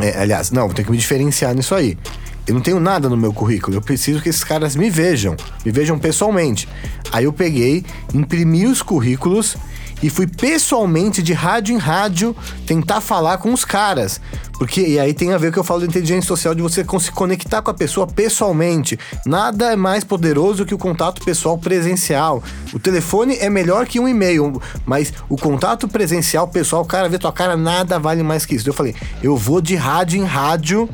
É, 0.00 0.20
aliás, 0.20 0.50
não, 0.50 0.68
tenho 0.68 0.86
que 0.86 0.92
me 0.92 0.98
diferenciar 0.98 1.54
nisso 1.54 1.74
aí. 1.74 1.98
Eu 2.46 2.54
não 2.54 2.60
tenho 2.60 2.80
nada 2.80 3.08
no 3.08 3.16
meu 3.16 3.32
currículo, 3.32 3.76
eu 3.76 3.82
preciso 3.82 4.20
que 4.20 4.28
esses 4.28 4.42
caras 4.42 4.74
me 4.74 4.90
vejam, 4.90 5.36
me 5.64 5.70
vejam 5.70 5.98
pessoalmente. 5.98 6.68
Aí 7.12 7.24
eu 7.24 7.32
peguei, 7.32 7.84
imprimi 8.12 8.66
os 8.66 8.82
currículos 8.82 9.56
e 10.02 10.08
fui 10.08 10.26
pessoalmente 10.26 11.22
de 11.22 11.32
rádio 11.32 11.74
em 11.74 11.78
rádio 11.78 12.34
tentar 12.66 13.00
falar 13.00 13.38
com 13.38 13.52
os 13.52 13.64
caras. 13.64 14.20
Porque, 14.60 14.82
e 14.82 14.98
aí 14.98 15.14
tem 15.14 15.32
a 15.32 15.38
ver 15.38 15.46
com 15.46 15.50
o 15.50 15.52
que 15.54 15.58
eu 15.60 15.64
falo 15.64 15.80
da 15.80 15.86
inteligência 15.86 16.28
social, 16.28 16.54
de 16.54 16.60
você 16.60 16.84
se 17.00 17.10
conectar 17.12 17.62
com 17.62 17.70
a 17.70 17.74
pessoa 17.74 18.06
pessoalmente. 18.06 18.98
Nada 19.24 19.72
é 19.72 19.76
mais 19.76 20.04
poderoso 20.04 20.66
que 20.66 20.74
o 20.74 20.78
contato 20.78 21.24
pessoal 21.24 21.56
presencial. 21.56 22.42
O 22.72 22.78
telefone 22.78 23.36
é 23.36 23.48
melhor 23.48 23.86
que 23.86 23.98
um 23.98 24.06
e-mail, 24.06 24.60
mas 24.84 25.14
o 25.28 25.36
contato 25.36 25.88
presencial 25.88 26.46
pessoal, 26.46 26.82
o 26.82 26.86
cara 26.86 27.08
vê 27.08 27.18
tua 27.18 27.32
cara, 27.32 27.56
nada 27.56 27.98
vale 27.98 28.22
mais 28.22 28.44
que 28.44 28.54
isso. 28.54 28.68
Eu 28.68 28.74
falei, 28.74 28.94
eu 29.22 29.34
vou 29.36 29.62
de 29.62 29.76
rádio 29.76 30.20
em 30.20 30.24
rádio 30.24 30.88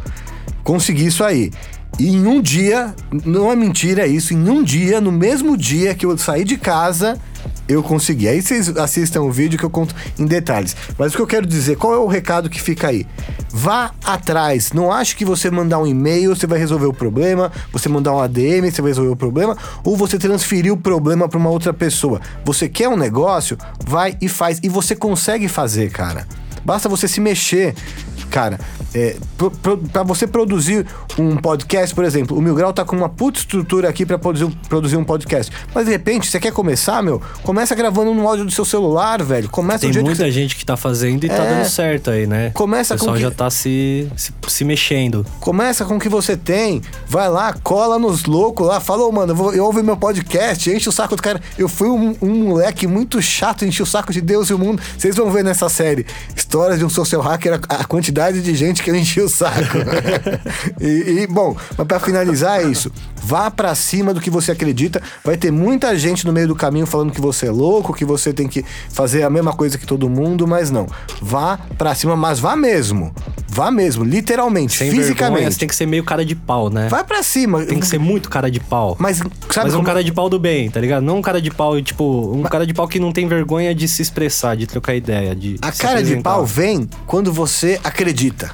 conseguir 0.63 1.07
isso 1.07 1.25
aí. 1.25 1.51
E 1.99 2.09
em 2.09 2.27
um 2.27 2.41
dia, 2.41 2.95
não 3.25 3.51
é 3.51 3.57
mentira 3.57 4.07
isso, 4.07 4.35
em 4.35 4.49
um 4.49 4.63
dia, 4.63 5.01
no 5.01 5.11
mesmo 5.11 5.57
dia 5.57 5.95
que 5.95 6.05
eu 6.05 6.17
saí 6.19 6.45
de 6.45 6.57
casa, 6.57 7.19
eu 7.69 7.83
consegui. 7.83 8.29
Aí 8.29 8.41
vocês 8.41 8.69
assistam 8.77 9.23
o 9.23 9.31
vídeo 9.31 9.59
que 9.59 9.65
eu 9.65 9.71
conto 9.71 9.95
em 10.19 10.27
detalhes. 10.27 10.77
Mas 10.99 11.13
o 11.13 11.17
que 11.17 11.23
eu 11.23 11.27
quero 11.27 11.47
dizer, 11.47 11.77
qual 11.77 11.95
é 11.95 11.99
o 11.99 12.07
recado 12.07 12.49
que 12.49 12.61
fica 12.61 12.89
aí? 12.89 13.07
Vá 13.51 13.93
atrás. 14.05 14.73
Não 14.73 14.93
ache 14.93 15.17
que 15.17 15.25
você 15.25 15.51
mandar 15.51 15.79
um 15.79 15.87
e-mail 15.87 16.35
você 16.35 16.47
vai 16.47 16.59
resolver 16.59 16.87
o 16.87 16.93
problema, 16.93 17.51
você 17.73 17.89
mandar 17.89 18.13
um 18.13 18.21
ADM 18.21 18.71
você 18.71 18.83
vai 18.83 18.91
resolver 18.91 19.11
o 19.11 19.17
problema, 19.17 19.57
ou 19.85 19.97
você 19.97 20.19
transferir 20.19 20.73
o 20.73 20.77
problema 20.77 21.29
para 21.29 21.39
uma 21.39 21.51
outra 21.51 21.73
pessoa. 21.73 22.21
Você 22.45 22.69
quer 22.69 22.89
um 22.89 22.97
negócio? 22.97 23.57
Vai 23.87 24.17
e 24.21 24.29
faz. 24.29 24.61
E 24.63 24.69
você 24.69 24.95
consegue 24.95 25.49
fazer, 25.49 25.91
cara. 25.91 26.27
Basta 26.65 26.89
você 26.89 27.07
se 27.07 27.21
mexer. 27.21 27.75
Cara, 28.31 28.59
é, 28.95 29.17
para 29.93 30.03
você 30.03 30.27
produzir 30.27 30.87
um 31.19 31.37
podcast, 31.37 31.95
por 31.95 32.05
exemplo, 32.05 32.37
o 32.37 32.41
Mil 32.43 32.55
Grau 32.55 32.73
tá 32.73 32.85
com 32.85 32.97
uma 32.97 33.09
puta 33.09 33.39
estrutura 33.39 33.89
aqui 33.89 34.05
para 34.07 34.19
produzir, 34.19 34.49
produzir 34.69 34.97
um 34.97 35.05
podcast. 35.05 35.53
Mas 35.75 35.85
de 35.87 35.93
repente, 35.93 36.31
você 36.31 36.39
quer 36.41 36.53
começar, 36.53 37.03
meu? 37.03 37.21
Começa 37.43 37.75
gravando 37.75 38.15
no 38.15 38.27
áudio 38.27 38.45
do 38.45 38.51
seu 38.51 38.65
celular, 38.65 39.23
velho. 39.23 39.49
Começa 39.51 39.81
Tem 39.81 39.93
muita 39.93 40.11
que 40.11 40.17
você... 40.17 40.31
gente 40.31 40.57
que 40.57 40.65
tá 40.65 40.77
fazendo 40.77 41.25
e 41.25 41.29
tá 41.29 41.35
É. 41.35 41.55
dando 41.57 41.69
certo 41.69 42.11
aí, 42.11 42.27
né? 42.27 42.51
Começa 42.55 42.95
o 42.95 42.99
pessoal 42.99 43.13
com 43.15 43.17
que- 43.19 43.23
já 43.23 43.31
tá 43.31 43.51
se, 43.51 44.09
se, 44.17 44.33
se 44.49 44.65
mexendo. 44.65 45.25
Começa 45.41 45.85
com 45.85 45.97
o 45.97 46.01
que 46.01 46.09
você 46.09 46.37
tem, 46.37 46.81
vai 47.07 47.29
lá, 47.29 47.53
cola 47.63 47.99
nos 47.99 48.25
loucos 48.25 48.67
lá, 48.67 48.81
fala, 48.81 49.05
ô 49.05 49.13
mano, 49.13 49.33
eu, 49.33 49.37
vou, 49.37 49.55
eu 49.55 49.65
ouvi 49.65 49.83
meu 49.83 49.97
podcast, 49.97 50.71
enche 50.71 50.89
o 50.89 50.93
saco 50.93 51.17
do 51.17 51.23
cara. 51.23 51.41
Eu 51.59 51.69
fui 51.69 51.89
um, 51.89 52.17
um 52.23 52.45
moleque 52.49 52.87
muito 52.87 53.21
chato, 53.21 53.65
enchi 53.65 53.83
o 53.83 53.87
saco 53.87 54.13
de 54.13 54.21
Deus 54.21 54.49
e 54.51 54.55
o 54.55 54.59
mundo. 54.59 54.81
Vocês 54.97 55.15
vão 55.17 55.31
ver 55.31 55.45
nessa 55.45 55.69
série 55.69 56.07
histórias 56.57 56.79
de 56.79 56.85
um 56.87 56.89
social 56.89 57.21
hacker, 57.21 57.61
a, 57.69 57.75
a 57.77 57.85
quantidade 57.85 58.41
de 58.41 58.55
gente 58.55 58.83
que 58.83 58.91
eu 58.91 58.97
enchi 58.97 59.21
o 59.21 59.29
saco. 59.29 59.77
e, 60.81 61.21
e, 61.21 61.27
bom, 61.27 61.55
mas 61.77 61.87
pra 61.87 62.01
finalizar 62.01 62.63
é 62.63 62.65
isso. 62.65 62.91
Vá 63.29 63.51
pra 63.51 63.75
cima 63.75 64.15
do 64.15 64.21
que 64.21 64.31
você 64.31 64.53
acredita. 64.53 65.03
Vai 65.25 65.37
ter 65.37 65.51
muita 65.51 65.99
gente 65.99 66.25
no 66.25 66.33
meio 66.33 66.47
do 66.47 66.55
caminho 66.55 66.87
falando 66.87 67.11
que 67.13 67.21
você 67.21 67.47
é 67.47 67.51
louco, 67.51 67.93
que 67.93 68.05
você 68.05 68.33
tem 68.33 68.47
que 68.47 68.65
fazer 68.89 69.25
a 69.25 69.31
mesma 69.31 69.53
coisa 69.53 69.77
que 69.77 69.85
todo 69.85 70.09
mundo, 70.09 70.47
mas 70.47 70.71
não. 70.71 70.87
Vá 71.21 71.59
pra 71.77 71.93
cima, 71.93 72.15
mas 72.15 72.39
vá 72.39 72.55
mesmo. 72.55 73.13
Vá 73.49 73.69
mesmo, 73.71 74.05
literalmente, 74.05 74.77
Sem 74.79 74.91
fisicamente. 74.93 75.19
vergonha, 75.33 75.51
você 75.51 75.59
tem 75.59 75.67
que 75.69 75.75
ser 75.75 75.87
meio 75.87 76.05
cara 76.05 76.25
de 76.25 76.37
pau, 76.37 76.71
né? 76.71 76.87
Vai 76.89 77.03
pra 77.03 77.21
cima. 77.25 77.65
Tem 77.65 77.81
que 77.81 77.87
ser 77.87 77.99
muito 77.99 78.31
cara 78.31 78.49
de 78.49 78.61
pau. 78.61 78.95
Mas 79.01 79.17
sabe 79.17 79.33
Mas 79.57 79.73
um 79.75 79.79
como- 79.79 79.87
cara 79.87 80.05
de 80.05 80.13
pau 80.13 80.29
do 80.29 80.39
bem, 80.39 80.71
tá 80.71 80.79
ligado? 80.81 81.03
Não 81.03 81.17
um 81.19 81.23
cara 81.23 81.43
de 81.43 81.51
pau, 81.51 81.83
tipo, 81.83 82.33
um 82.33 82.43
cara 82.45 82.65
de 82.65 82.73
pau 82.75 82.87
que 82.87 83.01
não 83.01 83.11
tem 83.13 83.27
vergonha 83.27 83.75
de 83.75 83.89
se 83.89 84.03
expressar, 84.03 84.57
de 84.57 84.67
trocar 84.69 84.95
ideia, 84.95 85.35
de. 85.35 85.57
A 85.61 85.73
cara 85.73 85.95
de 85.95 86.03
apresentar. 86.13 86.31
pau 86.31 86.47
vem 86.47 86.89
quando 87.07 87.33
você 87.33 87.81
acredita. 87.83 88.53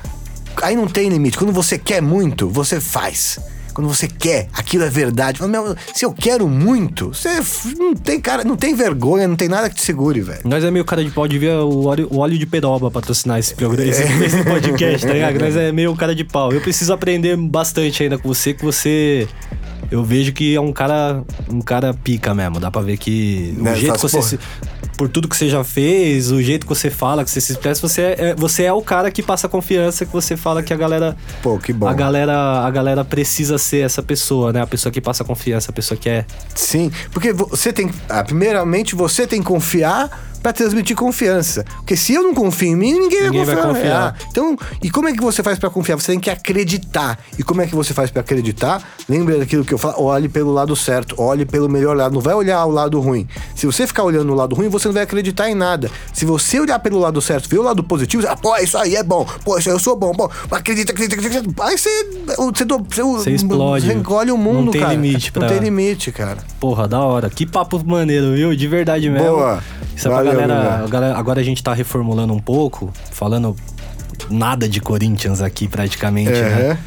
Aí 0.62 0.74
não 0.76 0.86
tem 0.86 1.08
limite. 1.08 1.36
Quando 1.36 1.52
você 1.52 1.76
quer 1.76 2.00
muito, 2.00 2.48
você 2.48 2.80
faz. 2.80 3.38
Quando 3.72 3.88
você 3.88 4.06
quer, 4.06 4.48
aquilo 4.52 4.84
é 4.84 4.90
verdade. 4.90 5.40
Se 5.94 6.04
eu 6.04 6.12
quero 6.12 6.48
muito, 6.48 7.08
você 7.08 7.28
não 7.78 7.94
tem 7.94 8.20
cara, 8.20 8.44
não 8.44 8.56
tem 8.56 8.74
vergonha, 8.74 9.26
não 9.26 9.36
tem 9.36 9.48
nada 9.48 9.68
que 9.68 9.76
te 9.76 9.82
segure, 9.82 10.20
velho. 10.20 10.40
Nós 10.44 10.62
é 10.62 10.70
meio 10.70 10.84
cara 10.84 11.02
de 11.04 11.10
pau, 11.10 11.26
devia 11.26 11.60
o 11.60 11.86
óleo, 11.86 12.08
o 12.10 12.18
óleo 12.18 12.38
de 12.38 12.46
peroba 12.46 12.90
patrocinar 12.90 13.38
esse 13.38 13.54
programa, 13.54 13.90
esse, 13.90 14.02
esse 14.02 14.44
podcast, 14.44 15.06
tá 15.06 15.12
ligado? 15.12 15.38
Nós 15.38 15.56
é 15.56 15.70
meio 15.72 15.94
cara 15.96 16.14
de 16.14 16.24
pau. 16.24 16.52
Eu 16.52 16.60
preciso 16.60 16.92
aprender 16.92 17.36
bastante 17.36 18.02
ainda 18.02 18.18
com 18.18 18.28
você, 18.28 18.52
que 18.54 18.64
você. 18.64 19.26
Eu 19.90 20.02
vejo 20.04 20.32
que 20.32 20.54
é 20.54 20.60
um 20.60 20.72
cara. 20.72 21.22
Um 21.50 21.60
cara 21.60 21.92
pica 21.92 22.34
mesmo. 22.34 22.58
Dá 22.60 22.70
pra 22.70 22.80
ver 22.82 22.96
que. 22.96 23.54
O 23.58 23.62
Né, 23.62 23.74
jeito 23.76 23.94
que 23.94 24.00
você 24.00 24.22
se. 24.22 24.38
Por 24.96 25.08
tudo 25.08 25.28
que 25.28 25.36
você 25.36 25.48
já 25.48 25.64
fez, 25.64 26.30
o 26.30 26.40
jeito 26.42 26.66
que 26.66 26.74
você 26.74 26.90
fala, 26.90 27.24
que 27.24 27.30
você 27.30 27.40
se 27.40 27.52
expressa, 27.52 27.86
você 27.86 28.02
é, 28.02 28.34
você 28.36 28.64
é 28.64 28.72
o 28.72 28.82
cara 28.82 29.10
que 29.10 29.22
passa 29.22 29.48
confiança, 29.48 30.04
que 30.04 30.12
você 30.12 30.36
fala 30.36 30.62
que 30.62 30.72
a 30.72 30.76
galera. 30.76 31.16
Pô, 31.42 31.58
que 31.58 31.72
bom. 31.72 31.88
A 31.88 31.94
galera, 31.94 32.60
a 32.60 32.70
galera 32.70 33.04
precisa 33.04 33.58
ser 33.58 33.84
essa 33.84 34.02
pessoa, 34.02 34.52
né? 34.52 34.60
A 34.60 34.66
pessoa 34.66 34.92
que 34.92 35.00
passa 35.00 35.24
confiança, 35.24 35.70
a 35.70 35.74
pessoa 35.74 35.98
que 35.98 36.08
é. 36.08 36.24
Sim, 36.54 36.90
porque 37.10 37.32
você 37.32 37.72
tem. 37.72 37.90
Ah, 38.08 38.22
primeiramente, 38.22 38.94
você 38.94 39.26
tem 39.26 39.40
que 39.40 39.46
confiar 39.46 40.31
pra 40.42 40.52
transmitir 40.52 40.96
confiança. 40.96 41.64
Porque 41.76 41.96
se 41.96 42.12
eu 42.14 42.22
não 42.22 42.34
confio 42.34 42.68
em 42.72 42.76
mim, 42.76 42.92
ninguém, 42.92 43.24
Ninguém 43.24 43.44
vai 43.44 43.54
vai 43.54 43.64
confiar. 43.64 44.12
confiar. 44.12 44.16
Ah, 44.18 44.26
então, 44.30 44.56
e 44.82 44.90
como 44.90 45.08
é 45.08 45.12
que 45.12 45.20
você 45.22 45.42
faz 45.42 45.58
pra 45.58 45.70
confiar? 45.70 45.96
Você 46.00 46.12
tem 46.12 46.20
que 46.20 46.30
acreditar. 46.30 47.18
E 47.38 47.42
como 47.42 47.62
é 47.62 47.66
que 47.66 47.74
você 47.74 47.94
faz 47.94 48.10
pra 48.10 48.20
acreditar? 48.20 48.82
Lembra 49.08 49.38
daquilo 49.38 49.64
que 49.64 49.72
eu 49.72 49.78
falo? 49.78 50.02
Olhe 50.02 50.28
pelo 50.28 50.52
lado 50.52 50.74
certo, 50.76 51.14
olhe 51.18 51.44
pelo 51.44 51.68
melhor 51.68 51.96
lado. 51.96 52.12
Não 52.14 52.20
vai 52.20 52.34
olhar 52.34 52.64
o 52.64 52.70
lado 52.70 52.98
ruim. 53.00 53.26
Se 53.54 53.66
você 53.66 53.86
ficar 53.86 54.02
olhando 54.04 54.32
o 54.32 54.34
lado 54.36 54.54
ruim, 54.54 54.68
você 54.68 54.88
não 54.88 54.92
vai 54.94 55.02
acreditar 55.02 55.48
em 55.50 55.54
nada. 55.54 55.90
Se 56.12 56.24
você 56.24 56.58
olhar 56.60 56.78
pelo 56.78 56.98
lado 56.98 57.20
certo, 57.20 57.48
ver 57.48 57.58
o 57.58 57.62
lado 57.62 57.82
positivo, 57.84 58.26
ah, 58.28 58.36
pô, 58.36 58.56
isso 58.56 58.76
aí 58.78 58.96
é 58.96 59.02
bom. 59.02 59.26
Pô, 59.44 59.58
isso 59.58 59.68
aí 59.68 59.74
eu 59.74 59.78
sou 59.78 59.96
bom. 59.96 60.12
Pô, 60.12 60.30
acredita, 60.50 60.92
acredita, 60.92 61.20
acredita. 61.20 61.62
Aí 61.64 61.78
você. 61.78 61.88
Você, 62.36 62.64
você, 62.64 63.02
Você 63.02 63.30
explode. 63.30 63.86
Você 63.86 63.92
engole 63.92 64.30
o 64.32 64.36
mundo, 64.38 64.66
Não 64.66 64.72
tem 64.72 64.80
cara. 64.80 64.92
limite 64.94 65.30
pra- 65.32 65.42
Não 65.42 65.48
tem 65.48 65.58
limite, 65.58 66.10
cara. 66.12 66.38
Porra, 66.58 66.86
da 66.88 67.00
hora. 67.00 67.30
Que 67.30 67.46
papo 67.46 67.80
maneiro, 67.84 68.32
viu? 68.34 68.54
De 68.56 68.66
verdade 68.68 69.08
mesmo. 69.10 69.28
Boa. 69.28 69.62
Isso 69.96 70.08
é 70.08 70.10
pra 70.10 70.22
Valeu, 70.22 70.32
galera, 70.32 70.86
galera- 70.88 71.18
Agora 71.18 71.40
a 71.40 71.44
gente 71.44 71.62
tá 71.62 71.72
reformulando 71.74 72.32
um 72.32 72.38
pouco, 72.40 72.92
falando 73.10 73.56
nada 74.30 74.68
de 74.68 74.80
Corinthians 74.80 75.40
aqui 75.42 75.68
praticamente, 75.68 76.30
né? 76.30 76.78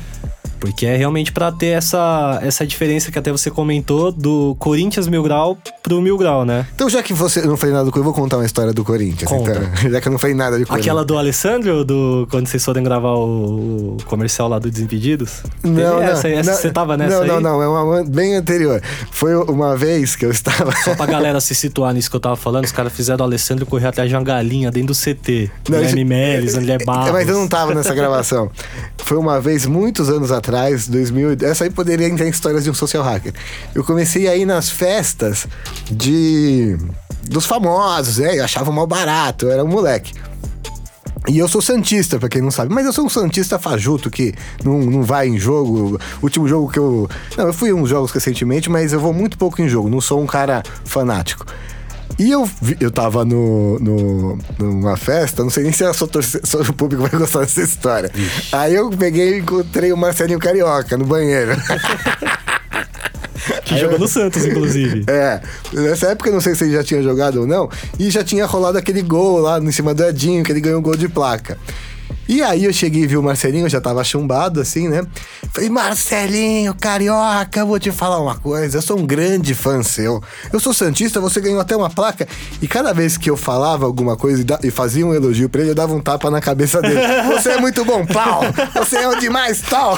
Porque 0.72 0.86
é 0.86 0.96
realmente 0.96 1.32
pra 1.32 1.52
ter 1.52 1.68
essa, 1.68 2.40
essa 2.42 2.66
diferença 2.66 3.12
que 3.12 3.20
até 3.20 3.32
você 3.32 3.50
comentou 3.50 4.12
do 4.12 4.56
Corinthians 4.60 5.08
Mil 5.08 5.24
Grau 5.24 5.58
pro 5.82 6.02
Mil 6.02 6.18
Grau, 6.18 6.46
né? 6.46 6.66
Então, 6.74 6.90
já 6.90 7.02
que 7.04 7.14
você 7.14 7.42
não 7.42 7.58
falei 7.58 7.74
nada 7.74 7.86
do 7.86 7.92
Corinthians, 7.92 8.08
eu 8.08 8.14
vou 8.14 8.14
contar 8.14 8.38
uma 8.38 8.46
história 8.46 8.74
do 8.74 8.84
Corinthians. 8.84 9.30
Conta. 9.30 9.52
Então, 9.52 9.92
já 9.92 10.02
que 10.02 10.08
eu 10.08 10.12
não 10.12 10.20
falei 10.20 10.36
nada 10.36 10.58
de 10.58 10.66
Corinthians. 10.66 10.86
Aquela 10.88 11.06
do 11.06 11.18
Alessandro, 11.18 11.86
do 11.86 12.28
quando 12.30 12.48
vocês 12.48 12.64
foram 12.64 12.84
gravar 12.84 13.14
o, 13.14 13.98
comercial 14.06 14.48
lá 14.48 14.60
do 14.60 14.70
Desimpedidos? 14.70 15.44
Teve 15.62 15.74
Não, 15.76 15.96
não, 15.96 16.04
essa, 16.04 16.28
essa 16.30 16.52
não, 16.52 16.58
você 16.58 16.72
tava 16.72 16.98
nessa 16.98 17.16
não, 17.16 17.22
aí? 17.22 17.28
Não, 17.28 17.42
não, 17.42 17.62
é 17.62 17.68
uma 17.68 18.04
bem 18.04 18.36
anterior. 18.36 18.82
Foi 19.12 19.36
uma 19.36 19.76
vez 19.76 20.16
que 20.16 20.26
eu 20.26 20.32
estava. 20.32 20.72
Só 20.84 20.96
pra 20.96 21.06
galera 21.06 21.40
se 21.40 21.54
situar 21.56 21.94
nisso 21.94 22.10
que 22.10 22.16
eu 22.16 22.20
tava 22.20 22.36
falando, 22.36 22.66
os 22.66 22.72
caras 22.72 22.94
fizeram 22.94 23.24
o 23.24 23.28
Alessandro 23.28 23.66
correr 23.66 23.88
atrás 23.88 24.10
de 24.10 24.16
uma 24.16 24.24
galinha 24.24 24.72
dentro 24.72 24.94
do 24.94 24.96
CT. 24.96 25.52
Não, 25.70 25.80
Guilherme 25.80 26.02
isso- 26.02 26.10
Meles, 26.10 26.56
André 26.58 26.78
Barros. 26.84 27.12
Mas 27.12 27.28
eu 27.28 27.36
não 27.36 27.48
tava 27.48 27.74
nessa 27.74 27.94
gravação. 27.94 28.50
Foi 28.98 29.18
uma 29.18 29.40
vez, 29.40 29.66
muitos 29.66 30.10
anos 30.10 30.32
atrás, 30.32 30.55
2000. 30.88 31.38
Essa 31.42 31.64
aí 31.66 31.70
poderia 31.70 32.08
entrar 32.08 32.26
em 32.26 32.30
histórias 32.30 32.64
de 32.64 32.70
um 32.70 32.74
social 32.74 33.04
hacker. 33.04 33.34
Eu 33.74 33.84
comecei 33.84 34.28
a 34.28 34.36
ir 34.36 34.46
nas 34.46 34.70
festas 34.70 35.48
de. 35.92 36.78
dos 37.24 37.46
famosos, 37.46 38.18
né? 38.18 38.40
Eu 38.40 38.44
achava 38.44 38.72
mal 38.72 38.88
barato, 38.88 39.46
eu 39.46 39.52
era 39.52 39.64
um 39.64 39.68
moleque. 39.68 40.14
E 41.28 41.40
eu 41.40 41.48
sou 41.48 41.62
Santista, 41.62 42.20
pra 42.20 42.30
quem 42.30 42.42
não 42.42 42.52
sabe. 42.52 42.74
Mas 42.74 42.86
eu 42.86 42.94
sou 42.94 43.06
um 43.06 43.10
Santista 43.10 43.58
fajuto 43.58 44.12
que 44.12 44.34
não, 44.64 44.80
não 44.80 45.04
vai 45.04 45.28
em 45.28 45.38
jogo. 45.38 46.00
Último 46.22 46.48
jogo 46.48 46.72
que 46.72 46.78
eu. 46.78 47.10
Não, 47.36 47.48
eu 47.48 47.54
fui 47.54 47.70
em 47.70 47.74
uns 47.74 47.90
jogos 47.90 48.12
recentemente, 48.12 48.70
mas 48.70 48.94
eu 48.94 49.00
vou 49.00 49.12
muito 49.12 49.38
pouco 49.38 49.62
em 49.62 49.68
jogo. 49.68 49.90
Não 49.90 50.00
sou 50.00 50.22
um 50.22 50.28
cara 50.28 50.62
fanático. 50.84 51.46
E 52.18 52.32
eu, 52.32 52.46
vi- 52.62 52.78
eu 52.80 52.90
tava 52.92 53.26
no, 53.26 53.78
no, 53.80 54.38
numa 54.58 54.96
festa, 54.96 55.44
não 55.44 55.50
sei 55.50 55.64
nem 55.64 55.74
se, 55.74 55.84
a 55.84 55.94
sua 55.94 56.08
o 56.70 56.74
público 56.74 57.02
vai 57.04 57.12
gostar 57.20 57.40
dessa 57.42 57.62
história. 57.62 58.10
Aí 58.52 58.74
eu 58.74 58.90
peguei 58.90 59.36
e 59.36 59.40
encontrei 59.40 59.92
o 59.92 59.98
Marcelinho 59.98 60.40
Carioca 60.40 60.98
no 60.98 61.06
banheiro. 61.06 61.52
Que 63.64 63.78
jogou 63.78 64.00
no 64.00 64.08
Santos, 64.08 64.44
inclusive. 64.46 65.04
É, 65.08 65.40
nessa 65.74 66.08
época 66.08 66.30
eu 66.30 66.34
não 66.34 66.42
sei 66.42 66.56
se 66.56 66.64
ele 66.64 66.74
já 66.74 66.84
tinha 66.84 67.02
jogado 67.04 67.42
ou 67.42 67.48
não, 67.48 67.70
e 68.00 68.10
já 68.10 68.24
tinha 68.24 68.46
rolado 68.46 68.78
aquele 68.78 69.02
gol 69.04 69.38
lá 69.40 69.60
em 69.60 69.72
cima 69.72 69.94
do 69.94 70.04
Edinho, 70.04 70.44
que 70.44 70.52
ele 70.52 70.62
ganhou 70.62 70.80
um 70.80 70.84
gol 70.84 70.96
de 70.96 71.08
placa. 71.08 71.58
E 72.28 72.42
aí 72.42 72.66
eu 72.66 72.74
cheguei 72.74 73.04
e 73.04 73.08
vi 73.08 73.18
o 73.18 73.24
Marcelinho, 73.24 73.66
eu 73.66 73.70
já 73.70 73.80
tava 73.80 74.04
chumbado 74.04 74.60
assim, 74.60 74.88
né? 74.90 75.06
Falei, 75.54 75.70
Marcelinho, 75.70 76.74
carioca, 76.74 77.60
eu 77.60 77.68
vou 77.68 77.80
te 77.80 77.92
falar 77.92 78.20
uma 78.20 78.36
coisa, 78.36 78.78
eu 78.78 78.82
sou 78.82 78.98
um 78.98 79.06
grande 79.06 79.54
fã 79.54 79.84
seu. 79.84 80.22
Eu 80.52 80.60
sou 80.60 80.74
Santista, 80.74 81.20
você 81.20 81.40
ganhou 81.40 81.60
até 81.60 81.76
uma 81.76 81.90
placa. 81.90 82.28
E 82.62 82.68
cada 82.68 82.94
vez 82.94 83.16
que 83.16 83.30
eu 83.30 83.38
falava 83.38 83.86
alguma 83.86 84.18
coisa 84.18 84.44
e, 84.64 84.72
fazia 84.72 85.06
um 85.06 85.14
elogio 85.14 85.48
pra 85.48 85.62
ele, 85.62 85.72
eu 85.72 85.76
dava 85.76 85.94
um 85.94 86.02
tapa 86.02 86.32
na 86.32 86.42
cabeça 86.42 86.82
dele. 86.82 87.00
Você 87.36 87.50
é 87.50 87.60
muito 87.60 87.86
bom, 87.86 88.06
pau! 88.06 88.42
Você 88.76 88.98
é 88.98 89.08
o 89.08 89.20
demais, 89.20 89.62
tal! 89.62 89.98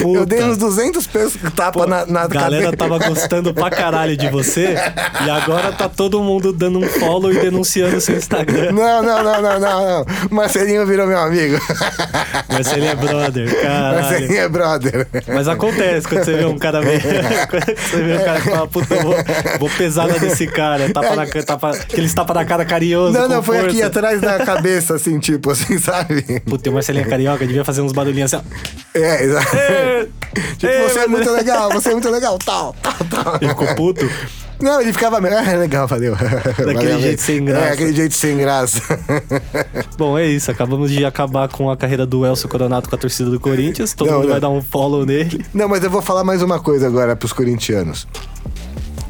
Eu 0.00 0.24
dei 0.24 0.44
uns 0.44 0.56
200 0.56 1.06
pesos 1.06 1.36
tapa 1.56 1.86
na, 1.86 2.06
na 2.06 2.22
A 2.22 2.28
galera 2.28 2.64
cabeça. 2.70 2.76
tava 2.76 2.98
gostando 3.08 3.52
pra 3.52 3.70
caralho 3.70 4.16
de 4.16 4.28
você 4.28 4.76
e 5.24 5.30
agora 5.30 5.72
tá 5.72 5.88
todo 5.88 6.22
mundo 6.22 6.52
dando 6.52 6.78
um 6.78 6.88
follow 6.88 7.32
e 7.32 7.38
denunciando 7.38 8.00
seu 8.00 8.16
Instagram. 8.16 8.72
Não, 8.72 9.02
não, 9.02 9.24
não, 9.24 9.42
não, 9.42 9.60
não, 9.60 9.60
não. 9.60 10.06
Marcelinho 10.30 10.86
virou 10.86 11.06
meu 11.06 11.18
amigo. 11.18 11.31
Amigo. 11.32 11.58
Marcelinho 12.48 12.90
é 12.90 12.94
brother, 12.94 13.56
caralho. 13.62 14.00
Marcelinho 14.00 14.38
é 14.40 14.48
brother. 14.48 15.06
Mas 15.28 15.48
acontece 15.48 16.06
quando 16.08 16.24
você 16.24 16.34
vê 16.34 16.44
um 16.44 16.58
cara 16.58 16.80
meio. 16.82 17.00
quando 17.48 17.76
você 17.78 18.02
vê 18.02 18.14
um 18.16 18.24
cara 18.24 18.40
que 18.40 18.50
fala, 18.50 18.68
puta, 18.68 18.94
eu 18.94 19.02
vou, 19.02 19.14
vou 19.58 19.70
pesada 19.70 20.18
desse 20.18 20.46
cara. 20.46 20.92
Tapa 20.92 21.16
na, 21.16 21.26
tapa, 21.26 21.70
aqueles 21.70 22.12
tapa 22.14 22.34
na 22.34 22.44
cara 22.44 22.64
carinhoso. 22.64 23.12
Não, 23.18 23.28
não, 23.28 23.42
foi 23.42 23.56
força. 23.56 23.70
aqui 23.70 23.82
atrás 23.82 24.20
da 24.20 24.44
cabeça, 24.44 24.94
assim, 24.94 25.18
tipo, 25.18 25.50
assim, 25.50 25.78
sabe? 25.78 26.40
Puta, 26.40 26.70
o 26.70 26.74
Marcelinho 26.74 27.06
é 27.06 27.08
carioca, 27.08 27.46
devia 27.46 27.64
fazer 27.64 27.80
uns 27.80 27.92
barulhinhos 27.92 28.32
assim, 28.32 28.44
ó. 28.94 28.98
É, 28.98 29.24
exato. 29.24 29.56
É, 29.56 30.06
Tipo, 30.56 30.66
é, 30.66 30.88
você 30.88 30.98
é 31.00 31.06
mas- 31.06 31.10
muito 31.10 31.30
legal, 31.30 31.70
você 31.70 31.88
é 31.90 31.92
muito 31.92 32.08
legal, 32.10 32.38
tal, 32.38 32.74
tal, 32.82 32.94
tal. 33.24 33.36
Ele 33.40 33.48
ficou 33.50 33.74
puto. 33.74 34.10
Não, 34.62 34.80
ele 34.80 34.92
ficava. 34.92 35.18
Ah, 35.18 35.52
legal, 35.58 35.86
valeu. 35.88 36.14
Daquele 36.14 37.00
jeito 37.00 37.20
sem 37.20 37.44
graça. 37.44 37.66
É, 37.66 37.72
aquele 37.72 37.92
jeito 37.92 38.14
sem 38.14 38.36
graça. 38.36 38.80
Bom, 39.98 40.16
é 40.16 40.26
isso. 40.26 40.50
Acabamos 40.50 40.90
de 40.90 41.04
acabar 41.04 41.48
com 41.48 41.68
a 41.70 41.76
carreira 41.76 42.06
do 42.06 42.24
Elcio 42.24 42.48
Coronato 42.48 42.88
com 42.88 42.94
a 42.94 42.98
torcida 42.98 43.28
do 43.28 43.40
Corinthians. 43.40 43.92
Todo 43.92 44.06
Não, 44.08 44.14
mundo 44.14 44.24
não. 44.24 44.30
vai 44.32 44.40
dar 44.40 44.50
um 44.50 44.62
follow 44.62 45.04
nele. 45.04 45.44
Não, 45.52 45.68
mas 45.68 45.82
eu 45.82 45.90
vou 45.90 46.00
falar 46.00 46.22
mais 46.24 46.42
uma 46.42 46.60
coisa 46.60 46.86
agora 46.86 47.16
pros 47.16 47.32
corintianos. 47.32 48.06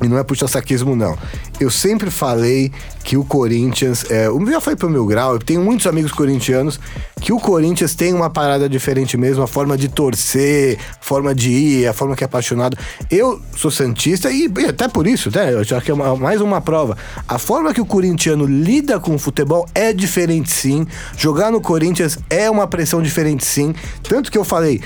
E 0.02 0.08
não 0.08 0.18
é 0.18 0.22
puxa 0.24 0.46
saquismo, 0.48 0.94
não. 0.96 1.16
Eu 1.60 1.70
sempre 1.70 2.10
falei 2.10 2.72
que 3.04 3.16
o 3.16 3.24
Corinthians. 3.24 4.04
É, 4.10 4.28
o 4.30 4.44
já 4.50 4.60
foi 4.60 4.76
pro 4.76 4.88
meu 4.90 5.06
grau, 5.06 5.34
eu 5.34 5.38
tenho 5.38 5.60
muitos 5.62 5.86
amigos 5.86 6.12
corintianos 6.12 6.78
que 7.20 7.32
o 7.32 7.38
Corinthians 7.38 7.94
tem 7.94 8.12
uma 8.12 8.28
parada 8.28 8.68
diferente 8.68 9.16
mesmo, 9.16 9.42
a 9.42 9.46
forma 9.46 9.76
de 9.78 9.88
torcer, 9.88 10.78
a 11.00 11.04
forma 11.04 11.34
de 11.34 11.50
ir, 11.50 11.86
a 11.86 11.92
forma 11.92 12.16
que 12.16 12.24
é 12.24 12.26
apaixonado. 12.26 12.76
Eu 13.10 13.40
sou 13.56 13.70
Santista 13.70 14.30
e, 14.30 14.50
e 14.58 14.64
até 14.66 14.88
por 14.88 15.06
isso, 15.06 15.30
né? 15.34 15.52
Eu 15.52 15.60
acho 15.60 15.80
que 15.82 15.90
é 15.90 15.94
uma- 15.94 16.16
mais 16.16 16.40
uma 16.40 16.60
prova. 16.60 16.96
A 17.28 17.38
forma 17.38 17.72
que 17.72 17.80
o 17.80 17.86
corintiano 17.86 18.44
lida 18.44 18.98
com 18.98 19.14
o 19.14 19.18
futebol 19.18 19.66
é 19.74 19.92
diferente 19.92 20.50
sim. 20.52 20.86
Jogar 21.16 21.50
no 21.52 21.60
Corinthians 21.60 22.18
é 22.28 22.50
uma 22.50 22.66
pressão 22.66 23.00
diferente 23.00 23.44
sim. 23.44 23.72
Tanto 24.02 24.30
que 24.30 24.38
eu 24.38 24.44
falei, 24.44 24.80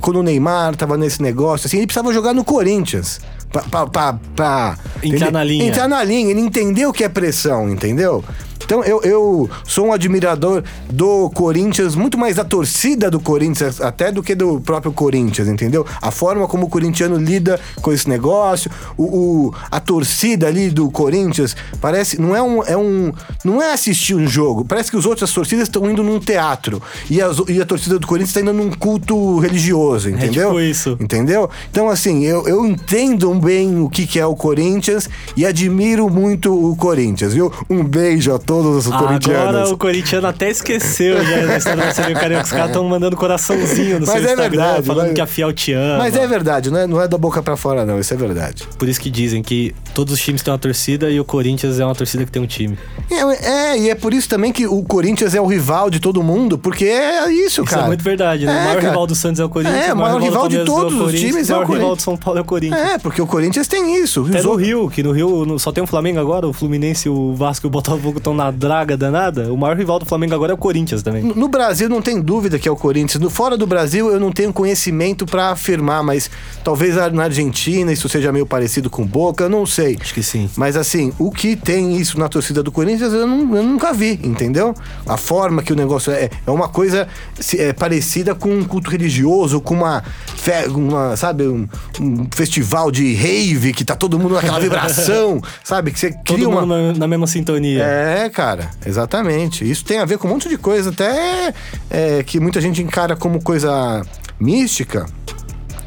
quando 0.00 0.16
o 0.16 0.22
Neymar 0.22 0.74
tava 0.76 0.96
nesse 0.96 1.22
negócio, 1.22 1.66
assim, 1.66 1.76
ele 1.78 1.86
precisava 1.86 2.12
jogar 2.12 2.34
no 2.34 2.44
Corinthians. 2.44 3.20
Pra, 3.50 3.62
pra, 3.62 3.86
pra, 3.86 4.12
pra- 4.36 4.78
Entrar 5.02 5.26
ele- 5.26 5.30
na 5.30 5.44
linha. 5.44 5.64
Entrar 5.68 5.88
na 5.88 6.04
linha, 6.04 6.30
ele 6.30 6.40
entendeu 6.40 6.90
o 6.90 6.92
que 6.92 7.02
é 7.04 7.08
pressão, 7.08 7.68
entendeu? 7.68 8.22
Então 8.68 8.84
eu, 8.84 9.00
eu 9.02 9.48
sou 9.64 9.86
um 9.86 9.92
admirador 9.94 10.62
do 10.92 11.30
Corinthians, 11.30 11.94
muito 11.94 12.18
mais 12.18 12.36
da 12.36 12.44
torcida 12.44 13.10
do 13.10 13.18
Corinthians, 13.18 13.80
até 13.80 14.12
do 14.12 14.22
que 14.22 14.34
do 14.34 14.60
próprio 14.60 14.92
Corinthians, 14.92 15.48
entendeu? 15.48 15.86
A 16.02 16.10
forma 16.10 16.46
como 16.46 16.66
o 16.66 16.68
corintiano 16.68 17.16
lida 17.16 17.58
com 17.80 17.90
esse 17.90 18.06
negócio, 18.06 18.70
o, 18.94 19.04
o- 19.04 19.54
a 19.70 19.80
torcida 19.80 20.46
ali 20.48 20.68
do 20.68 20.90
Corinthians, 20.90 21.56
parece. 21.80 22.20
Não 22.20 22.36
é 22.36 22.42
um, 22.42 22.62
é 22.62 22.76
um. 22.76 23.10
Não 23.42 23.62
é 23.62 23.72
assistir 23.72 24.14
um 24.14 24.26
jogo, 24.28 24.66
parece 24.66 24.90
que 24.90 24.98
as 24.98 25.06
outras 25.06 25.32
torcidas 25.32 25.66
estão 25.66 25.90
indo 25.90 26.02
num 26.02 26.20
teatro 26.20 26.82
e, 27.08 27.22
as- 27.22 27.38
e 27.48 27.62
a 27.62 27.64
torcida 27.64 27.98
do 27.98 28.06
Corinthians 28.06 28.36
está 28.36 28.42
indo 28.42 28.52
num 28.52 28.70
culto 28.70 29.38
religioso, 29.38 30.10
entendeu? 30.10 30.48
tipo 30.48 30.60
isso. 30.60 30.96
Entendeu? 31.00 31.48
Então, 31.70 31.88
assim, 31.88 32.22
eu, 32.24 32.46
eu 32.46 32.66
entendo 32.66 33.32
bem 33.36 33.80
o 33.80 33.88
que, 33.88 34.06
que 34.06 34.20
é 34.20 34.26
o 34.26 34.36
Corinthians 34.36 35.08
e 35.34 35.46
admiro 35.46 36.10
muito 36.10 36.52
o 36.52 36.76
Corinthians, 36.76 37.32
viu? 37.32 37.50
Um 37.70 37.82
beijo 37.82 38.34
a 38.34 38.38
todos 38.38 38.57
os 38.66 38.86
Agora 38.86 39.06
corintianos. 39.06 39.70
o 39.72 39.76
corintiano 39.76 40.26
até 40.26 40.50
esqueceu 40.50 41.24
já 41.24 41.46
da 41.46 41.56
história 41.56 41.82
do 41.82 41.84
Marcelinho 41.86 42.18
Carioca. 42.20 42.44
Os 42.44 42.50
caras 42.50 42.66
estão 42.68 42.84
mandando 42.84 43.16
coraçãozinho 43.16 44.00
no 44.00 44.06
Mas 44.06 44.20
seu 44.20 44.28
é 44.28 44.32
Instagram, 44.32 44.50
verdade, 44.64 44.86
falando 44.86 45.06
mas- 45.06 45.14
que 45.14 45.20
a 45.20 45.26
Fiel 45.26 45.52
te 45.52 45.72
ama. 45.72 45.98
Mas 45.98 46.16
é 46.16 46.26
verdade, 46.26 46.70
não 46.70 46.78
é, 46.78 46.86
não 46.86 47.00
é 47.00 47.08
da 47.08 47.18
boca 47.18 47.42
pra 47.42 47.56
fora, 47.56 47.84
não. 47.84 47.98
Isso 47.98 48.12
é 48.12 48.16
verdade. 48.16 48.66
Por 48.78 48.88
isso 48.88 49.00
que 49.00 49.10
dizem 49.10 49.42
que 49.42 49.74
todos 49.94 50.14
os 50.14 50.20
times 50.20 50.42
têm 50.42 50.52
uma 50.52 50.58
torcida 50.58 51.10
e 51.10 51.18
o 51.20 51.24
Corinthians 51.24 51.78
é 51.80 51.84
uma 51.84 51.94
torcida 51.94 52.24
que 52.24 52.30
tem 52.30 52.42
um 52.42 52.46
time. 52.46 52.78
É, 53.10 53.48
é, 53.72 53.78
e 53.78 53.90
é 53.90 53.94
por 53.94 54.12
isso 54.14 54.28
também 54.28 54.52
que 54.52 54.66
o 54.66 54.82
Corinthians 54.82 55.34
é 55.34 55.40
o 55.40 55.46
rival 55.46 55.90
de 55.90 56.00
todo 56.00 56.22
mundo, 56.22 56.58
porque 56.58 56.84
é 56.84 57.30
isso, 57.32 57.62
Isso 57.62 57.64
cara. 57.64 57.82
é 57.82 57.86
muito 57.86 58.02
verdade, 58.02 58.46
né? 58.46 58.52
É, 58.52 58.54
o 58.54 58.64
maior 58.64 58.74
cara. 58.76 58.88
rival 58.88 59.06
do 59.06 59.14
Santos 59.14 59.40
é 59.40 59.44
o 59.44 59.48
Corinthians. 59.48 59.86
É, 59.86 59.92
o 59.92 59.96
maior 59.96 60.20
rival 60.20 60.48
do 60.48 60.58
de 60.58 60.64
todos 60.64 60.92
é 60.92 60.96
o 60.96 60.98
os 60.98 61.04
Corinthians, 61.06 61.30
times 61.32 61.48
o 61.48 61.52
é 61.52 61.54
o 61.54 61.58
maior 61.58 61.66
rival 61.66 61.66
Corinthians. 61.78 61.96
de 61.98 62.02
São 62.02 62.16
Paulo 62.16 62.38
é 62.38 62.42
o 62.42 62.44
Corinthians. 62.44 62.80
É, 62.90 62.98
porque 62.98 63.22
o 63.22 63.26
Corinthians 63.26 63.66
tem 63.68 64.02
isso. 64.02 64.26
Até 64.28 64.38
Os 64.40 64.44
no 64.44 64.54
Rio, 64.54 64.88
que 64.90 65.02
no 65.02 65.12
Rio 65.12 65.58
só 65.58 65.72
tem 65.72 65.82
o 65.82 65.86
Flamengo 65.86 66.18
agora, 66.18 66.46
o 66.46 66.52
Fluminense, 66.52 67.08
o 67.08 67.34
Vasco 67.34 67.66
e 67.66 67.68
o 67.68 67.70
Botafogo 67.70 68.18
estão 68.18 68.34
na 68.34 68.47
draga 68.50 68.96
danada. 68.96 69.52
O 69.52 69.56
maior 69.56 69.76
rival 69.76 69.98
do 69.98 70.04
Flamengo 70.06 70.34
agora 70.34 70.52
é 70.52 70.54
o 70.54 70.58
Corinthians 70.58 71.02
também. 71.02 71.22
No 71.22 71.34
no 71.34 71.48
Brasil 71.48 71.88
não 71.88 72.02
tem 72.02 72.20
dúvida 72.20 72.58
que 72.58 72.68
é 72.68 72.70
o 72.72 72.76
Corinthians. 72.76 73.20
No 73.22 73.30
fora 73.30 73.56
do 73.56 73.66
Brasil 73.66 74.10
eu 74.10 74.20
não 74.20 74.30
tenho 74.30 74.52
conhecimento 74.52 75.24
pra 75.26 75.50
afirmar, 75.50 76.02
mas 76.02 76.30
talvez 76.62 76.94
na 77.12 77.24
Argentina 77.24 77.92
isso 77.92 78.08
seja 78.08 78.30
meio 78.32 78.44
parecido 78.46 78.90
com 78.90 79.04
Boca, 79.06 79.44
eu 79.44 79.48
não 79.48 79.64
sei. 79.66 79.96
Acho 80.00 80.12
que 80.14 80.22
sim. 80.22 80.48
Mas 80.56 80.76
assim, 80.76 81.12
o 81.18 81.30
que 81.30 81.56
tem 81.56 81.96
isso 81.96 82.18
na 82.18 82.28
torcida 82.28 82.62
do 82.62 82.70
Corinthians 82.70 83.12
eu, 83.12 83.26
não- 83.26 83.56
eu 83.56 83.62
nunca 83.62 83.92
vi, 83.92 84.20
entendeu? 84.22 84.74
A 85.06 85.16
forma 85.16 85.62
que 85.62 85.72
o 85.72 85.76
negócio 85.76 86.12
é, 86.12 86.28
é 86.46 86.50
uma 86.50 86.68
coisa 86.68 87.08
é, 87.56 87.72
parecida 87.72 88.34
com 88.34 88.50
um 88.50 88.64
culto 88.64 88.90
religioso, 88.90 89.60
com 89.60 89.74
uma, 89.74 90.02
fe- 90.36 90.68
uma 90.68 91.16
sabe, 91.16 91.46
um, 91.48 91.66
um 92.00 92.26
festival 92.30 92.90
de 92.90 93.14
rave 93.14 93.72
que 93.72 93.84
tá 93.84 93.96
todo 93.96 94.18
mundo 94.18 94.34
naquela 94.34 94.60
vibração, 94.60 95.40
sabe? 95.64 95.90
Que 95.92 95.98
você 95.98 96.10
Todo 96.12 96.34
cria 96.36 96.48
uma. 96.48 96.60
mundo 96.62 96.74
na, 96.74 96.92
na 97.00 97.06
mesma 97.08 97.26
sintonia. 97.26 97.82
É, 97.82 98.27
cara, 98.30 98.70
exatamente. 98.84 99.68
Isso 99.68 99.84
tem 99.84 99.98
a 99.98 100.04
ver 100.04 100.18
com 100.18 100.28
um 100.28 100.30
monte 100.30 100.48
de 100.48 100.58
coisa, 100.58 100.90
até 100.90 101.54
é, 101.90 102.22
que 102.22 102.40
muita 102.40 102.60
gente 102.60 102.82
encara 102.82 103.16
como 103.16 103.42
coisa 103.42 104.02
mística. 104.38 105.06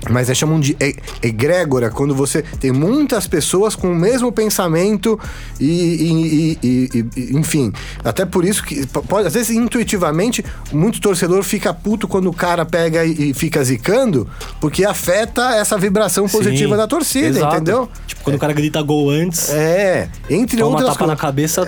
Mas 0.09 0.29
é 0.29 0.33
chamam 0.33 0.59
de 0.59 0.75
egrégora, 1.21 1.89
quando 1.89 2.15
você 2.15 2.41
tem 2.41 2.71
muitas 2.71 3.27
pessoas 3.27 3.75
com 3.75 3.91
o 3.91 3.95
mesmo 3.95 4.31
pensamento 4.31 5.19
e, 5.59 6.57
e- 6.61 6.67
e- 6.67 7.05
e- 7.15 7.37
enfim. 7.37 7.71
Até 8.03 8.25
por 8.25 8.43
isso 8.43 8.63
que, 8.63 8.85
pode, 8.87 9.27
às 9.27 9.33
vezes, 9.33 9.51
intuitivamente, 9.55 10.43
muito 10.71 10.99
torcedor 10.99 11.43
fica 11.43 11.73
puto 11.73 12.07
quando 12.07 12.27
o 12.29 12.33
cara 12.33 12.65
pega 12.65 13.05
e, 13.05 13.33
fica 13.33 13.63
zicando, 13.63 14.27
porque 14.59 14.83
afeta 14.83 15.55
essa 15.55 15.77
vibração 15.77 16.27
positiva 16.27 16.71
Sim, 16.75 16.77
da 16.77 16.87
torcida, 16.87 17.27
exato. 17.27 17.55
entendeu? 17.55 17.89
Tipo, 18.07 18.23
quando 18.23 18.35
o 18.35 18.39
cara 18.39 18.53
grita 18.53 18.81
gol 18.81 19.09
antes, 19.09 19.49
É, 19.49 20.09
entre 20.29 20.57
toma 20.57 20.71
outras 20.77 20.93
tapa 20.93 21.07
na 21.07 21.15
coisas. 21.15 21.21
cabeça, 21.21 21.65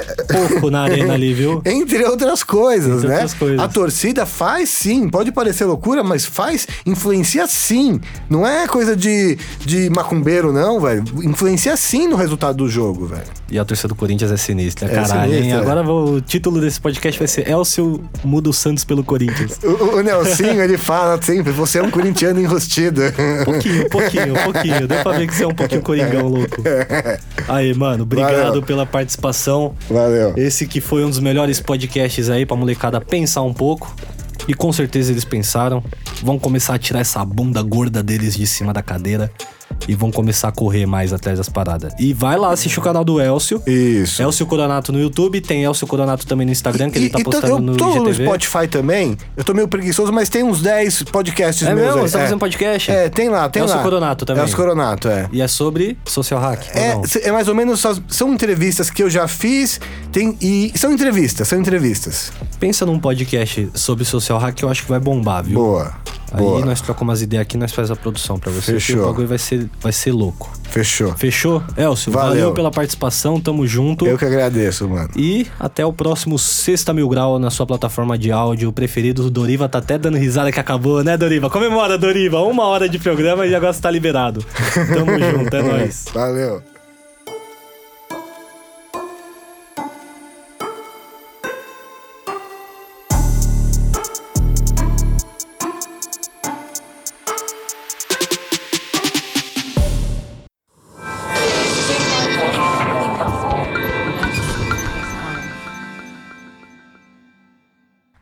pouco 0.50 0.72
na 0.72 0.82
arena 0.82 1.14
ali, 1.14 1.34
viu? 1.34 1.62
Entre 1.66 2.04
outras 2.04 2.44
coisas, 2.44 2.96
Entre 2.98 3.08
né? 3.08 3.14
outras 3.16 3.34
coisas. 3.34 3.60
A 3.60 3.68
torcida 3.68 4.26
faz 4.26 4.70
sim, 4.70 5.08
pode 5.10 5.32
parecer 5.32 5.66
loucura, 5.66 6.04
mas 6.04 6.26
faz, 6.26 6.68
influencia 6.86 7.46
sim. 7.48 8.00
Não 8.30 8.48
é 8.48 8.68
coisa 8.68 8.96
de, 8.96 9.38
de 9.60 9.90
macumbeiro, 9.90 10.52
não, 10.52 10.80
velho. 10.80 11.04
Influencia 11.24 11.76
sim 11.78 12.08
no 12.08 12.16
resultado 12.16 12.58
do 12.58 12.68
jogo, 12.70 13.06
velho. 13.08 13.24
E 13.50 13.60
a 13.60 13.66
torcida 13.66 13.90
do 13.90 13.96
Corinthians 13.96 14.32
é 14.32 14.38
sinistra, 14.38 14.88
É 14.90 14.96
caralho. 14.96 15.32
sinistra, 15.32 15.58
é. 15.58 15.62
Agora 15.62 15.84
vou- 15.84 16.14
o 16.16 16.22
título 16.22 16.60
desse 16.60 16.80
podcast 16.82 17.20
vai 17.20 17.28
ser 17.28 17.48
Elcio 17.48 18.04
muda 18.24 18.50
o 18.50 18.54
Santos 18.54 18.84
pelo 18.84 19.04
Corinthians. 19.04 19.60
O, 19.64 19.98
o 19.98 20.02
Nelsinho, 20.02 20.62
ele 20.62 20.78
fala 20.78 21.22
sempre, 21.22 21.52
você 21.52 21.80
é 21.80 21.84
um 21.84 21.90
corintiano 21.92 22.40
enrustido. 22.40 23.02
Pouquinho, 23.46 23.90
pouquinho, 23.90 24.34
pouquinho. 24.44 24.88
Deu 24.88 25.02
pra 25.04 25.12
ver 25.18 25.28
que 25.28 25.34
você 25.36 25.44
é 25.44 25.48
um 25.48 25.54
pouquinho 25.56 25.82
coringão, 25.82 26.28
louco. 26.28 26.62
Aí, 27.48 27.74
mano, 27.74 28.04
obrigado 28.04 28.48
Valeu. 28.48 28.62
pela 28.64 28.86
participação. 28.86 29.74
Valeu. 29.90 30.34
Esse 30.38 30.66
que 30.68 30.80
foi 30.82 31.04
um 31.04 31.10
dos 31.10 31.20
melhores 31.20 31.60
podcasts 31.60 32.30
aí 32.30 32.46
pra 32.46 32.56
molecada 32.56 33.00
pensar 33.02 33.42
um 33.42 33.54
pouco. 33.54 33.94
E 34.48 34.54
com 34.54 34.74
certeza 34.74 35.12
eles 35.12 35.24
pensaram. 35.24 35.82
Vão 36.24 36.40
começar 36.40 36.76
a 36.76 36.80
tirar 36.80 37.02
essa 37.02 37.24
bunda 37.26 37.62
gorda 37.62 38.02
deles 38.02 38.34
de 38.36 38.48
cima 38.48 38.72
da 38.72 38.82
cadeira. 38.82 39.30
E 39.88 39.96
vão 39.96 40.12
começar 40.12 40.48
a 40.50 40.52
correr 40.52 40.86
mais 40.86 41.12
atrás 41.14 41.38
das 41.38 41.50
paradas. 41.50 41.94
E 42.00 42.14
vai 42.14 42.38
lá 42.38 42.52
assistir 42.52 42.80
o 42.80 42.82
canal 42.82 43.04
do 43.04 43.20
Elcio. 43.22 43.62
Isso. 43.68 44.22
Elcio 44.22 44.46
Coronato 44.46 44.92
no 44.92 45.00
YouTube, 45.00 45.42
tem 45.42 45.64
Elcio 45.64 45.86
Coronato 45.88 46.26
também 46.26 46.46
no 46.46 46.52
Instagram, 46.52 46.90
que 46.90 46.98
ele 46.98 47.10
tá 47.10 47.18
E- 47.20 47.22
e 47.22 47.24
tô- 47.24 47.32
postando 47.32 47.54
eu 47.56 47.60
no 47.60 47.76
tô 47.78 47.86
no 47.86 48.10
IGTV. 48.10 48.24
Spotify 48.26 48.68
também. 48.68 49.18
Eu 49.36 49.44
tô 49.44 49.54
meio 49.54 49.68
preguiçoso, 49.68 50.12
mas 50.14 50.30
tem 50.30 50.44
uns 50.44 50.62
10 50.62 51.04
podcasts 51.04 51.66
É 51.68 51.74
meus 51.74 51.88
mesmo? 51.88 52.02
aí. 52.02 52.08
Você 52.10 52.18
tá 52.18 52.24
fazendo 52.24 52.40
podcast? 52.40 52.92
É, 52.92 53.10
tem 53.10 53.30
lá, 53.30 53.50
tem 53.50 53.62
Elcio 53.62 53.78
lá. 53.78 53.84
Coronato 53.84 54.26
também. 54.26 54.42
Elcio 54.44 54.56
Coronato, 54.58 55.08
é. 55.10 55.28
E 55.32 55.42
é 55.42 55.48
sobre 55.48 55.98
social 56.06 56.40
hack. 56.40 56.62
É, 56.76 57.28
é 57.28 57.32
mais 57.32 57.48
ou 57.48 57.56
menos. 57.56 57.84
São 58.08 58.34
entrevistas 58.34 58.90
que 58.90 59.04
eu 59.04 59.10
já 59.10 59.28
fiz. 59.28 59.80
Tem, 60.12 60.38
e 60.42 60.72
são 60.76 60.92
entrevistas, 60.92 61.48
são 61.48 61.60
entrevistas. 61.60 62.32
Pensa 62.60 62.86
num 62.86 63.00
podcast 63.00 63.70
sobre 63.74 64.06
social 64.06 64.40
hack 64.40 64.56
que 64.56 64.64
eu 64.64 64.70
acho 64.70 64.84
que 64.84 64.90
vai 64.90 65.00
bombar, 65.00 65.44
viu? 65.44 65.56
Boa. 65.56 65.94
Aí 66.34 66.40
boa. 66.40 66.66
nós 66.66 66.82
trocamos 66.82 67.12
umas 67.12 67.22
ideias 67.22 67.44
aqui, 67.44 67.58
nós 67.58 67.72
faz 67.72 67.92
a 67.92 67.96
produção 67.96 68.40
pra 68.40 68.52
você. 68.52 68.74
Fechou. 68.74 69.04
O 69.04 69.06
bagulho 69.06 69.28
vai 69.28 69.38
ser, 69.38 69.70
vai 69.80 69.92
ser 69.92 70.12
louco. 70.12 70.52
Fechou. 70.64 71.14
Fechou? 71.16 71.64
Elcio, 71.78 72.12
valeu. 72.12 72.30
Valeu. 72.30 72.54
pela 72.54 72.72
participação, 72.72 73.40
tamo 73.40 73.68
junto. 73.68 74.08
Eu 74.08 74.18
que 74.18 74.26
agradeço, 74.26 74.90
mano. 74.90 75.10
E 75.16 75.46
até 75.60 75.86
o 75.86 75.94
próximo 75.94 76.40
Sexta 76.40 76.92
Mil 76.92 77.08
Grau 77.08 77.38
na 77.38 77.52
sua 77.52 77.68
plataforma 77.68 78.18
de 78.18 78.32
áudio 78.32 78.74
preferido. 78.74 79.28
O 79.28 79.30
Doriva 79.30 79.70
tá 79.70 79.78
até 79.78 79.98
dando 79.98 80.18
risada 80.18 80.52
que 80.52 80.60
acabou, 80.60 81.04
né, 81.04 81.16
Doriva? 81.16 81.50
Comemora, 81.50 81.98
Doriva. 81.98 82.42
Uma 82.42 82.66
hora 82.66 82.90
de 82.90 82.98
programa 82.98 83.46
e 83.46 83.54
agora 83.54 83.72
você 83.72 83.82
tá 83.82 83.92
liberado. 83.92 84.44
Tamo 84.92 85.12
junto, 85.20 85.56
é 85.56 85.62
nóis. 85.62 86.06
Valeu. 86.12 86.73